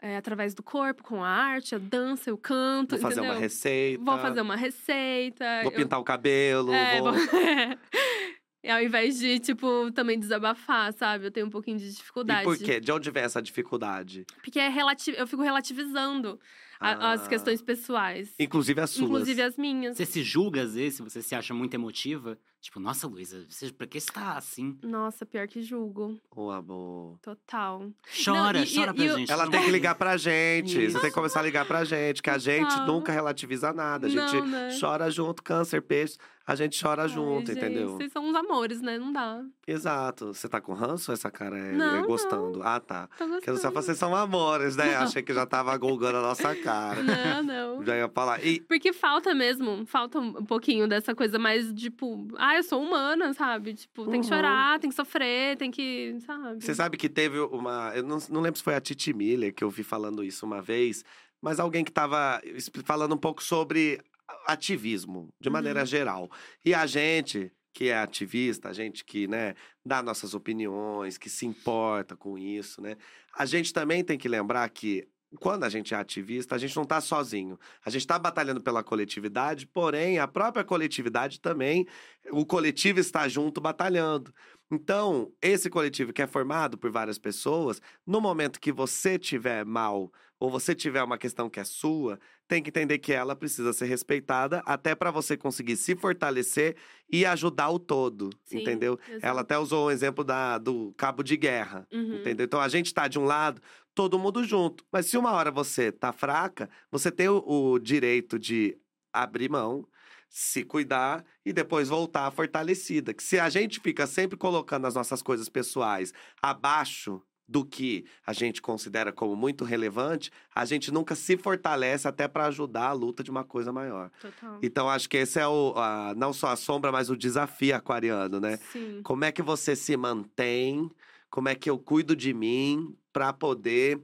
é, 0.00 0.16
através 0.16 0.54
do 0.54 0.62
corpo, 0.62 1.02
com 1.02 1.22
a 1.22 1.28
arte, 1.28 1.74
a 1.74 1.78
dança, 1.78 2.30
eu 2.30 2.38
canto. 2.38 2.92
Vou 2.92 3.00
fazer 3.00 3.20
entendeu? 3.20 3.32
uma 3.36 3.40
receita. 3.40 4.02
Vou 4.04 4.18
fazer 4.18 4.40
uma 4.40 4.56
receita. 4.56 5.44
Vou 5.62 5.72
eu- 5.72 5.76
pintar 5.76 6.00
o 6.00 6.04
cabelo. 6.04 6.72
é, 6.72 7.00
vou... 7.02 7.12
E 8.64 8.70
ao 8.70 8.82
invés 8.82 9.18
de, 9.18 9.38
tipo, 9.38 9.92
também 9.92 10.18
desabafar, 10.18 10.90
sabe? 10.94 11.26
Eu 11.26 11.30
tenho 11.30 11.46
um 11.46 11.50
pouquinho 11.50 11.76
de 11.78 11.90
dificuldade. 11.94 12.40
E 12.40 12.44
por 12.44 12.56
quê? 12.56 12.80
De 12.80 12.90
onde 12.90 13.10
vem 13.10 13.22
essa 13.22 13.42
dificuldade? 13.42 14.24
Porque 14.42 14.58
é 14.58 14.68
relati... 14.70 15.10
eu 15.16 15.26
fico 15.26 15.42
relativizando 15.42 16.40
a- 16.80 17.12
as 17.12 17.26
Ah. 17.26 17.28
questões 17.28 17.60
pessoais. 17.60 18.34
Inclusive 18.40 18.80
as 18.80 18.88
suas. 18.90 19.10
Inclusive 19.10 19.42
as 19.42 19.56
minhas. 19.58 19.96
Você 19.98 20.06
se 20.06 20.22
julga 20.22 20.62
às 20.62 20.74
vezes, 20.74 20.98
você 20.98 21.20
se 21.20 21.34
acha 21.34 21.52
muito 21.52 21.74
emotiva? 21.74 22.38
Tipo, 22.64 22.80
nossa, 22.80 23.06
Luísa, 23.06 23.44
por 23.76 23.86
que 23.86 24.00
você 24.00 24.10
tá 24.10 24.38
assim? 24.38 24.78
Nossa, 24.82 25.26
pior 25.26 25.46
que 25.46 25.60
julgo. 25.60 26.18
Ô, 26.34 26.50
amor. 26.50 27.18
Total. 27.20 27.90
Chora, 28.24 28.60
e- 28.60 28.62
e- 28.64 28.74
chora 28.74 28.94
pra 28.94 29.04
e 29.04 29.08
gente. 29.10 29.30
Ela 29.30 29.44
não 29.44 29.50
tem 29.52 29.64
que 29.64 29.70
ligar 29.70 29.94
pra 29.96 30.16
gente. 30.16 30.82
Isso. 30.82 30.92
Você 30.94 31.00
tem 31.02 31.10
que 31.10 31.14
começar 31.14 31.40
a 31.40 31.42
ligar 31.42 31.66
pra 31.66 31.84
gente, 31.84 32.22
que 32.22 32.30
a 32.30 32.38
gente 32.38 32.70
Total. 32.70 32.86
nunca 32.86 33.12
relativiza 33.12 33.70
nada. 33.74 34.06
A 34.06 34.10
gente 34.10 34.36
Não, 34.36 34.46
né? 34.46 34.70
chora 34.80 35.10
junto, 35.10 35.42
câncer, 35.42 35.82
peixe. 35.82 36.16
A 36.46 36.54
gente 36.54 36.78
chora 36.82 37.02
Ai, 37.02 37.08
junto, 37.08 37.46
gente, 37.46 37.56
entendeu? 37.58 37.96
Vocês 37.96 38.12
são 38.12 38.22
uns 38.28 38.34
amores, 38.36 38.82
né? 38.82 38.98
Não 38.98 39.10
dá. 39.10 39.42
Exato. 39.66 40.34
Você 40.34 40.46
tá 40.46 40.60
com 40.60 40.74
ranço 40.74 41.10
ou 41.10 41.14
essa 41.14 41.30
cara 41.30 41.56
é, 41.56 41.72
Não, 41.72 41.96
é 41.96 42.00
não. 42.00 42.06
gostando? 42.06 42.62
Ah, 42.62 42.78
tá. 42.80 43.08
Tô 43.16 43.26
gostando. 43.26 43.72
vocês 43.72 43.96
são 43.96 44.14
amores, 44.14 44.76
né? 44.76 44.94
Achei 44.96 45.22
que 45.22 45.32
já 45.32 45.46
tava 45.46 45.74
golgando 45.78 46.18
a 46.18 46.22
nossa 46.22 46.54
cara. 46.56 47.02
Não, 47.02 47.42
não. 47.78 47.84
Já 47.86 47.96
ia 47.96 48.08
falar. 48.10 48.44
E 48.44 48.60
Porque 48.60 48.92
falta 48.92 49.34
mesmo, 49.34 49.86
falta 49.86 50.18
um 50.18 50.44
pouquinho 50.44 50.86
dessa 50.86 51.14
coisa 51.14 51.38
mais, 51.38 51.72
tipo, 51.72 52.28
ah, 52.54 52.58
eu 52.58 52.62
sou 52.62 52.82
humana, 52.82 53.32
sabe? 53.34 53.74
Tipo, 53.74 54.04
tem 54.06 54.20
que 54.20 54.26
Uhum. 54.26 54.32
chorar, 54.34 54.78
tem 54.80 54.90
que 54.90 54.96
sofrer, 54.96 55.56
tem 55.56 55.70
que, 55.70 56.16
sabe? 56.26 56.62
você 56.64 56.74
sabe 56.74 56.96
que 56.96 57.08
teve 57.08 57.38
uma. 57.38 57.92
Eu 57.94 58.02
não, 58.02 58.18
não 58.30 58.40
lembro 58.40 58.58
se 58.58 58.64
foi 58.64 58.74
a 58.74 58.80
Titi 58.80 59.12
Miller 59.12 59.54
que 59.54 59.62
eu 59.64 59.70
vi 59.70 59.82
falando 59.82 60.22
isso 60.24 60.44
uma 60.46 60.62
vez, 60.62 61.04
mas 61.42 61.58
alguém 61.60 61.84
que 61.84 61.92
tava 61.92 62.40
falando 62.84 63.14
um 63.14 63.18
pouco 63.18 63.42
sobre 63.42 64.00
ativismo, 64.46 65.28
de 65.40 65.50
maneira 65.50 65.80
Uhum. 65.80 65.86
geral. 65.86 66.30
E 66.64 66.74
a 66.74 66.86
gente. 66.86 67.52
Que 67.76 67.88
é 67.88 67.98
ativista, 67.98 68.68
a 68.68 68.72
gente 68.72 69.04
que, 69.04 69.26
né, 69.26 69.56
dá 69.84 70.00
nossas 70.00 70.32
opiniões, 70.32 71.18
que 71.18 71.28
se 71.28 71.44
importa 71.44 72.14
com 72.14 72.38
isso, 72.38 72.80
né? 72.80 72.96
A 73.36 73.44
gente 73.44 73.72
também 73.72 74.04
tem 74.04 74.16
que 74.16 74.28
lembrar 74.28 74.68
que 74.68 75.08
quando 75.40 75.64
a 75.64 75.68
gente 75.68 75.94
é 75.94 75.96
ativista, 75.96 76.54
a 76.54 76.58
gente 76.58 76.74
não 76.76 76.82
está 76.84 77.00
sozinho. 77.00 77.58
A 77.84 77.90
gente 77.90 78.02
está 78.02 78.18
batalhando 78.18 78.60
pela 78.60 78.82
coletividade, 78.82 79.66
porém, 79.66 80.18
a 80.18 80.26
própria 80.28 80.64
coletividade 80.64 81.40
também, 81.40 81.86
o 82.30 82.44
coletivo 82.44 83.00
está 83.00 83.26
junto 83.28 83.60
batalhando. 83.60 84.32
Então, 84.70 85.30
esse 85.40 85.68
coletivo 85.68 86.12
que 86.12 86.22
é 86.22 86.26
formado 86.26 86.76
por 86.78 86.90
várias 86.90 87.18
pessoas, 87.18 87.80
no 88.06 88.20
momento 88.20 88.60
que 88.60 88.72
você 88.72 89.18
tiver 89.18 89.64
mal 89.64 90.10
ou 90.38 90.50
você 90.50 90.74
tiver 90.74 91.02
uma 91.02 91.16
questão 91.16 91.48
que 91.48 91.60
é 91.60 91.64
sua, 91.64 92.18
tem 92.46 92.62
que 92.62 92.68
entender 92.68 92.98
que 92.98 93.12
ela 93.12 93.34
precisa 93.34 93.72
ser 93.72 93.86
respeitada 93.86 94.62
até 94.66 94.94
para 94.94 95.10
você 95.10 95.36
conseguir 95.36 95.76
se 95.76 95.96
fortalecer 95.96 96.76
e 97.10 97.24
ajudar 97.24 97.70
o 97.70 97.78
todo, 97.78 98.30
Sim, 98.44 98.60
entendeu? 98.60 98.98
exato. 99.08 99.26
Ela 99.26 99.40
até 99.40 99.58
usou 99.58 99.86
o 99.86 99.90
exemplo 99.90 100.24
da, 100.24 100.58
do 100.58 100.92
cabo 100.96 101.22
de 101.22 101.36
guerra. 101.36 101.86
Uhum. 101.92 102.16
Entendeu? 102.16 102.44
Então 102.44 102.60
a 102.60 102.68
gente 102.68 102.92
tá 102.92 103.08
de 103.08 103.18
um 103.18 103.24
lado, 103.24 103.62
todo 103.94 104.18
mundo 104.18 104.42
junto. 104.44 104.84
Mas 104.92 105.06
se 105.06 105.16
uma 105.16 105.32
hora 105.32 105.50
você 105.50 105.92
tá 105.92 106.12
fraca, 106.12 106.68
você 106.90 107.10
tem 107.10 107.28
o, 107.28 107.42
o 107.46 107.78
direito 107.78 108.38
de 108.38 108.76
abrir 109.12 109.48
mão, 109.48 109.86
se 110.28 110.64
cuidar 110.64 111.24
e 111.46 111.52
depois 111.52 111.88
voltar 111.88 112.30
fortalecida. 112.32 113.14
Que 113.14 113.22
se 113.22 113.38
a 113.38 113.48
gente 113.48 113.78
fica 113.80 114.06
sempre 114.06 114.36
colocando 114.36 114.86
as 114.86 114.94
nossas 114.94 115.22
coisas 115.22 115.48
pessoais 115.48 116.12
abaixo 116.42 117.22
do 117.46 117.62
que 117.64 118.06
a 118.26 118.32
gente 118.32 118.60
considera 118.62 119.12
como 119.12 119.36
muito 119.36 119.64
relevante, 119.64 120.30
a 120.54 120.64
gente 120.64 120.90
nunca 120.90 121.14
se 121.14 121.36
fortalece 121.36 122.08
até 122.08 122.26
para 122.26 122.46
ajudar 122.46 122.88
a 122.88 122.92
luta 122.92 123.22
de 123.22 123.30
uma 123.30 123.44
coisa 123.44 123.70
maior. 123.70 124.10
Total. 124.20 124.58
Então 124.62 124.88
acho 124.88 125.08
que 125.08 125.18
esse 125.18 125.38
é 125.38 125.46
o 125.46 125.74
a- 125.76 126.14
não 126.16 126.32
só 126.32 126.48
a 126.48 126.56
sombra, 126.56 126.90
mas 126.90 127.10
o 127.10 127.16
desafio 127.16 127.76
aquariano, 127.76 128.40
né? 128.40 128.56
Sim. 128.72 129.02
Como 129.04 129.24
é 129.26 129.30
que 129.30 129.42
você 129.42 129.76
se 129.76 129.94
mantém? 129.96 130.90
Como 131.30 131.48
é 131.48 131.54
que 131.54 131.68
eu 131.68 131.78
cuido 131.78 132.16
de 132.16 132.32
mim 132.32 132.96
para 133.14 133.32
poder 133.32 134.02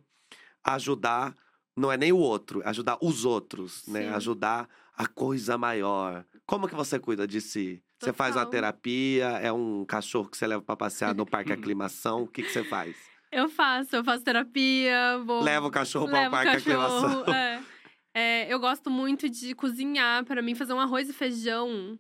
ajudar, 0.65 1.35
não 1.77 1.91
é 1.91 1.97
nem 1.97 2.13
o 2.13 2.17
outro, 2.17 2.63
é 2.63 2.69
ajudar 2.69 2.97
os 3.03 3.25
outros, 3.25 3.85
né? 3.89 4.03
Sim. 4.03 4.15
Ajudar 4.15 4.69
a 4.97 5.07
coisa 5.07 5.59
maior. 5.59 6.25
Como 6.47 6.69
que 6.69 6.75
você 6.75 6.99
cuida 6.99 7.27
de 7.27 7.41
si? 7.41 7.83
Você 7.99 8.13
faz 8.13 8.37
uma 8.37 8.47
terapia, 8.47 9.27
é 9.43 9.53
um 9.53 9.85
cachorro 9.85 10.31
que 10.31 10.37
você 10.37 10.47
leva 10.47 10.63
para 10.63 10.77
passear 10.77 11.15
no 11.15 11.27
parque 11.27 11.53
aclimação, 11.53 12.23
o 12.23 12.29
que 12.29 12.43
que 12.43 12.51
você 12.51 12.65
faz? 12.65 12.97
Eu 13.33 13.49
faço, 13.49 13.97
eu 13.97 14.05
faço 14.05 14.25
terapia, 14.25 15.19
vou. 15.25 15.43
Leva 15.43 15.67
o 15.67 15.71
cachorro 15.71 16.09
para 16.09 16.29
o 16.29 16.31
parque 16.31 16.57
aclimação. 16.57 17.25
cachorro. 17.25 17.33
É. 17.33 17.63
É, 18.13 18.53
eu 18.53 18.59
gosto 18.59 18.91
muito 18.91 19.29
de 19.29 19.55
cozinhar, 19.55 20.25
pra 20.25 20.43
mim, 20.43 20.57
fazer 20.57 20.73
um 20.73 20.81
arroz 20.81 21.09
e 21.09 21.13
feijão. 21.13 21.97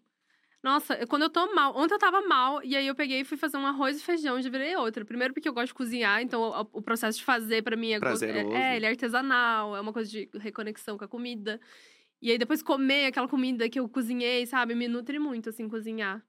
Nossa, 0.63 1.07
quando 1.07 1.23
eu 1.23 1.31
tô 1.31 1.55
mal. 1.55 1.75
Ontem 1.77 1.95
eu 1.95 1.99
tava 1.99 2.21
mal, 2.23 2.63
e 2.63 2.77
aí 2.77 2.87
eu 2.87 2.95
peguei 2.95 3.21
e 3.21 3.25
fui 3.25 3.39
fazer 3.39 3.57
um 3.57 3.67
arroz 3.67 3.99
e 3.99 4.05
feijão, 4.05 4.41
já 4.41 4.51
virei 4.51 4.77
outra. 4.77 5.05
Primeiro 5.05 5.33
porque 5.33 5.49
eu 5.49 5.55
gosto 5.55 5.69
de 5.69 5.75
cozinhar, 5.75 6.21
então 6.21 6.43
o, 6.43 6.79
o 6.79 6.83
processo 6.83 7.19
de 7.19 7.25
fazer 7.25 7.63
pra 7.63 7.77
mim 7.77 7.93
é, 7.93 7.99
Prazeroso. 7.99 8.55
é. 8.55 8.73
É, 8.73 8.77
ele 8.77 8.87
é 8.87 8.91
artesanal, 8.91 9.75
é 9.75 9.81
uma 9.81 9.93
coisa 9.93 10.11
de 10.11 10.29
reconexão 10.39 10.99
com 10.99 11.05
a 11.05 11.09
comida. 11.09 11.61
E 12.21 12.31
aí 12.31 12.37
depois 12.37 12.63
comer 12.63 13.07
aquela 13.07 13.27
comida 13.27 13.69
que 13.69 13.81
eu 13.81 13.89
cozinhei, 13.89 14.47
sabe? 14.47 14.75
Me 14.75 14.87
nutre 14.87 15.19
muito, 15.19 15.49
assim, 15.49 15.69
cozinhar. 15.69 16.23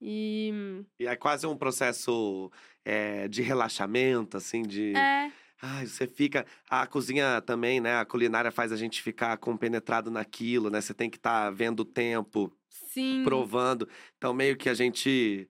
E. 0.00 0.84
E 0.98 1.06
é 1.06 1.16
quase 1.16 1.46
um 1.46 1.56
processo 1.56 2.50
é, 2.84 3.28
de 3.28 3.42
relaxamento, 3.42 4.36
assim, 4.36 4.62
de. 4.62 4.94
É. 4.96 5.30
Ai, 5.60 5.86
você 5.86 6.06
fica. 6.06 6.46
A 6.70 6.86
cozinha 6.86 7.42
também, 7.42 7.80
né? 7.80 7.98
A 7.98 8.04
culinária 8.04 8.50
faz 8.50 8.72
a 8.72 8.76
gente 8.76 9.02
ficar 9.02 9.36
compenetrado 9.36 10.10
naquilo, 10.10 10.70
né? 10.70 10.80
Você 10.80 10.94
tem 10.94 11.10
que 11.10 11.16
estar 11.16 11.50
vendo 11.50 11.80
o 11.80 11.84
tempo, 11.84 12.50
Sim. 12.68 13.22
provando. 13.24 13.88
Então, 14.16 14.32
meio 14.32 14.56
que 14.56 14.68
a 14.68 14.74
gente 14.74 15.48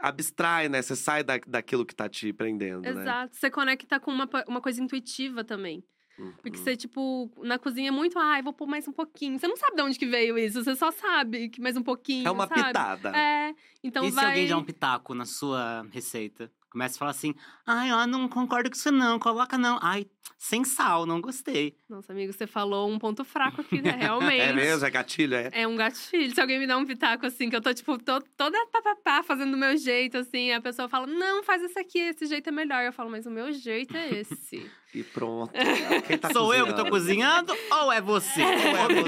abstrai, 0.00 0.68
né? 0.68 0.82
Você 0.82 0.96
sai 0.96 1.22
da, 1.22 1.38
daquilo 1.46 1.84
que 1.86 1.94
tá 1.94 2.08
te 2.08 2.32
prendendo, 2.32 2.82
né? 2.82 3.02
Exato. 3.02 3.36
Você 3.36 3.50
conecta 3.50 3.98
com 4.00 4.10
uma, 4.10 4.28
uma 4.46 4.60
coisa 4.60 4.82
intuitiva 4.82 5.44
também. 5.44 5.84
Porque 6.40 6.58
Uhum. 6.58 6.64
você, 6.64 6.76
tipo, 6.76 7.30
na 7.42 7.58
cozinha 7.58 7.88
é 7.88 7.90
muito, 7.90 8.18
ai, 8.18 8.40
vou 8.40 8.52
pôr 8.52 8.66
mais 8.66 8.86
um 8.86 8.92
pouquinho. 8.92 9.38
Você 9.38 9.48
não 9.48 9.56
sabe 9.56 9.74
de 9.76 9.82
onde 9.82 9.98
que 9.98 10.06
veio 10.06 10.38
isso, 10.38 10.62
você 10.62 10.76
só 10.76 10.92
sabe 10.92 11.48
que 11.48 11.60
mais 11.60 11.76
um 11.76 11.82
pouquinho. 11.82 12.26
É 12.28 12.30
uma 12.30 12.46
sabe? 12.46 12.66
pitada. 12.66 13.16
É. 13.16 13.52
Então 13.82 14.04
e 14.04 14.10
vai. 14.12 14.24
se 14.24 14.30
alguém 14.30 14.46
der 14.46 14.56
um 14.56 14.64
pitaco 14.64 15.12
na 15.12 15.24
sua 15.24 15.84
receita? 15.90 16.50
Começa 16.74 16.96
a 16.96 16.98
falar 16.98 17.10
assim: 17.12 17.36
ai, 17.64 17.92
ó, 17.92 18.04
não 18.04 18.28
concordo 18.28 18.68
com 18.68 18.74
isso 18.74 18.90
não, 18.90 19.16
coloca 19.16 19.56
não. 19.56 19.78
Ai, 19.80 20.08
sem 20.36 20.64
sal, 20.64 21.06
não 21.06 21.20
gostei. 21.20 21.76
Nossa, 21.88 22.12
amigo, 22.12 22.32
você 22.32 22.48
falou 22.48 22.90
um 22.90 22.98
ponto 22.98 23.24
fraco 23.24 23.60
aqui, 23.60 23.80
né? 23.80 23.92
Realmente. 23.94 24.40
É 24.40 24.52
mesmo? 24.52 24.84
É 24.84 24.90
gatilho, 24.90 25.36
é? 25.36 25.50
É 25.52 25.68
um 25.68 25.76
gatilho. 25.76 26.34
Se 26.34 26.40
alguém 26.40 26.58
me 26.58 26.66
dá 26.66 26.76
um 26.76 26.84
pitaco 26.84 27.26
assim, 27.26 27.48
que 27.48 27.54
eu 27.54 27.60
tô, 27.60 27.72
tipo, 27.72 27.96
tô, 27.98 28.20
toda 28.36 28.66
papapá, 28.72 29.22
fazendo 29.22 29.52
do 29.52 29.56
meu 29.56 29.76
jeito, 29.76 30.18
assim, 30.18 30.50
a 30.50 30.60
pessoa 30.60 30.88
fala, 30.88 31.06
não, 31.06 31.44
faz 31.44 31.62
esse 31.62 31.78
aqui, 31.78 32.00
esse 32.00 32.26
jeito 32.26 32.48
é 32.48 32.52
melhor. 32.52 32.82
Eu 32.82 32.92
falo, 32.92 33.08
mas 33.08 33.24
o 33.24 33.30
meu 33.30 33.52
jeito 33.52 33.96
é 33.96 34.10
esse. 34.10 34.68
E 34.94 35.02
pronto. 35.02 35.52
Quem 36.06 36.16
tá 36.18 36.30
Sou 36.32 36.54
eu 36.54 36.66
que 36.66 36.72
tô 36.74 36.86
cozinhando 36.88 37.52
ou 37.70 37.90
é 37.92 38.00
você? 38.00 38.42
Ou 38.42 38.48
é 38.50 39.02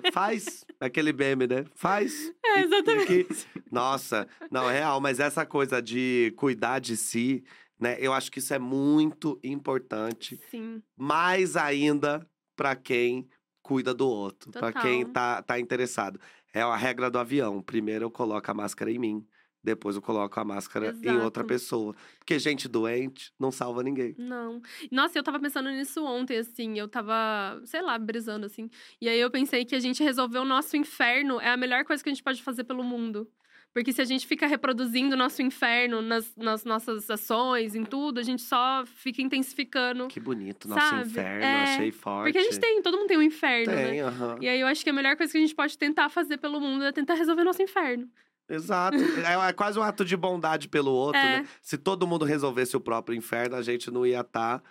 você? 0.00 0.10
Faz 0.12 0.64
aquele 0.80 1.12
meme, 1.12 1.46
né? 1.46 1.64
Faz. 1.74 2.32
É, 2.44 2.60
E- 2.60 2.64
exatamente. 2.64 3.06
que- 3.06 3.62
Nossa, 3.70 4.26
não, 4.50 4.68
é 4.68 4.72
real, 4.78 5.00
mas 5.00 5.20
essa 5.20 5.46
coisa 5.46 5.80
de 5.80 6.32
cuidar 6.36 6.80
de 6.80 6.96
si, 6.96 7.44
né? 7.78 7.96
Eu 8.00 8.12
acho 8.12 8.30
que 8.32 8.40
isso 8.40 8.52
é 8.52 8.58
muito 8.58 9.38
importante. 9.44 10.40
Sim. 10.50 10.82
Mais 10.96 11.56
ainda 11.56 12.26
pra 12.56 12.74
quem 12.74 13.28
cuida 13.62 13.94
do 13.94 14.08
outro, 14.08 14.50
Total. 14.50 14.82
quem 14.82 15.06
tá, 15.06 15.40
tá 15.42 15.60
interessado. 15.60 16.20
É 16.52 16.60
a 16.62 16.74
regra 16.74 17.08
do 17.08 17.18
avião. 17.20 17.62
Primeiro 17.62 18.06
eu 18.06 18.10
coloco 18.10 18.50
a 18.50 18.54
máscara 18.54 18.90
em 18.90 18.98
mim, 18.98 19.24
depois 19.62 19.96
eu 19.96 20.02
coloco 20.02 20.38
a 20.40 20.44
máscara 20.44 20.94
em 21.02 21.16
outra 21.18 21.42
Exato. 21.42 21.46
pessoa. 21.46 21.94
Porque 22.18 22.38
gente 22.38 22.66
doente 22.68 23.32
não 23.38 23.50
salva 23.50 23.82
ninguém. 23.82 24.14
Não. 24.18 24.60
Nossa, 24.90 25.18
eu 25.18 25.22
tava 25.22 25.38
pensando 25.38 25.70
nisso 25.70 26.04
ontem, 26.04 26.38
assim. 26.38 26.78
Eu 26.78 26.88
tava, 26.88 27.60
sei 27.64 27.82
lá, 27.82 27.98
brisando, 27.98 28.46
assim. 28.46 28.70
E 29.00 29.08
aí 29.08 29.20
eu 29.20 29.30
pensei 29.30 29.64
que 29.64 29.74
a 29.74 29.80
gente 29.80 30.02
resolver 30.02 30.38
o 30.38 30.44
nosso 30.44 30.76
inferno 30.76 31.40
é 31.40 31.50
a 31.50 31.56
melhor 31.56 31.84
coisa 31.84 32.02
que 32.02 32.08
a 32.08 32.12
gente 32.12 32.22
pode 32.22 32.42
fazer 32.42 32.64
pelo 32.64 32.82
mundo. 32.82 33.28
Porque 33.72 33.92
se 33.92 34.02
a 34.02 34.04
gente 34.04 34.26
fica 34.26 34.48
reproduzindo 34.48 35.14
o 35.14 35.16
nosso 35.18 35.42
inferno 35.42 36.02
nas, 36.02 36.34
nas 36.36 36.64
nossas 36.64 37.08
ações, 37.08 37.76
em 37.76 37.84
tudo, 37.84 38.18
a 38.18 38.22
gente 38.22 38.42
só 38.42 38.84
fica 38.84 39.22
intensificando. 39.22 40.08
Que 40.08 40.18
bonito, 40.18 40.68
nosso 40.68 40.88
Sabe? 40.88 41.08
inferno, 41.08 41.44
É, 41.44 41.62
achei 41.74 41.92
forte. 41.92 42.24
Porque 42.32 42.38
a 42.38 42.42
gente 42.42 42.58
tem, 42.58 42.82
todo 42.82 42.96
mundo 42.98 43.06
tem 43.06 43.18
um 43.18 43.22
inferno, 43.22 43.72
né? 43.72 43.90
Tem, 43.90 44.00
aham. 44.00 44.38
E 44.40 44.48
aí 44.48 44.60
eu 44.60 44.66
acho 44.66 44.82
que 44.82 44.90
a 44.90 44.92
melhor 44.92 45.16
coisa 45.16 45.30
que 45.30 45.38
a 45.38 45.40
gente 45.40 45.54
pode 45.54 45.78
tentar 45.78 46.08
fazer 46.08 46.38
pelo 46.38 46.60
mundo 46.60 46.82
é 46.82 46.90
tentar 46.90 47.14
resolver 47.14 47.44
nosso 47.44 47.62
inferno. 47.62 48.10
Exato. 48.50 48.96
É, 49.26 49.48
é 49.48 49.52
quase 49.52 49.78
um 49.78 49.82
ato 49.82 50.04
de 50.04 50.16
bondade 50.16 50.68
pelo 50.68 50.90
outro, 50.90 51.20
É. 51.20 51.40
né? 51.40 51.48
Se 51.62 51.78
todo 51.78 52.06
mundo 52.06 52.24
resolvesse 52.24 52.76
o 52.76 52.80
próprio 52.80 53.16
inferno, 53.16 53.56
a 53.56 53.62
gente 53.62 53.90
não 53.90 54.04
ia 54.04 54.20
estar 54.20 54.62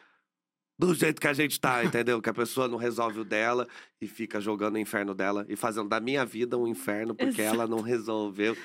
do 0.77 0.93
jeito 0.93 1.19
que 1.19 1.27
a 1.27 1.33
gente 1.33 1.59
tá, 1.59 1.83
entendeu? 1.83 2.21
Que 2.21 2.29
a 2.29 2.33
pessoa 2.33 2.67
não 2.67 2.77
resolve 2.77 3.19
o 3.19 3.25
dela 3.25 3.67
e 3.99 4.07
fica 4.07 4.39
jogando 4.39 4.75
o 4.75 4.79
inferno 4.79 5.13
dela 5.13 5.45
e 5.49 5.55
fazendo 5.55 5.89
da 5.89 5.99
minha 5.99 6.23
vida 6.25 6.57
um 6.57 6.67
inferno 6.67 7.13
porque 7.15 7.41
ela 7.41 7.67
não 7.67 7.81
resolveu. 7.81 8.55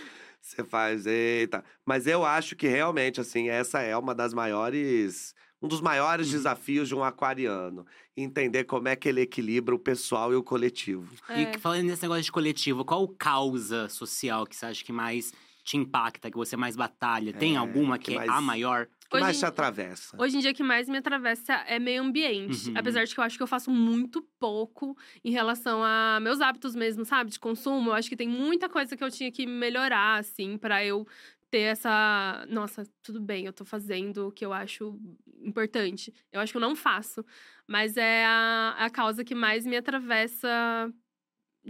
Você 0.40 0.62
faz, 0.62 1.06
eita. 1.06 1.64
Mas 1.86 2.06
eu 2.06 2.24
acho 2.24 2.54
que 2.54 2.68
realmente, 2.68 3.20
assim, 3.20 3.48
essa 3.48 3.80
é 3.80 3.96
uma 3.96 4.14
das 4.14 4.32
maiores. 4.34 5.34
Um 5.64 5.68
dos 5.68 5.80
maiores 5.80 6.26
Uhum. 6.26 6.32
desafios 6.34 6.88
de 6.88 6.94
um 6.94 7.02
aquariano. 7.02 7.86
Entender 8.14 8.64
como 8.64 8.86
é 8.86 8.94
que 8.94 9.08
ele 9.08 9.22
equilibra 9.22 9.74
o 9.74 9.78
pessoal 9.78 10.30
e 10.30 10.36
o 10.36 10.42
coletivo. 10.42 11.10
É. 11.28 11.42
E 11.54 11.58
falando 11.58 11.84
nesse 11.86 12.02
negócio 12.02 12.22
de 12.24 12.30
coletivo, 12.32 12.84
qual 12.84 13.08
causa 13.08 13.88
social 13.88 14.46
que 14.46 14.54
você 14.54 14.66
acha 14.66 14.84
que 14.84 14.92
mais 14.92 15.32
te 15.64 15.78
impacta, 15.78 16.30
que 16.30 16.36
você 16.36 16.54
mais 16.54 16.76
batalha? 16.76 17.32
Tem 17.32 17.54
É, 17.54 17.56
alguma 17.56 17.98
que 17.98 18.10
que, 18.10 18.12
é 18.12 18.16
mais- 18.18 18.30
a 18.30 18.40
maior? 18.42 18.86
Que 19.08 19.16
Hoje 19.16 19.24
mais 19.24 19.38
te 19.38 19.46
atravessa? 19.46 20.16
Hoje 20.20 20.36
em 20.36 20.40
dia, 20.40 20.50
o 20.50 20.54
que 20.54 20.62
mais 20.62 20.86
me 20.86 20.98
atravessa 20.98 21.54
é 21.66 21.78
meio 21.78 22.02
ambiente. 22.02 22.68
Uhum. 22.68 22.74
Apesar 22.76 23.04
de 23.04 23.14
que 23.14 23.18
eu 23.20 23.24
acho 23.24 23.36
que 23.38 23.42
eu 23.42 23.46
faço 23.46 23.70
muito 23.70 24.20
pouco 24.38 24.94
em 25.24 25.30
relação 25.30 25.82
a 25.82 26.18
meus 26.20 26.42
hábitos 26.42 26.74
mesmo, 26.74 27.06
sabe? 27.06 27.30
De 27.30 27.40
consumo. 27.40 27.88
Eu 27.90 27.94
acho 27.94 28.08
que 28.10 28.16
tem 28.16 28.28
muita 28.28 28.68
coisa 28.68 28.94
que 28.94 29.02
eu 29.02 29.10
tinha 29.10 29.32
que 29.32 29.46
melhorar, 29.46 30.18
assim, 30.18 30.58
pra 30.58 30.84
eu 30.84 31.06
ter 31.50 31.60
essa. 31.60 32.44
Nossa, 32.50 32.84
tudo 33.02 33.20
bem, 33.20 33.46
eu 33.46 33.52
tô 33.52 33.64
fazendo 33.64 34.28
o 34.28 34.32
que 34.32 34.44
eu 34.44 34.52
acho 34.52 34.98
importante. 35.44 36.12
Eu 36.32 36.40
acho 36.40 36.52
que 36.52 36.56
eu 36.56 36.60
não 36.60 36.74
faço. 36.74 37.24
Mas 37.66 37.96
é 37.96 38.24
a, 38.24 38.74
a 38.78 38.90
causa 38.90 39.24
que 39.24 39.34
mais 39.34 39.64
me 39.64 39.76
atravessa. 39.76 40.92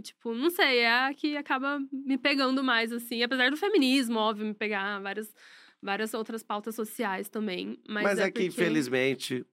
Tipo, 0.01 0.33
não 0.33 0.49
sei, 0.49 0.79
é 0.79 0.91
a 0.91 1.13
que 1.13 1.37
acaba 1.37 1.79
me 1.91 2.17
pegando 2.17 2.63
mais, 2.63 2.91
assim. 2.91 3.23
Apesar 3.23 3.49
do 3.49 3.57
feminismo, 3.57 4.19
óbvio, 4.19 4.45
me 4.45 4.53
pegar 4.53 4.99
várias, 4.99 5.33
várias 5.81 6.13
outras 6.13 6.43
pautas 6.43 6.75
sociais 6.75 7.29
também. 7.29 7.79
Mas, 7.87 8.03
Mas, 8.03 8.19
é, 8.19 8.23
é, 8.23 8.25
que, 8.25 8.31
porque... 8.31 8.47
infelizmente, 8.47 9.45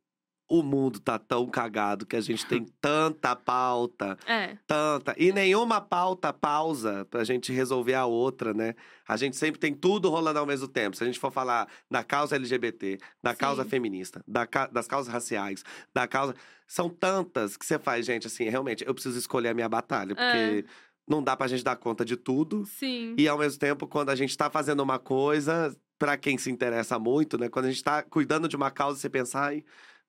o 0.59 0.63
mundo 0.63 1.01
tá 1.01 1.19
tão 1.19 1.47
cagado 1.47 2.05
que 2.05 2.15
a 2.15 2.21
gente 2.21 2.45
tem 2.45 2.67
tanta 2.79 3.35
pauta, 3.35 4.19
É, 4.27 4.59
tanta. 4.67 5.15
E 5.17 5.33
nenhuma 5.33 5.81
pauta 5.81 6.31
pausa 6.33 7.07
pra 7.11 7.25
gente 7.25 7.51
resolver 7.53 7.95
a 7.95 8.05
outra, 8.05 8.53
né? 8.53 8.75
A 9.09 9.17
gente 9.17 9.35
sempre 9.37 9.59
tem 9.59 9.73
tudo 9.73 10.11
rolando 10.11 10.39
ao 10.39 10.45
mesmo 10.47 10.69
tempo. 10.69 10.95
Se 10.95 11.03
a 11.03 11.07
gente 11.07 11.19
for 11.19 11.33
falar 11.33 11.67
da 11.91 12.05
causa 12.05 12.37
LGBT, 12.37 12.99
da 13.23 13.31
Sim. 13.33 13.39
causa 13.39 13.65
feminista, 13.65 14.23
da 14.29 14.47
das 14.71 14.87
causas 14.87 15.11
raciais, 15.13 15.65
da 15.95 16.07
causa. 16.07 16.35
São 16.67 16.91
tantas 16.91 17.57
que 17.57 17.65
você 17.65 17.79
faz, 17.79 18.05
gente, 18.05 18.27
assim, 18.27 18.49
realmente, 18.49 18.85
eu 18.87 18.93
preciso 18.93 19.19
escolher 19.19 19.49
a 19.49 19.55
minha 19.55 19.69
batalha, 19.69 20.15
porque. 20.15 20.67
É. 20.69 20.93
Não 21.05 21.21
dá 21.21 21.37
pra 21.37 21.49
gente 21.49 21.65
dar 21.65 21.75
conta 21.75 22.05
de 22.05 22.17
tudo. 22.17 22.65
sim. 22.65 23.17
E 23.19 23.27
ao 23.27 23.37
mesmo 23.37 23.59
tempo, 23.59 23.89
quando 23.89 24.11
a 24.11 24.15
gente 24.15 24.37
tá 24.37 24.49
fazendo 24.49 24.81
uma 24.85 25.01
coisa, 25.01 25.75
pra 25.99 26.17
quem 26.17 26.39
se 26.39 26.49
interessa 26.49 26.97
muito, 26.97 27.37
né? 27.37 27.49
Quando 27.49 27.65
a 27.67 27.71
gente 27.71 27.83
tá 27.83 28.05
cuidando 28.05 28.47
de 28.49 28.55
uma 28.55 28.71
causa, 28.71 29.01
você 29.01 29.11
pensa, 29.11 29.41
ai, 29.41 29.65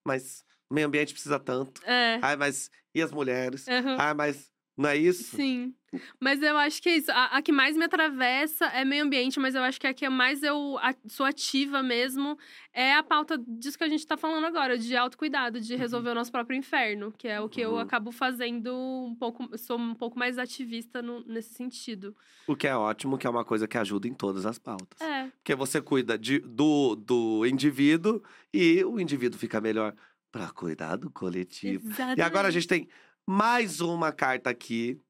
mas 0.06 0.44
o 0.70 0.74
meio 0.74 0.86
ambiente 0.86 1.12
precisa 1.12 1.38
tanto. 1.38 1.82
É. 1.84 2.18
Ai, 2.22 2.36
mas 2.36 2.70
e 2.94 3.02
as 3.02 3.10
mulheres? 3.10 3.66
aham. 3.68 3.96
Ai, 3.98 4.14
mas 4.14 4.50
não 4.76 4.88
é 4.90 4.96
isso? 4.96 5.36
Sim. 5.36 5.74
Mas 6.20 6.42
eu 6.42 6.56
acho 6.56 6.82
que 6.82 6.88
é 6.88 6.96
isso. 6.96 7.10
A, 7.12 7.36
a 7.36 7.42
que 7.42 7.52
mais 7.52 7.76
me 7.76 7.84
atravessa 7.84 8.64
é 8.66 8.84
meio 8.84 9.04
ambiente, 9.04 9.38
mas 9.38 9.54
eu 9.54 9.62
acho 9.62 9.80
que 9.80 9.86
a 9.86 9.94
que 9.94 10.08
mais 10.08 10.42
eu 10.42 10.76
sou 11.06 11.24
ativa 11.24 11.84
mesmo 11.84 12.36
é 12.72 12.92
a 12.94 13.02
pauta 13.02 13.38
disso 13.46 13.78
que 13.78 13.84
a 13.84 13.88
gente 13.88 14.04
tá 14.04 14.16
falando 14.16 14.44
agora, 14.44 14.76
de 14.76 14.96
autocuidado, 14.96 15.60
de 15.60 15.76
resolver 15.76 16.10
o 16.10 16.14
nosso 16.14 16.32
próprio 16.32 16.56
inferno, 16.58 17.12
que 17.16 17.28
é 17.28 17.40
o 17.40 17.48
que 17.48 17.60
eu 17.60 17.74
Uhum. 17.74 17.78
acabo 17.78 18.10
fazendo 18.10 18.74
um 18.74 19.14
pouco. 19.14 19.48
eu 19.52 19.58
Sou 19.58 19.78
um 19.78 19.94
pouco 19.94 20.18
mais 20.18 20.36
ativista 20.36 21.00
no- 21.00 21.24
nesse 21.26 21.54
sentido. 21.54 22.16
O 22.48 22.56
que 22.56 22.66
é 22.66 22.76
ótimo, 22.76 23.16
que 23.16 23.26
é 23.28 23.30
uma 23.30 23.44
coisa 23.44 23.68
que 23.68 23.78
ajuda 23.78 24.08
em 24.08 24.14
todas 24.14 24.44
as 24.46 24.58
pautas. 24.58 25.00
É. 25.00 25.30
Porque 25.36 25.54
você 25.54 25.80
cuida 25.80 26.18
de, 26.18 26.40
do, 26.40 26.96
do 26.96 27.46
indivíduo 27.46 28.20
e 28.52 28.84
o 28.84 28.98
indivíduo 28.98 29.38
fica 29.38 29.60
melhor 29.60 29.94
pra 30.32 30.50
cuidar 30.50 30.96
do 30.96 31.08
coletivo. 31.08 31.86
Exatamente. 31.86 32.18
E 32.18 32.22
agora 32.22 32.48
a 32.48 32.50
gente 32.50 32.66
tem 32.66 32.88
mais 33.26 33.80
uma 33.80 34.12
carta 34.12 34.50
aqui, 34.50 35.00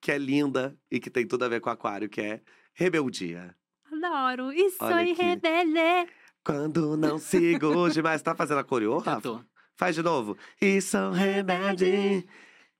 que 0.00 0.10
é 0.10 0.18
linda 0.18 0.76
e 0.90 0.98
que 0.98 1.10
tem 1.10 1.26
tudo 1.26 1.44
a 1.44 1.48
ver 1.48 1.60
com 1.60 1.70
aquário, 1.70 2.08
que 2.08 2.20
é 2.20 2.40
rebeldia. 2.72 3.54
Adoro. 3.92 4.52
E 4.52 4.70
sou 4.70 4.86
aqui. 4.88 5.12
rebelde. 5.12 6.10
Quando 6.44 6.96
não 6.96 7.18
sigo 7.18 7.66
hoje, 7.76 8.00
mas 8.00 8.22
tá 8.22 8.34
fazendo 8.34 8.60
a 8.60 8.64
coreo, 8.64 8.98
Rafa? 8.98 9.20
tô. 9.20 9.40
Faz 9.76 9.94
de 9.94 10.02
novo. 10.02 10.36
E 10.60 10.80
sou 10.80 11.10
rebelde. 11.10 12.26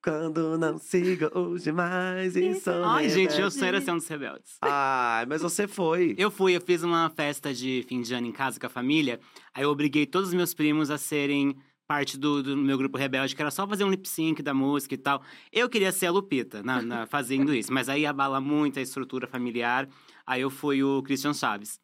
Quando 0.02 0.56
não 0.56 0.78
sigo 0.78 1.30
hoje 1.38 1.70
mais, 1.72 2.34
e 2.34 2.54
sou 2.54 2.82
Ai, 2.84 3.08
gente, 3.10 3.32
eu 3.32 3.48
rebelde. 3.48 3.54
sou 3.58 3.68
era 3.68 3.80
dos 3.80 4.08
rebeldes. 4.08 4.56
Ai, 4.62 5.26
mas 5.26 5.42
você 5.42 5.68
foi. 5.68 6.14
Eu 6.16 6.30
fui, 6.30 6.56
eu 6.56 6.60
fiz 6.60 6.82
uma 6.82 7.10
festa 7.10 7.52
de 7.52 7.84
fim 7.86 8.00
de 8.00 8.14
ano 8.14 8.26
em 8.26 8.32
casa 8.32 8.58
com 8.58 8.66
a 8.66 8.70
família. 8.70 9.20
Aí 9.52 9.62
eu 9.64 9.70
obriguei 9.70 10.06
todos 10.06 10.28
os 10.30 10.34
meus 10.34 10.54
primos 10.54 10.90
a 10.90 10.96
serem 10.96 11.54
parte 11.90 12.16
do, 12.16 12.40
do 12.40 12.56
meu 12.56 12.78
grupo 12.78 12.96
rebelde, 12.96 13.34
que 13.34 13.42
era 13.42 13.50
só 13.50 13.66
fazer 13.66 13.82
um 13.82 13.90
lip 13.90 14.08
sync 14.08 14.40
da 14.44 14.54
música 14.54 14.94
e 14.94 14.96
tal. 14.96 15.20
Eu 15.52 15.68
queria 15.68 15.90
ser 15.90 16.06
a 16.06 16.12
Lupita 16.12 16.62
na, 16.62 16.80
na- 16.80 17.04
fazendo 17.10 17.52
isso, 17.52 17.72
mas 17.72 17.88
aí 17.88 18.06
abala 18.06 18.40
muito 18.40 18.78
a 18.78 18.82
estrutura 18.82 19.26
familiar. 19.26 19.88
Aí 20.24 20.40
eu 20.42 20.50
fui 20.50 20.84
o 20.84 21.02
Christian 21.02 21.34
Chaves, 21.34 21.80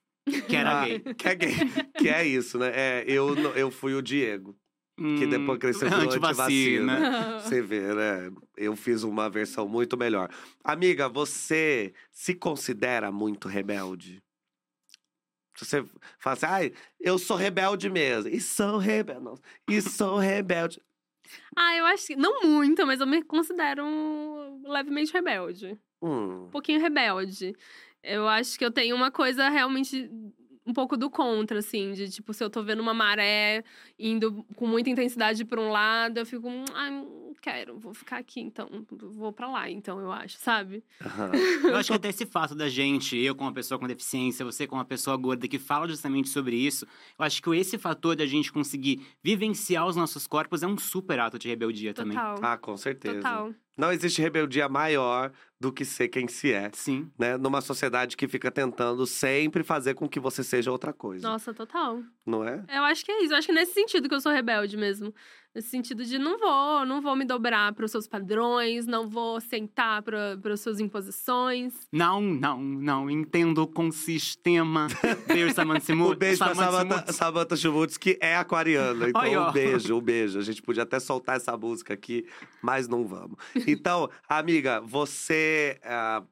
que 0.49 0.55
era 0.55 0.81
Ah, 0.83 0.85
gay. 0.87 1.01
Que 1.01 1.29
é 1.29 1.35
gay. 1.35 1.55
Que 1.99 2.09
é 2.09 2.25
isso, 2.25 2.57
né? 2.57 2.71
É, 2.73 3.05
eu, 3.09 3.35
eu 3.57 3.69
fui 3.69 3.95
o 3.95 4.01
Diego. 4.01 4.55
Que 4.97 5.27
depois 5.27 5.59
cresceu 5.59 5.89
antivacina. 5.89 6.93
antivacina. 6.95 7.41
Você 7.43 7.61
vê, 7.61 7.93
né? 7.93 8.31
Eu 8.57 8.77
fiz 8.77 9.03
uma 9.03 9.29
versão 9.29 9.69
muito 9.69 9.97
melhor. 9.97 10.31
Amiga, 10.65 11.09
você 11.09 11.93
se 12.13 12.33
considera 12.33 13.11
muito 13.13 13.47
rebelde? 13.49 14.23
Você 15.59 15.85
fala 16.19 16.35
assim, 16.35 16.47
ai, 16.47 16.73
eu 17.01 17.19
sou 17.19 17.37
rebelde 17.37 17.89
mesmo. 17.91 18.29
E 18.31 18.41
sou 18.41 18.79
rebelde. 18.79 19.25
não, 19.25 19.35
E 19.69 19.81
sou 19.83 20.19
rebelde. 20.19 20.81
Ah, 21.57 21.77
eu 21.77 21.87
acho 21.87 22.07
que. 22.09 22.17
Não 22.17 22.43
muito, 22.43 22.87
mas 22.87 23.01
eu 23.01 23.07
me 23.07 23.23
considero 23.23 23.83
levemente 24.65 25.13
rebelde. 25.13 25.79
Hum, 26.01 26.47
um 26.47 26.51
pouquinho 26.51 26.81
rebelde. 26.81 27.55
Eu 28.03 28.29
acho 28.29 28.59
que 28.59 28.65
eu 28.65 28.71
tenho 28.71 28.95
uma 28.97 29.11
coisa 29.11 29.49
realmente 29.49 30.11
um 30.67 30.73
pouco 30.73 30.97
do 30.97 31.09
contra, 31.09 31.59
assim, 31.61 31.93
de 31.93 32.11
tipo, 32.11 32.35
se 32.35 32.43
eu 32.43 32.51
tô 32.51 32.63
vendo 32.63 32.81
uma 32.81 32.93
maré 32.93 33.63
indo 33.99 34.45
com 34.57 34.67
muita 34.67 34.91
intensidade 34.91 35.45
pra 35.45 35.61
um 35.61 35.71
lado, 35.71 36.19
eu 36.19 36.27
fico, 36.27 36.49
ai, 36.75 36.91
não 36.91 37.33
quero, 37.41 37.79
vou 37.79 37.95
ficar 37.95 38.17
aqui, 38.19 38.41
então, 38.41 38.69
vou 38.91 39.33
pra 39.33 39.49
lá, 39.49 39.71
então, 39.71 40.01
eu 40.01 40.11
acho, 40.11 40.37
sabe? 40.39 40.83
aham. 41.01 41.31
Eu 41.69 41.77
acho 41.77 41.91
que 41.91 41.95
até 41.97 42.09
esse 42.09 42.27
fato 42.27 42.55
da 42.55 42.69
gente, 42.69 43.17
eu 43.17 43.35
como 43.35 43.49
uma 43.49 43.55
pessoa 43.55 43.79
com 43.79 43.87
deficiência, 43.87 44.45
você 44.45 44.67
como 44.67 44.81
uma 44.81 44.85
pessoa 44.85 45.17
gorda 45.17 45.47
que 45.47 45.59
fala 45.59 45.87
justamente 45.87 46.29
sobre 46.29 46.57
isso, 46.57 46.87
eu 47.19 47.25
acho 47.25 47.43
que 47.43 47.51
esse 47.55 47.79
fator 47.79 48.17
da 48.17 48.27
gente 48.27 48.53
conseguir 48.53 49.01
vivenciar 49.23 49.87
os 49.87 49.95
nossos 49.97 50.27
corpos 50.27 50.63
é 50.63 50.67
um 50.67 50.77
super 50.79 51.21
ato 51.21 51.39
de 51.39 51.49
rebeldia 51.49 51.95
também. 51.95 52.17
Total. 52.19 52.39
Ah, 52.43 52.59
com 52.59 52.77
certeza. 52.77 53.17
Total. 53.19 53.55
Não 53.77 53.93
existe 53.93 54.23
rebeldia 54.23 54.69
maior 54.69 55.33
do 55.61 55.73
que 55.73 55.85
ser 55.85 56.09
quem 56.09 56.27
se 56.27 56.53
é, 56.53 56.71
Sim. 56.73 57.11
né? 57.19 57.37
Numa 57.37 57.61
sociedade 57.61 58.17
que 58.17 58.27
fica 58.27 58.51
tentando 58.51 59.07
sempre 59.07 59.63
fazer 59.63 59.95
com 59.95 60.09
que 60.09 60.19
você 60.19 60.43
seja 60.43 60.73
outra 60.73 60.93
coisa, 60.93 61.29
Nossa, 61.29 61.53
total. 61.53 62.03
Não 62.27 62.43
é? 62.47 62.65
Eu 62.69 62.83
acho 62.85 63.05
que 63.05 63.13
é 63.13 63.23
isso. 63.23 63.33
Eu 63.33 63.39
acho 63.39 63.47
que 63.47 63.53
é 63.53 63.55
nesse 63.55 63.73
sentido 63.73 64.09
que 64.09 64.15
eu 64.15 64.21
sou 64.21 64.33
rebelde 64.33 64.77
mesmo. 64.77 65.15
Nesse 65.55 65.69
sentido 65.71 66.05
de 66.05 66.19
não 66.19 66.37
vou, 66.39 66.85
não 66.85 67.01
vou 67.01 67.17
me 67.17 67.25
dobrar 67.25 67.73
para 67.73 67.87
os 67.87 67.91
seus 67.91 68.07
padrões, 68.07 68.85
não 68.87 69.09
vou 69.09 69.41
sentar 69.41 70.03
para 70.03 70.39
as 70.53 70.61
suas 70.61 70.81
imposições. 70.81 71.73
Não, 71.91 72.21
não, 72.21 72.61
não. 72.61 73.09
Entendo 73.09 73.67
com 73.67 73.91
sistema. 73.91 74.87
Beijo, 75.27 75.55
Samantha 75.55 75.95
Um 75.95 76.15
beijo 76.15 76.39
pra 76.45 76.55
Samantha 76.55 76.73
Samantha, 76.73 76.97
Simut. 76.99 77.13
Samantha 77.15 77.57
Schmutz, 77.57 77.97
que 77.97 78.19
é 78.21 78.37
aquariana. 78.37 79.09
Então, 79.09 79.23
ó. 79.23 79.49
um 79.49 79.53
beijo, 79.53 79.97
um 79.97 80.01
beijo. 80.03 80.39
A 80.39 80.43
gente 80.43 80.61
podia 80.61 80.83
até 80.83 81.01
soltar 81.01 81.37
essa 81.37 81.57
música 81.57 81.95
aqui, 81.95 82.27
mas 82.61 82.87
não 82.87 83.07
vamos. 83.07 83.39
Então, 83.67 84.11
amiga, 84.29 84.83
você, 84.83 85.81
ah, 85.85 86.23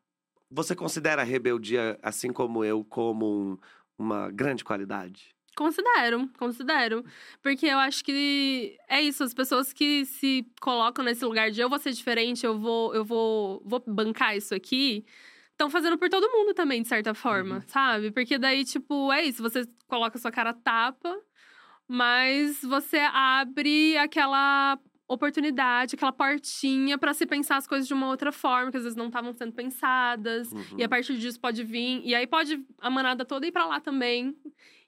você 0.51 0.75
considera 0.77 1.23
a 1.23 1.25
rebeldia, 1.25 1.99
assim 2.03 2.31
como 2.31 2.63
eu, 2.63 2.85
como 2.85 3.25
um- 3.27 3.59
uma 3.99 4.31
grande 4.31 4.63
qualidade? 4.65 5.34
Considero, 5.57 6.29
considero. 6.39 7.05
Porque 7.43 7.67
eu 7.67 7.79
acho 7.79 8.05
que 8.05 8.77
é 8.89 9.01
isso, 9.01 9.23
as 9.23 9.33
pessoas 9.33 9.73
que 9.73 10.05
se 10.05 10.47
colocam 10.61 11.05
nesse 11.05 11.25
lugar 11.25 11.51
de 11.51 11.61
eu 11.61 11.69
vou 11.69 11.79
ser 11.79 11.93
diferente, 11.93 12.45
eu 12.45 12.59
vou, 12.59 12.95
eu 12.95 13.05
vou, 13.05 13.63
vou 13.65 13.83
bancar 13.87 14.37
isso 14.37 14.55
aqui, 14.55 15.05
estão 15.53 15.71
fazendo 15.71 15.97
por 15.97 16.09
todo 16.09 16.31
mundo 16.31 16.53
também, 16.55 16.83
de 16.83 16.89
certa 16.89 17.15
forma, 17.15 17.65
sabe? 17.69 18.11
Porque 18.11 18.39
daí, 18.39 18.65
tipo, 18.65 19.13
é 19.13 19.25
isso, 19.25 19.43
você 19.43 19.67
coloca 19.87 20.19
a 20.19 20.21
sua 20.21 20.33
cara 20.33 20.53
tapa, 20.53 21.17
mas 21.87 22.61
você 22.63 22.99
abre 22.99 23.97
aquela 23.99 24.79
oportunidade, 25.07 25.95
aquela 25.95 26.13
portinha 26.13 26.97
pra 26.99 27.13
se 27.13 27.27
pensar 27.27 27.57
as 27.57 27.67
coisas 27.67 27.87
de 27.87 27.95
uma 27.95 28.09
outra 28.09 28.33
forma, 28.33 28.71
que 28.71 28.77
às 28.77 28.83
vezes 28.83 28.97
não 28.97 29.07
estavam 29.07 29.33
sendo 29.35 29.53
pensadas. 29.53 30.51
Uhum. 30.51 30.79
E 30.79 30.85
a 30.85 30.89
partir 30.89 31.17
disso 31.19 31.39
pode 31.39 31.63
vir. 31.63 32.01
E 32.05 32.15
aí 32.15 32.27
pode 32.27 32.65
a 32.81 32.91
manada 32.91 33.25
toda 33.25 33.47
ir 33.47 33.53
pra 33.53 33.67
lá 33.67 33.81
também. 33.81 34.35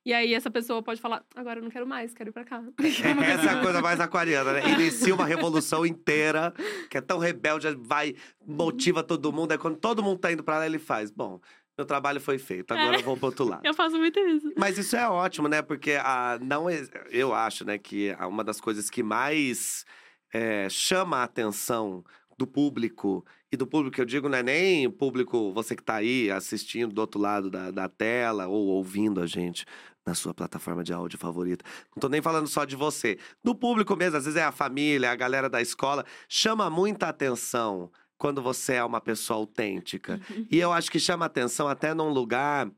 E 0.07 0.13
aí 0.13 0.33
essa 0.35 0.49
pessoa 0.49 0.81
pode 0.85 1.01
falar: 1.01 1.25
agora 1.35 1.59
eu 1.59 1.65
não 1.65 1.71
quero 1.71 1.85
mais, 1.85 2.15
quero 2.15 2.31
ir 2.31 2.33
pra 2.33 2.45
cá. 2.45 2.63
Essa 2.79 3.51
é 3.51 3.55
a 3.59 3.61
coisa 3.61 3.83
mais 3.83 3.99
aquariana, 3.99 4.53
né? 4.53 4.63
Inicia 4.75 5.13
uma 5.13 5.27
revolução 5.27 5.85
inteira, 5.85 6.55
que 6.89 6.97
é 6.97 7.01
tão 7.01 7.19
rebelde, 7.19 7.67
vai, 7.77 8.15
motiva 8.47 9.03
todo 9.03 9.33
mundo. 9.33 9.51
Aí 9.51 9.59
quando 9.59 9.77
todo 9.79 10.05
mundo 10.05 10.19
tá 10.21 10.31
indo 10.31 10.45
pra 10.45 10.59
lá, 10.59 10.67
ele 10.67 10.79
faz. 10.79 11.11
Bom, 11.11 11.41
meu 11.77 11.85
trabalho 11.85 12.21
foi 12.21 12.39
feito, 12.39 12.73
agora 12.73 12.99
eu 12.99 13.03
vou 13.03 13.17
pro 13.17 13.27
outro 13.27 13.47
lado. 13.47 13.67
Eu 13.67 13.75
faço 13.75 13.99
muito 13.99 14.19
isso. 14.21 14.53
Mas 14.57 14.79
isso 14.79 14.95
é 14.97 15.09
ótimo, 15.09 15.49
né? 15.49 15.61
Porque 15.61 15.99
a, 16.01 16.39
não, 16.41 16.71
é- 16.71 16.85
eu 17.11 17.35
acho, 17.35 17.65
né, 17.65 17.77
que 17.77 18.15
a- 18.17 18.29
uma 18.29 18.45
das 18.45 18.61
coisas 18.61 18.89
que 18.89 19.03
mais 19.03 19.85
é, 20.33 20.69
chama 20.71 21.17
a 21.19 21.25
atenção 21.25 22.05
do 22.39 22.47
público, 22.47 23.25
e 23.51 23.57
do 23.57 23.67
público 23.67 23.95
que 23.95 24.01
eu 24.01 24.05
digo 24.05 24.29
não 24.29 24.37
é 24.39 24.43
nem 24.43 24.87
o 24.87 24.93
público, 24.93 25.53
você 25.53 25.75
que 25.75 25.83
tá 25.83 25.95
aí 25.97 26.31
assistindo 26.31 26.93
do 26.93 27.01
outro 27.01 27.19
lado 27.19 27.51
da, 27.51 27.71
da 27.71 27.89
tela 27.89 28.47
ou 28.47 28.67
ouvindo 28.67 29.21
a 29.23 29.27
gente 29.27 29.65
na 30.07 30.15
sua 30.15 30.33
plataforma 30.33 30.85
de 30.85 30.93
áudio 30.93 31.19
favorita. 31.19 31.65
Não 31.95 32.01
tô 32.01 32.09
nem 32.09 32.23
falando 32.23 32.47
só 32.47 32.65
de 32.65 32.77
você. 32.77 33.19
Do 33.43 33.55
público 33.55 33.97
mesmo, 33.97 34.17
às 34.17 34.25
vezes 34.25 34.39
é 34.39 34.45
a 34.45 34.53
família, 34.53 35.11
a 35.11 35.17
galera 35.17 35.51
da 35.51 35.61
escola. 35.61 36.07
Chama 36.29 36.71
muita 36.71 37.09
atenção 37.09 37.91
quando 38.17 38.41
você 38.41 38.75
é 38.75 38.85
uma 38.85 39.01
pessoa 39.01 39.41
autêntica. 39.41 40.21
E 40.51 40.59
eu 40.59 40.73
acho 40.73 40.91
que 40.91 41.01
chama 41.01 41.27
atenção 41.27 41.67
até 41.67 41.93
num 41.93 42.11
lugar 42.11 42.71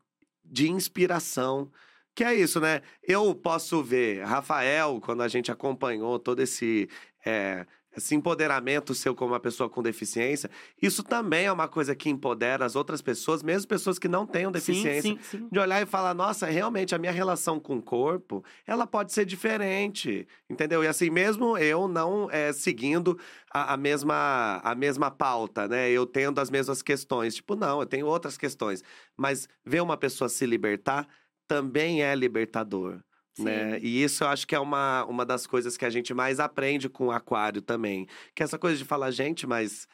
de 0.43 0.71
inspiração. 0.71 1.71
Que 2.15 2.25
é 2.25 2.35
isso, 2.35 2.59
né? 2.61 2.81
Eu 3.03 3.35
posso 3.35 3.83
ver 3.83 4.25
Rafael, 4.25 4.99
quando 5.01 5.23
a 5.23 5.29
gente 5.29 5.53
acompanhou 5.53 6.19
todo 6.19 6.41
esse, 6.41 6.89
é, 7.25 7.67
esse 7.99 8.15
empoderamento 8.15 8.95
seu 8.95 9.15
como 9.15 9.33
uma 9.33 9.41
pessoa 9.41 9.69
com 9.69 9.83
deficiência, 9.83 10.51
isso 10.81 11.03
também 11.03 11.47
é 11.47 11.53
uma 11.53 11.69
coisa 11.69 11.95
que 11.95 12.09
empodera 12.09 12.65
as 12.65 12.75
outras 12.75 13.03
pessoas, 13.03 13.43
mesmo 13.43 13.69
pessoas 13.69 13.99
que 13.99 14.09
não 14.09 14.27
tenham 14.27 14.51
deficiência. 14.51 15.03
Sim, 15.03 15.19
sim, 15.23 15.39
sim. 15.39 15.49
De 15.51 15.59
olhar 15.59 15.83
e 15.83 15.87
falar, 15.87 16.15
nossa, 16.15 16.47
realmente 16.47 16.95
a 16.95 16.99
minha 16.99 17.13
relação 17.13 17.61
com 17.61 17.77
o 17.77 17.83
corpo, 17.83 18.43
ela 18.67 18.87
pode 18.87 19.13
ser 19.13 19.25
diferente, 19.25 20.27
entendeu? 20.49 20.83
E 20.83 20.87
assim, 20.87 21.11
mesmo 21.11 21.57
eu 21.59 21.87
não 21.87 22.31
é, 22.31 22.53
seguindo 22.53 23.19
a, 23.53 23.75
a 23.75 23.77
mesma, 23.77 24.61
a 24.63 24.75
mesma 24.75 25.11
pauta, 25.11 25.69
né? 25.69 25.91
Eu 25.91 26.07
tendo 26.07 26.41
as 26.41 26.51
mesmas 26.51 26.83
questões. 26.83 27.35
Tipo, 27.35 27.55
não, 27.55 27.81
eu 27.81 27.87
tenho 27.87 28.07
outras 28.07 28.37
questões. 28.37 28.83
Mas 29.17 29.49
ver 29.65 29.83
uma 29.83 29.97
pessoa 29.97 30.29
se 30.29 30.47
libertar 30.47 31.07
também 31.47 32.03
é 32.03 32.15
libertador. 32.15 33.01
Né? 33.45 33.79
E 33.81 34.03
isso 34.03 34.25
eu 34.25 34.29
acho 34.29 34.47
que 34.47 34.55
é 34.55 34.61
uma, 34.61 35.05
uma 35.05 35.25
das 35.25 35.47
coisas 35.47 35.77
que 35.77 35.85
a 35.85 35.91
gente 35.91 36.13
mais 36.15 36.41
aprende 36.41 36.89
com 36.89 37.07
o 37.07 37.11
aquário 37.11 37.63
também. 37.63 38.07
Que 38.35 38.43
é 38.43 38.45
essa 38.45 38.59
coisa 38.59 38.77
de 38.77 38.85
falar, 38.85 39.11
gente, 39.11 39.47
mas 39.47 39.87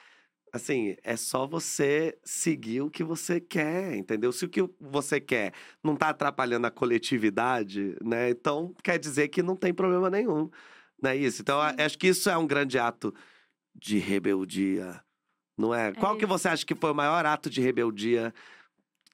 assim, 0.53 0.97
é 1.03 1.17
só 1.17 1.47
você 1.49 2.17
seguir 2.23 2.81
o 2.81 2.91
que 2.91 3.03
você 3.03 3.41
quer, 3.41 3.97
entendeu? 3.97 4.31
Se 4.31 4.45
o 4.45 4.49
que 4.49 4.63
você 4.81 5.21
quer 5.21 5.53
não 5.83 5.97
tá 5.97 6.11
atrapalhando 6.11 6.67
a 6.67 6.71
coletividade, 6.71 7.97
né? 8.01 8.31
Então 8.31 8.73
quer 8.83 8.97
dizer 8.99 9.29
que 9.29 9.43
não 9.43 9.57
tem 9.57 9.75
problema 9.75 10.09
nenhum. 10.09 10.49
Não 11.03 11.11
é 11.11 11.17
isso? 11.17 11.43
Então 11.43 11.61
acho 11.61 11.99
que 11.99 12.07
isso 12.07 12.31
é 12.31 12.37
um 12.37 12.47
grande 12.47 12.79
ato 12.79 13.13
de 13.75 13.99
rebeldia. 13.99 15.03
Não 15.59 15.75
é? 15.75 15.93
Qual 15.93 16.17
que 16.17 16.27
você 16.27 16.49
acha 16.49 16.65
que 16.65 16.75
foi 16.75 16.93
o 16.93 16.95
maior 16.95 17.27
ato 17.27 17.51
de 17.51 17.61
rebeldia 17.61 18.33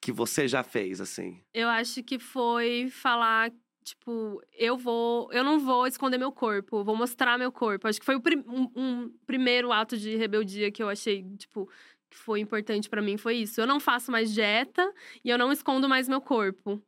que 0.01 0.11
você 0.11 0.47
já 0.47 0.63
fez, 0.63 0.99
assim? 0.99 1.39
Eu 1.53 1.69
acho 1.69 2.01
que 2.03 2.17
foi 2.17 2.89
falar, 2.91 3.51
tipo, 3.83 4.41
eu 4.53 4.77
vou. 4.77 5.31
Eu 5.31 5.43
não 5.43 5.59
vou 5.59 5.87
esconder 5.87 6.17
meu 6.17 6.31
corpo, 6.31 6.83
vou 6.83 6.95
mostrar 6.95 7.37
meu 7.37 7.51
corpo. 7.51 7.87
Acho 7.87 7.99
que 7.99 8.05
foi 8.05 8.15
o 8.15 8.21
prim- 8.21 8.43
um, 8.47 8.69
um 8.75 9.09
primeiro 9.25 9.71
ato 9.71 9.97
de 9.97 10.15
rebeldia 10.15 10.71
que 10.71 10.81
eu 10.83 10.89
achei, 10.89 11.23
tipo, 11.37 11.69
que 12.09 12.17
foi 12.17 12.39
importante 12.39 12.89
pra 12.89 13.01
mim. 13.01 13.17
Foi 13.17 13.35
isso. 13.37 13.59
Eu 13.61 13.67
não 13.67 13.79
faço 13.79 14.11
mais 14.11 14.33
dieta 14.33 14.93
e 15.23 15.29
eu 15.29 15.37
não 15.37 15.51
escondo 15.51 15.87
mais 15.89 16.07
meu 16.07 16.21
corpo. 16.21 16.81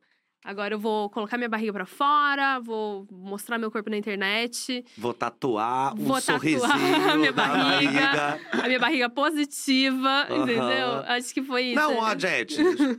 Agora 0.44 0.74
eu 0.74 0.78
vou 0.78 1.08
colocar 1.08 1.38
minha 1.38 1.48
barriga 1.48 1.72
pra 1.72 1.86
fora, 1.86 2.60
vou 2.60 3.06
mostrar 3.10 3.56
meu 3.56 3.70
corpo 3.70 3.88
na 3.88 3.96
internet. 3.96 4.84
Vou 4.98 5.14
tatuar 5.14 5.94
um 5.94 6.04
Vou 6.04 6.20
tatuar 6.20 6.38
sorrisinho 6.38 6.68
a 7.10 7.16
minha 7.16 7.32
barriga. 7.32 7.92
barriga. 7.92 8.40
A 8.62 8.66
minha 8.66 8.78
barriga 8.78 9.08
positiva, 9.08 10.26
Aham. 10.28 10.42
entendeu? 10.42 10.88
Acho 11.06 11.32
que 11.32 11.42
foi 11.42 11.62
isso. 11.68 11.76
Não, 11.80 11.96
ó, 11.96 12.14
gente, 12.18 12.56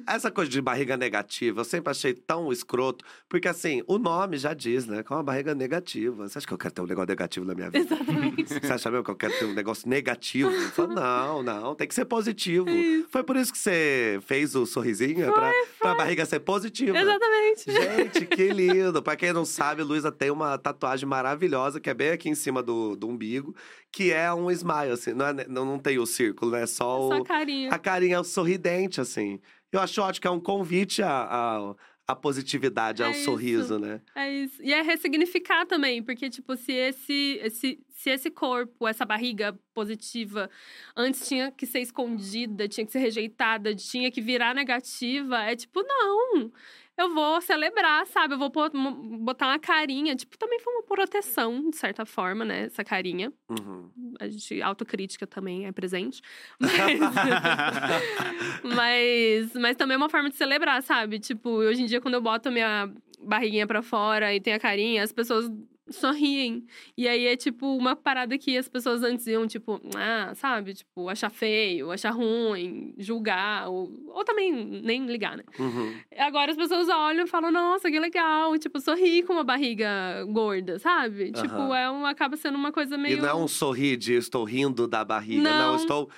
essa 0.07 0.31
coisa 0.31 0.49
de 0.49 0.59
barriga 0.59 0.97
negativa, 0.97 1.61
eu 1.61 1.65
sempre 1.65 1.91
achei 1.91 2.15
tão 2.15 2.51
escroto. 2.51 3.05
Porque, 3.29 3.47
assim, 3.47 3.83
o 3.85 3.99
nome 3.99 4.37
já 4.37 4.55
diz, 4.55 4.87
né? 4.87 5.03
Que 5.03 5.13
é 5.13 5.15
uma 5.15 5.21
barriga 5.23 5.53
negativa. 5.53 6.27
Você 6.27 6.39
acha 6.39 6.47
que 6.47 6.53
eu 6.53 6.57
quero 6.57 6.73
ter 6.73 6.81
um 6.81 6.87
negócio 6.87 7.07
negativo 7.09 7.45
na 7.45 7.53
minha 7.53 7.69
vida? 7.69 7.93
Exatamente. 7.93 8.45
Você 8.59 8.73
acha 8.73 8.89
mesmo 8.89 9.03
que 9.03 9.11
eu 9.11 9.15
quero 9.15 9.37
ter 9.37 9.45
um 9.45 9.53
negócio 9.53 9.87
negativo? 9.87 10.49
Eu 10.49 10.69
falo, 10.71 10.93
não, 10.95 11.43
não, 11.43 11.75
tem 11.75 11.87
que 11.87 11.93
ser 11.93 12.05
positivo. 12.05 12.67
Isso. 12.69 13.07
Foi 13.11 13.23
por 13.23 13.35
isso 13.35 13.51
que 13.51 13.59
você 13.59 14.19
fez 14.25 14.55
o 14.55 14.65
sorrisinho? 14.65 15.23
é 15.25 15.31
pra, 15.31 15.51
pra 15.79 15.93
barriga 15.95 16.25
ser 16.25 16.39
positiva. 16.39 16.97
Exatamente. 16.97 17.34
Gente, 17.67 18.25
que 18.25 18.49
lindo! 18.49 19.01
Pra 19.01 19.15
quem 19.15 19.31
não 19.33 19.45
sabe, 19.45 19.83
Luísa 19.83 20.11
tem 20.11 20.29
uma 20.31 20.57
tatuagem 20.57 21.07
maravilhosa 21.07 21.79
que 21.79 21.89
é 21.89 21.93
bem 21.93 22.09
aqui 22.09 22.29
em 22.29 22.36
cima 22.36 22.61
do, 22.61 22.95
do 22.95 23.07
umbigo, 23.07 23.55
que 23.91 24.11
é 24.11 24.33
um 24.33 24.49
smile, 24.51 24.91
assim. 24.91 25.13
Não, 25.13 25.25
é- 25.27 25.47
não, 25.47 25.65
não 25.65 25.79
tem 25.79 25.97
o 25.99 26.05
círculo, 26.05 26.51
né? 26.51 26.65
Só 26.65 27.07
o, 27.07 27.17
Só 27.17 27.23
carinha. 27.23 27.69
a 27.71 27.79
carinha 27.79 28.23
sorridente, 28.23 28.99
assim. 29.01 29.39
Eu 29.71 29.79
acho 29.79 30.01
ótimo 30.01 30.21
que 30.21 30.27
é 30.27 30.31
um 30.31 30.39
convite 30.39 31.01
à, 31.03 31.09
à, 31.23 31.75
à 32.07 32.15
positividade, 32.15 33.01
É 33.01 33.05
ao 33.05 33.11
isso. 33.11 33.23
sorriso, 33.25 33.77
né? 33.79 34.01
É 34.15 34.31
isso. 34.31 34.61
E 34.63 34.71
é 34.73 34.81
ressignificar 34.81 35.65
também, 35.65 36.01
porque, 36.03 36.29
tipo, 36.29 36.55
se 36.55 36.71
esse, 36.71 37.39
esse, 37.43 37.79
se 37.89 38.09
esse 38.09 38.29
corpo, 38.31 38.88
essa 38.88 39.03
barriga 39.05 39.57
positiva, 39.73 40.49
antes 40.95 41.27
tinha 41.27 41.51
que 41.51 41.65
ser 41.65 41.79
escondida, 41.79 42.67
tinha 42.67 42.86
que 42.86 42.91
ser 42.91 42.99
rejeitada, 42.99 43.75
tinha 43.75 44.09
que 44.12 44.21
virar 44.21 44.53
negativa, 44.53 45.43
é 45.43 45.55
tipo, 45.55 45.82
não. 45.83 46.51
Eu 46.97 47.13
vou 47.13 47.42
celebrar, 47.42 48.08
sabe? 48.08 48.36
Eu 48.36 48.38
vou 48.38 48.50
botar 48.50 49.47
uma 49.47 49.59
carinha. 49.59 50.16
Tipo, 50.16 50.38
também 50.38 50.59
foi 50.59 50.74
uma 50.74 50.84
proteção, 50.84 51.70
de 51.70 51.76
certa 51.76 52.05
forma, 52.05 52.46
né? 52.46 52.66
Essa 52.66 52.86
carinha. 52.86 53.34
Uhum. 53.50 53.92
A 54.20 54.30
gente, 54.30 54.62
autocrítica 54.62 55.28
também 55.28 55.66
é 55.66 55.72
presente. 55.72 56.22
Mas, 56.62 57.00
mas, 58.63 59.54
mas 59.54 59.76
também 59.76 59.96
é 59.96 59.97
uma 59.97 60.09
forma 60.09 60.30
de 60.30 60.36
celebrar, 60.36 60.82
sabe? 60.82 61.20
Tipo, 61.20 61.50
hoje 61.50 61.82
em 61.82 61.86
dia, 61.86 62.01
quando 62.01 62.13
eu 62.16 62.22
boto 62.22 62.50
a 62.50 62.51
minha 62.51 62.92
barriguinha 63.20 63.67
pra 63.67 63.82
fora 63.82 64.34
e 64.34 64.39
tem 64.39 64.54
a 64.54 64.59
carinha, 64.59 65.04
as 65.04 65.12
pessoas 65.12 65.50
sorriem. 65.89 66.66
E 66.97 67.07
aí 67.07 67.28
é 67.28 67.36
tipo 67.36 67.75
uma 67.78 67.95
parada 67.95 68.37
que 68.37 68.57
as 68.57 68.67
pessoas 68.67 69.03
antes 69.03 69.25
iam, 69.28 69.45
tipo, 69.47 69.79
ah, 69.95 70.33
sabe? 70.36 70.74
Tipo, 70.74 71.09
achar 71.09 71.29
feio, 71.29 71.91
achar 71.91 72.12
ruim, 72.12 72.93
julgar, 72.97 73.70
ou, 73.70 73.91
ou 74.07 74.24
também 74.24 74.51
nem 74.51 75.05
ligar, 75.05 75.37
né? 75.37 75.43
Uhum. 75.59 75.93
Agora 76.17 76.51
as 76.51 76.57
pessoas 76.57 76.89
olham 76.89 77.25
e 77.25 77.28
falam, 77.28 77.51
nossa, 77.51 77.89
que 77.89 77.99
legal. 77.99 78.57
Tipo, 78.57 78.79
sorri 78.79 79.24
com 79.24 79.33
uma 79.33 79.43
barriga 79.43 80.24
gorda, 80.29 80.79
sabe? 80.79 81.32
Tipo, 81.32 81.55
Aham. 81.55 81.78
é 81.78 81.91
um, 81.91 82.05
acaba 82.05 82.36
sendo 82.37 82.55
uma 82.55 82.71
coisa 82.71 82.97
meio. 82.97 83.17
E 83.17 83.21
não 83.21 83.29
é 83.29 83.36
um 83.36 83.47
sorrir 83.47 83.97
de 83.97 84.13
estou 84.13 84.43
rindo 84.43 84.87
da 84.87 85.03
barriga, 85.05 85.43
não, 85.43 85.71
Não. 85.71 85.75
estou 85.75 86.09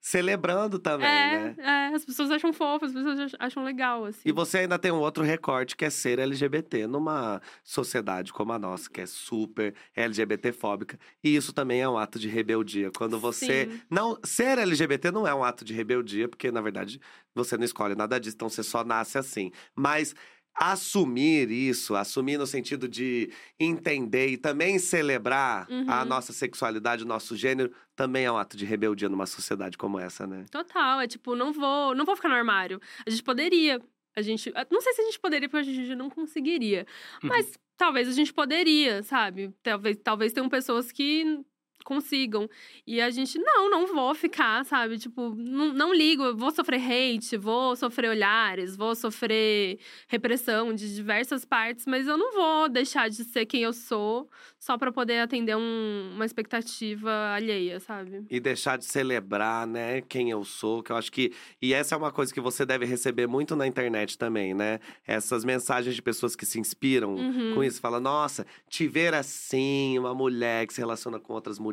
celebrando 0.00 0.78
também, 0.78 1.06
é, 1.06 1.38
né? 1.38 1.54
é, 1.90 1.94
as 1.94 2.04
pessoas 2.04 2.30
acham 2.30 2.52
fofo, 2.52 2.86
as 2.86 2.92
pessoas 2.92 3.20
ach- 3.20 3.36
acham 3.38 3.62
legal, 3.62 4.06
assim. 4.06 4.20
E 4.24 4.32
você 4.32 4.58
ainda 4.58 4.78
tem 4.78 4.90
um 4.90 4.98
outro 4.98 5.22
recorte 5.22 5.76
que 5.76 5.84
é 5.84 5.90
ser 5.90 6.18
LGBT 6.18 6.86
numa 6.86 7.40
sociedade 7.62 8.32
como 8.32 8.52
a 8.52 8.58
nossa, 8.58 8.88
que 8.88 9.00
é 9.00 9.06
super 9.06 9.74
LGBT-fóbica. 9.94 10.98
E 11.22 11.36
isso 11.36 11.52
também 11.52 11.80
é 11.82 11.88
um 11.88 11.98
ato 11.98 12.18
de 12.18 12.28
rebeldia. 12.28 12.90
Quando 12.96 13.18
você. 13.18 13.68
Sim. 13.70 13.80
Não, 13.90 14.18
ser 14.24 14.58
LGBT 14.58 15.10
não 15.10 15.26
é 15.26 15.34
um 15.34 15.44
ato 15.44 15.64
de 15.64 15.74
rebeldia, 15.74 16.28
porque 16.28 16.50
na 16.50 16.60
verdade 16.60 17.00
você 17.34 17.56
não 17.56 17.64
escolhe 17.64 17.94
nada 17.94 18.18
disso, 18.18 18.36
então 18.36 18.48
você 18.48 18.62
só 18.62 18.82
nasce 18.82 19.18
assim. 19.18 19.50
Mas 19.74 20.14
assumir 20.60 21.50
isso, 21.50 21.94
assumir 21.96 22.36
no 22.36 22.46
sentido 22.46 22.86
de 22.86 23.32
entender 23.58 24.28
e 24.28 24.36
também 24.36 24.78
celebrar 24.78 25.66
a 25.88 26.02
Uhum. 26.02 26.04
nossa 26.08 26.32
sexualidade, 26.34 27.02
o 27.02 27.06
nosso 27.06 27.34
gênero, 27.34 27.72
também 27.96 28.26
é 28.26 28.30
um 28.32 28.36
ato 28.36 28.56
de 28.58 28.66
rebeldia 28.66 29.08
numa 29.08 29.24
sociedade 29.26 29.78
como 29.78 29.98
essa, 29.98 30.26
né? 30.26 30.44
Total, 30.50 31.00
é 31.00 31.06
tipo, 31.08 31.34
não 31.34 31.50
vou, 31.52 31.94
não 31.94 32.04
vou 32.04 32.14
ficar 32.14 32.28
no 32.28 32.34
armário. 32.34 32.78
A 33.06 33.10
gente 33.10 33.22
poderia. 33.22 33.80
A 34.14 34.20
gente. 34.22 34.52
ah, 34.54 34.66
Não 34.70 34.80
sei 34.82 34.92
se 34.92 35.00
a 35.00 35.04
gente 35.04 35.18
poderia, 35.20 35.48
porque 35.48 35.68
a 35.70 35.72
gente 35.72 35.94
não 35.94 36.10
conseguiria. 36.10 36.86
Uhum. 37.22 37.28
Mas 37.30 37.52
talvez 37.76 38.08
a 38.08 38.12
gente 38.12 38.32
poderia, 38.34 39.02
sabe? 39.02 39.54
Talvez, 39.62 39.96
talvez 40.02 40.32
tenham 40.32 40.48
pessoas 40.48 40.92
que 40.92 41.40
consigam. 41.84 42.48
E 42.86 43.00
a 43.00 43.10
gente, 43.10 43.38
não, 43.38 43.70
não 43.70 43.86
vou 43.86 44.14
ficar, 44.14 44.64
sabe? 44.64 44.98
Tipo, 44.98 45.34
não, 45.36 45.72
não 45.72 45.94
ligo, 45.94 46.22
eu 46.22 46.36
vou 46.36 46.50
sofrer 46.50 46.80
hate, 46.80 47.36
vou 47.36 47.74
sofrer 47.76 48.10
olhares, 48.10 48.76
vou 48.76 48.94
sofrer 48.94 49.78
repressão 50.08 50.74
de 50.74 50.94
diversas 50.94 51.44
partes, 51.44 51.86
mas 51.86 52.06
eu 52.06 52.16
não 52.16 52.32
vou 52.32 52.68
deixar 52.68 53.08
de 53.08 53.24
ser 53.24 53.46
quem 53.46 53.62
eu 53.62 53.72
sou 53.72 54.28
só 54.58 54.76
pra 54.76 54.92
poder 54.92 55.20
atender 55.20 55.56
um- 55.56 56.10
uma 56.14 56.24
expectativa 56.24 57.10
alheia, 57.34 57.80
sabe? 57.80 58.24
E 58.30 58.38
deixar 58.40 58.76
de 58.76 58.84
celebrar, 58.84 59.66
né, 59.66 60.00
quem 60.02 60.30
eu 60.30 60.44
sou, 60.44 60.82
que 60.82 60.92
eu 60.92 60.96
acho 60.96 61.10
que. 61.10 61.32
E 61.62 61.72
essa 61.72 61.94
é 61.94 61.98
uma 61.98 62.12
coisa 62.12 62.32
que 62.32 62.40
você 62.40 62.66
deve 62.66 62.84
receber 62.84 63.26
muito 63.26 63.56
na 63.56 63.66
internet 63.66 64.18
também, 64.18 64.52
né? 64.52 64.78
Essas 65.06 65.44
mensagens 65.44 65.94
de 65.94 66.02
pessoas 66.02 66.36
que 66.36 66.44
se 66.44 66.58
inspiram 66.60 67.14
Uhum. 67.14 67.54
com 67.54 67.64
isso. 67.64 67.80
Fala, 67.80 67.98
nossa, 68.00 68.46
te 68.68 68.86
ver 68.86 69.14
assim, 69.14 69.98
uma 69.98 70.14
mulher 70.14 70.66
que 70.66 70.74
se 70.74 70.80
relaciona 70.80 71.18
com 71.18 71.32
outras 71.32 71.58
mulheres 71.58 71.69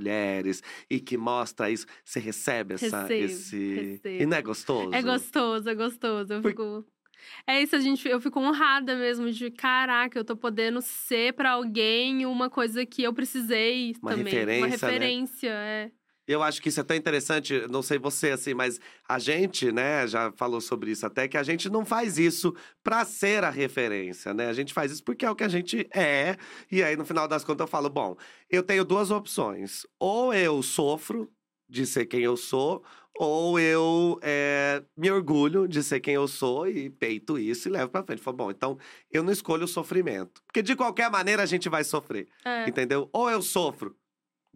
e 0.90 1.00
que 1.00 1.18
mostra 1.18 1.70
isso. 1.70 1.86
Você 2.04 2.20
recebe 2.20 2.76
essa, 2.76 3.02
Recebo, 3.04 3.14
esse. 3.26 3.74
recebo. 3.76 4.24
E 4.24 4.26
não 4.26 4.38
é 4.38 4.42
gostoso? 4.42 4.94
É 4.94 5.02
gostoso, 5.02 5.70
é 5.70 5.76
gostoso. 5.76 6.34
Eu 6.34 6.42
Por- 6.42 6.52
fico. 6.52 6.86
É 7.46 7.62
isso, 7.62 7.76
a 7.76 7.80
gente, 7.80 8.08
eu 8.08 8.22
fico 8.22 8.40
honrada 8.40 8.96
mesmo 8.96 9.30
de 9.32 9.50
caraca, 9.52 10.18
eu 10.18 10.24
tô 10.24 10.38
podendo 10.38 10.82
ser 10.82 11.34
pra 11.34 11.52
alguém 11.52 12.26
uma 12.26 12.50
coisa 12.50 12.86
que 12.86 13.04
eu 13.04 13.14
precisei 13.14 13.96
Uma 14.02 14.12
também. 14.12 14.26
referência, 14.34 14.58
uma 14.62 14.68
né? 14.68 14.72
referência, 14.72 15.50
é. 15.50 15.92
Eu 16.28 16.44
acho 16.44 16.62
que 16.62 16.70
isso 16.70 16.80
é 16.80 16.84
tão 16.84 16.98
interessante, 16.98 17.66
não 17.70 17.82
sei 17.82 17.98
você 17.98 18.32
assim, 18.32 18.54
mas 18.54 18.80
a 19.08 19.18
gente, 19.18 19.72
né, 19.72 20.06
já 20.06 20.32
falou 20.34 20.60
sobre 20.60 20.92
isso 20.92 21.06
até, 21.06 21.28
que 21.28 21.38
a 21.38 21.44
gente 21.44 21.70
não 21.70 21.86
faz 21.86 22.18
isso 22.18 22.54
pra 22.84 23.06
ser 23.06 23.44
a 23.44 23.50
referência, 23.50 24.34
né? 24.34 24.48
A 24.48 24.54
gente 24.54 24.74
faz 24.74 24.92
isso 24.92 25.04
porque 25.04 25.26
é 25.26 25.32
o 25.32 25.36
que 25.36 25.44
a 25.46 25.48
gente 25.48 25.88
é. 25.94 26.36
E 26.70 26.84
aí, 26.84 26.98
no 26.98 27.06
final 27.06 27.28
das 27.28 27.46
contas, 27.46 27.66
eu 27.66 27.72
falo: 27.72 27.90
bom, 27.90 28.18
eu 28.50 28.62
tenho 28.62 28.84
duas 28.84 29.10
opções. 29.10 29.86
Ou 30.00 30.34
eu 30.34 30.62
sofro 30.62 31.32
de 31.70 31.86
ser 31.86 32.06
quem 32.06 32.22
eu 32.22 32.36
sou, 32.38 32.84
ou 33.18 33.60
eu 33.60 34.20
é, 34.22 34.84
me 34.96 35.10
orgulho 35.10 35.68
de 35.68 35.82
ser 35.84 36.00
quem 36.00 36.14
eu 36.14 36.28
sou 36.28 36.68
e 36.68 36.90
peito 36.90 37.38
isso 37.40 37.68
e 37.68 37.72
levo 37.72 37.90
pra 37.90 38.04
frente. 38.04 38.22
Falo, 38.22 38.38
bom, 38.38 38.52
então 38.52 38.78
eu 39.12 39.24
não 39.24 39.32
escolho 39.32 39.66
o 39.66 39.68
sofrimento. 39.68 40.42
Porque 40.46 40.62
de 40.62 40.76
qualquer 40.76 41.10
maneira 41.10 41.44
a 41.44 41.46
gente 41.46 41.68
vai 41.70 41.84
sofrer. 41.84 42.28
é. 42.46 42.68
Entendeu? 42.68 43.10
Ou 43.12 43.30
eu 43.30 43.42
sofro 43.42 43.96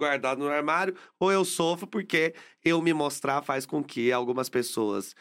guardado 0.01 0.39
no 0.39 0.49
armário, 0.49 0.95
ou 1.19 1.31
eu 1.31 1.45
sofro 1.45 1.85
porque 1.85 2.33
eu 2.65 2.81
me 2.81 2.91
mostrar 2.91 3.43
faz 3.43 3.67
com 3.67 3.83
que 3.83 4.11
algumas 4.11 4.49
pessoas 4.49 5.15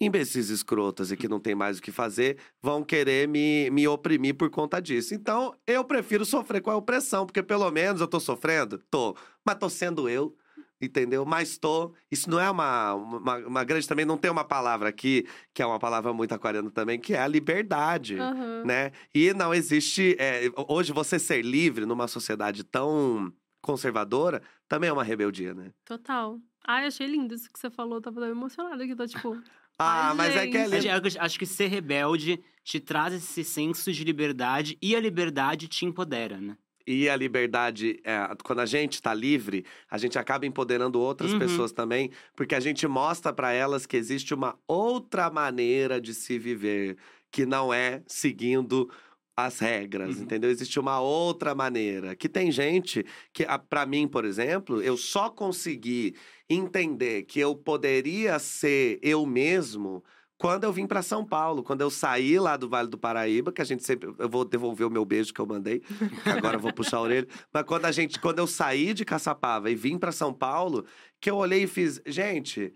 imbecis 0.00 0.50
escrotas 0.50 1.12
e 1.12 1.16
que 1.16 1.28
não 1.28 1.38
tem 1.38 1.54
mais 1.54 1.78
o 1.78 1.82
que 1.82 1.92
fazer 1.92 2.38
vão 2.60 2.82
querer 2.82 3.28
me, 3.28 3.70
me 3.70 3.86
oprimir 3.86 4.34
por 4.34 4.50
conta 4.50 4.82
disso. 4.82 5.14
Então, 5.14 5.54
eu 5.64 5.84
prefiro 5.84 6.24
sofrer 6.24 6.60
com 6.60 6.70
a 6.70 6.76
opressão, 6.76 7.24
porque 7.24 7.44
pelo 7.44 7.70
menos 7.70 8.00
eu 8.00 8.08
tô 8.08 8.18
sofrendo? 8.18 8.78
Tô. 8.90 9.16
Mas 9.44 9.56
tô 9.56 9.70
sendo 9.70 10.08
eu. 10.08 10.36
Entendeu? 10.82 11.24
Mas 11.24 11.56
tô. 11.56 11.94
Isso 12.10 12.28
não 12.28 12.40
é 12.40 12.50
uma, 12.50 12.94
uma, 12.94 13.36
uma 13.38 13.64
grande. 13.64 13.86
Também 13.86 14.04
não 14.04 14.18
tem 14.18 14.30
uma 14.30 14.44
palavra 14.44 14.88
aqui, 14.88 15.24
que 15.54 15.62
é 15.62 15.66
uma 15.66 15.78
palavra 15.78 16.12
muito 16.12 16.34
aquariana 16.34 16.70
também, 16.70 16.98
que 16.98 17.14
é 17.14 17.20
a 17.20 17.28
liberdade 17.28 18.18
Aham. 18.18 18.64
né? 18.64 18.90
E 19.14 19.32
não 19.32 19.54
existe. 19.54 20.16
é, 20.18 20.50
hoje, 20.68 20.92
você 20.92 21.18
ser 21.18 21.42
livre 21.42 21.86
numa 21.86 22.08
sociedade 22.08 22.64
tão 22.64 23.32
conservadora 23.64 24.42
também 24.68 24.88
é 24.90 24.92
uma 24.92 25.02
rebeldia, 25.04 25.54
né? 25.54 25.70
Total. 25.84 26.38
Ai, 26.66 26.86
achei 26.86 27.06
lindo 27.06 27.34
isso 27.34 27.50
que 27.52 27.58
você 27.58 27.70
falou. 27.70 28.00
Tava 28.00 28.20
tão 28.20 28.28
emocionada 28.30 28.82
aqui, 28.84 28.94
tô 28.94 29.06
tipo. 29.06 29.36
Ah, 29.76 30.10
Ai, 30.10 30.14
mas 30.14 30.36
é 30.36 30.46
que 30.46 30.56
é 30.56 30.68
gente. 30.70 30.86
lindo. 30.86 31.08
Acho, 31.08 31.20
acho 31.20 31.36
que 31.38 31.44
ser 31.46 31.66
rebelde 31.66 32.40
te 32.62 32.78
traz 32.78 33.12
esse 33.12 33.42
senso 33.42 33.90
de 33.92 34.04
liberdade 34.04 34.78
e 34.80 34.94
a 34.94 35.00
liberdade 35.00 35.66
te 35.66 35.84
empodera, 35.84 36.40
né? 36.40 36.56
E 36.86 37.08
a 37.08 37.16
liberdade, 37.16 37.98
é, 38.04 38.28
quando 38.44 38.60
a 38.60 38.66
gente 38.66 39.02
tá 39.02 39.12
livre, 39.12 39.64
a 39.90 39.98
gente 39.98 40.16
acaba 40.16 40.46
empoderando 40.46 41.00
outras 41.00 41.32
Uhum. 41.32 41.40
pessoas 41.40 41.72
também, 41.72 42.12
porque 42.36 42.54
a 42.54 42.60
gente 42.60 42.86
mostra 42.86 43.32
para 43.32 43.52
elas 43.52 43.84
que 43.84 43.96
existe 43.96 44.32
uma 44.32 44.56
outra 44.68 45.28
maneira 45.28 46.00
de 46.00 46.14
se 46.14 46.38
viver, 46.38 46.96
que 47.32 47.44
não 47.44 47.74
é 47.74 48.00
seguindo 48.06 48.88
as 49.36 49.58
regras, 49.58 50.16
Uhum. 50.16 50.22
entendeu? 50.22 50.50
Existe 50.50 50.78
uma 50.78 51.00
outra 51.00 51.54
maneira. 51.54 52.14
Que 52.14 52.28
tem 52.28 52.52
gente 52.52 53.04
que, 53.32 53.44
pra 53.68 53.84
mim, 53.84 54.06
por 54.06 54.24
exemplo, 54.24 54.80
eu 54.80 54.96
só 54.96 55.28
consegui 55.28 56.14
entender 56.48 57.22
que 57.24 57.40
eu 57.40 57.54
poderia 57.56 58.38
ser 58.38 58.98
eu 59.02 59.24
mesmo 59.26 60.04
quando 60.36 60.64
eu 60.64 60.72
vim 60.72 60.86
para 60.86 61.00
São 61.00 61.24
Paulo, 61.24 61.62
quando 61.62 61.80
eu 61.80 61.90
saí 61.90 62.38
lá 62.38 62.56
do 62.56 62.68
Vale 62.68 62.88
do 62.88 62.98
Paraíba, 62.98 63.52
que 63.52 63.62
a 63.62 63.64
gente 63.64 63.84
sempre. 63.84 64.12
Eu 64.18 64.28
vou 64.28 64.44
devolver 64.44 64.86
o 64.86 64.90
meu 64.90 65.04
beijo 65.04 65.32
que 65.32 65.40
eu 65.40 65.46
mandei, 65.46 65.80
agora 66.26 66.56
eu 66.56 66.60
vou 66.60 66.72
puxar 66.72 66.98
a 66.98 67.02
orelha. 67.02 67.26
Mas 67.52 67.62
quando 67.64 67.84
a 67.86 67.92
gente. 67.92 68.18
Quando 68.20 68.40
eu 68.40 68.46
saí 68.46 68.92
de 68.92 69.04
Caçapava 69.04 69.70
e 69.70 69.74
vim 69.74 69.96
para 69.96 70.12
São 70.12 70.34
Paulo, 70.34 70.84
que 71.20 71.30
eu 71.30 71.36
olhei 71.36 71.62
e 71.62 71.66
fiz. 71.66 72.00
Gente. 72.06 72.72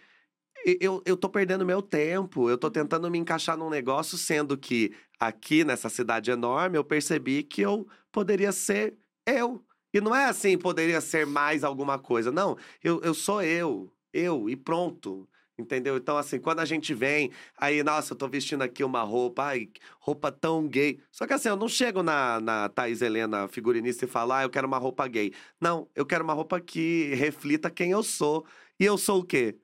Eu, 0.81 1.01
eu 1.07 1.17
tô 1.17 1.29
perdendo 1.29 1.65
meu 1.65 1.81
tempo, 1.81 2.51
eu 2.51 2.59
tô 2.59 2.69
tentando 2.71 3.09
me 3.11 3.17
encaixar 3.19 3.57
num 3.57 3.71
negócio, 3.71 4.19
sendo 4.19 4.57
que 4.59 4.93
aqui 5.19 5.65
nessa 5.65 5.89
cidade 5.89 6.31
enorme 6.31 6.79
eu 6.79 6.85
percebi 6.85 7.43
que 7.43 7.61
eu 7.63 7.87
poderia 8.13 8.53
ser 8.53 8.97
eu. 9.27 9.65
E 9.93 10.01
não 10.01 10.15
é 10.15 10.27
assim, 10.27 10.57
poderia 10.59 11.01
ser 11.01 11.27
mais 11.27 11.65
alguma 11.65 11.99
coisa. 11.99 12.31
Não, 12.31 12.57
eu, 12.83 13.01
eu 13.03 13.15
sou 13.15 13.43
eu, 13.43 13.93
eu, 14.13 14.49
e 14.49 14.57
pronto. 14.57 15.29
Entendeu? 15.59 15.97
Então, 15.97 16.17
assim, 16.17 16.39
quando 16.39 16.61
a 16.61 16.65
gente 16.65 16.95
vem, 16.95 17.33
aí, 17.57 17.83
nossa, 17.83 18.13
eu 18.13 18.17
tô 18.17 18.29
vestindo 18.29 18.63
aqui 18.63 18.85
uma 18.85 19.03
roupa, 19.03 19.43
ai, 19.43 19.69
roupa 19.99 20.31
tão 20.31 20.69
gay. 20.69 21.01
Só 21.11 21.27
que 21.27 21.33
assim, 21.33 21.49
eu 21.49 21.57
não 21.57 21.69
chego 21.69 22.01
na, 22.01 22.39
na 22.41 22.69
Thaís 22.69 23.03
Helena, 23.03 23.49
figurinista, 23.49 24.05
e 24.05 24.09
falo, 24.09 24.33
ah, 24.35 24.43
eu 24.45 24.51
quero 24.51 24.69
uma 24.69 24.79
roupa 24.79 25.09
gay. 25.09 25.33
Não, 25.61 25.89
eu 25.97 26.07
quero 26.07 26.23
uma 26.23 26.33
roupa 26.33 26.61
que 26.61 27.13
reflita 27.15 27.71
quem 27.71 27.91
eu 27.91 28.05
sou. 28.05 28.47
E 28.79 28.85
eu 28.85 28.97
sou 28.97 29.21
o 29.21 29.25
quê? 29.25 29.59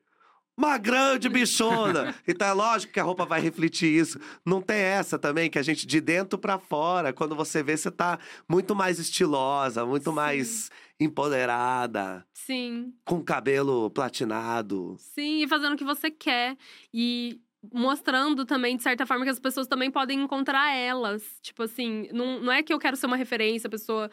Uma 0.57 0.79
grande 0.79 1.29
bichona. 1.29 2.15
então 2.27 2.47
é 2.47 2.53
lógico 2.53 2.93
que 2.93 3.01
a 3.01 3.03
roupa 3.03 3.25
vai 3.27 3.41
refletir 3.41 3.89
isso. 3.89 4.19
Não 4.45 4.61
tem 4.63 4.77
essa 4.77 5.19
também, 5.19 5.51
que 5.51 5.59
a 5.59 5.63
gente 5.63 5.87
de 5.87 6.01
dentro 6.01 6.39
pra 6.39 6.59
fora, 6.59 7.13
quando 7.13 7.35
você 7.35 7.63
vê, 7.63 7.77
você 7.77 7.91
tá 7.91 8.19
muito 8.49 8.75
mais 8.75 8.99
estilosa, 8.99 9.85
muito 9.85 10.11
Sim. 10.11 10.17
mais 10.17 10.71
empoderada, 11.01 12.25
Sim. 12.33 12.93
com 13.05 13.23
cabelo 13.23 13.91
platinado. 13.91 14.97
Sim, 14.99 15.43
e 15.43 15.49
fazendo 15.49 15.75
o 15.75 15.77
que 15.77 15.85
você 15.85 16.11
quer. 16.11 16.57
E 16.93 17.41
mostrando 17.73 18.45
também, 18.45 18.77
de 18.77 18.83
certa 18.83 19.07
forma, 19.07 19.25
que 19.25 19.31
as 19.31 19.41
pessoas 19.41 19.67
também 19.67 19.91
podem 19.91 20.21
encontrar 20.23 20.75
elas. 20.75 21.23
Tipo 21.41 21.63
assim, 21.65 22.09
não, 22.13 22.41
não 22.41 22.53
é 22.53 22.63
que 22.63 22.73
eu 22.73 22.79
quero 22.79 22.97
ser 22.97 23.07
uma 23.07 23.17
referência, 23.17 23.67
a 23.67 23.71
pessoa 23.71 24.11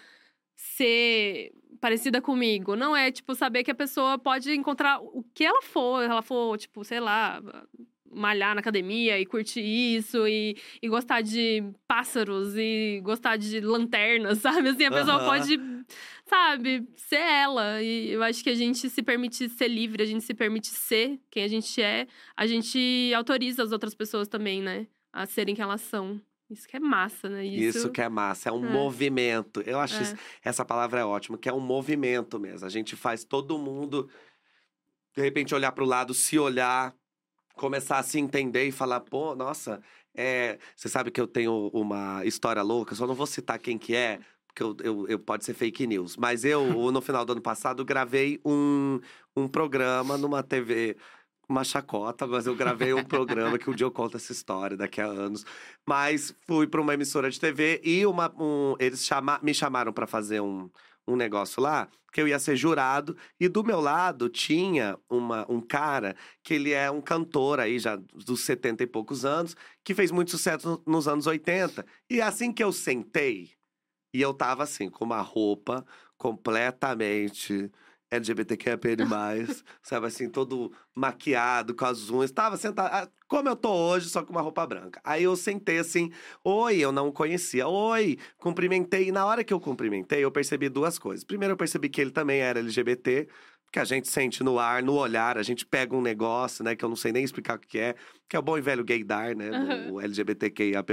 ser 0.62 1.52
parecida 1.80 2.22
comigo. 2.22 2.76
Não 2.76 2.96
é, 2.96 3.12
tipo, 3.12 3.34
saber 3.34 3.64
que 3.64 3.72
a 3.72 3.76
pessoa 3.76 4.20
pode 4.20 4.54
encontrar 4.54 5.02
o 5.02 5.26
que 5.34 5.44
ela 5.44 5.62
for. 5.64 6.04
Ela 6.04 6.22
for, 6.22 6.56
tipo, 6.58 6.84
sei 6.84 7.00
lá, 7.00 7.42
malhar 8.12 8.54
na 8.54 8.62
academia 8.62 9.20
e 9.20 9.26
curtir 9.26 9.62
isso. 9.62 10.28
E, 10.28 10.56
e 10.80 10.88
gostar 10.88 11.22
de 11.22 11.64
pássaros 11.88 12.56
e 12.56 13.02
gostar 13.04 13.38
de 13.38 13.60
lanternas, 13.60 14.38
sabe? 14.40 14.70
Assim, 14.70 14.86
a 14.86 14.92
pessoa 14.92 15.18
Aham. 15.18 15.26
pode, 15.26 15.60
sabe, 16.26 16.88
ser 16.96 17.16
ela. 17.16 17.82
E 17.82 18.12
eu 18.12 18.22
acho 18.22 18.44
que 18.44 18.50
a 18.52 18.56
gente 18.56 18.88
se 18.88 19.02
permite 19.02 19.50
ser 19.50 19.68
livre, 19.68 20.04
a 20.04 20.06
gente 20.06 20.24
se 20.24 20.34
permite 20.36 20.68
ser 20.68 21.20
quem 21.32 21.44
a 21.44 21.48
gente 21.48 21.82
é. 21.82 22.08
A 22.38 22.46
gente 22.46 23.12
autoriza 23.16 23.64
as 23.64 23.72
outras 23.72 23.96
pessoas 23.96 24.28
também, 24.28 24.62
né? 24.62 24.86
A 25.12 25.26
serem 25.26 25.56
quem 25.56 25.64
elas 25.64 25.82
são. 25.82 26.22
Isso 26.52 26.68
que 26.68 26.76
é 26.76 26.80
massa, 26.80 27.30
né? 27.30 27.46
Isso, 27.46 27.90
que 27.90 28.02
é 28.02 28.10
massa, 28.10 28.50
é 28.50 28.52
um 28.52 28.66
É. 28.66 28.70
movimento. 28.70 29.62
Eu 29.62 29.80
acho 29.80 29.96
É. 29.96 30.02
isso- 30.02 30.16
essa 30.44 30.66
palavra 30.66 31.00
é 31.00 31.06
ótima, 31.06 31.38
que 31.38 31.48
é 31.48 31.54
um 31.54 31.62
movimento 31.62 32.38
mesmo. 32.38 32.68
A 32.68 32.70
gente 32.70 32.96
faz 32.96 33.24
todo 33.24 33.58
mundo, 33.58 34.10
de 35.16 35.22
repente, 35.22 35.56
olhar 35.56 35.72
para 35.72 35.84
o 35.84 35.88
lado, 35.88 36.14
se 36.14 36.38
olhar, 36.38 36.94
começar 37.56 38.00
a 38.00 38.04
se 38.04 38.20
entender 38.20 38.66
e 38.68 38.72
falar, 38.72 39.00
pô, 39.00 39.34
nossa, 39.36 39.82
é... 40.14 40.58
você 40.76 40.90
sabe 40.90 41.10
que 41.10 41.22
eu 41.22 41.28
tenho 41.28 41.70
uma 41.74 42.26
história 42.26 42.62
louca, 42.62 42.96
só 42.96 43.08
não 43.08 43.16
vou 43.16 43.26
citar 43.28 43.58
quem 43.60 43.78
que 43.78 43.96
é, 43.96 44.20
porque 44.48 44.62
eu, 44.64 44.76
eu, 44.84 45.08
eu- 45.08 45.20
pode 45.20 45.46
ser 45.46 45.54
fake 45.54 45.88
news. 45.88 46.18
Mas 46.18 46.44
eu, 46.44 46.62
no 46.92 47.02
final 47.02 47.24
do 47.24 47.32
ano 47.32 47.42
passado, 47.42 47.86
gravei 47.86 48.42
um, 48.46 49.00
um 49.38 49.48
programa 49.48 50.18
numa 50.18 50.44
TV 50.44 50.98
uma 51.52 51.64
chacota, 51.64 52.26
mas 52.26 52.48
eu 52.48 52.56
gravei 52.56 52.94
um 52.94 53.04
programa 53.04 53.58
que 53.60 53.70
um 53.70 53.76
dia 53.76 53.86
eu 53.86 53.92
conto 53.92 54.18
essa 54.18 54.32
história 54.32 54.76
daqui 54.78 55.02
a 55.02 55.06
anos. 55.06 55.46
Mas 55.86 56.34
fui 56.48 56.66
para 56.66 56.82
uma 56.82 56.94
emissora 56.94 57.30
de 57.30 57.40
TV 57.40 57.82
e 57.84 58.06
uma, 58.06 58.34
um, 58.40 58.76
eles 58.80 59.06
chama, 59.06 59.40
me 59.44 59.54
chamaram 59.54 59.94
para 59.94 60.08
fazer 60.08 60.40
um, 60.42 60.70
um 61.08 61.16
negócio 61.16 61.62
lá, 61.62 61.88
que 62.12 62.22
eu 62.22 62.28
ia 62.28 62.40
ser 62.40 62.56
jurado, 62.56 63.16
e 63.40 63.48
do 63.48 63.64
meu 63.64 63.80
lado 63.80 64.30
tinha 64.30 64.98
uma, 65.10 65.46
um 65.50 65.62
cara 65.62 66.16
que 66.44 66.54
ele 66.54 66.72
é 66.72 66.90
um 66.90 67.02
cantor 67.02 67.60
aí, 67.60 67.80
já 67.80 67.96
dos 67.96 68.42
70 68.42 68.84
e 68.84 68.88
poucos 68.88 69.24
anos, 69.24 69.56
que 69.84 69.94
fez 69.94 70.12
muito 70.12 70.32
sucesso 70.32 70.82
nos 70.86 71.08
anos 71.08 71.28
80. 71.28 71.86
E 72.10 72.22
assim 72.22 72.52
que 72.52 72.64
eu 72.64 72.72
sentei, 72.72 73.52
e 74.14 74.22
eu 74.22 74.34
tava 74.34 74.64
assim, 74.64 74.90
com 74.90 75.06
uma 75.06 75.22
roupa 75.22 75.86
completamente 76.18 77.72
LGBTQIA+, 78.12 78.78
sabe 79.82 80.08
assim, 80.08 80.30
todo 80.30 80.72
maquiado, 80.94 81.74
com 81.74 81.86
as 81.86 82.10
unhas. 82.10 82.30
Tava 82.30 82.58
sentado, 82.58 82.94
ah, 82.94 83.10
como 83.28 83.48
eu 83.48 83.56
tô 83.56 83.72
hoje, 83.72 84.10
só 84.10 84.22
com 84.22 84.34
uma 84.34 84.42
roupa 84.42 84.68
branca. 84.68 85.00
Aí 85.04 85.24
eu 85.24 85.36
sentei 85.38 85.80
assim, 85.80 86.12
oi, 86.44 86.78
eu 86.78 86.92
não 86.92 87.10
conhecia, 87.10 87.68
oi, 87.68 88.18
cumprimentei. 88.38 89.08
E 89.08 89.12
na 89.12 89.26
hora 89.26 89.46
que 89.46 89.54
eu 89.54 89.60
cumprimentei, 89.60 90.24
eu 90.26 90.32
percebi 90.32 90.68
duas 90.68 91.00
coisas. 91.00 91.24
Primeiro, 91.24 91.54
eu 91.54 91.58
percebi 91.58 91.88
que 91.88 92.02
ele 92.02 92.12
também 92.12 92.42
era 92.42 92.60
LGBT, 92.60 93.30
que 93.72 93.80
a 93.80 93.86
gente 93.86 94.10
sente 94.10 94.44
no 94.44 94.60
ar, 94.60 94.84
no 94.84 94.96
olhar, 94.96 95.38
a 95.38 95.44
gente 95.44 95.66
pega 95.66 95.96
um 95.96 96.02
negócio, 96.02 96.64
né, 96.64 96.76
que 96.76 96.84
eu 96.84 96.90
não 96.90 96.96
sei 96.96 97.12
nem 97.12 97.24
explicar 97.24 97.56
o 97.56 97.60
que 97.60 97.80
é, 97.80 97.96
que 98.28 98.36
é 98.36 98.40
o 98.40 98.42
bom 98.42 98.58
e 98.58 98.62
velho 98.62 98.84
gaydar, 98.84 99.36
né, 99.36 99.50
uhum. 99.50 99.94
o 99.94 100.02
LGBTQIA+, 100.02 100.84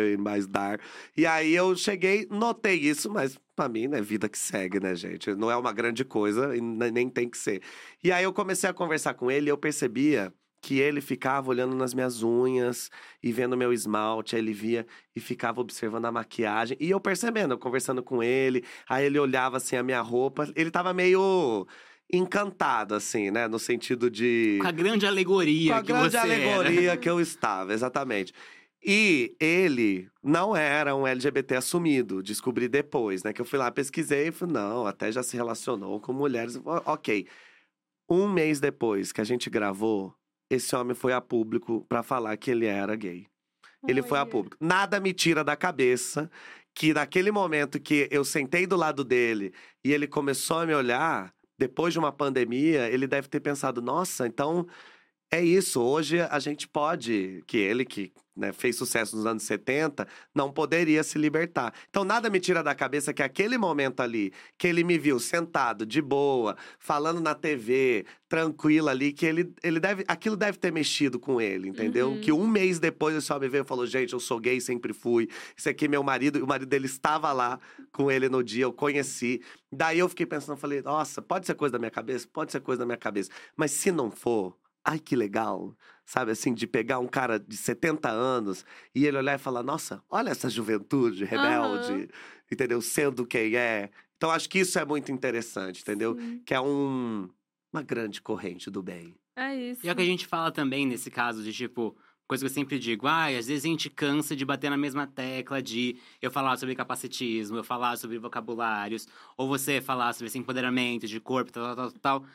dar. 0.48 0.80
E 1.16 1.26
aí 1.26 1.52
eu 1.52 1.74
cheguei, 1.74 2.26
notei 2.30 2.76
isso, 2.76 3.10
mas 3.10 3.36
pra 3.56 3.68
mim, 3.68 3.88
né, 3.88 4.00
vida 4.00 4.28
que 4.28 4.38
segue, 4.38 4.78
né, 4.78 4.94
gente? 4.94 5.34
Não 5.34 5.50
é 5.50 5.56
uma 5.56 5.72
grande 5.72 6.04
coisa 6.04 6.56
e 6.56 6.60
nem 6.60 7.08
tem 7.08 7.28
que 7.28 7.36
ser. 7.36 7.60
E 8.02 8.12
aí 8.12 8.22
eu 8.22 8.32
comecei 8.32 8.70
a 8.70 8.72
conversar 8.72 9.14
com 9.14 9.28
ele 9.28 9.48
e 9.48 9.50
eu 9.50 9.58
percebia 9.58 10.32
que 10.60 10.80
ele 10.80 11.00
ficava 11.00 11.50
olhando 11.50 11.74
nas 11.74 11.94
minhas 11.94 12.22
unhas 12.22 12.90
e 13.22 13.32
vendo 13.32 13.56
meu 13.56 13.72
esmalte, 13.72 14.34
aí 14.36 14.42
ele 14.42 14.52
via 14.52 14.86
e 15.14 15.20
ficava 15.20 15.60
observando 15.60 16.04
a 16.06 16.12
maquiagem. 16.12 16.76
E 16.80 16.90
eu 16.90 17.00
percebendo, 17.00 17.54
eu 17.54 17.58
conversando 17.58 18.02
com 18.02 18.22
ele, 18.22 18.64
aí 18.88 19.06
ele 19.06 19.18
olhava 19.18 19.56
assim 19.56 19.76
a 19.76 19.82
minha 19.82 20.00
roupa, 20.00 20.50
ele 20.56 20.70
tava 20.70 20.92
meio 20.92 21.66
encantado, 22.12 22.94
assim, 22.94 23.30
né? 23.30 23.46
No 23.48 23.58
sentido 23.58 24.10
de. 24.10 24.58
Com 24.60 24.68
a 24.68 24.72
grande 24.72 25.06
alegoria 25.06 25.72
Com 25.72 25.78
a 25.78 25.82
que 25.82 25.92
grande 25.92 26.10
você 26.10 26.16
alegoria 26.16 26.90
era. 26.92 26.96
que 27.00 27.08
eu 27.08 27.20
estava, 27.20 27.72
exatamente. 27.72 28.32
E 28.84 29.36
ele 29.40 30.08
não 30.22 30.56
era 30.56 30.94
um 30.94 31.06
LGBT 31.06 31.56
assumido, 31.56 32.22
descobri 32.22 32.68
depois, 32.68 33.22
né? 33.22 33.32
Que 33.32 33.40
eu 33.40 33.44
fui 33.44 33.58
lá, 33.58 33.70
pesquisei 33.70 34.28
e 34.28 34.32
falei, 34.32 34.54
não, 34.54 34.86
até 34.86 35.10
já 35.10 35.22
se 35.22 35.36
relacionou 35.36 36.00
com 36.00 36.12
mulheres. 36.12 36.60
Ok. 36.64 37.26
Um 38.08 38.28
mês 38.28 38.60
depois 38.60 39.12
que 39.12 39.20
a 39.20 39.24
gente 39.24 39.50
gravou, 39.50 40.14
esse 40.48 40.74
homem 40.74 40.94
foi 40.94 41.12
a 41.12 41.20
público 41.20 41.84
para 41.88 42.02
falar 42.02 42.36
que 42.36 42.50
ele 42.50 42.66
era 42.66 42.94
gay. 42.94 43.26
Ele 43.86 44.02
foi 44.02 44.18
a 44.18 44.26
público. 44.26 44.56
Nada 44.60 44.98
me 44.98 45.12
tira 45.12 45.44
da 45.44 45.56
cabeça 45.56 46.30
que 46.74 46.94
naquele 46.94 47.30
momento 47.30 47.80
que 47.80 48.08
eu 48.10 48.24
sentei 48.24 48.66
do 48.66 48.76
lado 48.76 49.04
dele 49.04 49.52
e 49.84 49.92
ele 49.92 50.06
começou 50.06 50.60
a 50.60 50.66
me 50.66 50.74
olhar, 50.74 51.34
depois 51.58 51.92
de 51.92 51.98
uma 51.98 52.12
pandemia, 52.12 52.88
ele 52.88 53.06
deve 53.06 53.28
ter 53.28 53.40
pensado: 53.40 53.82
nossa, 53.82 54.26
então 54.26 54.66
é 55.30 55.42
isso. 55.42 55.80
Hoje 55.80 56.20
a 56.20 56.38
gente 56.38 56.66
pode, 56.66 57.42
que 57.46 57.58
ele 57.58 57.84
que 57.84 58.12
né, 58.38 58.52
fez 58.52 58.76
sucesso 58.76 59.16
nos 59.16 59.26
anos 59.26 59.42
70, 59.42 60.06
não 60.34 60.50
poderia 60.52 61.02
se 61.02 61.18
libertar. 61.18 61.74
Então 61.90 62.04
nada 62.04 62.30
me 62.30 62.38
tira 62.38 62.62
da 62.62 62.74
cabeça 62.74 63.12
que 63.12 63.22
aquele 63.22 63.58
momento 63.58 64.00
ali, 64.00 64.32
que 64.56 64.68
ele 64.68 64.84
me 64.84 64.96
viu 64.96 65.18
sentado, 65.18 65.84
de 65.84 66.00
boa, 66.00 66.56
falando 66.78 67.20
na 67.20 67.34
TV, 67.34 68.06
tranquilo 68.28 68.88
ali, 68.88 69.12
que 69.12 69.26
ele, 69.26 69.52
ele 69.62 69.80
deve. 69.80 70.04
Aquilo 70.06 70.36
deve 70.36 70.56
ter 70.56 70.72
mexido 70.72 71.18
com 71.18 71.40
ele, 71.40 71.68
entendeu? 71.68 72.10
Uhum. 72.10 72.20
Que 72.20 72.30
um 72.30 72.46
mês 72.46 72.78
depois 72.78 73.12
ele 73.12 73.22
só 73.22 73.38
me 73.38 73.48
veio 73.48 73.64
e 73.64 73.66
falou: 73.66 73.84
gente, 73.86 74.12
eu 74.12 74.20
sou 74.20 74.38
gay, 74.38 74.60
sempre 74.60 74.92
fui. 74.92 75.28
Esse 75.56 75.68
aqui 75.68 75.86
é 75.86 75.88
meu 75.88 76.02
marido, 76.02 76.38
e 76.38 76.42
o 76.42 76.46
marido 76.46 76.68
dele 76.68 76.86
estava 76.86 77.32
lá 77.32 77.58
com 77.92 78.10
ele 78.10 78.28
no 78.28 78.42
dia, 78.42 78.64
eu 78.64 78.72
conheci. 78.72 79.42
Daí 79.70 79.98
eu 79.98 80.08
fiquei 80.08 80.24
pensando, 80.24 80.56
falei, 80.56 80.80
nossa, 80.80 81.20
pode 81.20 81.44
ser 81.44 81.54
coisa 81.54 81.72
da 81.72 81.78
minha 81.78 81.90
cabeça? 81.90 82.26
Pode 82.32 82.52
ser 82.52 82.60
coisa 82.60 82.80
da 82.80 82.86
minha 82.86 82.96
cabeça. 82.96 83.30
Mas 83.54 83.72
se 83.72 83.92
não 83.92 84.10
for, 84.10 84.56
ai 84.88 84.98
que 84.98 85.14
legal. 85.14 85.76
Sabe 86.06 86.30
assim, 86.30 86.54
de 86.54 86.66
pegar 86.66 86.98
um 86.98 87.06
cara 87.06 87.38
de 87.38 87.56
70 87.56 88.08
anos 88.08 88.64
e 88.94 89.04
ele 89.06 89.18
olhar 89.18 89.34
e 89.34 89.38
falar, 89.38 89.62
nossa, 89.62 90.02
olha 90.08 90.30
essa 90.30 90.48
juventude 90.48 91.24
rebelde, 91.26 91.92
Aham. 91.92 92.08
entendeu? 92.50 92.80
Sendo 92.80 93.26
quem 93.26 93.54
é. 93.54 93.90
Então 94.16 94.30
acho 94.30 94.48
que 94.48 94.60
isso 94.60 94.78
é 94.78 94.84
muito 94.86 95.12
interessante, 95.12 95.82
entendeu? 95.82 96.16
Sim. 96.16 96.42
Que 96.46 96.54
é 96.54 96.60
um, 96.60 97.28
uma 97.70 97.82
grande 97.82 98.22
corrente 98.22 98.70
do 98.70 98.82
bem. 98.82 99.14
É 99.36 99.54
isso. 99.54 99.84
E 99.84 99.88
é 99.88 99.92
o 99.92 99.96
que 99.96 100.02
a 100.02 100.06
gente 100.06 100.26
fala 100.26 100.50
também 100.50 100.86
nesse 100.86 101.10
caso 101.10 101.42
de 101.42 101.52
tipo. 101.52 101.96
Coisa 102.26 102.44
que 102.44 102.50
eu 102.50 102.54
sempre 102.54 102.78
digo, 102.78 103.06
ai, 103.06 103.38
às 103.38 103.46
vezes 103.46 103.64
a 103.64 103.68
gente 103.68 103.88
cansa 103.88 104.36
de 104.36 104.44
bater 104.44 104.68
na 104.68 104.76
mesma 104.76 105.06
tecla 105.06 105.62
de 105.62 105.96
eu 106.20 106.30
falar 106.30 106.58
sobre 106.58 106.74
capacitismo, 106.74 107.56
eu 107.56 107.64
falar 107.64 107.96
sobre 107.96 108.18
vocabulários, 108.18 109.08
ou 109.34 109.48
você 109.48 109.80
falar 109.80 110.12
sobre 110.12 110.26
esse 110.26 110.36
empoderamento 110.36 111.06
de 111.06 111.18
corpo, 111.20 111.50
tal, 111.50 111.74
tal, 111.74 111.90
tal, 111.90 112.00
tal. 112.20 112.26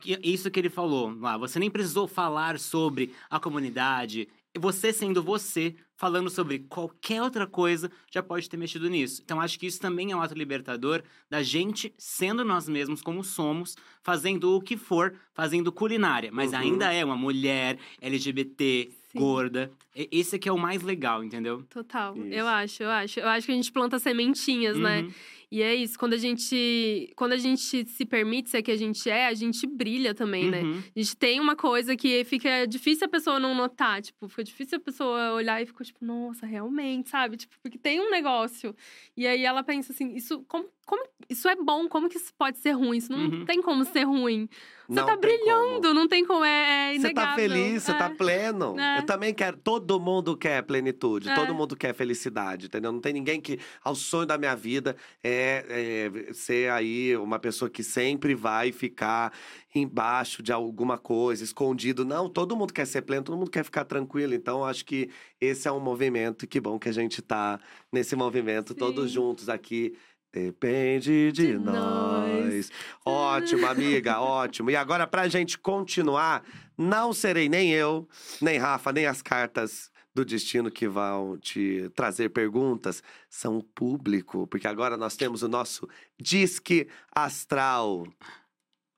Que- 0.00 0.18
Isso 0.22 0.50
que 0.50 0.58
ele 0.60 0.70
falou 0.70 1.14
lá, 1.20 1.36
você 1.36 1.58
nem 1.58 1.70
precisou 1.70 2.06
falar 2.08 2.58
sobre 2.58 3.12
a 3.28 3.38
comunidade. 3.38 4.28
Você 4.56 4.92
sendo 4.92 5.20
você, 5.22 5.74
falando 5.96 6.30
sobre 6.30 6.60
qualquer 6.60 7.20
outra 7.20 7.44
coisa, 7.44 7.90
já 8.10 8.22
pode 8.22 8.48
ter 8.48 8.56
mexido 8.56 8.88
nisso. 8.88 9.20
Então, 9.24 9.40
acho 9.40 9.58
que 9.58 9.66
isso 9.66 9.80
também 9.80 10.12
é 10.12 10.16
um 10.16 10.22
ato 10.22 10.32
libertador 10.34 11.02
da 11.28 11.42
gente 11.42 11.92
sendo 11.98 12.44
nós 12.44 12.68
mesmos 12.68 13.02
como 13.02 13.24
somos, 13.24 13.76
fazendo 14.00 14.54
o 14.56 14.60
que 14.60 14.76
for, 14.76 15.14
fazendo 15.34 15.72
culinária. 15.72 16.30
Mas 16.32 16.52
Uhum. 16.52 16.58
ainda 16.58 16.92
é 16.92 17.04
uma 17.04 17.16
mulher 17.16 17.78
LGBT, 18.00 18.90
Sim. 19.10 19.18
gorda. 19.18 19.70
Esse 19.94 20.36
aqui 20.36 20.48
é 20.48 20.52
o 20.52 20.58
mais 20.58 20.82
legal, 20.82 21.22
entendeu? 21.24 21.64
Total. 21.68 22.16
Isso. 22.16 22.26
Eu 22.28 22.46
acho, 22.46 22.82
eu 22.84 22.90
acho. 22.90 23.20
Eu 23.20 23.28
acho 23.28 23.46
que 23.46 23.52
a 23.52 23.56
gente 23.56 23.72
planta 23.72 23.98
sementinhas, 23.98 24.76
né? 24.78 25.08
E 25.50 25.62
é 25.62 25.74
isso, 25.74 25.98
quando 25.98 26.14
a 26.14 26.18
gente, 26.18 27.12
quando 27.16 27.32
a 27.32 27.36
gente 27.36 27.84
se 27.86 28.04
permite 28.04 28.50
ser 28.50 28.62
que 28.62 28.70
a 28.70 28.76
gente 28.76 29.08
é, 29.08 29.26
a 29.26 29.34
gente 29.34 29.66
brilha 29.66 30.14
também, 30.14 30.50
né? 30.50 30.62
Uhum. 30.62 30.82
A 30.94 30.98
gente 31.00 31.16
tem 31.16 31.40
uma 31.40 31.54
coisa 31.56 31.96
que 31.96 32.24
fica 32.24 32.66
difícil 32.66 33.06
a 33.06 33.08
pessoa 33.10 33.38
não 33.38 33.54
notar, 33.54 34.02
tipo, 34.02 34.28
fica 34.28 34.44
difícil 34.44 34.78
a 34.78 34.80
pessoa 34.80 35.32
olhar 35.34 35.62
e 35.62 35.66
ficar 35.66 35.84
tipo, 35.84 36.04
nossa, 36.04 36.46
realmente, 36.46 37.08
sabe? 37.10 37.36
Tipo, 37.36 37.54
porque 37.62 37.78
tem 37.78 38.00
um 38.00 38.10
negócio. 38.10 38.74
E 39.16 39.26
aí 39.26 39.44
ela 39.44 39.62
pensa 39.62 39.92
assim, 39.92 40.14
isso 40.14 40.44
como, 40.48 40.66
como 40.86 41.04
isso 41.28 41.48
é 41.48 41.56
bom, 41.56 41.88
como 41.88 42.08
que 42.08 42.16
isso 42.16 42.32
pode 42.36 42.58
ser 42.58 42.72
ruim? 42.72 42.98
Isso 42.98 43.12
não 43.12 43.24
Uhum. 43.24 43.44
tem 43.44 43.62
como 43.62 43.84
ser 43.84 44.04
ruim. 44.04 44.48
Você 44.86 45.00
Não 45.00 45.06
tá 45.06 45.16
brilhando, 45.16 45.80
como. 45.82 45.94
não 45.94 46.06
tem 46.08 46.24
como, 46.26 46.44
é, 46.44 46.94
é 46.94 46.98
Você 46.98 47.12
tá 47.14 47.34
feliz, 47.34 47.82
você 47.82 47.94
tá 47.94 48.06
É. 48.06 48.14
pleno. 48.14 48.78
É. 48.78 48.98
Eu 48.98 49.06
também 49.06 49.32
quero. 49.32 49.56
Todo 49.56 49.98
mundo 49.98 50.36
quer 50.36 50.62
plenitude, 50.62 51.28
É. 51.30 51.34
todo 51.34 51.54
mundo 51.54 51.74
quer 51.74 51.94
felicidade, 51.94 52.66
entendeu? 52.66 52.92
Não 52.92 53.00
tem 53.00 53.12
ninguém 53.12 53.40
que. 53.40 53.58
Ao 53.82 53.94
sonho 53.94 54.26
da 54.26 54.36
minha 54.36 54.54
vida 54.54 54.94
é, 55.22 56.10
é 56.28 56.32
ser 56.34 56.70
aí 56.70 57.16
uma 57.16 57.38
pessoa 57.38 57.70
que 57.70 57.82
sempre 57.82 58.34
vai 58.34 58.72
ficar 58.72 59.32
embaixo 59.74 60.42
de 60.42 60.52
alguma 60.52 60.98
coisa, 60.98 61.42
escondido. 61.42 62.04
Não, 62.04 62.28
todo 62.28 62.54
mundo 62.56 62.72
quer 62.72 62.86
ser 62.86 63.02
pleno, 63.02 63.24
todo 63.24 63.36
mundo 63.36 63.50
quer 63.50 63.64
ficar 63.64 63.84
tranquilo. 63.84 64.34
Então, 64.34 64.64
acho 64.64 64.84
que 64.84 65.10
esse 65.40 65.66
é 65.66 65.72
um 65.72 65.80
movimento 65.80 66.44
e 66.44 66.48
que 66.48 66.60
bom 66.60 66.78
que 66.78 66.88
a 66.88 66.92
gente 66.92 67.20
tá 67.22 67.58
nesse 67.92 68.14
movimento, 68.14 68.74
todos 68.74 69.08
Sim. 69.08 69.14
juntos 69.14 69.48
aqui. 69.48 69.94
Depende 70.34 71.30
de, 71.30 71.52
De 71.52 71.58
nós. 71.58 71.74
nós. 71.74 72.72
Ótimo, 73.04 73.66
amiga, 73.70 74.20
ótimo. 74.20 74.68
E 74.70 74.74
agora, 74.74 75.06
pra 75.06 75.28
gente 75.28 75.56
continuar, 75.56 76.42
não 76.76 77.12
serei 77.12 77.48
nem 77.48 77.70
eu, 77.70 78.08
nem 78.42 78.58
Rafa, 78.58 78.92
nem 78.92 79.06
as 79.06 79.22
cartas 79.22 79.92
do 80.12 80.24
destino 80.24 80.70
que 80.70 80.88
vão 80.88 81.36
te 81.38 81.88
trazer 81.94 82.30
perguntas, 82.30 83.02
são 83.28 83.58
o 83.58 83.62
público, 83.62 84.46
porque 84.48 84.66
agora 84.66 84.96
nós 84.96 85.16
temos 85.16 85.42
o 85.42 85.48
nosso 85.48 85.88
Disque 86.20 86.88
Astral. 87.14 88.04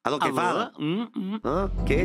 Alô, 0.04 0.18
quem 0.18 0.28
Alô? 0.28 0.36
fala? 0.36 0.72
Hum, 0.78 1.08
hum. 1.16 1.40
Hã? 1.44 1.70
Quê? 1.86 2.04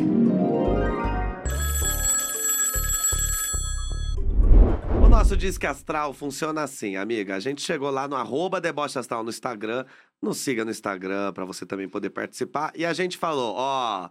Nosso 5.22 5.38
Disque 5.38 5.68
Astral 5.68 6.16
funciona 6.16 6.64
assim, 6.64 6.96
amiga. 6.96 7.36
A 7.36 7.40
gente 7.40 7.62
chegou 7.62 7.92
lá 7.92 8.08
no 8.08 8.16
arroba 8.16 8.60
Deboche 8.60 8.98
Astral 8.98 9.24
no 9.24 9.30
Instagram. 9.30 9.86
Nos 10.20 10.40
siga 10.40 10.66
no 10.66 10.72
Instagram 10.72 11.32
para 11.32 11.46
você 11.46 11.64
também 11.64 11.88
poder 11.88 12.10
participar. 12.10 12.72
E 12.76 12.84
a 12.84 12.92
gente 12.92 13.20
falou, 13.20 13.54
ó... 13.56 14.10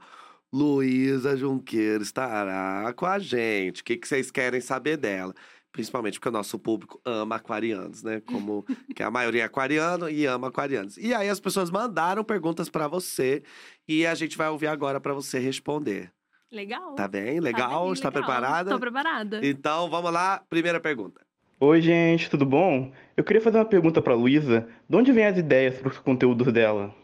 Luísa 0.52 1.36
Junqueira 1.36 2.02
estará 2.02 2.92
com 2.94 3.06
a 3.06 3.18
gente. 3.18 3.82
O 3.82 3.84
que, 3.84 3.96
que 3.96 4.06
vocês 4.06 4.30
querem 4.30 4.60
saber 4.60 4.96
dela? 4.96 5.34
Principalmente 5.72 6.18
porque 6.18 6.28
o 6.28 6.32
nosso 6.32 6.58
público 6.60 7.00
ama 7.04 7.36
aquarianos, 7.36 8.04
né? 8.04 8.20
Como 8.20 8.64
que 8.94 9.02
a 9.02 9.10
maioria 9.10 9.42
é 9.42 9.46
aquariano 9.46 10.08
e 10.08 10.26
ama 10.26 10.46
aquarianos. 10.46 10.96
E 10.96 11.12
aí 11.12 11.28
as 11.28 11.40
pessoas 11.40 11.72
mandaram 11.72 12.22
perguntas 12.22 12.68
para 12.68 12.86
você 12.86 13.42
e 13.88 14.06
a 14.06 14.14
gente 14.14 14.36
vai 14.36 14.48
ouvir 14.48 14.68
agora 14.68 15.00
para 15.00 15.12
você 15.12 15.40
responder. 15.40 16.12
Legal. 16.50 16.94
Tá 16.94 17.06
bem? 17.06 17.38
Legal? 17.40 17.84
bem, 17.84 17.92
Está 17.92 18.08
legal. 18.08 18.22
preparada? 18.24 18.70
Tô 18.70 18.80
preparada. 18.80 19.40
Então, 19.46 19.88
vamos 19.88 20.12
lá. 20.12 20.42
Primeira 20.48 20.80
pergunta. 20.80 21.24
Oi, 21.60 21.80
gente, 21.80 22.28
tudo 22.30 22.44
bom? 22.46 22.92
Eu 23.16 23.22
queria 23.22 23.40
fazer 23.40 23.58
uma 23.58 23.64
pergunta 23.64 24.00
pra 24.02 24.14
Luísa. 24.14 24.68
De 24.88 24.96
onde 24.96 25.12
vêm 25.12 25.26
as 25.26 25.36
ideias 25.38 25.78
para 25.78 25.88
os 25.88 25.98
conteúdos 25.98 26.52
dela? 26.52 26.94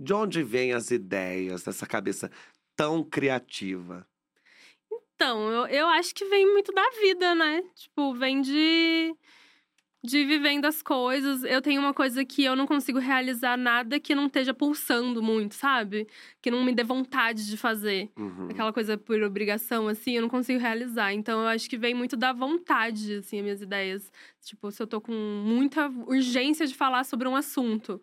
De 0.00 0.12
onde 0.14 0.42
vêm 0.42 0.72
as 0.72 0.90
ideias 0.90 1.62
dessa 1.62 1.86
cabeça 1.86 2.30
tão 2.74 3.04
criativa? 3.04 4.06
Então, 5.14 5.50
eu, 5.50 5.66
eu 5.66 5.86
acho 5.88 6.14
que 6.14 6.24
vem 6.24 6.46
muito 6.50 6.72
da 6.72 6.88
vida, 7.02 7.34
né? 7.34 7.62
Tipo, 7.74 8.14
vem 8.14 8.40
de. 8.40 9.14
De 10.02 10.24
vivendo 10.24 10.64
as 10.64 10.80
coisas. 10.82 11.44
Eu 11.44 11.60
tenho 11.60 11.80
uma 11.80 11.92
coisa 11.92 12.24
que 12.24 12.42
eu 12.42 12.56
não 12.56 12.66
consigo 12.66 12.98
realizar 12.98 13.58
nada 13.58 14.00
que 14.00 14.14
não 14.14 14.26
esteja 14.26 14.54
pulsando 14.54 15.22
muito, 15.22 15.54
sabe? 15.54 16.08
Que 16.40 16.50
não 16.50 16.64
me 16.64 16.74
dê 16.74 16.82
vontade 16.82 17.46
de 17.46 17.56
fazer. 17.56 18.10
Uhum. 18.16 18.48
Aquela 18.50 18.72
coisa 18.72 18.96
por 18.96 19.22
obrigação, 19.22 19.88
assim, 19.88 20.12
eu 20.12 20.22
não 20.22 20.28
consigo 20.30 20.58
realizar. 20.58 21.12
Então, 21.12 21.40
eu 21.40 21.48
acho 21.48 21.68
que 21.68 21.76
vem 21.76 21.92
muito 21.94 22.16
da 22.16 22.32
vontade, 22.32 23.16
assim, 23.16 23.38
as 23.38 23.42
minhas 23.42 23.60
ideias. 23.60 24.10
Tipo, 24.40 24.70
se 24.70 24.82
eu 24.82 24.86
tô 24.86 25.02
com 25.02 25.12
muita 25.12 25.88
urgência 26.06 26.66
de 26.66 26.74
falar 26.74 27.04
sobre 27.04 27.28
um 27.28 27.36
assunto. 27.36 28.00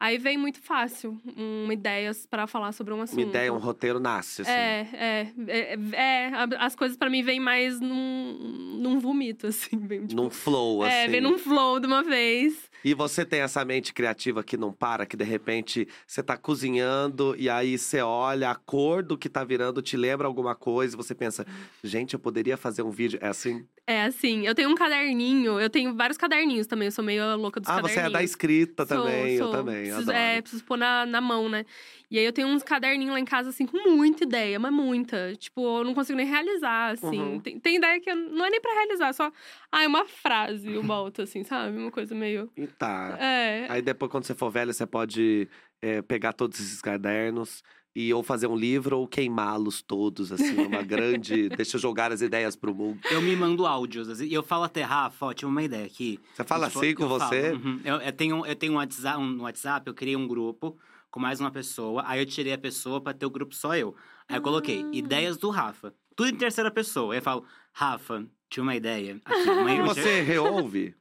Aí 0.00 0.16
vem 0.16 0.38
muito 0.38 0.60
fácil 0.62 1.20
uma 1.36 1.72
ideia 1.72 2.12
para 2.30 2.46
falar 2.46 2.70
sobre 2.72 2.94
um 2.94 3.02
assunto. 3.02 3.18
Uma 3.20 3.28
ideia, 3.28 3.52
um 3.52 3.58
roteiro 3.58 3.98
nasce, 3.98 4.42
assim. 4.42 4.50
É, 4.52 4.88
é, 4.92 5.32
é, 5.48 5.78
é, 5.92 6.26
a- 6.28 6.48
as 6.66 6.76
coisas 6.76 6.96
pra 6.96 7.10
mim 7.10 7.22
vêm 7.22 7.40
mais 7.40 7.80
num, 7.80 8.78
num 8.80 9.00
vomito, 9.00 9.48
assim. 9.48 9.76
Vem, 9.76 10.06
tipo, 10.06 10.20
Num 10.22 10.30
flow, 10.30 10.84
assim. 10.84 10.94
é, 10.94 11.08
vem 11.08 11.20
num 11.20 11.36
flow 11.36 11.80
de 11.80 11.86
uma 11.88 12.02
vez. 12.04 12.67
E 12.84 12.94
você 12.94 13.24
tem 13.24 13.40
essa 13.40 13.64
mente 13.64 13.92
criativa 13.92 14.42
que 14.42 14.56
não 14.56 14.72
para, 14.72 15.06
que 15.06 15.16
de 15.16 15.24
repente 15.24 15.88
você 16.06 16.22
tá 16.22 16.36
cozinhando 16.36 17.34
e 17.36 17.50
aí 17.50 17.76
você 17.76 18.00
olha 18.00 18.50
a 18.50 18.54
cor 18.54 19.02
do 19.02 19.18
que 19.18 19.28
tá 19.28 19.44
virando, 19.44 19.82
te 19.82 19.96
lembra 19.96 20.26
alguma 20.26 20.54
coisa 20.54 20.94
e 20.94 20.96
você 20.96 21.14
pensa, 21.14 21.46
gente, 21.82 22.14
eu 22.14 22.20
poderia 22.20 22.56
fazer 22.56 22.82
um 22.82 22.90
vídeo. 22.90 23.18
É 23.22 23.28
assim? 23.28 23.66
É 23.86 24.04
assim, 24.04 24.46
eu 24.46 24.54
tenho 24.54 24.68
um 24.68 24.74
caderninho, 24.74 25.58
eu 25.58 25.70
tenho 25.70 25.94
vários 25.94 26.18
caderninhos 26.18 26.66
também, 26.66 26.86
eu 26.88 26.92
sou 26.92 27.02
meio 27.02 27.36
louca 27.36 27.58
dos 27.58 27.68
ah, 27.70 27.76
você 27.80 27.94
caderninhos. 27.94 28.10
é 28.10 28.12
da 28.12 28.22
escrita 28.22 28.86
Sou, 28.86 28.98
também, 28.98 29.34
eu 29.34 29.44
sou. 29.44 29.52
também. 29.52 29.74
Preciso, 29.84 30.02
adoro. 30.02 30.18
é, 30.18 30.42
preciso 30.42 30.64
pôr 30.64 30.76
na, 30.76 31.06
na 31.06 31.20
mão, 31.20 31.48
né? 31.48 31.64
E 32.10 32.18
aí 32.18 32.24
eu 32.24 32.32
tenho 32.32 32.48
uns 32.48 32.62
caderninhos 32.62 33.12
lá 33.12 33.20
em 33.20 33.24
casa, 33.24 33.50
assim, 33.50 33.66
com 33.66 33.76
muita 33.90 34.24
ideia, 34.24 34.58
mas 34.58 34.72
muita. 34.72 35.34
Tipo, 35.36 35.78
eu 35.80 35.84
não 35.84 35.92
consigo 35.94 36.16
nem 36.16 36.26
realizar, 36.26 36.92
assim. 36.92 37.18
Uhum. 37.20 37.40
Tem, 37.40 37.60
tem 37.60 37.76
ideia 37.76 38.00
que 38.00 38.10
eu- 38.10 38.16
não 38.16 38.46
é 38.46 38.50
nem 38.50 38.60
pra 38.60 38.72
realizar, 38.72 39.12
só. 39.12 39.30
Ah, 39.70 39.82
é 39.84 39.86
uma 39.86 40.06
frase, 40.06 40.76
uma 40.78 41.00
outra, 41.00 41.24
assim, 41.24 41.44
sabe? 41.44 41.76
Uma 41.76 41.90
coisa 41.90 42.14
meio. 42.14 42.50
E 42.56 42.66
tá. 42.66 43.16
É. 43.20 43.66
Aí 43.68 43.82
depois, 43.82 44.10
quando 44.10 44.24
você 44.24 44.34
for 44.34 44.50
velho, 44.50 44.72
você 44.72 44.86
pode 44.86 45.48
é, 45.82 46.00
pegar 46.02 46.32
todos 46.32 46.58
esses 46.58 46.80
cadernos 46.80 47.62
e 47.94 48.12
ou 48.14 48.22
fazer 48.22 48.46
um 48.46 48.56
livro 48.56 48.98
ou 48.98 49.06
queimá-los 49.06 49.82
todos, 49.82 50.32
assim, 50.32 50.56
uma 50.64 50.82
grande. 50.82 51.48
Deixa 51.50 51.76
eu 51.76 51.80
jogar 51.80 52.10
as 52.10 52.22
ideias 52.22 52.56
pro 52.56 52.74
mundo. 52.74 53.00
Eu 53.10 53.20
me 53.20 53.36
mando 53.36 53.66
áudios. 53.66 54.06
vezes, 54.08 54.30
E 54.30 54.32
eu 54.32 54.42
falo 54.42 54.64
até, 54.64 54.82
Rafa, 54.82 55.26
ó, 55.26 55.32
tive 55.34 55.50
uma 55.50 55.62
ideia 55.62 55.84
aqui. 55.84 56.18
Você 56.34 56.42
fala 56.44 56.68
Tipo, 56.68 56.78
assim 56.78 56.94
com 56.94 57.02
eu 57.02 57.08
você? 57.08 57.52
falo, 57.52 57.64
uhum. 57.64 57.80
eu, 57.84 57.96
eu 57.96 58.12
tenho, 58.12 58.46
eu 58.46 58.56
tenho 58.56 58.72
um 58.72 58.76
WhatsApp, 58.76 59.18
um 59.22 59.42
WhatsApp, 59.42 59.86
eu 59.86 59.94
criei 59.94 60.16
um 60.16 60.26
grupo 60.26 60.76
com 61.10 61.20
mais 61.20 61.40
uma 61.40 61.50
pessoa. 61.50 62.02
Aí 62.06 62.20
eu 62.20 62.26
tirei 62.26 62.52
a 62.52 62.58
pessoa 62.58 63.00
pra 63.00 63.12
ter 63.14 63.26
o 63.26 63.30
grupo 63.30 63.54
só 63.54 63.74
eu. 63.76 63.94
Aí 64.28 64.36
eu 64.36 64.42
coloquei 64.42 64.82
Ah. 64.84 64.88
ideias 64.92 65.36
do 65.36 65.50
Rafa. 65.50 65.94
Tudo 66.16 66.30
em 66.30 66.36
terceira 66.36 66.70
pessoa. 66.70 67.14
Aí 67.14 67.18
eu 67.18 67.22
falo, 67.22 67.44
Rafa, 67.72 68.26
tinha 68.50 68.62
uma 68.62 68.74
ideia. 68.74 69.20
Aqui, 69.24 69.48
uma 69.50 69.84
você 69.94 70.20
reouve? 70.22 70.94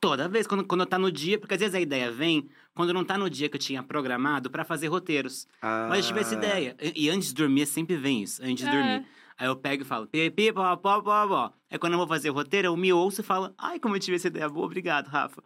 Toda 0.00 0.28
vez, 0.28 0.46
quando, 0.46 0.64
quando 0.64 0.86
tá 0.86 0.98
no 0.98 1.10
dia, 1.12 1.38
porque 1.38 1.54
às 1.54 1.60
vezes 1.60 1.74
a 1.74 1.80
ideia 1.80 2.10
vem 2.10 2.48
quando 2.74 2.92
não 2.92 3.04
tá 3.04 3.18
no 3.18 3.28
dia 3.28 3.48
que 3.48 3.56
eu 3.56 3.60
tinha 3.60 3.82
programado 3.82 4.50
pra 4.50 4.64
fazer 4.64 4.88
roteiros. 4.88 5.46
Ah, 5.60 5.86
Mas 5.90 6.00
eu 6.00 6.06
tive 6.08 6.20
essa 6.20 6.34
ideia. 6.34 6.76
E, 6.80 7.04
e 7.06 7.10
antes 7.10 7.28
de 7.28 7.34
dormir, 7.34 7.66
sempre 7.66 7.96
vem 7.96 8.22
isso, 8.22 8.42
antes 8.42 8.64
de 8.64 8.70
É. 8.70 8.72
dormir. 8.72 9.06
Aí 9.36 9.48
eu 9.48 9.56
pego 9.56 9.82
e 9.82 9.84
falo, 9.84 10.06
pipi, 10.06 10.52
pó, 10.52 10.76
pó, 10.76 11.00
pó, 11.02 11.26
pó. 11.26 11.52
Aí 11.70 11.76
quando 11.78 11.94
eu 11.94 11.98
vou 11.98 12.06
fazer 12.06 12.30
roteiro, 12.30 12.68
eu 12.68 12.76
me 12.76 12.92
ouço 12.92 13.20
e 13.20 13.24
falo, 13.24 13.52
ai, 13.58 13.78
como 13.80 13.96
eu 13.96 14.00
tive 14.00 14.16
essa 14.16 14.28
ideia 14.28 14.48
boa, 14.48 14.64
obrigado, 14.66 15.08
Rafa. 15.08 15.42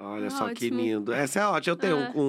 Olha 0.00 0.26
Ah, 0.28 0.30
só 0.30 0.44
que 0.46 0.66
ótimo. 0.66 0.80
lindo. 0.80 1.12
Essa 1.12 1.40
é 1.40 1.46
ótima. 1.46 1.72
Eu 1.72 1.76
tenho 1.76 1.96
É. 1.96 2.12
um, 2.14 2.20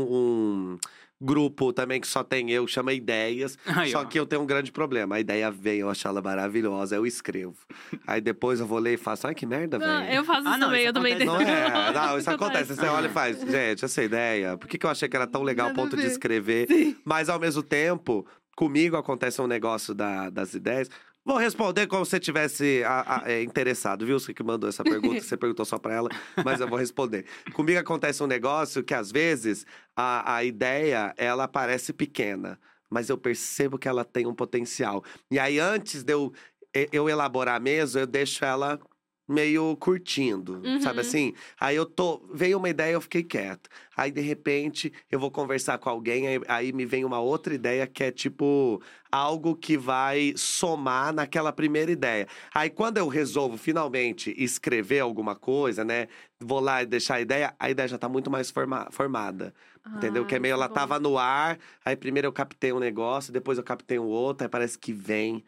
um 0.74 0.78
grupo 1.22 1.72
também 1.74 2.00
que 2.02 2.08
só 2.08 2.24
tem 2.24 2.50
eu, 2.50 2.66
que 2.66 2.72
chama 2.72 2.94
Ideias. 2.94 3.58
Aí, 3.66 3.92
só 3.92 4.02
ó. 4.02 4.06
que 4.06 4.20
eu 4.20 4.26
tenho 4.26 4.42
um 4.42 4.46
grande 4.46 4.72
problema. 4.72 5.16
A 5.16 5.20
ideia 5.20 5.52
vem, 5.52 5.80
eu 5.80 5.90
acho 5.90 6.08
ela 6.08 6.22
maravilhosa, 6.22 6.96
eu 6.96 7.06
escrevo. 7.06 7.58
Aí 8.08 8.22
depois 8.22 8.60
eu 8.60 8.66
vou 8.66 8.80
ler 8.80 8.94
e 8.94 8.98
faço, 8.98 9.28
ai 9.28 9.36
que 9.36 9.46
merda, 9.46 9.78
velho. 9.78 10.14
eu 10.14 10.24
faço 10.24 10.48
Ah, 10.48 10.52
isso 10.52 10.60
não, 10.60 10.68
também, 10.68 10.80
isso 10.82 10.90
eu 10.90 10.94
também 10.94 11.14
acontece. 11.14 11.38
tenho. 11.46 11.50
Não 11.50 11.56
é, 11.86 11.92
não, 11.94 12.18
isso 12.18 12.30
acontece. 12.32 12.76
Você 12.76 12.86
olha 12.88 13.08
e 13.08 13.10
faz, 13.10 13.40
gente, 13.42 13.86
essa 13.86 14.04
ideia, 14.04 14.58
por 14.58 14.68
que, 14.68 14.78
que 14.78 14.86
eu 14.86 14.90
achei 14.90 15.08
que 15.10 15.16
era 15.16 15.28
tão 15.28 15.44
legal 15.44 15.70
a 15.70 15.74
ponto 15.74 15.96
de 15.96 16.02
ver. 16.04 16.08
escrever? 16.08 16.68
Sim. 16.68 16.96
Mas 17.06 17.30
ao 17.30 17.40
mesmo 17.40 17.62
tempo, 17.62 18.26
comigo 18.56 18.96
acontece 18.98 19.42
um 19.42 19.48
negócio 19.48 19.94
da- 19.94 20.30
das 20.30 20.54
ideias. 20.54 20.90
Vou 21.30 21.38
responder 21.38 21.86
como 21.86 22.04
se 22.04 22.10
você 22.10 22.20
tivesse 22.20 22.84
a- 22.84 23.22
a- 23.24 23.32
é, 23.32 23.44
interessado, 23.44 24.04
viu? 24.04 24.20
Você 24.20 24.34
que 24.34 24.42
mandou 24.42 24.68
essa 24.68 24.84
pergunta, 24.84 25.22
você 25.22 25.38
perguntou 25.38 25.64
só 25.64 25.78
pra 25.78 25.94
ela, 25.94 26.10
mas 26.44 26.60
eu 26.60 26.68
vou 26.68 26.76
responder. 26.80 27.24
Comigo 27.54 27.78
acontece 27.78 28.24
um 28.24 28.26
negócio 28.26 28.84
que 28.84 28.96
às 28.96 29.12
vezes 29.12 29.64
a, 29.96 30.38
a 30.38 30.44
ideia 30.44 31.14
ela 31.16 31.48
parece 31.48 31.94
pequena, 31.94 32.60
mas 32.90 33.10
eu 33.10 33.18
percebo 33.18 33.78
que 33.78 33.88
ela 33.88 34.04
tem 34.04 34.26
um 34.26 34.34
potencial. 34.34 35.04
E 35.30 35.38
aí 35.38 35.60
antes 35.60 36.02
de 36.02 36.14
eu, 36.14 36.34
eu 36.92 37.08
elaborar 37.08 37.62
mesmo, 37.62 38.00
eu 38.00 38.08
deixo 38.08 38.44
ela 38.44 38.80
meio 39.30 39.78
curtindo, 39.78 40.62
sabe 40.82 41.00
Uhum. 41.02 41.08
assim? 41.08 41.34
Aí 41.60 41.76
eu 41.76 41.86
tô, 41.86 42.22
veio 42.34 42.58
uma 42.58 42.68
ideia, 42.70 42.94
eu 42.94 43.02
fiquei 43.02 43.22
quieto. 43.24 43.70
Aí 43.96 44.12
de 44.12 44.22
repente 44.22 44.92
eu 45.12 45.20
vou 45.20 45.30
conversar 45.30 45.78
com 45.78 45.90
alguém, 45.90 46.28
aí, 46.28 46.42
aí 46.48 46.74
me 46.74 46.86
vem 46.86 47.06
uma 47.06 47.20
outra 47.20 47.54
ideia 47.54 47.86
que 47.86 48.04
é 48.04 48.12
tipo 48.12 48.82
algo 49.12 49.56
que 49.56 49.78
vai 49.78 50.34
somar 50.36 51.14
naquela 51.14 51.54
primeira 51.54 51.92
ideia. 51.92 52.28
Aí 52.54 52.70
quando 52.70 52.98
eu 52.98 53.08
resolvo 53.08 53.56
finalmente 53.58 54.34
escrever 54.38 55.00
alguma 55.00 55.36
coisa, 55.36 55.86
né? 55.86 56.08
Vou 56.40 56.60
lá 56.60 56.82
e 56.82 56.86
deixar 56.86 57.16
a 57.16 57.22
ideia, 57.22 57.54
a 57.60 57.70
ideia 57.70 57.88
já 57.88 57.98
tá 57.98 58.10
muito 58.10 58.32
mais 58.32 58.50
forma- 58.50 58.88
formada. 58.92 59.54
Entendeu? 59.96 60.24
Que 60.26 60.36
é 60.36 60.38
Ah, 60.38 60.42
meio, 60.42 60.52
isso 60.54 60.60
ela 60.62 60.68
bom. 60.68 60.74
tava 60.76 61.00
no 61.00 61.18
ar, 61.18 61.58
aí 61.84 61.96
primeiro 61.96 62.28
eu 62.28 62.32
captei 62.32 62.72
um 62.72 62.80
negócio, 62.80 63.34
depois 63.34 63.58
eu 63.58 63.64
captei 63.64 63.98
um 63.98 64.06
outro, 64.06 64.46
aí 64.46 64.50
parece 64.50 64.78
que 64.78 64.94
vem 64.94 65.44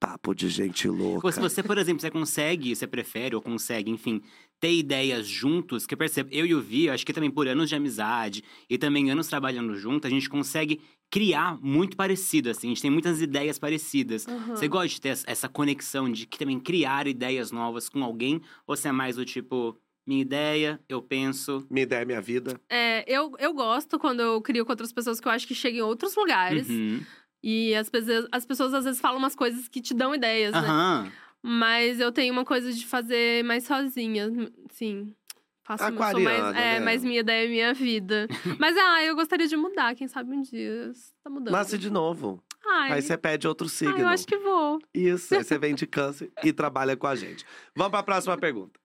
papo 0.00 0.34
de 0.34 0.48
gente 0.48 0.88
louca. 0.88 1.26
Ou 1.26 1.32
se 1.32 1.38
você, 1.38 1.62
por 1.62 1.76
exemplo, 1.76 2.00
você 2.00 2.10
consegue, 2.10 2.74
você 2.74 2.86
prefere 2.86 3.36
ou 3.36 3.42
consegue, 3.42 3.90
enfim, 3.90 4.22
ter 4.58 4.72
ideias 4.72 5.26
juntos, 5.26 5.86
que 5.86 5.92
eu 5.94 5.98
percebo, 5.98 6.30
eu 6.32 6.46
e 6.46 6.54
o 6.54 6.60
Vi, 6.60 6.88
acho 6.88 7.04
que 7.04 7.12
também 7.12 7.30
por 7.30 7.46
anos 7.46 7.68
de 7.68 7.74
amizade 7.76 8.42
e 8.68 8.78
também 8.78 9.10
anos 9.10 9.28
trabalhando 9.28 9.74
junto, 9.76 10.06
a 10.06 10.10
gente 10.10 10.28
consegue 10.28 10.80
criar 11.10 11.58
muito 11.60 11.96
parecido, 11.96 12.48
assim, 12.50 12.68
a 12.68 12.70
gente 12.70 12.82
tem 12.82 12.90
muitas 12.90 13.20
ideias 13.20 13.58
parecidas. 13.58 14.26
Aham. 14.26 14.56
Você 14.56 14.68
gosta 14.68 14.88
de 14.88 15.00
ter 15.00 15.08
essa- 15.10 15.30
essa 15.30 15.48
conexão 15.48 16.10
de 16.10 16.24
que 16.26 16.38
também 16.38 16.58
criar 16.58 17.06
ideias 17.06 17.50
novas 17.52 17.88
com 17.88 18.02
alguém? 18.02 18.40
Ou 18.66 18.76
você 18.76 18.88
é 18.88 18.92
mais 18.92 19.16
do 19.16 19.24
tipo, 19.24 19.76
minha 20.06 20.22
ideia, 20.22 20.80
eu 20.88 21.02
penso. 21.02 21.66
Minha 21.68 21.82
ideia 21.82 22.02
é 22.02 22.04
minha 22.04 22.20
vida. 22.22 22.60
É, 22.70 23.04
eu, 23.12 23.32
eu 23.38 23.52
gosto 23.52 23.98
quando 23.98 24.20
eu 24.20 24.40
crio 24.40 24.64
com 24.64 24.72
outras 24.72 24.92
pessoas 24.92 25.20
que 25.20 25.26
eu 25.28 25.32
acho 25.32 25.46
que 25.46 25.54
chegam 25.54 25.78
em 25.80 25.82
outros 25.82 26.14
lugares. 26.16 26.68
Uhum. 26.68 27.00
E 27.42 27.74
as 27.74 27.88
pessoas, 27.88 28.26
as 28.30 28.44
pessoas 28.44 28.74
às 28.74 28.84
vezes 28.84 29.00
falam 29.00 29.18
umas 29.18 29.34
coisas 29.34 29.68
que 29.68 29.80
te 29.80 29.94
dão 29.94 30.14
ideias, 30.14 30.52
né? 30.52 31.12
Mas 31.42 31.98
eu 32.00 32.12
tenho 32.12 32.32
uma 32.32 32.44
coisa 32.44 32.70
de 32.72 32.86
fazer 32.86 33.42
mais 33.44 33.64
sozinha, 33.64 34.30
sim. 34.70 35.14
Faço 35.62 35.84
sou 35.84 35.92
mais, 35.92 36.16
Aquariana, 36.16 36.60
é, 36.60 36.78
né? 36.78 36.80
mais 36.80 37.04
minha 37.04 37.20
ideia 37.20 37.46
é 37.46 37.48
minha 37.48 37.72
vida. 37.72 38.26
Mas 38.58 38.76
ah, 38.76 39.04
eu 39.04 39.14
gostaria 39.14 39.46
de 39.46 39.56
mudar, 39.56 39.94
quem 39.94 40.08
sabe 40.08 40.32
um 40.32 40.42
dia. 40.42 40.90
Tá 41.22 41.30
mudando. 41.30 41.52
Nasce 41.52 41.78
de 41.78 41.88
novo. 41.88 42.42
Ai, 42.66 42.92
Aí 42.92 43.02
você 43.02 43.16
pede 43.16 43.46
outro 43.46 43.66
ai, 43.66 43.70
signo. 43.70 43.98
eu 43.98 44.08
acho 44.08 44.26
que 44.26 44.36
vou. 44.36 44.80
Isso, 44.92 45.32
aí 45.32 45.44
você 45.44 45.56
vem 45.60 45.74
de 45.74 45.86
câncer 45.86 46.32
e 46.42 46.52
trabalha 46.52 46.96
com 46.96 47.06
a 47.06 47.14
gente. 47.14 47.46
Vamos 47.74 47.92
para 47.92 48.00
a 48.00 48.02
próxima 48.02 48.36
pergunta. 48.36 48.80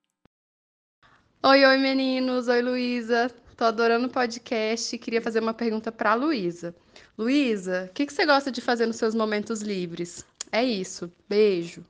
Oi, 1.44 1.66
oi 1.66 1.78
meninos, 1.78 2.48
oi 2.48 2.62
Luísa. 2.62 3.34
Tô 3.56 3.64
adorando 3.64 4.08
o 4.08 4.10
podcast. 4.10 4.98
Queria 4.98 5.22
fazer 5.22 5.40
uma 5.40 5.54
pergunta 5.54 5.90
pra 5.90 6.14
Luísa. 6.14 6.76
Luísa, 7.18 7.88
o 7.90 7.94
que 7.94 8.06
que 8.06 8.14
você 8.14 8.26
gosta 8.26 8.52
de 8.52 8.60
fazer 8.60 8.86
nos 8.86 8.98
seus 8.98 9.16
momentos 9.16 9.62
livres? 9.62 10.26
É 10.52 10.62
isso. 10.62 11.10
Beijo. 11.30 11.86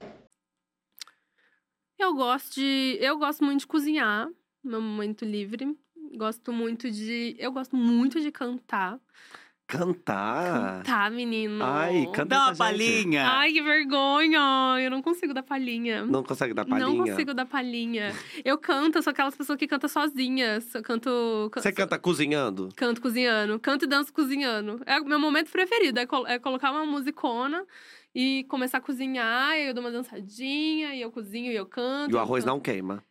Eu 1.98 2.14
gosto 2.14 2.56
de. 2.56 2.98
Eu 3.02 3.18
gosto 3.18 3.44
muito 3.44 3.62
de 3.62 3.68
cozinhar, 3.68 4.30
meu 4.64 4.80
momento 4.80 5.26
livre. 5.26 5.76
Gosto 6.16 6.54
muito 6.54 6.92
de. 6.92 7.36
Eu 7.40 7.52
gosto 7.52 7.76
muito 7.76 8.22
de 8.22 8.32
cantar. 8.32 9.00
Cantar? 9.68 10.84
Tá, 10.84 11.10
menino. 11.10 11.64
Ai, 11.64 12.06
canta 12.14 12.26
Dá 12.26 12.46
uma 12.48 12.56
palhinha! 12.56 13.28
Ai, 13.28 13.52
que 13.52 13.62
vergonha! 13.62 14.78
Eu 14.80 14.92
não 14.92 15.02
consigo 15.02 15.34
dar 15.34 15.44
palhinha. 15.44 16.06
Não 16.06 16.24
consegue 16.24 16.54
dar 16.54 16.66
palhinha? 16.66 16.88
Não 16.88 16.98
consigo 16.98 17.34
dar 17.34 17.46
palhinha. 17.46 18.14
Eu 18.44 18.58
canto, 18.58 18.98
eu 18.98 19.04
sou 19.04 19.12
aquelas 19.12 19.36
pessoas 19.36 19.58
que 19.58 19.68
cantam 19.68 19.90
sozinhas. 19.90 20.74
Eu 20.74 20.84
canto. 20.84 21.50
can- 21.52 21.62
Você 21.62 21.72
canta 21.72 21.98
cozinhando? 21.98 22.70
Canto 22.76 23.02
cozinhando. 23.02 23.60
Canto 23.60 23.86
e 23.86 23.88
danço 23.88 24.14
cozinhando. 24.14 24.82
É 24.86 25.00
o 25.00 25.06
meu 25.06 25.20
momento 25.20 25.52
preferido. 25.52 26.00
É, 26.00 26.06
col- 26.06 26.28
é 26.28 26.38
colocar 26.40 26.72
uma 26.72 26.86
musicona 26.86 27.66
e 28.14 28.46
começar 28.48 28.78
a 28.78 28.82
cozinhar. 28.82 29.56
E 29.58 29.68
eu 29.68 29.74
dou 29.74 29.84
uma 29.84 29.92
dançadinha, 29.92 30.94
e 30.96 31.02
eu 31.02 31.12
cozinho 31.12 31.52
e 31.52 31.56
eu 31.56 31.66
canto. 31.66 32.12
E 32.12 32.16
o 32.16 32.20
arroz 32.20 32.46
não 32.46 32.60
queima. 32.60 33.04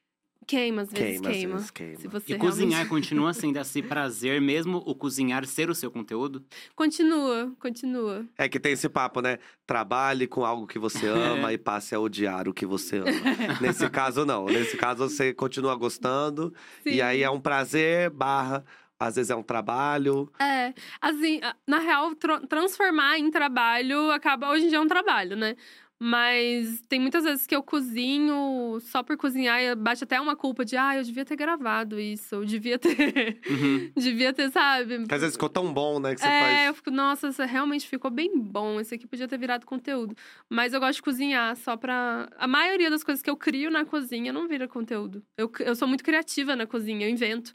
Queima, 0.47 0.83
às 0.83 0.91
vezes 0.93 1.21
Queima, 1.21 1.29
às 1.31 1.37
queima. 1.37 1.55
vezes 1.55 1.71
queima. 1.71 1.97
Se 2.01 2.09
você 2.09 2.35
E 2.35 2.39
cozinhar 2.39 2.71
realmente- 2.85 2.89
continua 2.91 3.33
sendo 3.35 3.59
esse 3.59 3.83
prazer, 3.83 4.41
mesmo 4.41 4.79
o 4.87 4.95
cozinhar 4.95 5.47
ser 5.47 5.71
o 5.71 5.75
seu 5.75 5.91
conteúdo? 5.91 6.45
Continua, 6.75 7.53
continua. 7.59 8.25
É 8.37 8.49
que 8.49 8.61
tem 8.61 8.73
esse 8.73 8.89
papo, 8.89 9.21
né? 9.21 9.39
Trabalhe 9.67 10.27
com 10.27 10.45
algo 10.45 10.67
que 10.67 10.79
você 10.79 11.07
ama 11.49 11.53
e 11.53 11.59
passe 11.59 11.95
a 11.95 12.01
odiar 12.01 12.49
o 12.49 12.55
que 12.55 12.67
você 12.67 12.99
ama. 12.99 13.11
Nesse 13.61 13.89
caso, 13.89 14.25
não. 14.27 14.47
Nesse 14.47 14.77
caso, 14.77 15.09
você 15.09 15.33
continua 15.33 15.75
gostando. 15.77 16.53
E 16.85 16.95
Sim. 16.95 17.01
aí 17.01 17.23
é 17.23 17.31
um 17.31 17.41
prazer 17.41 18.11
barra 18.11 18.65
às 18.97 19.17
vezes 19.17 19.29
é 19.31 19.37
um 19.37 19.43
trabalho. 19.43 20.33
É, 20.41 20.73
assim, 21.03 21.41
na 21.67 21.79
real, 21.79 22.15
transformar 22.49 23.19
em 23.19 23.31
trabalho 23.31 24.11
acaba. 24.13 24.49
Hoje 24.51 24.67
em 24.67 24.69
dia 24.69 24.79
é 24.79 24.81
um 24.81 24.87
trabalho, 24.87 25.37
né? 25.37 25.57
Mas 26.07 26.83
tem 26.87 27.01
muitas 27.01 27.25
vezes 27.25 27.47
que 27.47 27.57
eu 27.57 27.63
cozinho 27.63 28.79
só 28.83 29.03
por 29.03 29.17
cozinhar 29.17 29.59
e 29.63 29.75
bate 29.75 30.05
até 30.05 30.21
uma 30.21 30.37
culpa 30.37 30.63
de, 30.63 30.77
ah, 30.77 30.95
eu 30.95 31.03
devia 31.03 31.25
ter 31.25 31.35
gravado 31.35 31.99
isso, 31.99 32.35
eu 32.35 32.45
devia 32.45 32.79
ter. 32.79 32.95
Uhum. 33.49 33.91
devia 33.97 34.33
ter, 34.33 34.51
sabe? 34.51 34.99
Porque 34.99 35.15
às 35.15 35.21
vezes 35.21 35.37
ficou 35.37 35.49
tão 35.49 35.73
bom, 35.73 35.99
né? 35.99 36.15
Que 36.15 36.21
você 36.21 36.27
é, 36.27 36.41
faz. 36.41 36.67
eu 36.67 36.75
fico, 36.75 36.91
nossa, 36.91 37.29
isso 37.29 37.43
realmente 37.45 37.87
ficou 37.89 38.11
bem 38.11 38.39
bom. 38.39 38.79
Esse 38.79 38.97
aqui 38.97 39.07
podia 39.07 39.27
ter 39.27 39.39
virado 39.39 39.65
conteúdo. 39.65 40.15
Mas 40.49 40.75
eu 40.75 40.81
gosto 40.81 40.97
de 40.97 41.03
cozinhar 41.03 41.57
só 41.57 41.75
pra. 41.75 42.29
A 42.37 42.47
maioria 42.47 42.91
das 42.91 43.03
coisas 43.03 43.23
que 43.23 43.31
eu 43.31 43.37
crio 43.37 43.71
na 43.71 43.87
cozinha 43.87 44.31
não 44.31 44.47
vira 44.47 44.69
conteúdo. 44.69 45.23
Eu, 45.39 45.51
eu 45.61 45.75
sou 45.75 45.89
muito 45.89 46.05
criativa 46.05 46.55
na 46.55 46.67
cozinha, 46.67 47.07
eu 47.07 47.11
invento. 47.11 47.55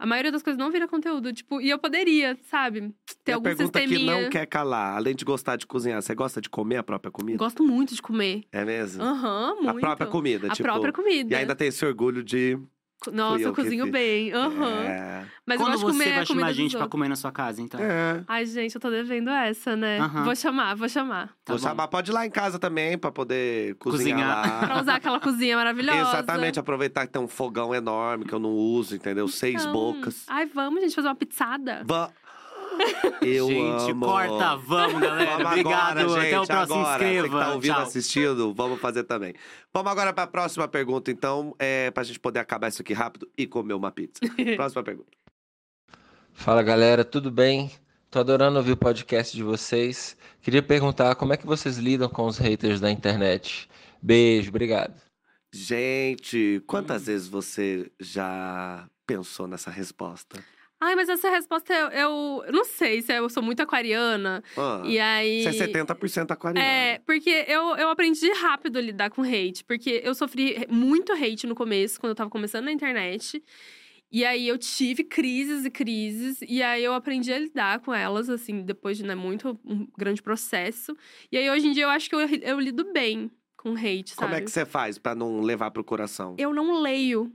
A 0.00 0.06
maioria 0.06 0.32
das 0.32 0.42
coisas 0.42 0.58
não 0.58 0.70
vira 0.70 0.88
conteúdo. 0.88 1.30
Tipo, 1.32 1.60
e 1.60 1.68
eu 1.68 1.78
poderia, 1.78 2.36
sabe? 2.44 2.94
Ter 3.22 3.32
E 3.32 3.32
a 3.32 3.34
algum 3.36 3.44
pergunta 3.44 3.78
sisteminha. 3.78 4.14
que 4.16 4.22
não 4.22 4.30
quer 4.30 4.46
calar, 4.46 4.96
além 4.96 5.14
de 5.14 5.24
gostar 5.26 5.56
de 5.56 5.66
cozinhar, 5.66 6.00
você 6.00 6.14
gosta 6.14 6.40
de 6.40 6.48
comer 6.48 6.78
a 6.78 6.82
própria 6.82 7.10
comida? 7.12 7.36
Gosto 7.36 7.62
muito 7.62 7.94
de 7.94 8.00
comer. 8.00 8.44
É 8.50 8.64
mesmo? 8.64 9.02
Aham, 9.02 9.56
muito. 9.56 9.68
A 9.68 9.74
própria 9.74 10.06
comida, 10.06 10.46
A 10.46 10.50
tipo. 10.50 10.62
própria 10.62 10.92
comida. 10.92 11.32
E 11.34 11.36
ainda 11.36 11.54
tem 11.54 11.68
esse 11.68 11.84
orgulho 11.84 12.24
de. 12.24 12.58
Nossa, 13.12 13.40
eu 13.42 13.48
eu 13.48 13.54
que 13.54 13.62
cozinho 13.62 13.84
fiz. 13.84 13.92
bem. 13.92 14.32
Aham. 14.32 14.82
É. 14.82 15.24
Mas 15.46 15.58
eu 15.58 15.64
Quando 15.66 15.72
gosto 15.72 15.86
de 15.86 15.92
comer 15.92 16.04
você 16.04 16.10
a 16.10 16.14
vai 16.16 16.26
chamar 16.26 16.46
dos 16.48 16.56
gente 16.56 16.76
pra 16.76 16.86
comer 16.88 17.08
na 17.08 17.16
sua 17.16 17.32
casa, 17.32 17.62
então? 17.62 17.80
é. 17.80 18.22
Ai, 18.28 18.44
gente, 18.44 18.74
eu 18.74 18.80
tô 18.80 18.90
devendo 18.90 19.30
essa, 19.30 19.74
né? 19.74 19.98
Aham. 19.98 20.24
Vou 20.24 20.36
chamar, 20.36 20.74
vou 20.76 20.88
chamar. 20.88 21.28
Tá 21.44 21.52
Vou 21.54 21.56
bom. 21.58 21.62
chamar, 21.68 21.88
pode 21.88 22.10
ir 22.10 22.14
lá 22.14 22.26
em 22.26 22.30
casa 22.30 22.58
também 22.58 22.98
pra 22.98 23.10
poder 23.10 23.74
cozinhar, 23.76 24.42
Cozinhar. 24.42 24.60
Pra 24.68 24.80
usar 24.82 24.94
aquela 24.96 25.18
cozinha 25.18 25.56
maravilhosa. 25.56 25.98
Exatamente, 25.98 26.58
aproveitar 26.60 27.06
que 27.06 27.12
tem 27.12 27.22
um 27.22 27.28
fogão 27.28 27.74
enorme 27.74 28.24
que 28.24 28.32
eu 28.34 28.38
não 28.38 28.50
uso, 28.50 28.94
entendeu? 28.94 29.26
Seis 29.28 29.62
Então, 29.62 29.72
bocas. 29.72 30.24
Ai, 30.28 30.46
vamos, 30.46 30.80
gente, 30.82 30.94
fazer 30.94 31.08
uma 31.08 31.14
pizzada. 31.14 31.82
Va- 31.86 32.10
Eu 33.22 33.46
gente, 33.48 33.90
amo. 33.90 34.06
corta, 34.06 34.56
vamos, 34.56 35.00
galera. 35.00 35.30
Vamos 35.36 35.46
Obrigado. 35.46 35.98
agora, 35.98 36.20
gente, 36.22 36.34
Até 36.34 36.40
o 36.40 36.46
próximo. 36.46 36.74
agora. 36.78 36.98
Você 36.98 37.04
Inscreva. 37.04 37.28
que 37.28 37.44
tá 37.44 37.52
ouvindo, 37.54 37.74
Tchau. 37.74 37.82
assistindo, 37.82 38.54
vamos 38.54 38.80
fazer 38.80 39.04
também. 39.04 39.34
Vamos 39.72 39.92
agora 39.92 40.12
pra 40.12 40.26
próxima 40.26 40.66
pergunta, 40.68 41.10
então, 41.10 41.54
é, 41.58 41.90
pra 41.90 42.02
gente 42.02 42.18
poder 42.18 42.40
acabar 42.40 42.68
isso 42.68 42.82
aqui 42.82 42.92
rápido 42.92 43.28
e 43.36 43.46
comer 43.46 43.74
uma 43.74 43.90
pizza. 43.90 44.20
próxima 44.56 44.82
pergunta. 44.82 45.10
Fala 46.32 46.62
galera, 46.62 47.04
tudo 47.04 47.30
bem? 47.30 47.70
Tô 48.10 48.18
adorando 48.18 48.56
ouvir 48.58 48.72
o 48.72 48.76
podcast 48.76 49.36
de 49.36 49.42
vocês. 49.42 50.16
Queria 50.40 50.62
perguntar 50.62 51.14
como 51.14 51.32
é 51.32 51.36
que 51.36 51.46
vocês 51.46 51.76
lidam 51.78 52.08
com 52.08 52.26
os 52.26 52.38
haters 52.38 52.80
da 52.80 52.90
internet. 52.90 53.68
Beijo, 54.02 54.48
obrigado. 54.48 54.94
Gente, 55.52 56.62
quantas 56.66 57.06
vezes 57.06 57.28
você 57.28 57.90
já 58.00 58.88
pensou 59.06 59.46
nessa 59.46 59.70
resposta? 59.70 60.42
Ai, 60.80 60.94
mas 60.96 61.08
essa 61.10 61.28
resposta 61.28 61.72
eu, 61.74 61.88
eu 61.88 62.44
eu 62.46 62.52
não 62.52 62.64
sei 62.64 63.02
se 63.02 63.12
eu 63.12 63.28
sou 63.28 63.42
muito 63.42 63.60
aquariana. 63.60 64.42
Ah, 64.56 64.82
E 64.84 64.98
aí. 64.98 65.42
Você 65.42 65.48
é 65.50 65.66
70% 65.68 66.30
aquariano. 66.30 66.66
É, 66.66 66.98
porque 67.04 67.44
eu, 67.46 67.76
eu 67.76 67.90
aprendi 67.90 68.30
rápido 68.32 68.78
a 68.78 68.80
lidar 68.80 69.10
com 69.10 69.22
hate. 69.22 69.62
Porque 69.64 70.00
eu 70.02 70.14
sofri 70.14 70.66
muito 70.70 71.12
hate 71.12 71.46
no 71.46 71.54
começo, 71.54 72.00
quando 72.00 72.10
eu 72.10 72.16
tava 72.16 72.30
começando 72.30 72.64
na 72.64 72.72
internet. 72.72 73.42
E 74.12 74.24
aí 74.24 74.48
eu 74.48 74.58
tive 74.58 75.04
crises 75.04 75.64
e 75.64 75.70
crises. 75.70 76.38
E 76.48 76.62
aí 76.62 76.82
eu 76.82 76.94
aprendi 76.94 77.32
a 77.32 77.38
lidar 77.38 77.80
com 77.80 77.94
elas, 77.94 78.28
assim, 78.28 78.62
depois 78.62 78.96
de 78.96 79.04
né, 79.04 79.14
muito 79.14 79.60
um 79.64 79.86
grande 79.96 80.20
processo. 80.22 80.96
E 81.30 81.36
aí 81.36 81.48
hoje 81.48 81.68
em 81.68 81.72
dia 81.72 81.84
eu 81.84 81.90
acho 81.90 82.08
que 82.08 82.14
eu, 82.14 82.20
eu 82.20 82.58
lido 82.58 82.92
bem 82.92 83.30
com 83.56 83.74
hate, 83.74 84.10
sabe? 84.10 84.22
Como 84.22 84.34
é 84.34 84.40
que 84.40 84.50
você 84.50 84.64
faz 84.64 84.98
pra 84.98 85.14
não 85.14 85.40
levar 85.40 85.70
pro 85.70 85.84
coração? 85.84 86.34
Eu 86.38 86.52
não 86.52 86.80
leio. 86.80 87.30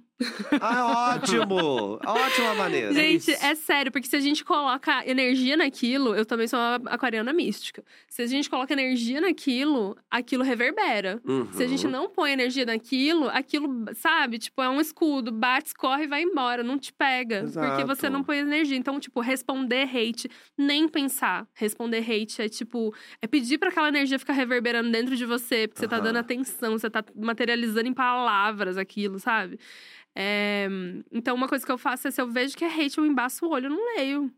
Ah, 0.61 1.15
ótimo! 1.15 1.99
Ótima 2.05 2.55
maneira. 2.55 2.93
Gente, 2.93 3.31
isso. 3.31 3.45
é 3.45 3.53
sério, 3.55 3.91
porque 3.91 4.07
se 4.07 4.15
a 4.15 4.19
gente 4.19 4.45
coloca 4.45 5.03
energia 5.05 5.57
naquilo, 5.57 6.15
eu 6.15 6.25
também 6.25 6.47
sou 6.47 6.57
uma 6.57 6.75
aquariana 6.85 7.33
mística. 7.33 7.83
Se 8.07 8.21
a 8.21 8.25
gente 8.27 8.49
coloca 8.49 8.71
energia 8.73 9.19
naquilo, 9.19 9.97
aquilo 10.09 10.43
reverbera. 10.43 11.21
Se 11.51 11.63
a 11.63 11.67
gente 11.67 11.85
Uhum. 11.85 11.91
não 11.91 12.09
põe 12.09 12.31
energia 12.31 12.65
naquilo, 12.65 13.27
aquilo, 13.29 13.85
sabe, 13.93 14.39
tipo, 14.39 14.61
é 14.61 14.69
um 14.69 14.79
escudo, 14.79 15.31
bate, 15.31 15.67
escorre 15.67 16.05
e 16.05 16.07
vai 16.07 16.21
embora, 16.21 16.63
não 16.63 16.79
te 16.79 16.93
pega. 16.93 17.41
Porque 17.43 17.83
você 17.83 18.05
Exato. 18.07 18.09
não 18.13 18.23
põe 18.23 18.37
energia. 18.39 18.77
Então, 18.77 18.99
tipo, 18.99 19.19
responder 19.19 19.83
hate, 19.93 20.29
nem 20.57 20.87
pensar. 20.87 21.45
Responder 21.53 21.99
hate 21.99 22.41
é 22.41 22.47
tipo, 22.47 22.93
é 23.21 23.27
pedir 23.27 23.57
pra 23.57 23.69
aquela 23.69 23.89
energia 23.89 24.17
ficar 24.17 24.33
reverberando 24.33 24.89
dentro 24.91 25.15
de 25.15 25.25
você, 25.25 25.67
porque 25.67 25.81
você 25.81 25.87
tá 25.87 25.99
dando 25.99 26.17
atenção, 26.17 26.71
você 26.77 26.89
tá 26.89 27.03
materializando 27.15 27.87
em 27.87 27.93
palavras 27.93 28.77
aquilo, 28.77 29.19
sabe? 29.19 29.59
É, 30.17 30.67
então, 31.11 31.35
uma 31.35 31.45
coisa 31.47 31.65
que 31.65 31.71
eu 31.71 31.77
faço 31.77 32.07
é 32.07 32.11
se 32.11 32.21
eu 32.21 32.27
vejo 32.31 32.55
que 32.55 32.63
é 32.63 32.67
hate, 32.69 32.97
eu 32.97 33.05
embaço 33.05 33.45
o 33.45 33.49
olho, 33.49 33.65
eu 33.65 33.69
não 33.69 33.95
leio. 33.97 34.31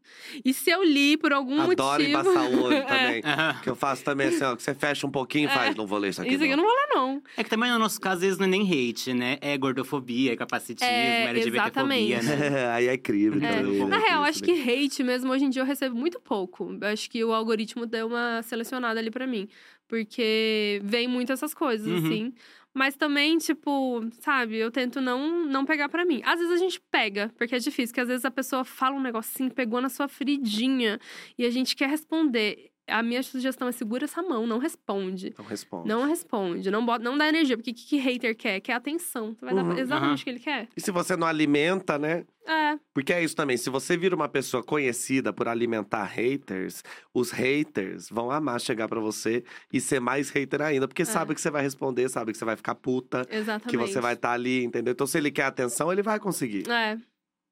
E 0.44 0.52
se 0.52 0.72
eu 0.72 0.84
li 0.84 1.16
por 1.18 1.32
algum 1.32 1.62
Adoro 1.62 2.02
motivo. 2.02 2.10
embaçar 2.10 2.44
o 2.50 2.64
olho 2.64 2.78
É. 2.82 2.82
também. 2.84 3.22
Aham. 3.24 3.60
Que 3.62 3.70
eu 3.70 3.76
faço 3.76 4.04
também 4.04 4.28
assim, 4.30 4.44
ó, 4.44 4.56
que 4.56 4.64
você 4.64 4.74
fecha 4.74 5.06
um 5.06 5.12
pouquinho 5.12 5.46
e 5.48 5.54
faz, 5.54 5.76
não 5.76 5.86
vou 5.86 6.00
ler 6.00 6.10
isso 6.10 6.22
aqui. 6.22 6.34
Isso 6.34 6.44
aqui 6.44 6.54
eu 6.54 6.58
não 6.58 6.64
vou 6.66 6.74
ler, 6.74 6.88
não. 6.96 7.22
É 7.38 7.44
que 7.44 7.50
também 7.50 7.70
no 7.72 7.78
nosso 7.78 8.02
caso, 8.02 8.16
às 8.16 8.22
vezes, 8.22 8.38
não 8.40 8.46
é 8.46 8.50
nem 8.50 8.64
hate, 8.90 9.14
né? 9.14 9.38
É 9.40 9.56
gordofobia, 9.56 10.34
é 10.34 10.36
capacitismo, 10.36 10.92
É, 10.92 11.26
LGBTfobia, 11.30 12.24
né? 12.24 12.70
Aí 12.74 12.88
é 12.88 12.98
crime. 12.98 13.46
É. 13.46 13.62
também, 13.62 13.80
né? 13.80 13.86
Na 13.86 13.98
real, 14.00 14.24
acho 14.24 14.42
que 14.42 14.52
hate 14.52 15.04
mesmo, 15.04 15.32
hoje 15.32 15.46
em 15.46 15.50
dia 15.52 15.62
eu 15.62 15.66
recebo 15.66 15.96
muito 15.96 16.20
pouco. 16.20 16.76
Eu 16.82 16.88
acho 16.88 17.08
que 17.08 17.24
o 17.24 17.32
algoritmo 17.32 17.86
deu 17.86 18.08
uma 18.08 18.42
selecionada 18.42 19.00
ali 19.00 19.12
pra 19.12 19.28
mim. 19.28 19.48
Porque 19.88 20.82
vem 20.84 21.08
muito 21.08 21.32
essas 21.32 21.54
coisas, 21.54 21.88
Uhum. 21.88 21.98
assim. 22.06 22.34
Mas 22.78 22.96
também, 22.96 23.40
tipo, 23.40 24.08
sabe, 24.20 24.58
eu 24.58 24.70
tento 24.70 25.02
não, 25.02 25.48
não 25.48 25.66
pegar 25.66 25.90
pra 25.90 26.06
mim. 26.06 26.22
Às 26.24 26.40
vezes 26.40 26.54
a 26.54 26.58
gente 26.58 26.80
pega, 26.92 27.34
porque 27.36 27.56
é 27.56 27.58
difícil, 27.58 27.92
que 27.92 28.00
às 28.00 28.08
vezes 28.08 28.24
a 28.24 28.30
pessoa 28.30 28.64
fala 28.64 28.96
um 28.96 29.02
negocinho, 29.02 29.52
pegou 29.52 29.82
na 29.82 29.90
sua 29.90 30.08
feridinha, 30.08 31.00
e 31.40 31.44
a 31.44 31.50
gente 31.50 31.76
quer 31.76 31.90
responder. 31.90 32.72
A 32.88 33.04
minha 33.04 33.22
sugestão 33.22 33.68
é 33.68 33.72
segura 33.72 34.06
essa 34.06 34.22
mão, 34.24 34.48
não 34.48 34.58
responde. 34.60 35.28
Então 35.28 35.44
responde. 35.46 35.88
Não 35.90 36.06
responde, 36.08 36.72
não, 36.72 36.86
bota, 36.86 37.04
não 37.04 37.18
dá 37.18 37.28
energia. 37.28 37.58
Porque 37.58 37.72
o 37.72 37.74
que, 37.74 37.86
que 37.86 37.98
hater 37.98 38.36
quer? 38.36 38.60
Quer 38.62 38.74
atenção. 38.74 39.34
Tu 39.36 39.46
vai 39.46 39.54
Uhum, 39.54 39.70
dar 39.76 39.80
exatamente 39.80 40.22
o 40.22 40.24
que 40.24 40.30
ele 40.30 40.40
quer. 40.40 40.68
E 40.76 40.80
se 40.82 40.90
você 40.92 41.16
não 41.18 41.28
alimenta, 41.28 42.00
né? 42.00 42.24
É, 42.46 42.80
Porque 42.94 43.12
é 43.12 43.22
isso 43.22 43.36
também. 43.36 43.58
Se 43.58 43.70
você 43.70 43.98
vira 43.98 44.16
uma 44.16 44.30
pessoa 44.30 44.64
conhecida 44.64 45.34
por 45.34 45.50
alimentar 45.50 46.06
haters, 46.06 46.82
os 47.14 47.30
haters 47.32 48.08
vão 48.10 48.32
amar 48.32 48.62
chegar 48.62 48.88
pra 48.88 49.02
você 49.02 49.44
e 49.72 49.82
ser 49.82 50.00
mais 50.00 50.30
hater 50.30 50.62
ainda. 50.62 50.88
Porque 50.88 51.04
sabe 51.04 51.36
que 51.36 51.42
você 51.42 51.50
vai 51.52 51.62
responder, 51.62 52.08
sabe 52.08 52.32
que 52.32 52.38
você 52.38 52.46
vai 52.46 52.56
ficar 52.56 52.76
puta, 52.76 53.28
exatamente. 53.30 53.68
que 53.70 53.78
você 53.78 54.00
vai 54.00 54.14
estar 54.14 54.32
ali, 54.32 54.64
entendeu? 54.64 54.94
Então, 54.94 55.06
se 55.06 55.18
ele 55.18 55.30
quer 55.30 55.44
atenção, 55.44 55.92
ele 55.92 56.02
vai 56.02 56.20
conseguir. 56.20 56.64
É. 56.70 56.98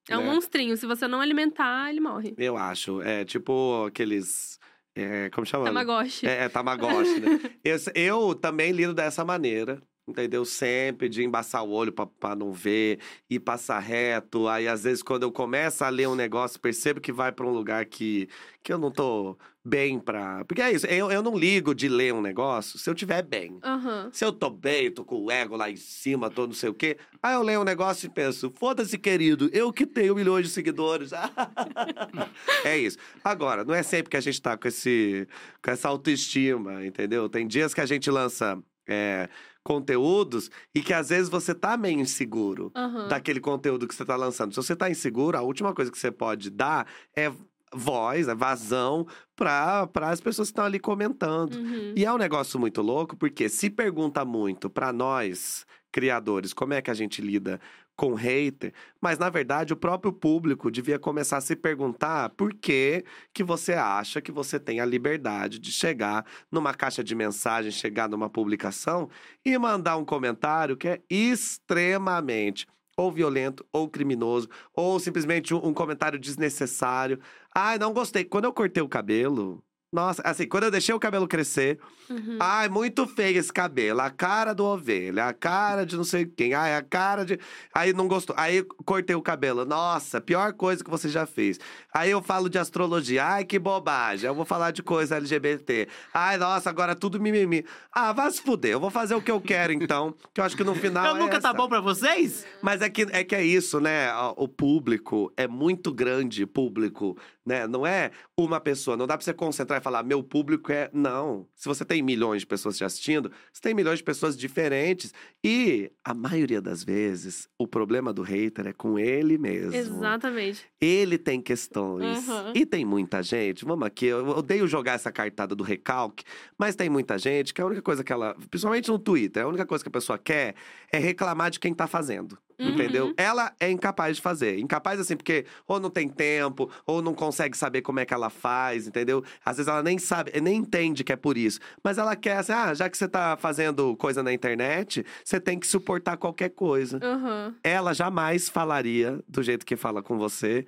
É 0.07 0.18
um 0.18 0.22
Né? 0.22 0.34
monstrinho. 0.34 0.78
Se 0.78 0.86
você 0.86 1.07
não 1.07 1.20
alimentar, 1.20 1.90
ele 1.90 1.99
morre. 1.99 2.34
Eu 2.38 2.56
acho. 2.56 3.02
É 3.02 3.26
tipo 3.26 3.86
aqueles. 3.88 4.57
É, 4.96 5.30
como 5.30 5.46
chama? 5.46 5.66
Tamagotchi. 5.66 6.26
É, 6.26 6.46
é 6.46 6.50
Tamagotchi, 6.50 7.20
né? 7.20 7.40
eu, 7.64 7.78
eu 7.94 8.36
também 8.36 8.72
lido 8.72 8.94
dessa 8.94 9.26
maneira. 9.26 9.82
Entendeu? 10.07 10.45
Sempre 10.45 11.10
de 11.10 11.23
embaçar 11.23 11.64
o 11.64 11.72
olho 11.72 11.91
pra, 11.91 12.06
pra 12.06 12.36
não 12.36 12.53
ver 12.53 12.99
e 13.27 13.40
passar 13.40 13.80
reto. 13.80 14.48
Aí, 14.48 14.68
às 14.68 14.84
vezes, 14.84 15.02
quando 15.02 15.23
eu 15.23 15.32
começo 15.32 15.84
a 15.84 15.90
ler 15.90 16.07
um 16.07 16.14
negócio, 16.15 16.60
percebo 16.60 17.02
que 17.02 17.11
vai 17.11 17.32
pra 17.32 17.45
um 17.45 17.52
lugar 17.52 17.84
que, 17.86 18.30
que 18.61 18.72
eu 18.72 18.77
não 18.77 18.91
tô 18.91 19.36
bem 19.64 19.99
pra. 19.99 20.45
Porque 20.45 20.61
é 20.61 20.72
isso, 20.72 20.86
eu, 20.86 21.11
eu 21.11 21.23
não 21.23 21.36
ligo 21.36 21.73
de 21.73 21.90
ler 21.90 22.14
um 22.14 22.22
negócio 22.22 22.77
se 22.77 22.88
eu 22.88 22.94
tiver 22.94 23.23
bem. 23.23 23.57
Aham. 23.64 24.10
Se 24.14 24.23
eu 24.23 24.32
tô 24.32 24.48
bem, 24.48 24.91
tô 24.91 25.03
com 25.03 25.23
o 25.23 25.32
ego 25.32 25.56
lá 25.56 25.72
em 25.72 25.76
cima, 25.76 26.30
tô 26.30 26.45
não 26.45 26.53
sei 26.53 26.69
o 26.69 26.73
quê. 26.73 26.98
Aí 27.22 27.34
eu 27.34 27.41
leio 27.41 27.61
um 27.61 27.64
negócio 27.64 28.06
e 28.06 28.10
penso, 28.10 28.52
foda-se, 28.52 28.99
querido, 28.99 29.49
eu 29.52 29.73
que 29.73 29.88
tenho 29.88 30.14
milhões 30.14 30.45
de 30.45 30.52
seguidores. 30.52 31.11
é 32.64 32.77
isso. 32.77 32.99
Agora, 33.23 33.65
não 33.65 33.73
é 33.73 33.82
sempre 33.82 34.11
que 34.11 34.18
a 34.18 34.22
gente 34.22 34.40
tá 34.40 34.56
com, 34.56 34.68
esse, 34.68 35.27
com 35.64 35.72
essa 35.72 35.90
autoestima, 35.90 36.86
entendeu? 36.86 37.27
Tem 37.27 37.48
dias 37.48 37.73
que 37.73 37.82
a 37.82 37.88
gente 37.88 38.11
lança 38.11 38.61
é, 38.88 39.27
conteúdos 39.66 40.52
e 40.74 40.82
que 40.82 40.94
às 40.94 41.10
vezes 41.10 41.28
você 41.28 41.54
tá 41.54 41.76
meio 41.76 42.00
inseguro 42.00 42.72
Aham. 42.76 43.08
daquele 43.08 43.40
conteúdo 43.40 43.88
que 43.88 43.96
você 43.96 44.06
tá 44.06 44.16
lançando. 44.16 44.54
Se 44.54 44.58
você 44.58 44.76
tá 44.76 44.90
inseguro, 44.90 45.36
a 45.36 45.42
última 45.42 45.74
coisa 45.74 45.92
que 45.92 45.98
você 45.98 46.12
pode 46.12 46.52
dar 46.52 46.88
é 47.16 47.32
voz, 47.74 48.28
é 48.28 48.36
vazão 48.36 49.08
para 49.36 49.90
as 50.04 50.22
pessoas 50.22 50.50
que 50.50 50.52
estão 50.52 50.66
ali 50.66 50.80
comentando. 50.80 51.56
Uhum. 51.56 51.94
E 51.96 52.06
é 52.06 52.14
um 52.14 52.18
negócio 52.18 52.60
muito 52.60 52.82
louco, 52.82 53.18
porque 53.18 53.50
se 53.50 53.70
pergunta 53.72 54.24
muito 54.24 54.70
pra 54.70 54.94
nós, 54.94 55.66
criadores, 55.92 56.54
como 56.54 56.74
é 56.74 56.82
que 56.82 56.92
a 56.92 56.94
gente 56.94 57.20
lida 57.22 57.60
com 57.96 58.14
hater, 58.14 58.74
mas 59.02 59.18
na 59.18 59.30
verdade 59.30 59.74
o 59.74 59.78
próprio 59.78 60.12
público 60.12 60.70
devia 60.70 61.00
começar 61.00 61.38
a 61.38 61.42
se 61.42 61.56
perguntar 61.56 62.30
por 62.32 62.54
que 62.54 63.06
que 63.34 63.44
você 63.44 63.74
acha 63.74 64.22
que 64.22 64.32
você 64.32 64.60
tem 64.60 64.80
a 64.80 64.86
liberdade 64.86 65.60
de 65.60 65.72
chegar 65.72 66.26
numa 66.52 66.74
caixa 66.74 67.04
de 67.04 67.16
mensagem, 67.16 67.72
chegar 67.72 68.10
numa 68.10 68.30
publicação 68.30 69.10
e 69.46 69.58
mandar 69.58 69.98
um 69.98 70.06
comentário 70.06 70.76
que 70.76 70.88
é 70.88 71.02
extremamente 71.10 72.68
ou 72.98 73.12
violento, 73.12 73.66
ou 73.74 73.90
criminoso, 73.90 74.48
ou 74.74 75.00
simplesmente 75.00 75.54
um, 75.54 75.74
comentário 75.74 76.18
desnecessário. 76.18 77.20
Ai, 77.54 77.78
não 77.78 77.94
gostei. 77.94 78.24
Quando 78.24 78.46
eu 78.46 78.54
cortei 78.54 78.82
o 78.82 78.88
cabelo, 78.88 79.62
Nossa, 79.96 80.22
assim, 80.26 80.46
quando 80.46 80.66
eu 80.66 80.72
deixei 80.72 80.94
o 80.94 81.00
cabelo 81.00 81.28
crescer, 81.28 81.80
Uhum. 82.10 82.38
ai, 82.40 82.70
muito 82.70 83.08
feio 83.08 83.40
esse 83.40 83.52
cabelo. 83.52 84.00
A 84.02 84.10
cara 84.12 84.54
do 84.54 84.64
ovelha, 84.66 85.26
a 85.28 85.34
cara 85.34 85.86
de 85.86 85.96
não 85.98 86.04
sei 86.04 86.26
quem. 86.26 86.54
Ai, 86.54 86.76
a 86.76 86.82
cara 86.84 87.24
de. 87.26 87.40
Aí 87.74 87.94
não 87.94 88.08
gostou. 88.08 88.36
Aí 88.38 88.62
cortei 88.86 89.16
o 89.16 89.22
cabelo. 89.22 89.66
Nossa, 89.66 90.20
pior 90.22 90.54
coisa 90.54 90.84
que 90.84 90.90
você 90.90 91.10
já 91.10 91.26
fez. 91.26 91.60
Aí 91.94 92.12
eu 92.12 92.22
falo 92.22 92.50
de 92.50 92.60
astrologia. 92.60 93.24
Ai, 93.26 93.46
que 93.46 93.58
bobagem. 93.58 94.28
Eu 94.28 94.36
vou 94.36 94.46
falar 94.46 94.70
de 94.72 94.84
coisa 94.84 95.16
LGBT. 95.16 95.88
Ai, 96.14 96.38
nossa, 96.38 96.70
agora 96.70 96.94
tudo 96.94 97.20
mimimi. 97.20 97.66
Ah, 97.92 98.12
vai 98.14 98.30
se 98.30 98.42
fuder. 98.42 98.74
Eu 98.74 98.80
vou 98.80 98.92
fazer 98.92 99.16
o 99.16 99.22
que 99.22 99.32
eu 99.32 99.40
quero, 99.42 99.72
então. 99.74 100.14
Que 100.34 100.42
eu 100.42 100.46
acho 100.46 100.56
que 100.58 100.64
no 100.64 100.76
final. 100.76 101.06
Eu 101.08 101.16
é 101.16 101.20
nunca 101.20 101.40
tá 101.40 101.50
essa. 101.50 101.58
bom 101.58 101.68
pra 101.70 101.80
vocês? 101.82 102.46
Mas 102.62 102.82
é 102.82 102.90
que, 102.90 103.08
é 103.12 103.24
que 103.24 103.34
é 103.34 103.44
isso, 103.44 103.80
né? 103.80 104.10
O 104.36 104.48
público 104.48 105.32
é 105.38 105.48
muito 105.48 105.92
grande, 105.94 106.46
público, 106.46 107.18
né? 107.46 107.66
Não 107.66 107.88
é 107.88 108.12
uma 108.38 108.60
pessoa. 108.60 108.96
Não 108.98 109.08
dá 109.08 109.18
pra 109.18 109.24
você 109.24 109.34
concentrar 109.34 109.80
e 109.80 109.84
falar, 109.86 110.03
meu 110.03 110.24
público 110.24 110.72
é. 110.72 110.90
Não. 110.91 111.48
Se 111.56 111.68
você 111.68 111.86
tem 111.86 112.02
milhões 112.02 112.41
de 112.41 112.48
pessoas 112.48 112.76
te 112.76 112.84
assistindo, 112.84 113.32
você 113.53 113.62
tem 113.62 113.74
milhões 113.74 113.99
de 113.99 114.03
pessoas 114.03 114.36
diferentes. 114.36 115.14
E 115.44 115.91
a 116.03 116.14
maioria 116.14 116.60
das 116.60 116.84
vezes, 116.84 117.48
o 117.57 117.68
problema 117.68 118.12
do 118.12 118.24
hater 118.24 118.68
é 118.68 118.74
com 118.74 118.98
ele 118.98 119.38
mesmo. 119.38 119.76
Exatamente. 119.76 120.66
Ele 120.82 121.18
tem 121.18 121.40
questões. 121.40 122.28
Uhum. 122.28 122.53
E 122.56 122.66
tem 122.66 122.84
muita 122.84 123.22
gente, 123.22 123.64
vamos 123.64 123.86
aqui, 123.86 124.07
eu 124.07 124.28
odeio 124.30 124.68
jogar 124.68 124.94
essa 124.94 125.12
cartada 125.12 125.56
do 125.56 125.64
recalque, 125.64 126.24
mas 126.57 126.76
tem 126.76 126.90
muita 126.90 127.18
gente 127.18 127.53
que 127.53 127.62
a 127.62 127.66
única 127.66 127.82
coisa 127.82 128.03
que 128.03 128.12
ela, 128.12 128.36
principalmente 128.49 128.90
no 128.90 128.98
Twitter, 128.98 129.44
a 129.44 129.48
única 129.48 129.66
coisa 129.66 129.84
que 129.84 129.88
a 129.88 129.91
pessoa 129.91 130.18
quer 130.18 130.56
é 130.91 130.98
reclamar 130.98 131.52
de 131.52 131.60
quem 131.60 131.74
tá 131.74 131.86
fazendo. 131.86 132.38
Uhum. 132.60 132.69
Entendeu? 132.69 133.14
Ela 133.18 133.53
é 133.60 133.69
incapaz 133.69 134.15
de 134.15 134.22
fazer. 134.22 134.60
Incapaz, 134.60 134.99
assim, 134.99 135.15
porque 135.15 135.45
ou 135.68 135.80
não 135.80 135.90
tem 135.90 136.07
tempo, 136.07 136.69
ou 136.86 137.02
não 137.02 137.14
consegue 137.14 137.57
saber 137.57 137.82
como 137.82 137.99
é 137.99 138.06
que 138.06 138.14
ela 138.14 138.30
faz, 138.30 138.88
entendeu? 138.88 139.23
Às 139.44 139.57
vezes 139.57 139.68
ela 139.68 139.84
nem 139.84 139.98
sabe, 139.98 140.32
nem 140.41 140.57
entende 140.57 141.03
que 141.03 141.11
é 141.11 141.15
por 141.15 141.38
isso. 141.38 141.60
Mas 141.84 141.98
ela 141.98 142.15
quer, 142.15 142.38
assim, 142.38 142.53
ah, 142.53 142.73
já 142.73 142.90
que 142.90 142.98
você 142.98 143.07
tá 143.07 143.38
fazendo 143.38 143.95
coisa 143.98 144.23
na 144.23 144.34
internet, 144.34 145.06
você 145.23 145.40
tem 145.40 145.60
que 145.60 145.68
suportar 145.68 146.18
qualquer 146.18 146.49
coisa 146.49 146.99
Aham. 147.03 147.56
ela 147.64 147.94
jamais 147.94 148.49
falaria 148.49 149.19
do 149.27 149.44
jeito 149.44 149.65
que 149.65 149.76
fala 149.76 150.02
com 150.02 150.18
você, 150.18 150.65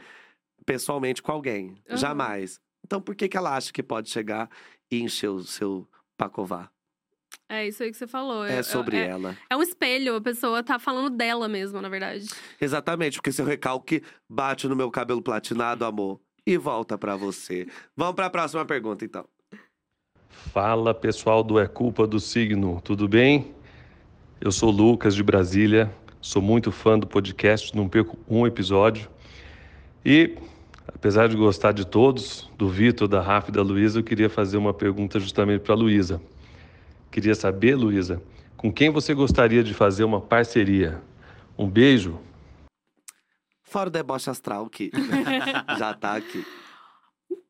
pessoalmente 0.66 1.22
com 1.22 1.32
alguém. 1.32 1.76
Aham. 1.90 1.98
Jamais. 1.98 2.60
Então 2.86 3.02
por 3.02 3.16
que, 3.16 3.28
que 3.28 3.38
ela 3.38 3.56
acha 3.56 3.72
que 3.72 3.84
pode 3.84 4.10
chegar 4.10 4.50
e 4.92 5.02
encher 5.02 5.30
o 5.30 5.44
seu 5.44 5.88
pacová? 6.18 6.70
É 7.50 7.66
isso 7.66 7.82
aí 7.82 7.92
que 7.92 7.98
você 7.98 8.08
falou. 8.08 8.44
É 8.44 8.62
sobre 8.62 8.98
é, 8.98 9.08
ela. 9.08 9.38
É 9.50 9.56
um 9.56 9.62
espelho, 9.62 10.16
a 10.16 10.22
pessoa 10.22 10.62
tá 10.62 10.78
falando 10.78 11.10
dela 11.10 11.48
mesmo, 11.48 11.82
na 11.82 11.88
verdade. 11.88 12.28
Exatamente, 12.60 13.18
porque 13.18 13.32
seu 13.32 13.46
recalque 13.46 14.04
bate 14.28 14.68
no 14.68 14.76
meu 14.76 14.92
cabelo 14.92 15.22
platinado, 15.22 15.86
amor, 15.86 16.20
e 16.46 16.58
volta 16.58 16.98
pra 16.98 17.16
você. 17.16 17.66
Vamos 17.96 18.16
pra 18.16 18.30
próxima 18.30 18.66
pergunta, 18.66 19.06
então. 19.06 19.26
Fala 20.30 20.94
pessoal 20.94 21.42
do 21.42 21.58
É 21.58 21.68
Culpa 21.68 22.06
do 22.06 22.20
Signo, 22.20 22.82
tudo 22.82 23.08
bem? 23.08 23.56
Eu 24.42 24.52
sou 24.52 24.70
Lucas 24.70 25.16
de 25.16 25.24
Brasília, 25.24 25.92
sou 26.20 26.42
muito 26.42 26.72
fã 26.72 27.00
do 27.00 27.08
podcast, 27.08 27.76
não 27.76 27.88
perco 27.88 28.18
um 28.30 28.46
episódio. 28.46 29.10
E, 30.06 30.38
apesar 30.88 31.28
de 31.28 31.38
gostar 31.38 31.72
de 31.72 31.88
todos, 31.88 32.52
do 32.58 32.68
Vitor, 32.68 33.08
da 33.08 33.22
Rafa 33.22 33.50
e 33.50 33.54
da 33.54 33.62
Luísa, 33.62 34.00
eu 34.00 34.04
queria 34.04 34.30
fazer 34.30 34.58
uma 34.58 34.74
pergunta 34.74 35.18
justamente 35.20 35.62
para 35.62 35.74
a 35.74 35.78
Luísa. 35.78 36.22
Queria 37.12 37.36
saber, 37.36 37.76
Luísa, 37.76 38.22
com 38.56 38.72
quem 38.72 38.90
você 38.90 39.14
gostaria 39.14 39.64
de 39.64 39.74
fazer 39.74 40.04
uma 40.04 40.22
parceria? 40.22 41.02
Um 41.58 41.70
beijo? 41.70 42.20
Fora 43.64 43.90
o 43.90 43.92
deboche 43.92 44.30
astral 44.30 44.70
que 44.70 44.92
já 45.78 45.94
tá 45.94 46.16
aqui. 46.16 46.46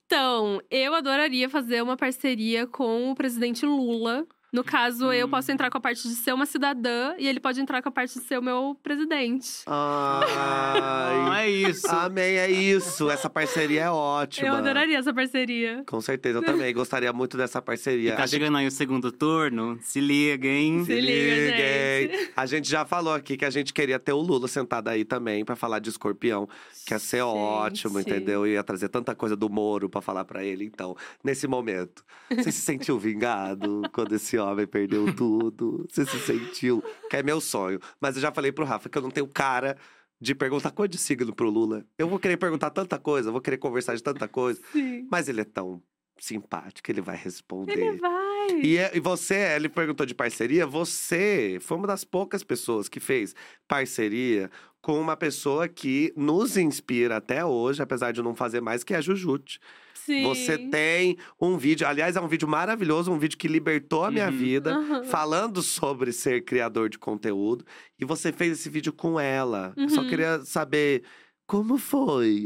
Então, 0.06 0.62
eu 0.72 0.94
adoraria 0.94 1.50
fazer 1.50 1.82
uma 1.84 1.98
parceria 1.98 2.66
com 2.66 3.12
o 3.12 3.16
presidente 3.16 3.66
Lula. 3.66 4.26
No 4.58 4.64
caso, 4.64 5.14
eu 5.14 5.30
posso 5.30 5.52
entrar 5.52 5.70
com 5.70 5.78
a 5.78 5.82
parte 5.82 6.08
de 6.08 6.16
ser 6.16 6.34
uma 6.34 6.48
cidadã 6.48 7.14
e 7.20 7.28
ele 7.28 7.40
pode 7.40 7.62
entrar 7.62 7.80
com 7.80 7.90
a 7.90 7.92
parte 7.92 8.18
de 8.20 8.26
ser 8.26 8.40
o 8.40 8.42
meu 8.42 8.76
presidente. 8.82 9.62
Ai, 9.68 11.46
é 11.46 11.70
isso. 11.70 11.88
amém, 11.88 12.38
é 12.38 12.50
isso. 12.50 13.08
Essa 13.10 13.30
parceria 13.30 13.84
é 13.84 13.90
ótima. 13.92 14.48
Eu 14.48 14.56
adoraria 14.56 14.98
essa 14.98 15.14
parceria. 15.14 15.84
Com 15.88 16.02
certeza, 16.02 16.40
eu 16.40 16.44
também 16.44 16.74
gostaria 16.74 17.14
muito 17.14 17.38
dessa 17.38 17.62
parceria. 17.62 18.14
E 18.14 18.16
tá 18.16 18.24
A 18.24 18.26
gente- 18.26 18.40
chegando 18.40 18.58
aí 18.58 18.66
o 18.66 18.72
segundo 18.72 19.12
turno, 19.12 19.78
se 19.84 20.00
liga, 20.00 20.48
hein? 20.48 20.84
Se 20.86 21.00
liga, 21.00 21.12
Liguem. 21.12 22.18
gente. 22.18 22.32
A 22.36 22.46
gente 22.48 22.68
já 22.68 22.84
falou 22.84 23.14
aqui 23.14 23.38
que 23.38 23.46
a 23.46 23.50
gente 23.52 23.72
queria 23.72 24.00
ter 24.00 24.14
o 24.14 24.20
Lula 24.20 24.48
sentado 24.48 24.88
aí 24.88 25.06
também 25.06 25.46
pra 25.46 25.56
falar 25.56 25.78
de 25.78 25.90
escorpião, 25.90 26.50
que 26.86 26.96
ia 26.96 27.00
ser 27.00 27.22
ótimo, 27.22 28.00
Gente. 28.00 28.10
entendeu? 28.10 28.48
Ia 28.48 28.64
trazer 28.64 28.90
tanta 28.90 29.14
coisa 29.14 29.36
do 29.36 29.50
Moro 29.50 29.88
pra 29.88 30.02
falar 30.02 30.26
pra 30.26 30.44
ele. 30.44 30.66
Então, 30.66 30.96
nesse 31.24 31.48
momento, 31.48 32.04
você 32.30 32.52
se 32.52 32.62
sentiu 32.62 32.98
vingado 32.98 33.84
quando 33.94 34.16
esse 34.16 34.36
homem 34.38 34.47
perdeu 34.68 35.14
tudo? 35.16 35.86
Você 35.90 36.06
se 36.06 36.20
sentiu? 36.20 36.84
Que 37.10 37.18
é 37.18 37.24
meu 37.24 37.42
sonho. 37.42 37.80
Mas 38.00 38.16
eu 38.16 38.22
já 38.22 38.32
falei 38.32 38.52
pro 38.52 38.64
Rafa 38.66 38.88
que 38.90 38.98
eu 38.98 39.02
não 39.02 39.12
tenho 39.12 39.28
cara 39.28 39.76
de 40.20 40.34
perguntar 40.34 40.72
coisa 40.72 40.90
de 40.90 40.98
signo 40.98 41.34
pro 41.36 41.50
Lula. 41.50 41.86
Eu 41.98 42.08
vou 42.08 42.18
querer 42.20 42.38
perguntar 42.38 42.70
tanta 42.72 42.98
coisa, 42.98 43.32
vou 43.32 43.42
querer 43.42 43.58
conversar 43.58 43.96
de 43.96 44.02
tanta 44.04 44.28
coisa. 44.28 44.60
Sim. 44.72 45.08
Mas 45.12 45.28
ele 45.30 45.42
é 45.42 45.46
tão 45.46 45.82
simpático, 46.20 46.90
ele 46.90 47.02
vai 47.02 47.16
responder. 47.16 47.74
Ele 47.80 47.98
vai. 47.98 48.62
E, 48.64 48.78
é- 48.78 48.92
e 48.96 49.00
você, 49.00 49.36
ele 49.56 49.70
perguntou 49.70 50.06
de 50.06 50.16
parceria, 50.16 50.66
você 50.66 51.60
foi 51.62 51.78
uma 51.78 51.86
das 51.86 52.04
poucas 52.04 52.44
pessoas 52.44 52.90
que 52.90 53.00
fez 53.00 53.36
parceria 53.68 54.50
com 54.82 55.00
uma 55.00 55.16
pessoa 55.16 55.68
que 55.68 56.12
nos 56.16 56.58
inspira 56.58 57.18
até 57.18 57.46
hoje, 57.46 57.82
apesar 57.84 58.12
de 58.12 58.22
não 58.24 58.34
fazer 58.34 58.62
mais, 58.62 58.84
que 58.84 58.94
é 58.94 58.98
a 58.98 59.02
Jujute. 59.02 59.60
Sim. 60.08 60.24
Você 60.24 60.58
tem 60.58 61.18
um 61.40 61.58
vídeo, 61.58 61.86
aliás, 61.86 62.16
é 62.16 62.22
um 62.22 62.30
vídeo 62.30 62.48
maravilhoso, 62.48 63.12
um 63.12 63.20
vídeo 63.20 63.38
que 63.38 63.46
libertou 63.46 64.06
a 64.06 64.10
minha 64.10 64.28
Uhum. 64.30 64.38
vida, 64.38 64.74
Aham. 64.74 65.04
falando 65.04 65.62
sobre 65.62 66.14
ser 66.14 66.46
criador 66.46 66.88
de 66.90 66.98
conteúdo. 66.98 67.66
E 68.00 68.06
você 68.06 68.32
fez 68.32 68.54
esse 68.54 68.70
vídeo 68.70 68.94
com 68.94 69.20
ela. 69.20 69.74
Eu 69.76 69.90
Só 69.90 70.00
Uhum. 70.02 70.08
queria 70.08 70.40
saber. 70.46 71.04
Como 71.46 71.78
foi? 71.78 72.46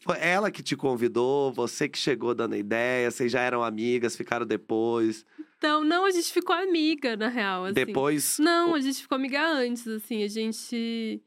Foi 0.00 0.16
ela 0.18 0.50
que 0.50 0.62
te 0.62 0.74
convidou, 0.76 1.52
você 1.52 1.86
que 1.88 1.98
chegou 1.98 2.34
dando 2.34 2.56
ideia, 2.56 3.10
vocês 3.10 3.30
já 3.32 3.40
eram 3.40 3.62
amigas, 3.62 4.16
ficaram 4.16 4.46
depois. 4.46 5.24
Então, 5.58 5.84
não, 5.84 6.04
a 6.06 6.10
gente 6.10 6.30
ficou 6.32 6.54
amiga, 6.56 7.14
na 7.16 7.28
real. 7.28 7.64
Assim. 7.66 7.74
Depois. 7.74 8.38
Não, 8.38 8.74
a 8.74 8.80
gente 8.80 9.00
ficou 9.02 9.16
amiga 9.16 9.46
antes, 9.46 9.86
assim. 9.86 10.22
A 10.24 10.28
gente. 10.28 11.22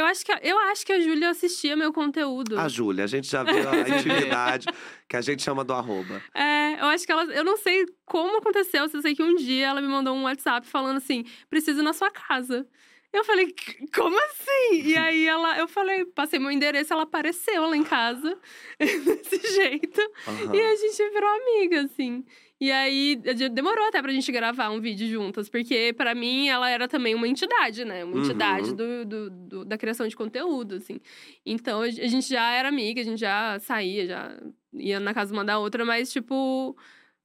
Eu 0.00 0.06
acho 0.06 0.24
que 0.24 0.32
a, 0.32 0.40
eu 0.42 0.58
acho 0.58 0.86
que 0.86 0.92
a 0.94 0.98
Júlia 1.00 1.28
assistia 1.28 1.76
meu 1.76 1.92
conteúdo. 1.92 2.58
A 2.58 2.68
Júlia, 2.68 3.04
a 3.04 3.06
gente 3.06 3.30
já 3.30 3.42
viu 3.42 3.68
a 3.68 3.86
intimidade 3.98 4.66
que 5.06 5.14
a 5.14 5.20
gente 5.20 5.42
chama 5.42 5.62
do 5.62 5.74
arroba. 5.74 6.22
É, 6.34 6.80
eu 6.80 6.86
acho 6.86 7.04
que 7.04 7.12
ela. 7.12 7.24
Eu 7.24 7.44
não 7.44 7.58
sei 7.58 7.84
como 8.06 8.38
aconteceu, 8.38 8.88
só 8.88 8.98
sei 9.02 9.14
que 9.14 9.22
um 9.22 9.34
dia 9.34 9.66
ela 9.66 9.80
me 9.82 9.88
mandou 9.88 10.14
um 10.14 10.22
WhatsApp 10.22 10.66
falando 10.66 10.96
assim: 10.96 11.24
preciso 11.50 11.80
ir 11.80 11.82
na 11.82 11.92
sua 11.92 12.10
casa. 12.10 12.66
Eu 13.12 13.24
falei, 13.24 13.48
"C- 13.48 13.86
como 13.94 14.16
assim? 14.16 14.82
E 14.86 14.96
aí 14.96 15.26
ela, 15.26 15.58
eu 15.58 15.68
falei, 15.68 16.06
passei 16.06 16.38
meu 16.38 16.50
endereço, 16.50 16.92
ela 16.94 17.02
apareceu 17.02 17.66
lá 17.66 17.76
em 17.76 17.84
casa, 17.84 18.38
desse 18.78 19.54
jeito. 19.54 20.00
Aham. 20.26 20.54
E 20.54 20.60
a 20.62 20.76
gente 20.76 21.10
virou 21.10 21.28
amiga, 21.28 21.82
assim. 21.82 22.24
E 22.60 22.70
aí, 22.70 23.16
de- 23.16 23.48
demorou 23.48 23.86
até 23.88 24.02
pra 24.02 24.12
gente 24.12 24.30
gravar 24.30 24.68
um 24.70 24.80
vídeo 24.80 25.08
juntas, 25.08 25.48
porque 25.48 25.94
pra 25.96 26.14
mim 26.14 26.48
ela 26.48 26.68
era 26.68 26.86
também 26.86 27.14
uma 27.14 27.26
entidade, 27.26 27.84
né? 27.86 28.04
Uma 28.04 28.16
Uhum. 28.16 28.22
entidade 28.24 28.74
do, 28.74 29.04
do- 29.06 29.30
do- 29.30 29.64
da 29.64 29.78
criação 29.78 30.06
de 30.06 30.14
conteúdo, 30.14 30.74
assim. 30.74 31.00
Então 31.46 31.80
a 31.80 31.88
gente 31.90 32.28
já 32.28 32.50
era 32.52 32.68
amiga, 32.68 33.00
a 33.00 33.04
gente 33.04 33.18
já 33.20 33.58
saía, 33.60 34.06
já 34.06 34.38
ia 34.74 35.00
na 35.00 35.14
casa 35.14 35.32
uma 35.32 35.44
da 35.44 35.58
outra, 35.58 35.86
mas, 35.86 36.12
tipo, 36.12 36.76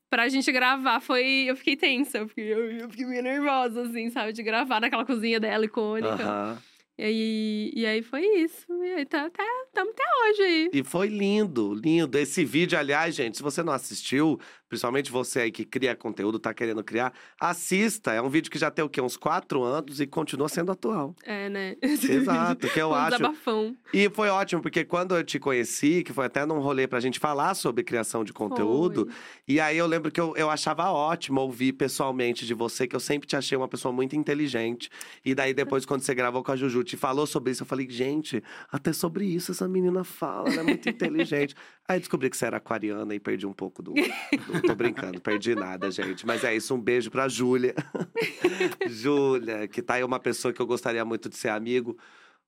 pra 0.10 0.30
gente 0.30 0.50
gravar 0.54 1.02
foi. 1.02 1.26
Eu 1.50 1.58
fiquei 1.58 1.76
tensa, 1.76 2.20
eu 2.20 2.30
fiquei, 2.30 2.54
eu, 2.54 2.90
fiquei 2.90 3.06
meio 3.06 3.22
nervosa, 3.24 3.82
assim, 3.82 4.10
sabe? 4.10 4.32
De 4.32 4.42
gravar 4.42 4.80
naquela 4.80 5.06
cozinha 5.06 5.38
dela 5.40 5.66
icônica. 5.66 6.14
Aham. 6.24 6.58
E, 6.98 7.04
aí, 7.04 7.72
e 7.76 7.86
aí 7.86 8.02
foi 8.02 8.22
isso. 8.38 8.66
E 8.82 8.94
aí 8.94 9.06
tá 9.06 9.30
tamo 9.74 9.92
até 9.92 10.04
hoje 10.30 10.42
aí. 10.44 10.70
E 10.72 10.82
foi 10.82 11.10
lindo, 11.10 11.74
lindo. 11.74 12.18
Esse 12.18 12.46
vídeo, 12.46 12.80
aliás, 12.80 13.14
gente, 13.14 13.36
se 13.36 13.44
você 13.44 13.62
não 13.62 13.74
assistiu, 13.74 14.40
principalmente 14.68 15.12
você 15.12 15.42
aí 15.42 15.52
que 15.52 15.66
cria 15.66 15.96
conteúdo, 15.96 16.40
tá 16.40 16.54
querendo 16.54 16.84
criar, 16.84 17.14
assista. 17.40 18.14
É 18.14 18.22
um 18.22 18.30
vídeo 18.30 18.52
que 18.52 18.58
já 18.58 18.72
tem 18.72 18.84
o 18.84 18.90
quê? 18.90 19.02
Uns 19.02 19.18
quatro 19.18 19.64
anos 19.64 20.00
e 20.00 20.08
continua 20.08 20.50
sendo 20.50 20.72
atual. 20.72 21.16
É, 21.24 21.50
né? 21.50 21.76
Exato, 21.82 22.68
que 22.70 22.80
eu 22.80 22.90
um 22.90 22.94
acho. 22.94 23.18
desabafão. 23.18 23.76
E 23.94 24.10
foi 24.10 24.30
ótimo, 24.30 24.62
porque 24.62 24.84
quando 24.84 25.16
eu 25.16 25.24
te 25.24 25.40
conheci, 25.40 26.04
que 26.04 26.14
foi 26.14 26.26
até 26.26 26.46
num 26.46 26.60
rolê 26.60 26.88
pra 26.88 27.00
gente 27.00 27.20
falar 27.20 27.54
sobre 27.54 27.84
criação 27.84 28.24
de 28.24 28.34
conteúdo, 28.34 29.06
Foi. 29.06 29.14
e 29.48 29.60
aí 29.60 29.78
eu 29.78 29.88
lembro 29.88 30.12
que 30.12 30.20
eu, 30.20 30.34
eu 30.36 30.50
achava 30.50 30.92
ótimo 30.92 31.42
ouvir 31.42 31.74
pessoalmente 31.74 32.46
de 32.46 32.54
você, 32.54 32.88
que 32.88 32.96
eu 32.96 33.00
sempre 33.00 33.28
te 33.28 33.36
achei 33.36 33.58
uma 33.58 33.68
pessoa 33.68 33.92
muito 33.92 34.16
inteligente. 34.16 34.90
E 35.24 35.34
daí 35.36 35.54
depois, 35.54 35.86
quando 35.86 36.02
você 36.02 36.14
gravou 36.14 36.44
com 36.44 36.52
a 36.52 36.56
Juju, 36.56 36.84
te 36.84 36.98
falou 36.98 37.26
sobre 37.26 37.52
isso, 37.52 37.64
eu 37.64 37.68
falei, 37.68 37.90
gente, 37.90 38.44
até 38.72 38.92
sobre 38.94 39.26
isso 39.26 39.52
essa 39.52 39.68
menina 39.68 40.04
fala, 40.04 40.50
ela 40.50 40.62
é 40.62 40.64
muito 40.64 40.90
inteligente. 40.90 41.56
Aí 41.88 42.00
descobri 42.00 42.30
que 42.32 42.36
você 42.38 42.46
era 42.48 42.58
aquariana 42.58 43.14
e 43.14 43.20
perdi 43.20 43.46
um 43.46 43.54
pouco 43.54 43.84
do. 43.84 43.94
do- 43.94 44.62
tô 44.66 44.74
brincando, 44.76 45.22
perdi 45.22 45.54
nada, 45.54 45.92
gente. 45.92 46.26
Mas 46.26 46.44
é 46.44 46.56
isso, 46.56 46.74
um 46.74 46.82
beijo 46.82 47.12
pra 47.12 47.28
Júlia. 47.28 47.76
Júlia, 48.88 49.68
que 49.68 49.82
tá 49.82 49.96
aí 49.96 50.04
uma 50.04 50.20
pessoa 50.20 50.54
que 50.54 50.62
eu 50.62 50.66
gostaria 50.66 51.06
muito 51.06 51.30
de 51.30 51.38
ser 51.38 51.50
amigo. 51.50 51.98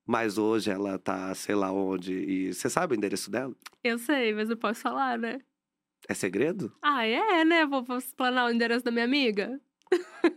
Mas 0.05 0.37
hoje 0.37 0.71
ela 0.71 0.97
tá, 0.97 1.35
sei 1.35 1.53
lá 1.53 1.71
onde. 1.71 2.13
E 2.13 2.53
você 2.53 2.69
sabe 2.69 2.93
o 2.93 2.97
endereço 2.97 3.29
dela? 3.29 3.53
Eu 3.83 3.97
sei, 3.99 4.33
mas 4.33 4.49
eu 4.49 4.57
posso 4.57 4.81
falar, 4.81 5.17
né? 5.17 5.39
É 6.07 6.13
segredo? 6.13 6.73
Ah, 6.81 7.05
é, 7.05 7.43
né? 7.43 7.65
Vou, 7.65 7.83
vou 7.83 7.97
explanar 7.97 8.45
o 8.47 8.49
endereço 8.51 8.85
da 8.85 8.91
minha 8.91 9.03
amiga? 9.05 9.59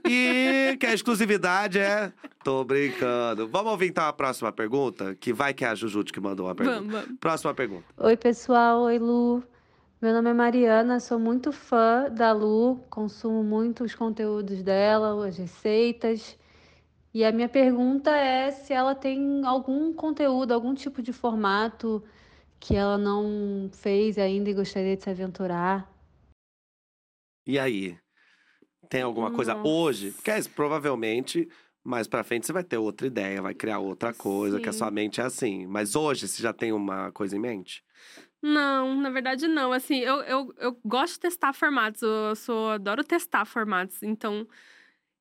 E 0.09 0.77
que 0.79 0.87
a 0.87 0.95
exclusividade 0.95 1.79
é. 1.79 2.13
Tô 2.45 2.65
brincando. 2.65 3.49
Vamos 3.49 3.73
ouvir 3.73 3.89
então 3.89 4.05
a 4.05 4.13
próxima 4.13 4.53
pergunta? 4.53 5.15
Que 5.15 5.33
vai 5.33 5.53
que 5.53 5.65
é 5.65 5.69
a 5.69 5.75
Jujute 5.75 6.13
que 6.13 6.21
mandou 6.21 6.47
uma 6.47 6.55
pergunta. 6.55 6.79
Vamos, 6.79 6.93
vamos. 6.93 7.19
Próxima 7.19 7.55
pergunta. 7.55 7.85
Oi, 7.99 8.17
pessoal. 8.17 8.83
Oi, 8.83 8.99
Lu. 8.99 9.43
Meu 10.01 10.15
nome 10.15 10.31
é 10.31 10.33
Mariana, 10.33 10.99
sou 10.99 11.19
muito 11.19 11.53
fã 11.53 12.09
da 12.11 12.33
Lu, 12.33 12.81
consumo 12.89 13.45
muito 13.45 13.85
os 13.85 13.95
conteúdos 13.95 14.63
dela, 14.63 15.29
as 15.29 15.37
receitas. 15.37 16.39
E 17.13 17.23
a 17.23 17.31
minha 17.31 17.51
pergunta 17.51 18.11
é 18.11 18.51
se 18.51 18.73
ela 18.73 18.95
tem 18.95 19.45
algum 19.45 19.93
conteúdo, 19.93 20.53
algum 20.53 20.75
tipo 20.75 21.03
de 21.03 21.13
formato 21.13 22.03
que 22.59 22.75
ela 22.75 22.97
não 22.97 23.69
fez 23.73 24.17
ainda 24.17 24.49
e 24.49 24.55
gostaria 24.55 24.97
de 24.97 25.03
se 25.03 25.11
aventurar. 25.11 25.87
E 27.47 27.59
aí? 27.59 27.99
Tem 28.91 29.03
alguma 29.03 29.31
coisa 29.31 29.55
Nossa. 29.55 29.69
hoje? 29.69 30.11
Porque 30.11 30.31
é, 30.31 30.43
provavelmente 30.55 31.49
mais 31.83 32.07
pra 32.07 32.23
frente 32.23 32.47
você 32.47 32.53
vai 32.53 32.63
ter 32.63 32.77
outra 32.77 33.07
ideia, 33.07 33.41
vai 33.41 33.55
criar 33.55 33.79
outra 33.79 34.13
coisa, 34.13 34.61
que 34.61 34.69
a 34.69 34.73
Sim. 34.73 34.79
sua 34.79 34.91
mente 34.91 35.21
é 35.21 35.25
assim. 35.25 35.67
Mas 35.67 35.97
hoje 35.97 36.29
você 36.29 36.43
já 36.43 36.53
tem 36.53 36.73
uma 36.73 37.11
coisa 37.13 37.35
em 37.37 37.41
mente? 37.41 37.83
Não, 38.43 39.01
na 39.01 39.11
verdade 39.11 39.47
não. 39.49 39.73
Assim, 39.73 40.01
eu, 40.01 40.17
eu, 40.23 40.55
eu 40.59 40.79
gosto 40.85 41.15
de 41.15 41.21
testar 41.21 41.53
formatos. 41.53 42.03
Eu 42.03 42.37
sou, 42.37 42.71
adoro 42.71 43.05
testar 43.05 43.45
formatos. 43.45 44.03
Então, 44.03 44.47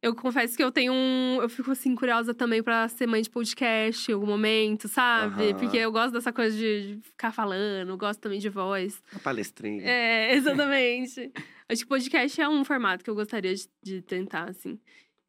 eu 0.02 0.16
confesso 0.16 0.56
que 0.56 0.64
eu 0.64 0.72
tenho 0.72 0.94
um. 0.94 1.40
Eu 1.42 1.50
fico 1.50 1.72
assim, 1.72 1.96
curiosa 1.96 2.34
também 2.34 2.64
pra 2.64 2.88
ser 2.88 3.08
mãe 3.08 3.22
de 3.22 3.30
podcast 3.30 4.10
em 4.10 4.14
algum 4.14 4.28
momento, 4.28 4.88
sabe? 4.88 5.50
Aham. 5.52 5.60
Porque 5.60 5.78
eu 5.78 5.92
gosto 5.92 6.14
dessa 6.14 6.32
coisa 6.32 6.58
de 6.58 6.96
de 6.96 7.02
ficar 7.02 7.32
falando, 7.32 7.98
gosto 7.98 8.20
também 8.20 8.40
de 8.40 8.50
voz. 8.50 9.02
Uma 9.12 9.20
palestrinha. 9.22 9.84
É, 9.84 10.34
exatamente. 10.36 11.32
Acho 11.70 11.84
que 11.84 11.88
podcast 11.88 12.42
é 12.42 12.50
um 12.50 12.66
formato 12.66 13.04
que 13.04 13.10
eu 13.10 13.16
gostaria 13.16 13.54
de, 13.54 13.70
de 13.84 14.02
tentar, 14.02 14.50
assim. 14.50 14.80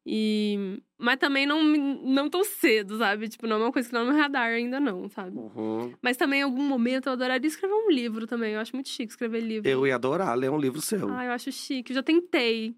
E... 0.05 0.81
Mas 0.97 1.17
também 1.17 1.45
não, 1.45 1.61
não 1.63 2.29
tão 2.29 2.43
cedo, 2.43 2.97
sabe? 2.97 3.29
Tipo, 3.29 3.45
não 3.45 3.57
é 3.57 3.59
uma 3.59 3.71
coisa 3.71 3.87
que 3.87 3.93
não 3.93 4.01
é 4.01 4.05
no 4.05 4.17
radar 4.17 4.49
ainda 4.49 4.79
não, 4.79 5.07
sabe? 5.09 5.37
Uhum. 5.37 5.93
Mas 6.01 6.17
também, 6.17 6.39
em 6.39 6.43
algum 6.43 6.63
momento, 6.63 7.07
eu 7.07 7.13
adoraria 7.13 7.47
escrever 7.47 7.73
um 7.73 7.91
livro 7.91 8.25
também. 8.25 8.53
Eu 8.53 8.59
acho 8.59 8.75
muito 8.75 8.89
chique 8.89 9.11
escrever 9.11 9.41
livro. 9.41 9.69
Eu 9.69 9.85
ia 9.85 9.95
adorar 9.95 10.35
ler 10.35 10.49
um 10.49 10.59
livro 10.59 10.81
seu. 10.81 11.07
Ah, 11.11 11.25
eu 11.25 11.31
acho 11.31 11.51
chique. 11.51 11.91
Eu 11.91 11.95
já 11.95 12.03
tentei. 12.03 12.75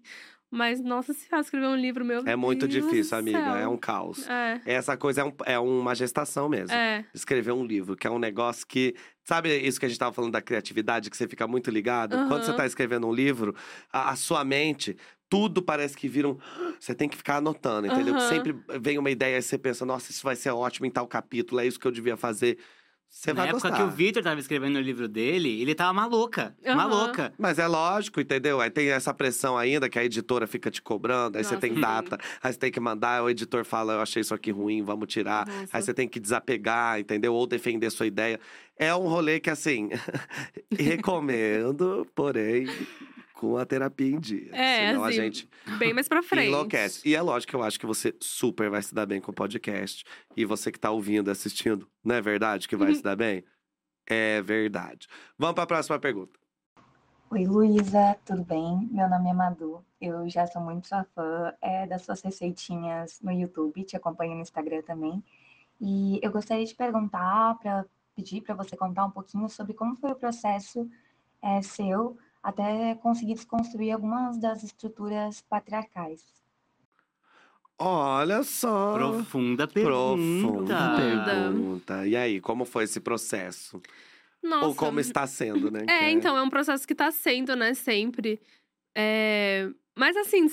Mas, 0.54 0.80
nossa 0.80 1.12
senhora, 1.12 1.40
escrever 1.40 1.66
um 1.66 1.74
livro, 1.76 2.04
meu 2.04 2.22
é 2.24 2.36
muito 2.36 2.68
Deus 2.68 2.84
difícil, 2.84 3.18
amiga. 3.18 3.38
É 3.58 3.66
um 3.66 3.76
caos. 3.76 4.28
É, 4.28 4.60
Essa 4.64 4.96
coisa 4.96 5.22
é, 5.22 5.24
um- 5.24 5.32
é 5.46 5.58
uma 5.58 5.94
gestação 5.94 6.48
mesmo. 6.48 6.74
é. 6.76 7.04
Escrever 7.12 7.52
um 7.52 7.64
livro, 7.64 7.96
que 7.96 8.06
é 8.06 8.10
um 8.10 8.18
negócio 8.18 8.64
que. 8.66 8.94
Sabe 9.24 9.56
isso 9.56 9.80
que 9.80 9.86
a 9.86 9.88
gente 9.88 9.98
tava 9.98 10.12
falando 10.12 10.32
da 10.32 10.40
criatividade, 10.40 11.10
que 11.10 11.16
você 11.16 11.26
fica 11.26 11.46
muito 11.48 11.70
ligado? 11.70 12.16
Quando 12.28 12.44
você 12.44 12.50
Aham. 12.50 12.56
tá 12.58 12.66
escrevendo 12.66 13.06
um 13.08 13.12
livro, 13.12 13.54
a, 13.92 14.10
a 14.10 14.16
sua 14.16 14.44
mente, 14.44 14.96
tudo 15.28 15.60
parece 15.62 15.96
que 15.96 16.06
vira 16.06 16.28
um. 16.28 16.38
Você 16.78 16.94
tem 16.94 17.08
que 17.08 17.16
ficar 17.16 17.38
anotando, 17.38 17.86
entendeu? 17.88 18.14
Aham. 18.14 18.20
Sempre 18.28 18.54
vem 18.80 18.96
uma 18.98 19.10
ideia 19.10 19.38
e 19.38 19.42
você 19.42 19.58
pensa, 19.58 19.84
nossa, 19.84 20.10
isso 20.10 20.22
vai 20.22 20.36
ser 20.36 20.50
ótimo 20.50 20.86
em 20.86 20.90
tal 20.90 21.06
capítulo, 21.08 21.60
é 21.60 21.66
isso 21.66 21.80
que 21.80 21.86
eu 21.86 21.92
devia 21.92 22.16
fazer. 22.16 22.58
Você 23.08 23.32
Na 23.32 23.42
vai 23.42 23.50
época 23.50 23.68
gostar. 23.70 23.82
que 23.84 23.88
o 23.88 23.90
Victor 23.96 24.22
tava 24.22 24.40
escrevendo 24.40 24.76
o 24.76 24.80
livro 24.82 25.06
dele, 25.08 25.62
ele 25.62 25.74
tava 25.74 25.92
maluca. 25.92 26.54
Aham. 26.66 26.74
Maluca. 26.76 27.32
Mas 27.38 27.58
é 27.58 27.66
lógico, 27.66 28.20
entendeu? 28.20 28.60
Aí 28.60 28.68
tem 28.70 28.88
essa 28.90 29.14
pressão 29.14 29.56
ainda 29.56 29.88
que 29.88 29.98
a 29.98 30.04
editora 30.04 30.46
fica 30.46 30.70
te 30.70 30.82
cobrando, 30.82 31.38
aí 31.38 31.44
você 31.44 31.54
Nossa, 31.54 31.60
tem 31.66 31.74
sim. 31.74 31.80
data, 31.80 32.18
aí 32.42 32.52
você 32.52 32.58
tem 32.58 32.72
que 32.72 32.80
mandar, 32.80 33.22
o 33.22 33.30
editor 33.30 33.64
fala, 33.64 33.94
eu 33.94 34.00
achei 34.00 34.20
isso 34.20 34.34
aqui 34.34 34.50
ruim, 34.50 34.82
vamos 34.82 35.06
tirar. 35.08 35.46
Nossa. 35.46 35.68
Aí 35.76 35.80
você 35.82 35.94
tem 35.94 36.08
que 36.08 36.18
desapegar, 36.18 36.98
entendeu? 36.98 37.32
Ou 37.34 37.46
defender 37.46 37.88
sua 37.90 38.06
ideia. 38.06 38.38
É 38.76 38.94
um 38.94 39.06
rolê 39.06 39.38
que, 39.38 39.48
assim, 39.48 39.90
recomendo, 40.76 42.06
porém, 42.14 42.66
com 43.34 43.58
a 43.58 43.66
terapia 43.66 44.14
em 44.14 44.18
dia. 44.20 44.54
É, 44.54 44.88
Senão 44.88 45.04
assim, 45.04 45.18
a 45.18 45.22
gente 45.24 45.48
Bem 45.78 45.92
mais 45.92 46.08
pra 46.08 46.22
frente. 46.24 46.48
enlouquece. 46.48 47.06
E 47.06 47.14
é 47.14 47.20
lógico 47.20 47.50
que 47.50 47.56
eu 47.56 47.62
acho 47.62 47.78
que 47.78 47.84
você 47.84 48.14
super 48.20 48.70
vai 48.70 48.80
se 48.80 48.94
dar 48.94 49.04
bem 49.04 49.20
com 49.20 49.32
o 49.32 49.34
podcast. 49.34 50.04
E 50.36 50.44
você 50.44 50.70
que 50.72 50.78
tá 50.78 50.90
ouvindo, 50.90 51.30
assistindo, 51.30 51.86
não 52.02 52.14
é 52.14 52.22
verdade 52.22 52.68
que 52.68 52.76
vai 52.76 52.94
se 52.94 53.02
dar 53.02 53.16
bem? 53.16 53.44
É 54.06 54.40
verdade. 54.40 55.08
Vamos 55.36 55.54
pra 55.56 55.66
próxima 55.66 55.98
pergunta. 55.98 56.38
Oi, 57.30 57.44
Luísa, 57.46 58.16
tudo 58.24 58.44
bem? 58.44 58.88
Meu 58.92 59.08
nome 59.08 59.28
é 59.30 59.32
Madu. 59.32 59.84
Eu 60.00 60.28
já 60.28 60.46
sou 60.46 60.62
muito 60.62 60.86
sua 60.86 61.04
fã 61.14 61.52
é, 61.60 61.86
das 61.86 62.02
suas 62.02 62.22
receitinhas 62.22 63.20
no 63.20 63.32
YouTube, 63.32 63.82
te 63.82 63.96
acompanho 63.96 64.34
no 64.36 64.42
Instagram 64.42 64.82
também. 64.82 65.22
E 65.80 66.20
eu 66.22 66.30
gostaria 66.30 66.64
de 66.64 66.74
perguntar, 66.74 67.58
para 67.58 67.84
pedir 68.14 68.42
para 68.42 68.54
você 68.54 68.76
contar 68.76 69.06
um 69.06 69.10
pouquinho 69.10 69.48
sobre 69.48 69.74
como 69.74 69.96
foi 69.96 70.12
o 70.12 70.14
processo 70.14 70.88
é, 71.42 71.60
seu 71.62 72.16
até 72.44 72.94
conseguir 72.96 73.34
desconstruir 73.34 73.92
algumas 73.92 74.36
das 74.38 74.62
estruturas 74.62 75.40
patriarcais. 75.48 76.22
Olha 77.78 78.42
só. 78.44 78.94
Profunda 78.94 79.66
Profunda 79.66 80.96
pergunta. 80.96 81.24
pergunta. 81.24 82.06
E 82.06 82.14
aí, 82.14 82.40
como 82.40 82.64
foi 82.64 82.84
esse 82.84 83.00
processo? 83.00 83.82
Nossa. 84.42 84.66
Ou 84.66 84.74
como 84.74 85.00
está 85.00 85.26
sendo, 85.26 85.70
né? 85.70 85.80
É, 85.88 85.98
Que 86.00 86.10
então, 86.10 86.36
é 86.36 86.42
um 86.42 86.50
processo 86.50 86.86
que 86.86 86.94
tá 86.94 87.10
sendo, 87.10 87.56
né, 87.56 87.74
sempre. 87.74 88.40
É, 88.94 89.68
Mas, 89.96 90.16
assim, 90.16 90.46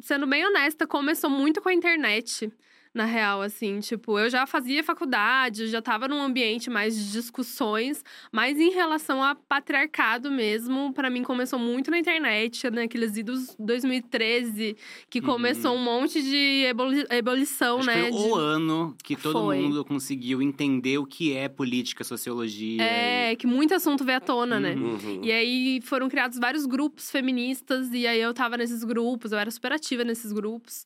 sendo 0.00 0.26
bem 0.26 0.44
honesta, 0.44 0.86
começou 0.86 1.30
muito 1.30 1.62
com 1.62 1.68
a 1.68 1.74
internet, 1.74 2.52
na 2.94 3.04
real, 3.04 3.42
assim. 3.42 3.80
Tipo, 3.80 4.18
eu 4.20 4.30
já 4.30 4.46
fazia 4.46 4.82
faculdade, 4.84 5.66
já 5.66 5.82
tava 5.82 6.06
num 6.06 6.22
ambiente 6.22 6.70
mais 6.70 6.96
de 6.96 7.10
discussões, 7.10 8.04
mas 8.30 8.58
em 8.58 8.70
relação 8.70 9.20
a 9.22 9.34
patriarcado 9.34 10.30
mesmo, 10.30 10.92
pra 10.94 11.10
mim 11.10 11.24
começou 11.24 11.58
muito 11.58 11.90
na 11.90 11.98
internet, 11.98 12.70
né? 12.70 12.84
Aqueles 12.84 13.16
idos 13.16 13.56
2013, 13.58 14.76
que 15.10 15.18
Uhum. 15.18 15.26
começou 15.26 15.74
um 15.74 15.82
monte 15.82 16.22
de 16.22 16.64
eboli- 16.66 17.04
ebulição, 17.10 17.78
Acho 17.78 17.86
né? 17.88 18.02
foi 18.02 18.10
de- 18.12 18.16
o 18.28 18.34
ano 18.36 18.96
que 19.02 19.16
todo 19.16 19.40
Foi. 19.40 19.58
mundo 19.60 19.84
conseguiu 19.84 20.40
entender 20.40 20.98
o 20.98 21.04
que 21.06 21.32
é 21.34 21.48
política, 21.48 22.04
sociologia. 22.04 22.82
É, 22.82 23.34
que 23.36 23.46
muito 23.46 23.74
assunto 23.74 24.04
veio 24.04 24.18
à 24.18 24.20
tona, 24.20 24.60
né? 24.60 24.74
Uhum. 24.74 24.94
Uhum. 24.94 25.20
E 25.24 25.32
aí 25.32 25.80
foram 25.82 26.08
criados 26.08 26.38
vários 26.38 26.64
grupos 26.64 27.10
feministas, 27.10 27.92
e 27.92 28.06
aí 28.06 28.20
eu 28.20 28.32
tava 28.32 28.56
nesses 28.56 28.84
grupos, 28.84 29.32
eu 29.32 29.38
era 29.38 29.50
super 29.50 29.72
ativa 29.72 30.04
nesses 30.04 30.32
grupos. 30.32 30.84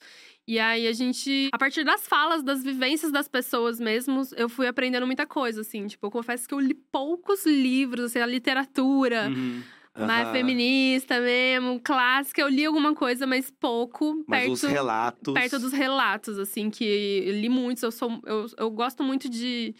E 0.48 0.58
aí 0.58 0.88
a 0.88 0.92
gente, 0.94 1.50
a 1.52 1.58
partir 1.58 1.84
das 1.84 2.08
falas, 2.08 2.42
das 2.42 2.64
vivências 2.64 3.12
das 3.12 3.28
pessoas 3.28 3.78
mesmo, 3.78 4.22
eu 4.34 4.48
fui 4.48 4.66
aprendendo 4.66 5.04
muita 5.04 5.26
coisa, 5.26 5.60
assim. 5.60 5.86
Tipo, 5.86 6.06
eu 6.06 6.10
confesso 6.10 6.48
que 6.48 6.54
eu 6.54 6.58
li 6.58 6.72
poucos 6.72 7.44
livros, 7.44 8.06
assim, 8.06 8.18
a 8.18 8.24
literatura. 8.24 9.28
Uhum. 9.28 9.62
Mais 9.94 10.28
Aham. 10.28 10.32
feminista 10.32 11.20
mesmo, 11.20 11.78
clássica. 11.80 12.40
Eu 12.40 12.48
li 12.48 12.64
alguma 12.64 12.94
coisa, 12.94 13.26
mas 13.26 13.50
pouco. 13.50 14.24
Mas 14.26 14.44
perto, 14.44 14.52
os 14.52 14.62
relatos. 14.62 15.34
perto 15.34 15.58
dos 15.58 15.72
relatos, 15.74 16.38
assim, 16.38 16.70
que 16.70 16.82
eu 17.26 17.34
li 17.34 17.50
muitos. 17.50 17.82
Eu, 17.82 17.92
sou, 17.92 18.18
eu, 18.24 18.46
eu 18.56 18.70
gosto 18.70 19.02
muito 19.04 19.28
de, 19.28 19.74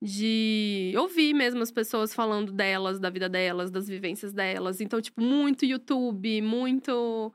de 0.00 0.94
ouvir 0.96 1.34
mesmo 1.34 1.60
as 1.60 1.70
pessoas 1.70 2.14
falando 2.14 2.50
delas, 2.50 2.98
da 2.98 3.10
vida 3.10 3.28
delas, 3.28 3.70
das 3.70 3.86
vivências 3.86 4.32
delas. 4.32 4.80
Então, 4.80 5.02
tipo, 5.02 5.20
muito 5.20 5.66
YouTube, 5.66 6.40
muito, 6.40 7.30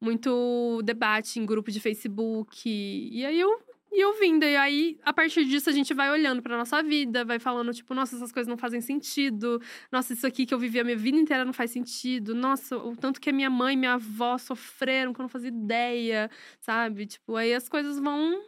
muito 0.00 0.80
debate 0.84 1.38
em 1.38 1.46
grupo 1.46 1.70
de 1.70 1.80
Facebook. 1.80 2.68
E 2.68 3.24
aí 3.24 3.38
eu. 3.40 3.50
E 3.92 4.04
ouvindo, 4.04 4.44
e 4.44 4.54
aí, 4.56 4.98
a 5.02 5.12
partir 5.12 5.46
disso, 5.46 5.70
a 5.70 5.72
gente 5.72 5.94
vai 5.94 6.10
olhando 6.10 6.42
pra 6.42 6.54
nossa 6.54 6.82
vida, 6.82 7.24
vai 7.24 7.38
falando, 7.38 7.72
tipo, 7.72 7.94
nossa, 7.94 8.14
essas 8.16 8.30
coisas 8.30 8.46
não 8.46 8.58
fazem 8.58 8.80
sentido. 8.82 9.58
Nossa, 9.90 10.12
isso 10.12 10.26
aqui 10.26 10.44
que 10.44 10.52
eu 10.52 10.58
vivi 10.58 10.78
a 10.78 10.84
minha 10.84 10.96
vida 10.96 11.16
inteira 11.16 11.46
não 11.46 11.52
faz 11.52 11.70
sentido. 11.70 12.34
Nossa, 12.34 12.76
o 12.76 12.94
tanto 12.94 13.18
que 13.18 13.30
a 13.30 13.32
minha 13.32 13.48
mãe 13.48 13.72
e 13.72 13.76
minha 13.76 13.94
avó 13.94 14.36
sofreram 14.36 15.14
que 15.14 15.20
eu 15.20 15.22
não 15.22 15.30
fazia 15.30 15.48
ideia, 15.48 16.30
sabe? 16.60 17.06
Tipo, 17.06 17.36
aí 17.36 17.54
as 17.54 17.70
coisas 17.70 17.98
vão 17.98 18.38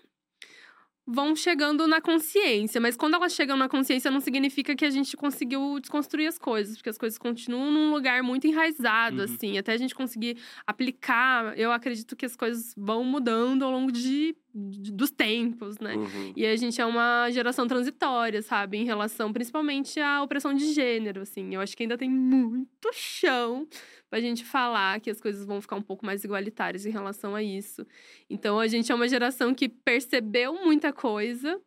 vão 1.11 1.35
chegando 1.35 1.87
na 1.87 2.03
consciência, 2.03 2.79
mas 2.81 2.95
quando 2.97 3.15
elas 3.15 3.33
chegam 3.33 3.57
na 3.57 3.67
consciência 3.67 4.11
não 4.11 4.21
significa 4.21 4.77
que 4.77 4.85
a 4.85 4.91
gente 4.91 5.17
conseguiu 5.17 5.81
desconstruir 5.81 6.27
as 6.27 6.39
coisas, 6.39 6.77
porque 6.77 6.91
as 6.91 6.99
coisas 6.99 7.19
continuam 7.19 7.71
num 7.71 7.91
lugar 7.91 8.23
muito 8.23 8.47
enraizado 8.47 9.17
Uhum. 9.19 9.25
assim, 9.25 9.57
até 9.57 9.73
a 9.73 9.77
gente 9.79 9.95
conseguir 9.95 10.37
aplicar, 10.67 11.59
eu 11.59 11.73
acredito 11.73 12.15
que 12.15 12.27
as 12.27 12.37
coisas 12.37 12.75
vão 12.77 13.03
mudando 13.05 13.65
ao 13.65 13.71
longo 13.71 13.91
de, 13.91 14.37
de- 14.55 14.93
dos 14.93 15.11
tempos, 15.11 15.79
né? 15.79 15.95
Uhum. 15.97 16.33
E 16.37 16.45
a 16.47 16.55
gente 16.57 16.81
é 16.81 16.85
uma 16.85 17.31
geração 17.31 17.67
transitória, 17.67 18.43
sabe? 18.43 18.77
Em 18.77 18.85
relação 18.85 19.33
principalmente 19.33 19.99
à 20.01 20.23
opressão 20.23 20.53
de 20.55 20.73
gênero, 20.75 21.23
assim. 21.23 21.55
Eu 21.55 21.61
acho 21.61 21.77
que 21.77 21.83
ainda 21.85 21.97
tem 21.97 22.11
muito 22.11 22.91
chão 22.93 23.67
pra 24.11 24.21
gente 24.21 24.45
falar 24.45 25.01
que 25.01 25.11
as 25.11 25.21
coisas 25.21 25.45
vão 25.45 25.61
ficar 25.61 25.77
um 25.77 25.83
pouco 25.83 26.05
mais 26.05 26.25
igualitárias 26.25 26.87
em 26.87 26.91
relação 26.91 27.35
a 27.35 27.43
isso. 27.43 27.87
Então 28.29 28.59
a 28.59 28.67
gente 28.67 28.91
é 28.91 28.95
uma 28.95 29.09
geração 29.09 29.55
que 29.55 29.69
percebeu 29.69 30.55
muita 30.55 30.93
coisa. 30.93 31.61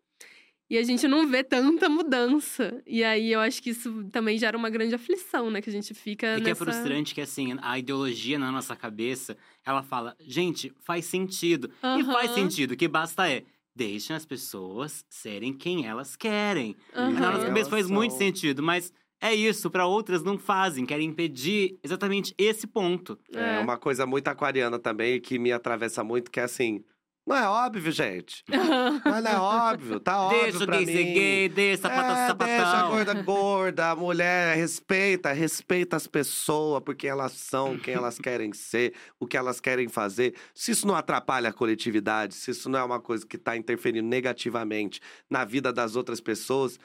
E 0.69 0.77
a 0.77 0.83
gente 0.83 1.05
não 1.05 1.27
vê 1.27 1.43
tanta 1.43 1.89
mudança. 1.89 2.81
E 2.87 3.03
aí 3.03 3.29
eu 3.29 3.41
acho 3.41 3.61
que 3.61 3.71
isso 3.71 4.05
também 4.05 4.37
gera 4.37 4.57
uma 4.57 4.69
grande 4.69 4.95
aflição, 4.95 5.51
né? 5.51 5.61
Que 5.61 5.69
a 5.69 5.73
gente 5.73 5.93
fica 5.93 6.27
É 6.27 6.37
que 6.37 6.43
é 6.43 6.47
nessa... 6.47 6.63
frustrante 6.63 7.13
que, 7.13 7.19
assim, 7.19 7.57
a 7.61 7.77
ideologia 7.77 8.39
na 8.39 8.49
nossa 8.53 8.73
cabeça, 8.73 9.35
ela 9.65 9.83
fala, 9.83 10.15
gente, 10.21 10.71
faz 10.79 11.03
sentido. 11.03 11.69
E 11.83 11.85
Aham. 11.85 12.13
faz 12.13 12.31
sentido, 12.31 12.71
o 12.71 12.77
que 12.77 12.87
basta 12.87 13.29
é, 13.29 13.43
deixem 13.75 14.15
as 14.15 14.25
pessoas 14.25 15.05
serem 15.09 15.51
quem 15.51 15.85
elas 15.85 16.15
querem. 16.15 16.77
Aham. 16.95 17.11
Na 17.19 17.31
nossa 17.31 17.47
cabeça 17.47 17.69
faz 17.69 17.89
muito 17.89 18.13
sentido, 18.13 18.63
mas 18.63 18.93
é 19.21 19.33
isso, 19.35 19.69
pra 19.69 19.85
outras 19.85 20.23
não 20.23 20.37
fazem, 20.37 20.85
querem 20.85 21.07
impedir 21.07 21.77
exatamente 21.83 22.33
esse 22.37 22.65
ponto. 22.65 23.17
É, 23.33 23.59
uma 23.59 23.77
coisa 23.77 24.05
muito 24.05 24.27
aquariana 24.27 24.79
também, 24.79 25.21
que 25.21 25.37
me 25.37 25.51
atravessa 25.51 26.03
muito, 26.03 26.31
que 26.31 26.39
é 26.39 26.43
assim… 26.43 26.83
Não 27.23 27.35
é 27.35 27.47
óbvio, 27.47 27.91
gente. 27.91 28.43
Mas 29.05 29.23
não 29.23 29.31
é 29.31 29.39
óbvio, 29.39 29.99
tá 29.99 30.23
óbvio 30.23 30.41
Deixa 30.41 30.65
pra 30.65 30.79
mim. 30.79 30.85
ser 30.87 31.03
gay, 31.03 31.49
deixa 31.49 31.83
sapatão 31.83 32.15
é, 32.17 32.27
ser 32.27 32.33
deixa 32.33 32.53
a 32.63 32.65
sapatão. 32.65 32.89
gorda 32.89 33.13
gorda, 33.21 33.91
a 33.91 33.95
mulher 33.95 34.57
respeita, 34.57 35.31
respeita 35.31 35.95
as 35.95 36.07
pessoas 36.07 36.81
porque 36.83 37.07
elas 37.07 37.33
são 37.33 37.77
quem 37.77 37.93
elas 37.93 38.17
querem 38.19 38.51
ser, 38.53 38.95
o 39.19 39.27
que 39.27 39.37
elas 39.37 39.59
querem 39.61 39.87
fazer. 39.87 40.33
Se 40.53 40.71
isso 40.71 40.87
não 40.87 40.95
atrapalha 40.95 41.49
a 41.49 41.53
coletividade, 41.53 42.33
se 42.33 42.49
isso 42.49 42.67
não 42.67 42.79
é 42.79 42.83
uma 42.83 42.99
coisa 42.99 43.23
que 43.25 43.35
está 43.35 43.55
interferindo 43.55 44.07
negativamente 44.07 44.99
na 45.29 45.45
vida 45.45 45.71
das 45.71 45.95
outras 45.95 46.19
pessoas, 46.19 46.79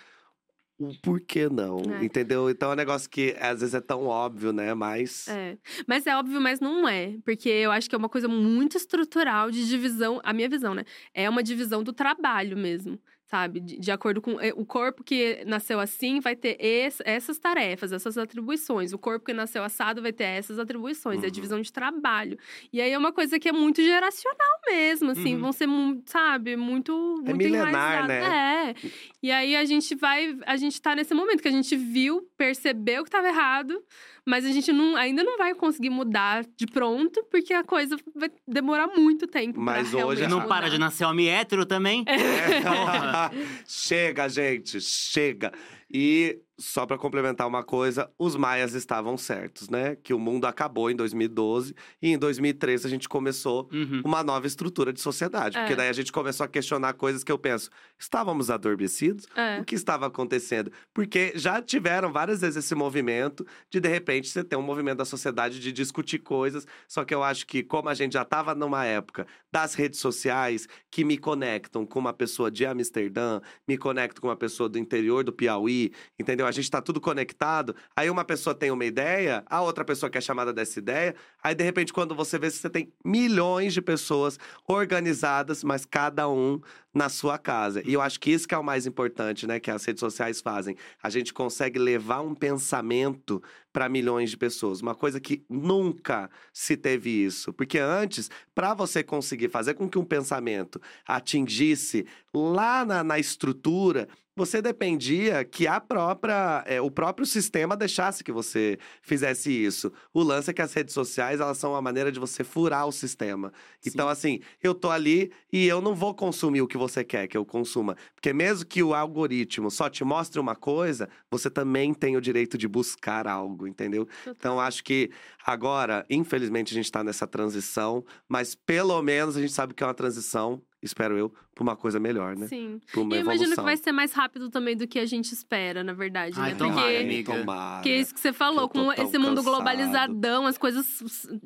o 0.78 0.94
porquê 1.00 1.48
não? 1.48 1.80
É. 2.00 2.04
Entendeu? 2.04 2.50
Então 2.50 2.70
é 2.70 2.72
um 2.74 2.76
negócio 2.76 3.08
que 3.08 3.34
às 3.40 3.60
vezes 3.60 3.74
é 3.74 3.80
tão 3.80 4.06
óbvio, 4.06 4.52
né? 4.52 4.74
Mas. 4.74 5.26
É. 5.28 5.56
Mas 5.86 6.06
é 6.06 6.16
óbvio, 6.16 6.40
mas 6.40 6.60
não 6.60 6.88
é. 6.88 7.16
Porque 7.24 7.48
eu 7.48 7.70
acho 7.70 7.88
que 7.88 7.94
é 7.94 7.98
uma 7.98 8.08
coisa 8.08 8.28
muito 8.28 8.76
estrutural 8.76 9.50
de 9.50 9.66
divisão. 9.66 10.20
A 10.22 10.32
minha 10.32 10.48
visão, 10.48 10.74
né? 10.74 10.84
É 11.14 11.28
uma 11.28 11.42
divisão 11.42 11.82
do 11.82 11.92
trabalho 11.92 12.56
mesmo. 12.56 12.98
Sabe? 13.28 13.58
De, 13.58 13.76
de 13.80 13.90
acordo 13.90 14.22
com. 14.22 14.40
é, 14.40 14.52
O 14.54 14.64
corpo 14.64 15.02
que 15.02 15.42
nasceu 15.46 15.80
assim 15.80 16.20
vai 16.20 16.36
ter 16.36 16.56
esse- 16.60 17.02
essas 17.04 17.38
tarefas, 17.40 17.90
essas 17.92 18.16
atribuições. 18.16 18.92
O 18.92 18.98
corpo 18.98 19.26
que 19.26 19.32
nasceu 19.32 19.64
assado 19.64 20.00
vai 20.00 20.12
ter 20.12 20.22
essas 20.24 20.60
atribuições. 20.60 21.18
É 21.18 21.22
a 21.22 21.26
Uhum. 21.26 21.32
divisão 21.32 21.60
de 21.60 21.72
trabalho. 21.72 22.38
E 22.72 22.80
aí 22.80 22.92
é 22.92 22.96
uma 22.96 23.12
coisa 23.12 23.36
que 23.40 23.48
é 23.48 23.52
muito 23.52 23.82
geracional 23.82 24.60
mesmo, 24.68 25.10
assim. 25.10 25.34
Uhum. 25.34 25.40
Vão 25.40 25.52
ser, 25.52 25.66
sabe, 26.04 26.56
muito. 26.56 26.92
É 27.26 27.30
muito 27.30 27.38
milenar, 27.38 28.06
né? 28.06 28.70
É. 28.70 28.74
E 29.20 29.30
aí 29.32 29.56
a 29.56 29.64
gente 29.64 29.96
vai. 29.96 30.38
A 30.46 30.56
gente 30.56 30.80
tá 30.80 30.94
nesse 30.94 31.12
momento 31.12 31.42
que 31.42 31.48
a 31.48 31.52
gente 31.52 31.74
viu, 31.74 32.22
percebeu 32.36 33.02
que 33.02 33.10
tava 33.10 33.26
errado, 33.26 33.82
mas 34.26 34.44
a 34.44 34.50
gente 34.50 34.72
não, 34.72 34.96
ainda 34.96 35.22
não 35.22 35.38
vai 35.38 35.54
conseguir 35.54 35.88
mudar 35.88 36.44
de 36.56 36.66
pronto, 36.66 37.24
porque 37.30 37.54
a 37.54 37.62
coisa 37.62 37.96
vai 38.14 38.30
demorar 38.46 38.88
muito 38.88 39.26
tempo. 39.28 39.60
Mas 39.60 39.90
pra 39.90 40.04
hoje 40.04 40.26
não 40.26 40.40
mudar. 40.40 40.48
para 40.48 40.68
de 40.68 40.78
nascer 40.78 41.04
homem 41.04 41.28
hétero 41.28 41.64
também? 41.64 42.04
É. 42.08 42.16
chega, 43.64 44.28
gente, 44.28 44.80
chega. 44.80 45.52
E 45.98 46.42
só 46.58 46.86
para 46.86 46.96
complementar 46.96 47.46
uma 47.46 47.62
coisa, 47.62 48.10
os 48.18 48.34
maias 48.34 48.72
estavam 48.74 49.16
certos, 49.18 49.68
né? 49.68 49.94
Que 50.02 50.12
o 50.14 50.18
mundo 50.18 50.46
acabou 50.46 50.90
em 50.90 50.96
2012 50.96 51.74
e 52.00 52.08
em 52.12 52.18
2013 52.18 52.86
a 52.86 52.90
gente 52.90 53.08
começou 53.08 53.68
Uhum. 53.72 54.00
uma 54.04 54.22
nova 54.22 54.46
estrutura 54.46 54.90
de 54.92 55.00
sociedade. 55.00 55.56
Porque 55.58 55.74
É. 55.74 55.76
daí 55.76 55.88
a 55.88 55.92
gente 55.92 56.10
começou 56.12 56.44
a 56.44 56.48
questionar 56.48 56.94
coisas 56.94 57.22
que 57.22 57.30
eu 57.30 57.38
penso, 57.38 57.68
estávamos 57.98 58.48
adormecidos? 58.50 59.26
É. 59.36 59.60
O 59.60 59.64
que 59.66 59.74
estava 59.74 60.06
acontecendo? 60.06 60.70
Porque 60.94 61.32
já 61.34 61.60
tiveram 61.60 62.10
várias 62.12 62.40
vezes 62.40 62.56
esse 62.64 62.74
movimento 62.74 63.46
de, 63.70 63.78
de 63.80 63.88
repente, 63.88 64.28
você 64.28 64.42
ter 64.42 64.56
um 64.56 64.62
movimento 64.62 64.98
da 64.98 65.04
sociedade 65.04 65.60
de 65.60 65.70
discutir 65.72 66.18
coisas. 66.20 66.66
Só 66.88 67.04
que 67.04 67.14
eu 67.14 67.22
acho 67.22 67.46
que, 67.46 67.62
como 67.62 67.88
a 67.90 67.94
gente 67.94 68.14
já 68.14 68.22
estava 68.22 68.54
numa 68.54 68.84
época 68.86 69.26
das 69.52 69.74
redes 69.74 70.00
sociais 70.00 70.66
que 70.90 71.04
me 71.04 71.18
conectam 71.18 71.84
com 71.84 71.98
uma 71.98 72.12
pessoa 72.14 72.50
de 72.50 72.64
Amsterdã, 72.64 73.40
me 73.68 73.76
conectam 73.76 74.20
com 74.22 74.28
uma 74.28 74.36
pessoa 74.36 74.68
do 74.70 74.78
interior 74.78 75.22
do 75.22 75.32
Piauí, 75.34 75.85
entendeu? 76.18 76.46
A 76.46 76.50
gente 76.50 76.64
está 76.64 76.80
tudo 76.80 77.00
conectado. 77.00 77.74
Aí 77.94 78.08
uma 78.10 78.24
pessoa 78.24 78.54
tem 78.54 78.70
uma 78.70 78.84
ideia, 78.84 79.44
a 79.46 79.60
outra 79.62 79.84
pessoa 79.84 80.10
quer 80.10 80.22
chamada 80.22 80.52
dessa 80.52 80.78
ideia. 80.78 81.14
Aí, 81.42 81.54
de 81.54 81.64
repente, 81.64 81.92
quando 81.92 82.14
você 82.14 82.38
vê, 82.38 82.50
você 82.50 82.68
tem 82.68 82.92
milhões 83.04 83.72
de 83.72 83.82
pessoas 83.82 84.38
organizadas, 84.66 85.62
mas 85.62 85.84
cada 85.84 86.28
um 86.28 86.60
na 86.96 87.10
sua 87.10 87.36
casa. 87.36 87.82
E 87.84 87.92
eu 87.92 88.00
acho 88.00 88.18
que 88.18 88.30
isso 88.30 88.48
que 88.48 88.54
é 88.54 88.58
o 88.58 88.64
mais 88.64 88.86
importante, 88.86 89.46
né, 89.46 89.60
que 89.60 89.70
as 89.70 89.84
redes 89.84 90.00
sociais 90.00 90.40
fazem. 90.40 90.74
A 91.02 91.10
gente 91.10 91.30
consegue 91.30 91.78
levar 91.78 92.22
um 92.22 92.34
pensamento 92.34 93.42
para 93.70 93.86
milhões 93.86 94.30
de 94.30 94.36
pessoas, 94.38 94.80
uma 94.80 94.94
coisa 94.94 95.20
que 95.20 95.44
nunca 95.50 96.30
se 96.54 96.74
teve 96.74 97.10
isso, 97.10 97.52
porque 97.52 97.78
antes, 97.78 98.30
para 98.54 98.72
você 98.72 99.02
conseguir 99.02 99.50
fazer 99.50 99.74
com 99.74 99.86
que 99.86 99.98
um 99.98 100.04
pensamento 100.06 100.80
atingisse 101.06 102.06
lá 102.32 102.86
na, 102.86 103.04
na 103.04 103.18
estrutura, 103.18 104.08
você 104.36 104.60
dependia 104.60 105.42
que 105.44 105.66
a 105.66 105.80
própria, 105.80 106.62
é, 106.66 106.78
o 106.78 106.90
próprio 106.90 107.24
sistema 107.24 107.74
deixasse 107.74 108.22
que 108.22 108.30
você 108.30 108.78
fizesse 109.00 109.50
isso. 109.50 109.90
O 110.12 110.22
lance 110.22 110.50
é 110.50 110.52
que 110.52 110.60
as 110.60 110.74
redes 110.74 110.92
sociais, 110.92 111.40
elas 111.40 111.56
são 111.56 111.72
uma 111.72 111.80
maneira 111.80 112.12
de 112.12 112.20
você 112.20 112.44
furar 112.44 112.86
o 112.86 112.92
sistema. 112.92 113.50
Então, 113.84 114.08
assim, 114.08 114.40
eu 114.62 114.74
tô 114.74 114.90
ali 114.90 115.32
e 115.50 115.66
eu 115.66 115.80
não 115.80 115.94
vou 115.94 116.14
consumir 116.14 116.60
o 116.60 116.66
que 116.66 116.76
você 116.76 116.85
quer 117.04 117.26
que 117.26 117.36
eu 117.36 117.44
consuma. 117.44 117.96
Porque 118.14 118.32
mesmo 118.32 118.66
que 118.66 118.82
o 118.82 118.94
algoritmo 118.94 119.70
só 119.70 119.88
te 119.88 120.04
mostre 120.04 120.40
uma 120.40 120.54
coisa, 120.54 121.08
você 121.30 121.50
também 121.50 121.92
tem 121.94 122.16
o 122.16 122.20
direito 122.20 122.56
de 122.56 122.68
buscar 122.68 123.26
algo, 123.26 123.66
entendeu? 123.66 124.08
Então, 124.26 124.60
acho 124.60 124.82
que 124.84 125.10
agora, 125.44 126.04
infelizmente, 126.10 126.72
a 126.72 126.76
gente 126.76 126.90
tá 126.90 127.02
nessa 127.02 127.26
transição, 127.26 128.04
mas 128.28 128.54
pelo 128.54 129.00
menos 129.02 129.36
a 129.36 129.40
gente 129.40 129.52
sabe 129.52 129.74
que 129.74 129.82
é 129.82 129.86
uma 129.86 129.94
transição, 129.94 130.62
espero 130.82 131.16
eu, 131.18 131.30
pra 131.54 131.62
uma 131.62 131.74
coisa 131.76 131.98
melhor, 131.98 132.36
né? 132.36 132.46
Sim. 132.46 132.80
Pra 132.92 133.00
uma 133.00 133.14
E 133.14 133.18
eu 133.18 133.22
imagino 133.22 133.46
que 133.46 133.52
evolução. 133.52 133.64
vai 133.64 133.76
ser 133.76 133.92
mais 133.92 134.12
rápido 134.12 134.50
também 134.50 134.76
do 134.76 134.86
que 134.86 134.98
a 134.98 135.06
gente 135.06 135.32
espera, 135.32 135.82
na 135.82 135.92
verdade, 135.92 136.34
Ai, 136.38 136.52
né? 136.52 136.58
tomara, 136.58 136.80
Porque 136.82 136.96
amiga. 136.96 137.38
Tomara. 137.38 137.82
Que 137.82 137.88
é 137.90 137.98
isso 138.00 138.14
que 138.14 138.20
você 138.20 138.32
falou, 138.32 138.68
que 138.68 138.78
com 138.78 138.92
esse 138.92 139.18
mundo 139.18 139.36
cansado. 139.36 139.44
globalizadão, 139.44 140.46
as 140.46 140.58
coisas, 140.58 140.86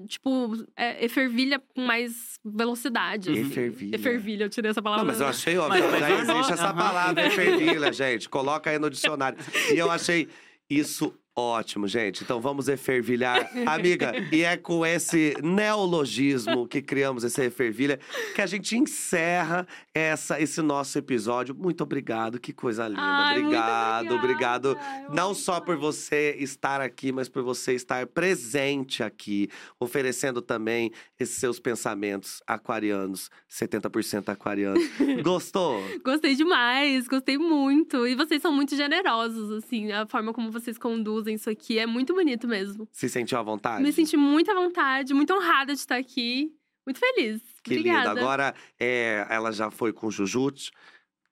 tipo, 0.07 0.52
é, 0.77 1.05
efervilha 1.05 1.59
com 1.74 1.81
mais 1.82 2.35
velocidade. 2.44 3.31
assim. 3.31 3.40
Efervilha. 3.40 3.94
Efervilha, 3.97 4.44
eu 4.44 4.48
tirei 4.51 4.70
essa 4.70 4.82
palavra. 4.82 5.05
Não, 5.05 5.11
mas 5.12 5.20
eu 5.20 5.27
achei 5.27 5.57
óbvio. 5.59 5.82
Mas- 5.82 5.90
mas 5.93 6.01
Já 6.01 6.11
existe 6.35 6.52
essa 6.52 6.74
palavra, 6.74 7.27
efervilha, 7.27 7.93
gente. 7.93 8.28
Coloca 8.28 8.69
aí 8.70 8.78
no 8.78 8.90
dicionário. 8.90 9.39
E 9.73 9.78
eu 9.78 9.90
achei 9.90 10.28
isso 10.69 11.15
ótimo, 11.36 11.86
gente. 11.86 12.23
Então 12.23 12.40
vamos 12.40 12.69
efervilhar. 12.69 13.51
Amiga, 13.66 14.12
e 14.32 14.43
é 14.43 14.57
com 14.57 14.85
esse 14.85 15.35
neologismo 15.43 16.66
que 16.66 16.82
criamos 16.82 17.24
esse 17.24 17.43
efervilha 17.43 17.98
que 18.35 18.43
a 18.43 18.47
gente 18.47 18.77
encerra 18.77 19.66
essa, 19.94 20.40
esse 20.40 20.61
nosso 20.61 20.98
episódio. 20.98 21.55
Muito 21.55 21.82
obrigado, 21.82 22.40
que 22.40 22.52
coisa 22.52 22.89
linda. 22.89 23.01
Ai, 23.01 23.39
obrigado, 23.39 24.15
obrigado. 24.15 24.78
Não 25.12 25.35
só 25.35 25.61
por 25.61 25.77
você 25.77 26.36
estar 26.39 26.81
aqui, 26.81 27.12
mas 27.12 27.28
por 27.28 27.43
você 27.43 27.74
estar 27.74 28.07
presente 28.07 29.02
aqui, 29.02 29.48
oferecendo 29.78 30.43
também 30.43 30.90
esses 31.19 31.36
seus 31.36 31.59
pensamentos 31.59 32.43
aquarianos, 32.47 33.31
70% 33.48 34.28
aquarianos. 34.28 34.82
Gostou? 35.23 35.81
Gostei 36.05 36.35
demais, 36.35 37.07
gostei 37.09 37.39
muito. 37.39 38.07
E 38.07 38.15
vocês 38.15 38.43
são 38.43 38.52
muito 38.52 38.77
generosos, 38.77 39.51
assim. 39.52 39.93
A 39.93 40.07
forma 40.07 40.32
como 40.32 40.51
vocês 40.51 40.77
conduzem 40.77 41.20
isso 41.29 41.51
aqui 41.51 41.79
é 41.79 41.87
muito 41.87 42.15
bonito 42.15 42.47
mesmo. 42.49 42.89
Se 42.93 43.09
sentiu 43.09 43.39
à 43.39 43.43
vontade? 43.43 43.83
Me 43.83 43.93
senti 43.93 44.17
muito 44.17 44.51
à 44.51 44.55
vontade, 44.55 45.13
muito 45.13 45.33
honrada 45.35 45.73
de 45.73 45.81
estar 45.81 45.97
aqui. 45.97 46.55
Muito 46.87 46.99
feliz. 46.99 47.41
Que 47.63 47.75
Obrigada. 47.75 48.09
lindo. 48.09 48.21
Agora, 48.21 48.55
é, 48.79 49.27
ela 49.29 49.53
já 49.53 49.71
foi 49.71 49.93
com 49.93 50.11
Jujutsu, 50.11 50.71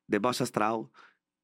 deboche 0.09 0.43
astral. 0.43 0.91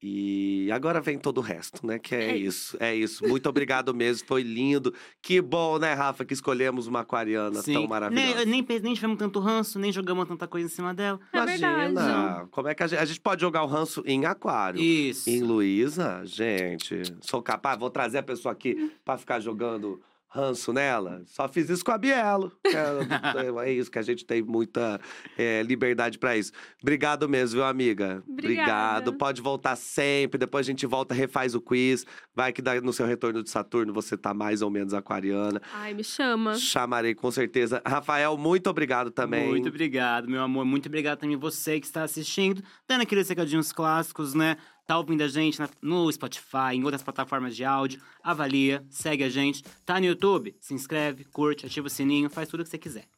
E 0.06 0.70
agora 0.70 1.00
vem 1.00 1.18
todo 1.18 1.38
o 1.38 1.40
resto, 1.40 1.86
né? 1.86 1.98
Que 1.98 2.14
é, 2.14 2.30
É 2.32 2.36
isso, 2.36 2.76
é 2.78 2.94
isso. 2.94 3.26
Muito 3.26 3.48
obrigado 3.48 3.94
mesmo, 3.94 4.26
foi 4.28 4.42
lindo. 4.42 4.92
Que 5.22 5.40
bom, 5.40 5.78
né, 5.78 5.94
Rafa, 5.94 6.26
que 6.26 6.34
escolhemos 6.34 6.86
uma 6.86 7.00
aquariana 7.00 7.62
tão 7.62 7.72
Nem, 7.74 7.88
maravilhosa. 7.88 8.44
nem, 8.44 8.62
pe- 8.62 8.80
nem 8.80 8.92
tivemos 8.92 9.16
tanto 9.16 9.40
ranço, 9.40 9.78
nem 9.78 9.90
jogamos 9.90 10.28
tanta 10.28 10.46
coisa 10.46 10.66
em 10.66 10.70
cima 10.70 10.92
dela. 10.92 11.18
É 11.32 11.38
Imagina, 11.38 11.76
verdade. 11.78 12.48
como 12.50 12.68
é 12.68 12.74
que 12.74 12.82
a 12.82 12.86
gente, 12.86 12.98
a 13.00 13.04
gente 13.06 13.20
pode 13.20 13.40
jogar 13.40 13.62
o 13.62 13.66
ranço 13.66 14.02
em 14.04 14.26
aquário? 14.26 14.78
Isso. 14.78 15.30
Em 15.30 15.40
Luísa, 15.42 16.20
gente, 16.24 17.00
sou 17.22 17.40
capaz, 17.40 17.78
vou 17.78 17.88
trazer 17.88 18.18
a 18.18 18.22
pessoa 18.22 18.52
aqui 18.52 18.92
pra 19.06 19.16
ficar 19.16 19.40
jogando 19.40 20.02
ranço 20.34 20.72
nela. 20.72 21.22
Só 21.26 21.46
fiz 21.48 21.70
isso 21.70 21.84
com 21.84 21.92
a 21.92 21.98
Bielo. 21.98 22.50
que 22.64 22.76
É, 23.64 23.68
é 23.68 23.72
isso 23.72 23.90
que 23.90 23.98
a 23.98 24.02
gente 24.02 24.24
tem 24.24 24.42
muita 24.42 25.00
é, 25.38 25.62
liberdade 25.62 26.18
pra 26.18 26.36
isso. 26.36 26.50
Obrigado 26.82 27.28
mesmo, 27.28 27.58
viu, 27.60 27.64
amiga? 27.64 28.22
Obrigada. 28.28 28.98
Obrigado. 29.10 29.12
Pode 29.14 29.40
voltar 29.40 29.76
sempre. 29.76 30.36
Depois 30.38 30.66
a 30.66 30.70
gente 30.70 30.84
volta, 30.86 31.14
refaz 31.14 31.54
o 31.54 31.60
quiz. 31.60 32.04
Vai 32.34 32.52
que 32.52 32.60
dá- 32.60 32.80
no 32.80 32.92
seu 32.92 33.06
retorno 33.06 33.42
de 33.42 33.50
Saturno 33.50 33.92
você 33.92 34.16
tá 34.16 34.34
mais 34.34 34.60
ou 34.60 34.70
menos 34.70 34.92
aquariana. 34.92 35.62
Ai, 35.72 35.94
me 35.94 36.02
chama. 36.02 36.54
Chamarei 36.56 37.14
com 37.14 37.30
certeza. 37.30 37.80
Rafael, 37.86 38.36
muito 38.36 38.68
obrigado 38.68 39.10
também. 39.10 39.48
Muito 39.48 39.68
obrigado, 39.68 40.28
meu 40.28 40.42
amor. 40.42 40.64
Muito 40.64 40.86
obrigado 40.86 41.20
também 41.20 41.36
você 41.36 41.78
que 41.78 41.86
está 41.86 42.02
assistindo, 42.02 42.62
dando 42.88 43.02
aqueles 43.02 43.28
recadinhos 43.28 43.70
clássicos, 43.72 44.34
né? 44.34 44.56
Tá 44.86 44.98
ouvindo 44.98 45.22
a 45.22 45.28
gente 45.28 45.58
no 45.80 46.12
Spotify, 46.12 46.74
em 46.74 46.84
outras 46.84 47.02
plataformas 47.02 47.56
de 47.56 47.64
áudio. 47.64 48.02
Avalia, 48.22 48.84
segue 48.90 49.24
a 49.24 49.30
gente. 49.30 49.64
Tá 49.84 49.98
no 49.98 50.06
YouTube? 50.06 50.54
Se 50.60 50.74
inscreve, 50.74 51.24
curte, 51.24 51.64
ativa 51.64 51.86
o 51.86 51.90
sininho, 51.90 52.28
faz 52.28 52.48
tudo 52.48 52.60
o 52.60 52.64
que 52.64 52.70
você 52.70 52.78
quiser. 52.78 53.08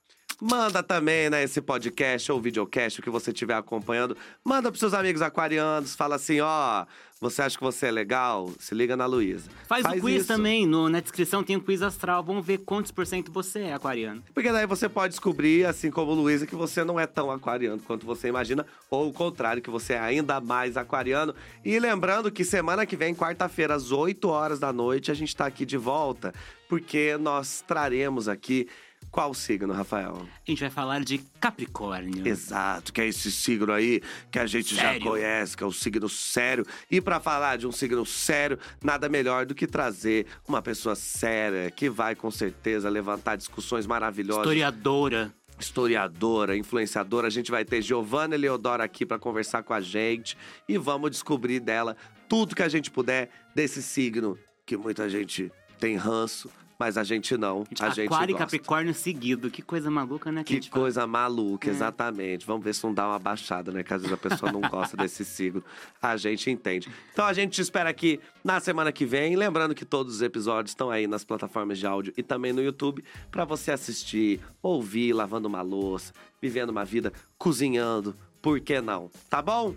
Manda 0.40 0.82
também, 0.82 1.30
né, 1.30 1.42
esse 1.42 1.60
podcast 1.60 2.30
ou 2.30 2.40
videocast 2.40 3.00
que 3.00 3.08
você 3.08 3.30
estiver 3.30 3.54
acompanhando. 3.54 4.16
Manda 4.44 4.70
pros 4.70 4.80
seus 4.80 4.92
amigos 4.92 5.22
aquarianos, 5.22 5.94
fala 5.94 6.16
assim, 6.16 6.40
ó, 6.40 6.84
você 7.18 7.40
acha 7.40 7.56
que 7.56 7.64
você 7.64 7.86
é 7.86 7.90
legal? 7.90 8.52
Se 8.58 8.74
liga 8.74 8.94
na 8.94 9.06
Luísa. 9.06 9.48
Faz, 9.66 9.86
o 9.86 10.00
quiz 10.02 10.16
isso. 10.16 10.26
também, 10.28 10.66
no, 10.66 10.90
na 10.90 11.00
descrição 11.00 11.42
tem 11.42 11.56
o 11.56 11.62
quiz 11.62 11.80
astral. 11.80 12.22
Vamos 12.22 12.44
ver 12.44 12.58
quantos 12.58 12.92
por 12.92 13.06
cento 13.06 13.32
você 13.32 13.60
é 13.60 13.72
aquariano. 13.72 14.22
Porque 14.34 14.52
daí 14.52 14.66
você 14.66 14.86
pode 14.86 15.12
descobrir, 15.12 15.64
assim 15.64 15.90
como 15.90 16.12
Luísa, 16.12 16.46
que 16.46 16.54
você 16.54 16.84
não 16.84 17.00
é 17.00 17.06
tão 17.06 17.30
aquariano 17.30 17.80
quanto 17.80 18.04
você 18.04 18.28
imagina, 18.28 18.66
ou 18.90 19.08
o 19.08 19.12
contrário, 19.14 19.62
que 19.62 19.70
você 19.70 19.94
é 19.94 19.98
ainda 19.98 20.42
mais 20.42 20.76
aquariano. 20.76 21.34
E 21.64 21.78
lembrando 21.78 22.30
que 22.30 22.44
semana 22.44 22.84
que 22.84 22.96
vem, 22.96 23.14
quarta-feira, 23.14 23.74
às 23.74 23.90
8 23.90 24.28
horas 24.28 24.58
da 24.58 24.70
noite, 24.70 25.10
a 25.10 25.14
gente 25.14 25.34
tá 25.34 25.46
aqui 25.46 25.64
de 25.64 25.78
volta, 25.78 26.34
porque 26.68 27.16
nós 27.16 27.64
traremos 27.66 28.28
aqui 28.28 28.68
qual 29.11 29.33
signo, 29.33 29.73
Rafael? 29.73 30.27
A 30.47 30.51
gente 30.51 30.61
vai 30.61 30.70
falar 30.70 31.01
de 31.05 31.19
Capricórnio. 31.41 32.27
Exato, 32.27 32.93
que 32.93 33.01
é 33.01 33.07
esse 33.07 33.33
signo 33.33 33.73
aí 33.73 34.03
que 34.31 34.39
a 34.39 34.47
gente 34.47 34.74
já 34.74 34.83
Sério? 34.93 35.01
conhece, 35.07 35.57
que 35.57 35.62
é 35.65 35.66
o 35.66 35.73
signo 35.73 36.09
sério. 36.09 36.66
E 36.91 37.01
pra 37.01 37.19
falar 37.19 37.57
de 37.57 37.66
um 37.66 37.73
signo 37.73 38.05
sério, 38.05 38.59
nada 38.83 39.09
melhor 39.09 39.47
do 39.47 39.55
que 39.55 39.66
trazer 39.66 40.27
uma 40.47 40.61
pessoa 40.61 40.95
séria 40.95 41.70
que 41.70 41.89
vai 41.89 42.15
com 42.15 42.31
certeza 42.31 42.89
levantar 42.91 43.37
discussões 43.37 43.87
maravilhosas 43.87 44.43
Historiadora. 44.45 45.33
historiadora, 45.59 46.57
influenciadora. 46.57 47.27
A 47.27 47.31
gente 47.31 47.51
vai 47.51 47.65
ter 47.65 47.81
Giovanna 47.83 48.35
Eleodora 48.35 48.85
aqui 48.85 49.07
para 49.07 49.19
conversar 49.19 49.62
com 49.62 49.73
a 49.73 49.81
gente 49.81 50.37
e 50.69 50.77
vamos 50.77 51.11
descobrir 51.11 51.61
dela 51.61 51.97
tudo 52.28 52.55
que 52.55 52.62
a 52.62 52.69
gente 52.69 52.91
puder 52.91 53.31
desse 53.55 53.83
signo 53.83 54.39
que 54.66 54.77
muita 54.77 55.09
gente 55.09 55.51
tem 55.78 55.97
ranço, 55.97 56.51
mas 56.78 56.97
a 56.98 57.05
gente 57.05 57.36
não. 57.36 57.65
A 57.81 57.90
gente 57.90 58.07
Aquário 58.09 58.35
e. 58.35 58.39
Capricórnio 58.39 58.93
seguido. 58.94 59.51
Que 59.51 59.62
coisa 59.62 59.90
maluca, 59.90 60.31
né? 60.31 60.44
Que 60.44 60.53
a 60.53 60.57
gente 60.57 60.70
fala. 60.70 60.82
coisa 60.82 61.07
maluca, 61.07 61.69
É. 61.69 61.70
exatamente. 61.70 62.47
Vamos 62.47 62.65
ver 62.65 62.74
se 62.74 62.85
não 62.85 62.93
dá 62.93 63.07
uma 63.09 63.19
baixada, 63.19 63.73
né? 63.73 63.82
Que 63.82 63.94
às 63.94 64.03
vezes 64.03 64.12
a 64.15 64.16
pessoa 64.16 64.53
não 64.53 64.61
gosta 64.61 64.97
desse 64.98 65.24
signo. 65.24 65.62
A 66.01 66.16
gente 66.16 66.51
entende. 66.51 66.89
Então 67.12 67.24
a 67.24 67.32
gente 67.32 67.53
te 67.53 67.61
espera 67.61 67.89
aqui 67.90 68.20
na 68.44 68.61
semana 68.61 68.93
que 68.93 69.05
vem. 69.07 69.36
Lembrando 69.36 69.74
que 69.74 69.85
todos 69.85 70.16
os 70.16 70.23
episódios 70.23 70.73
estão 70.73 70.90
aí 70.90 71.07
nas 71.07 71.24
plataformas 71.24 71.78
de 71.78 71.86
áudio 71.86 72.12
e 72.16 72.23
também 72.23 72.53
no 72.53 72.62
YouTube 72.62 73.03
para 73.31 73.44
você 73.44 73.70
assistir, 73.73 74.40
ouvir, 74.62 75.12
lavando 75.12 75.48
uma 75.48 75.62
louça, 75.62 76.12
vivendo 76.40 76.70
uma 76.70 76.85
vida, 76.85 77.12
cozinhando. 77.39 78.15
Por 78.43 78.61
que 78.61 78.81
não? 78.81 79.11
Tá 79.31 79.40
bom? 79.43 79.74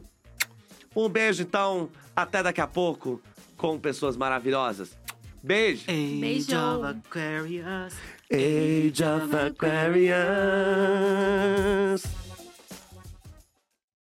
Um 0.95 1.07
beijo, 1.07 1.41
então. 1.43 1.89
Até 2.15 2.43
daqui 2.43 2.59
a 2.61 2.67
pouco 2.67 3.21
com 3.55 3.79
pessoas 3.79 4.17
maravilhosas. 4.17 4.97
Beijo! 5.45 5.85
Age 5.87 6.53
of 6.53 6.83
Aquarius. 6.83 7.95
Age 8.29 9.01
of 9.01 9.33
Aquarius. 9.33 10.19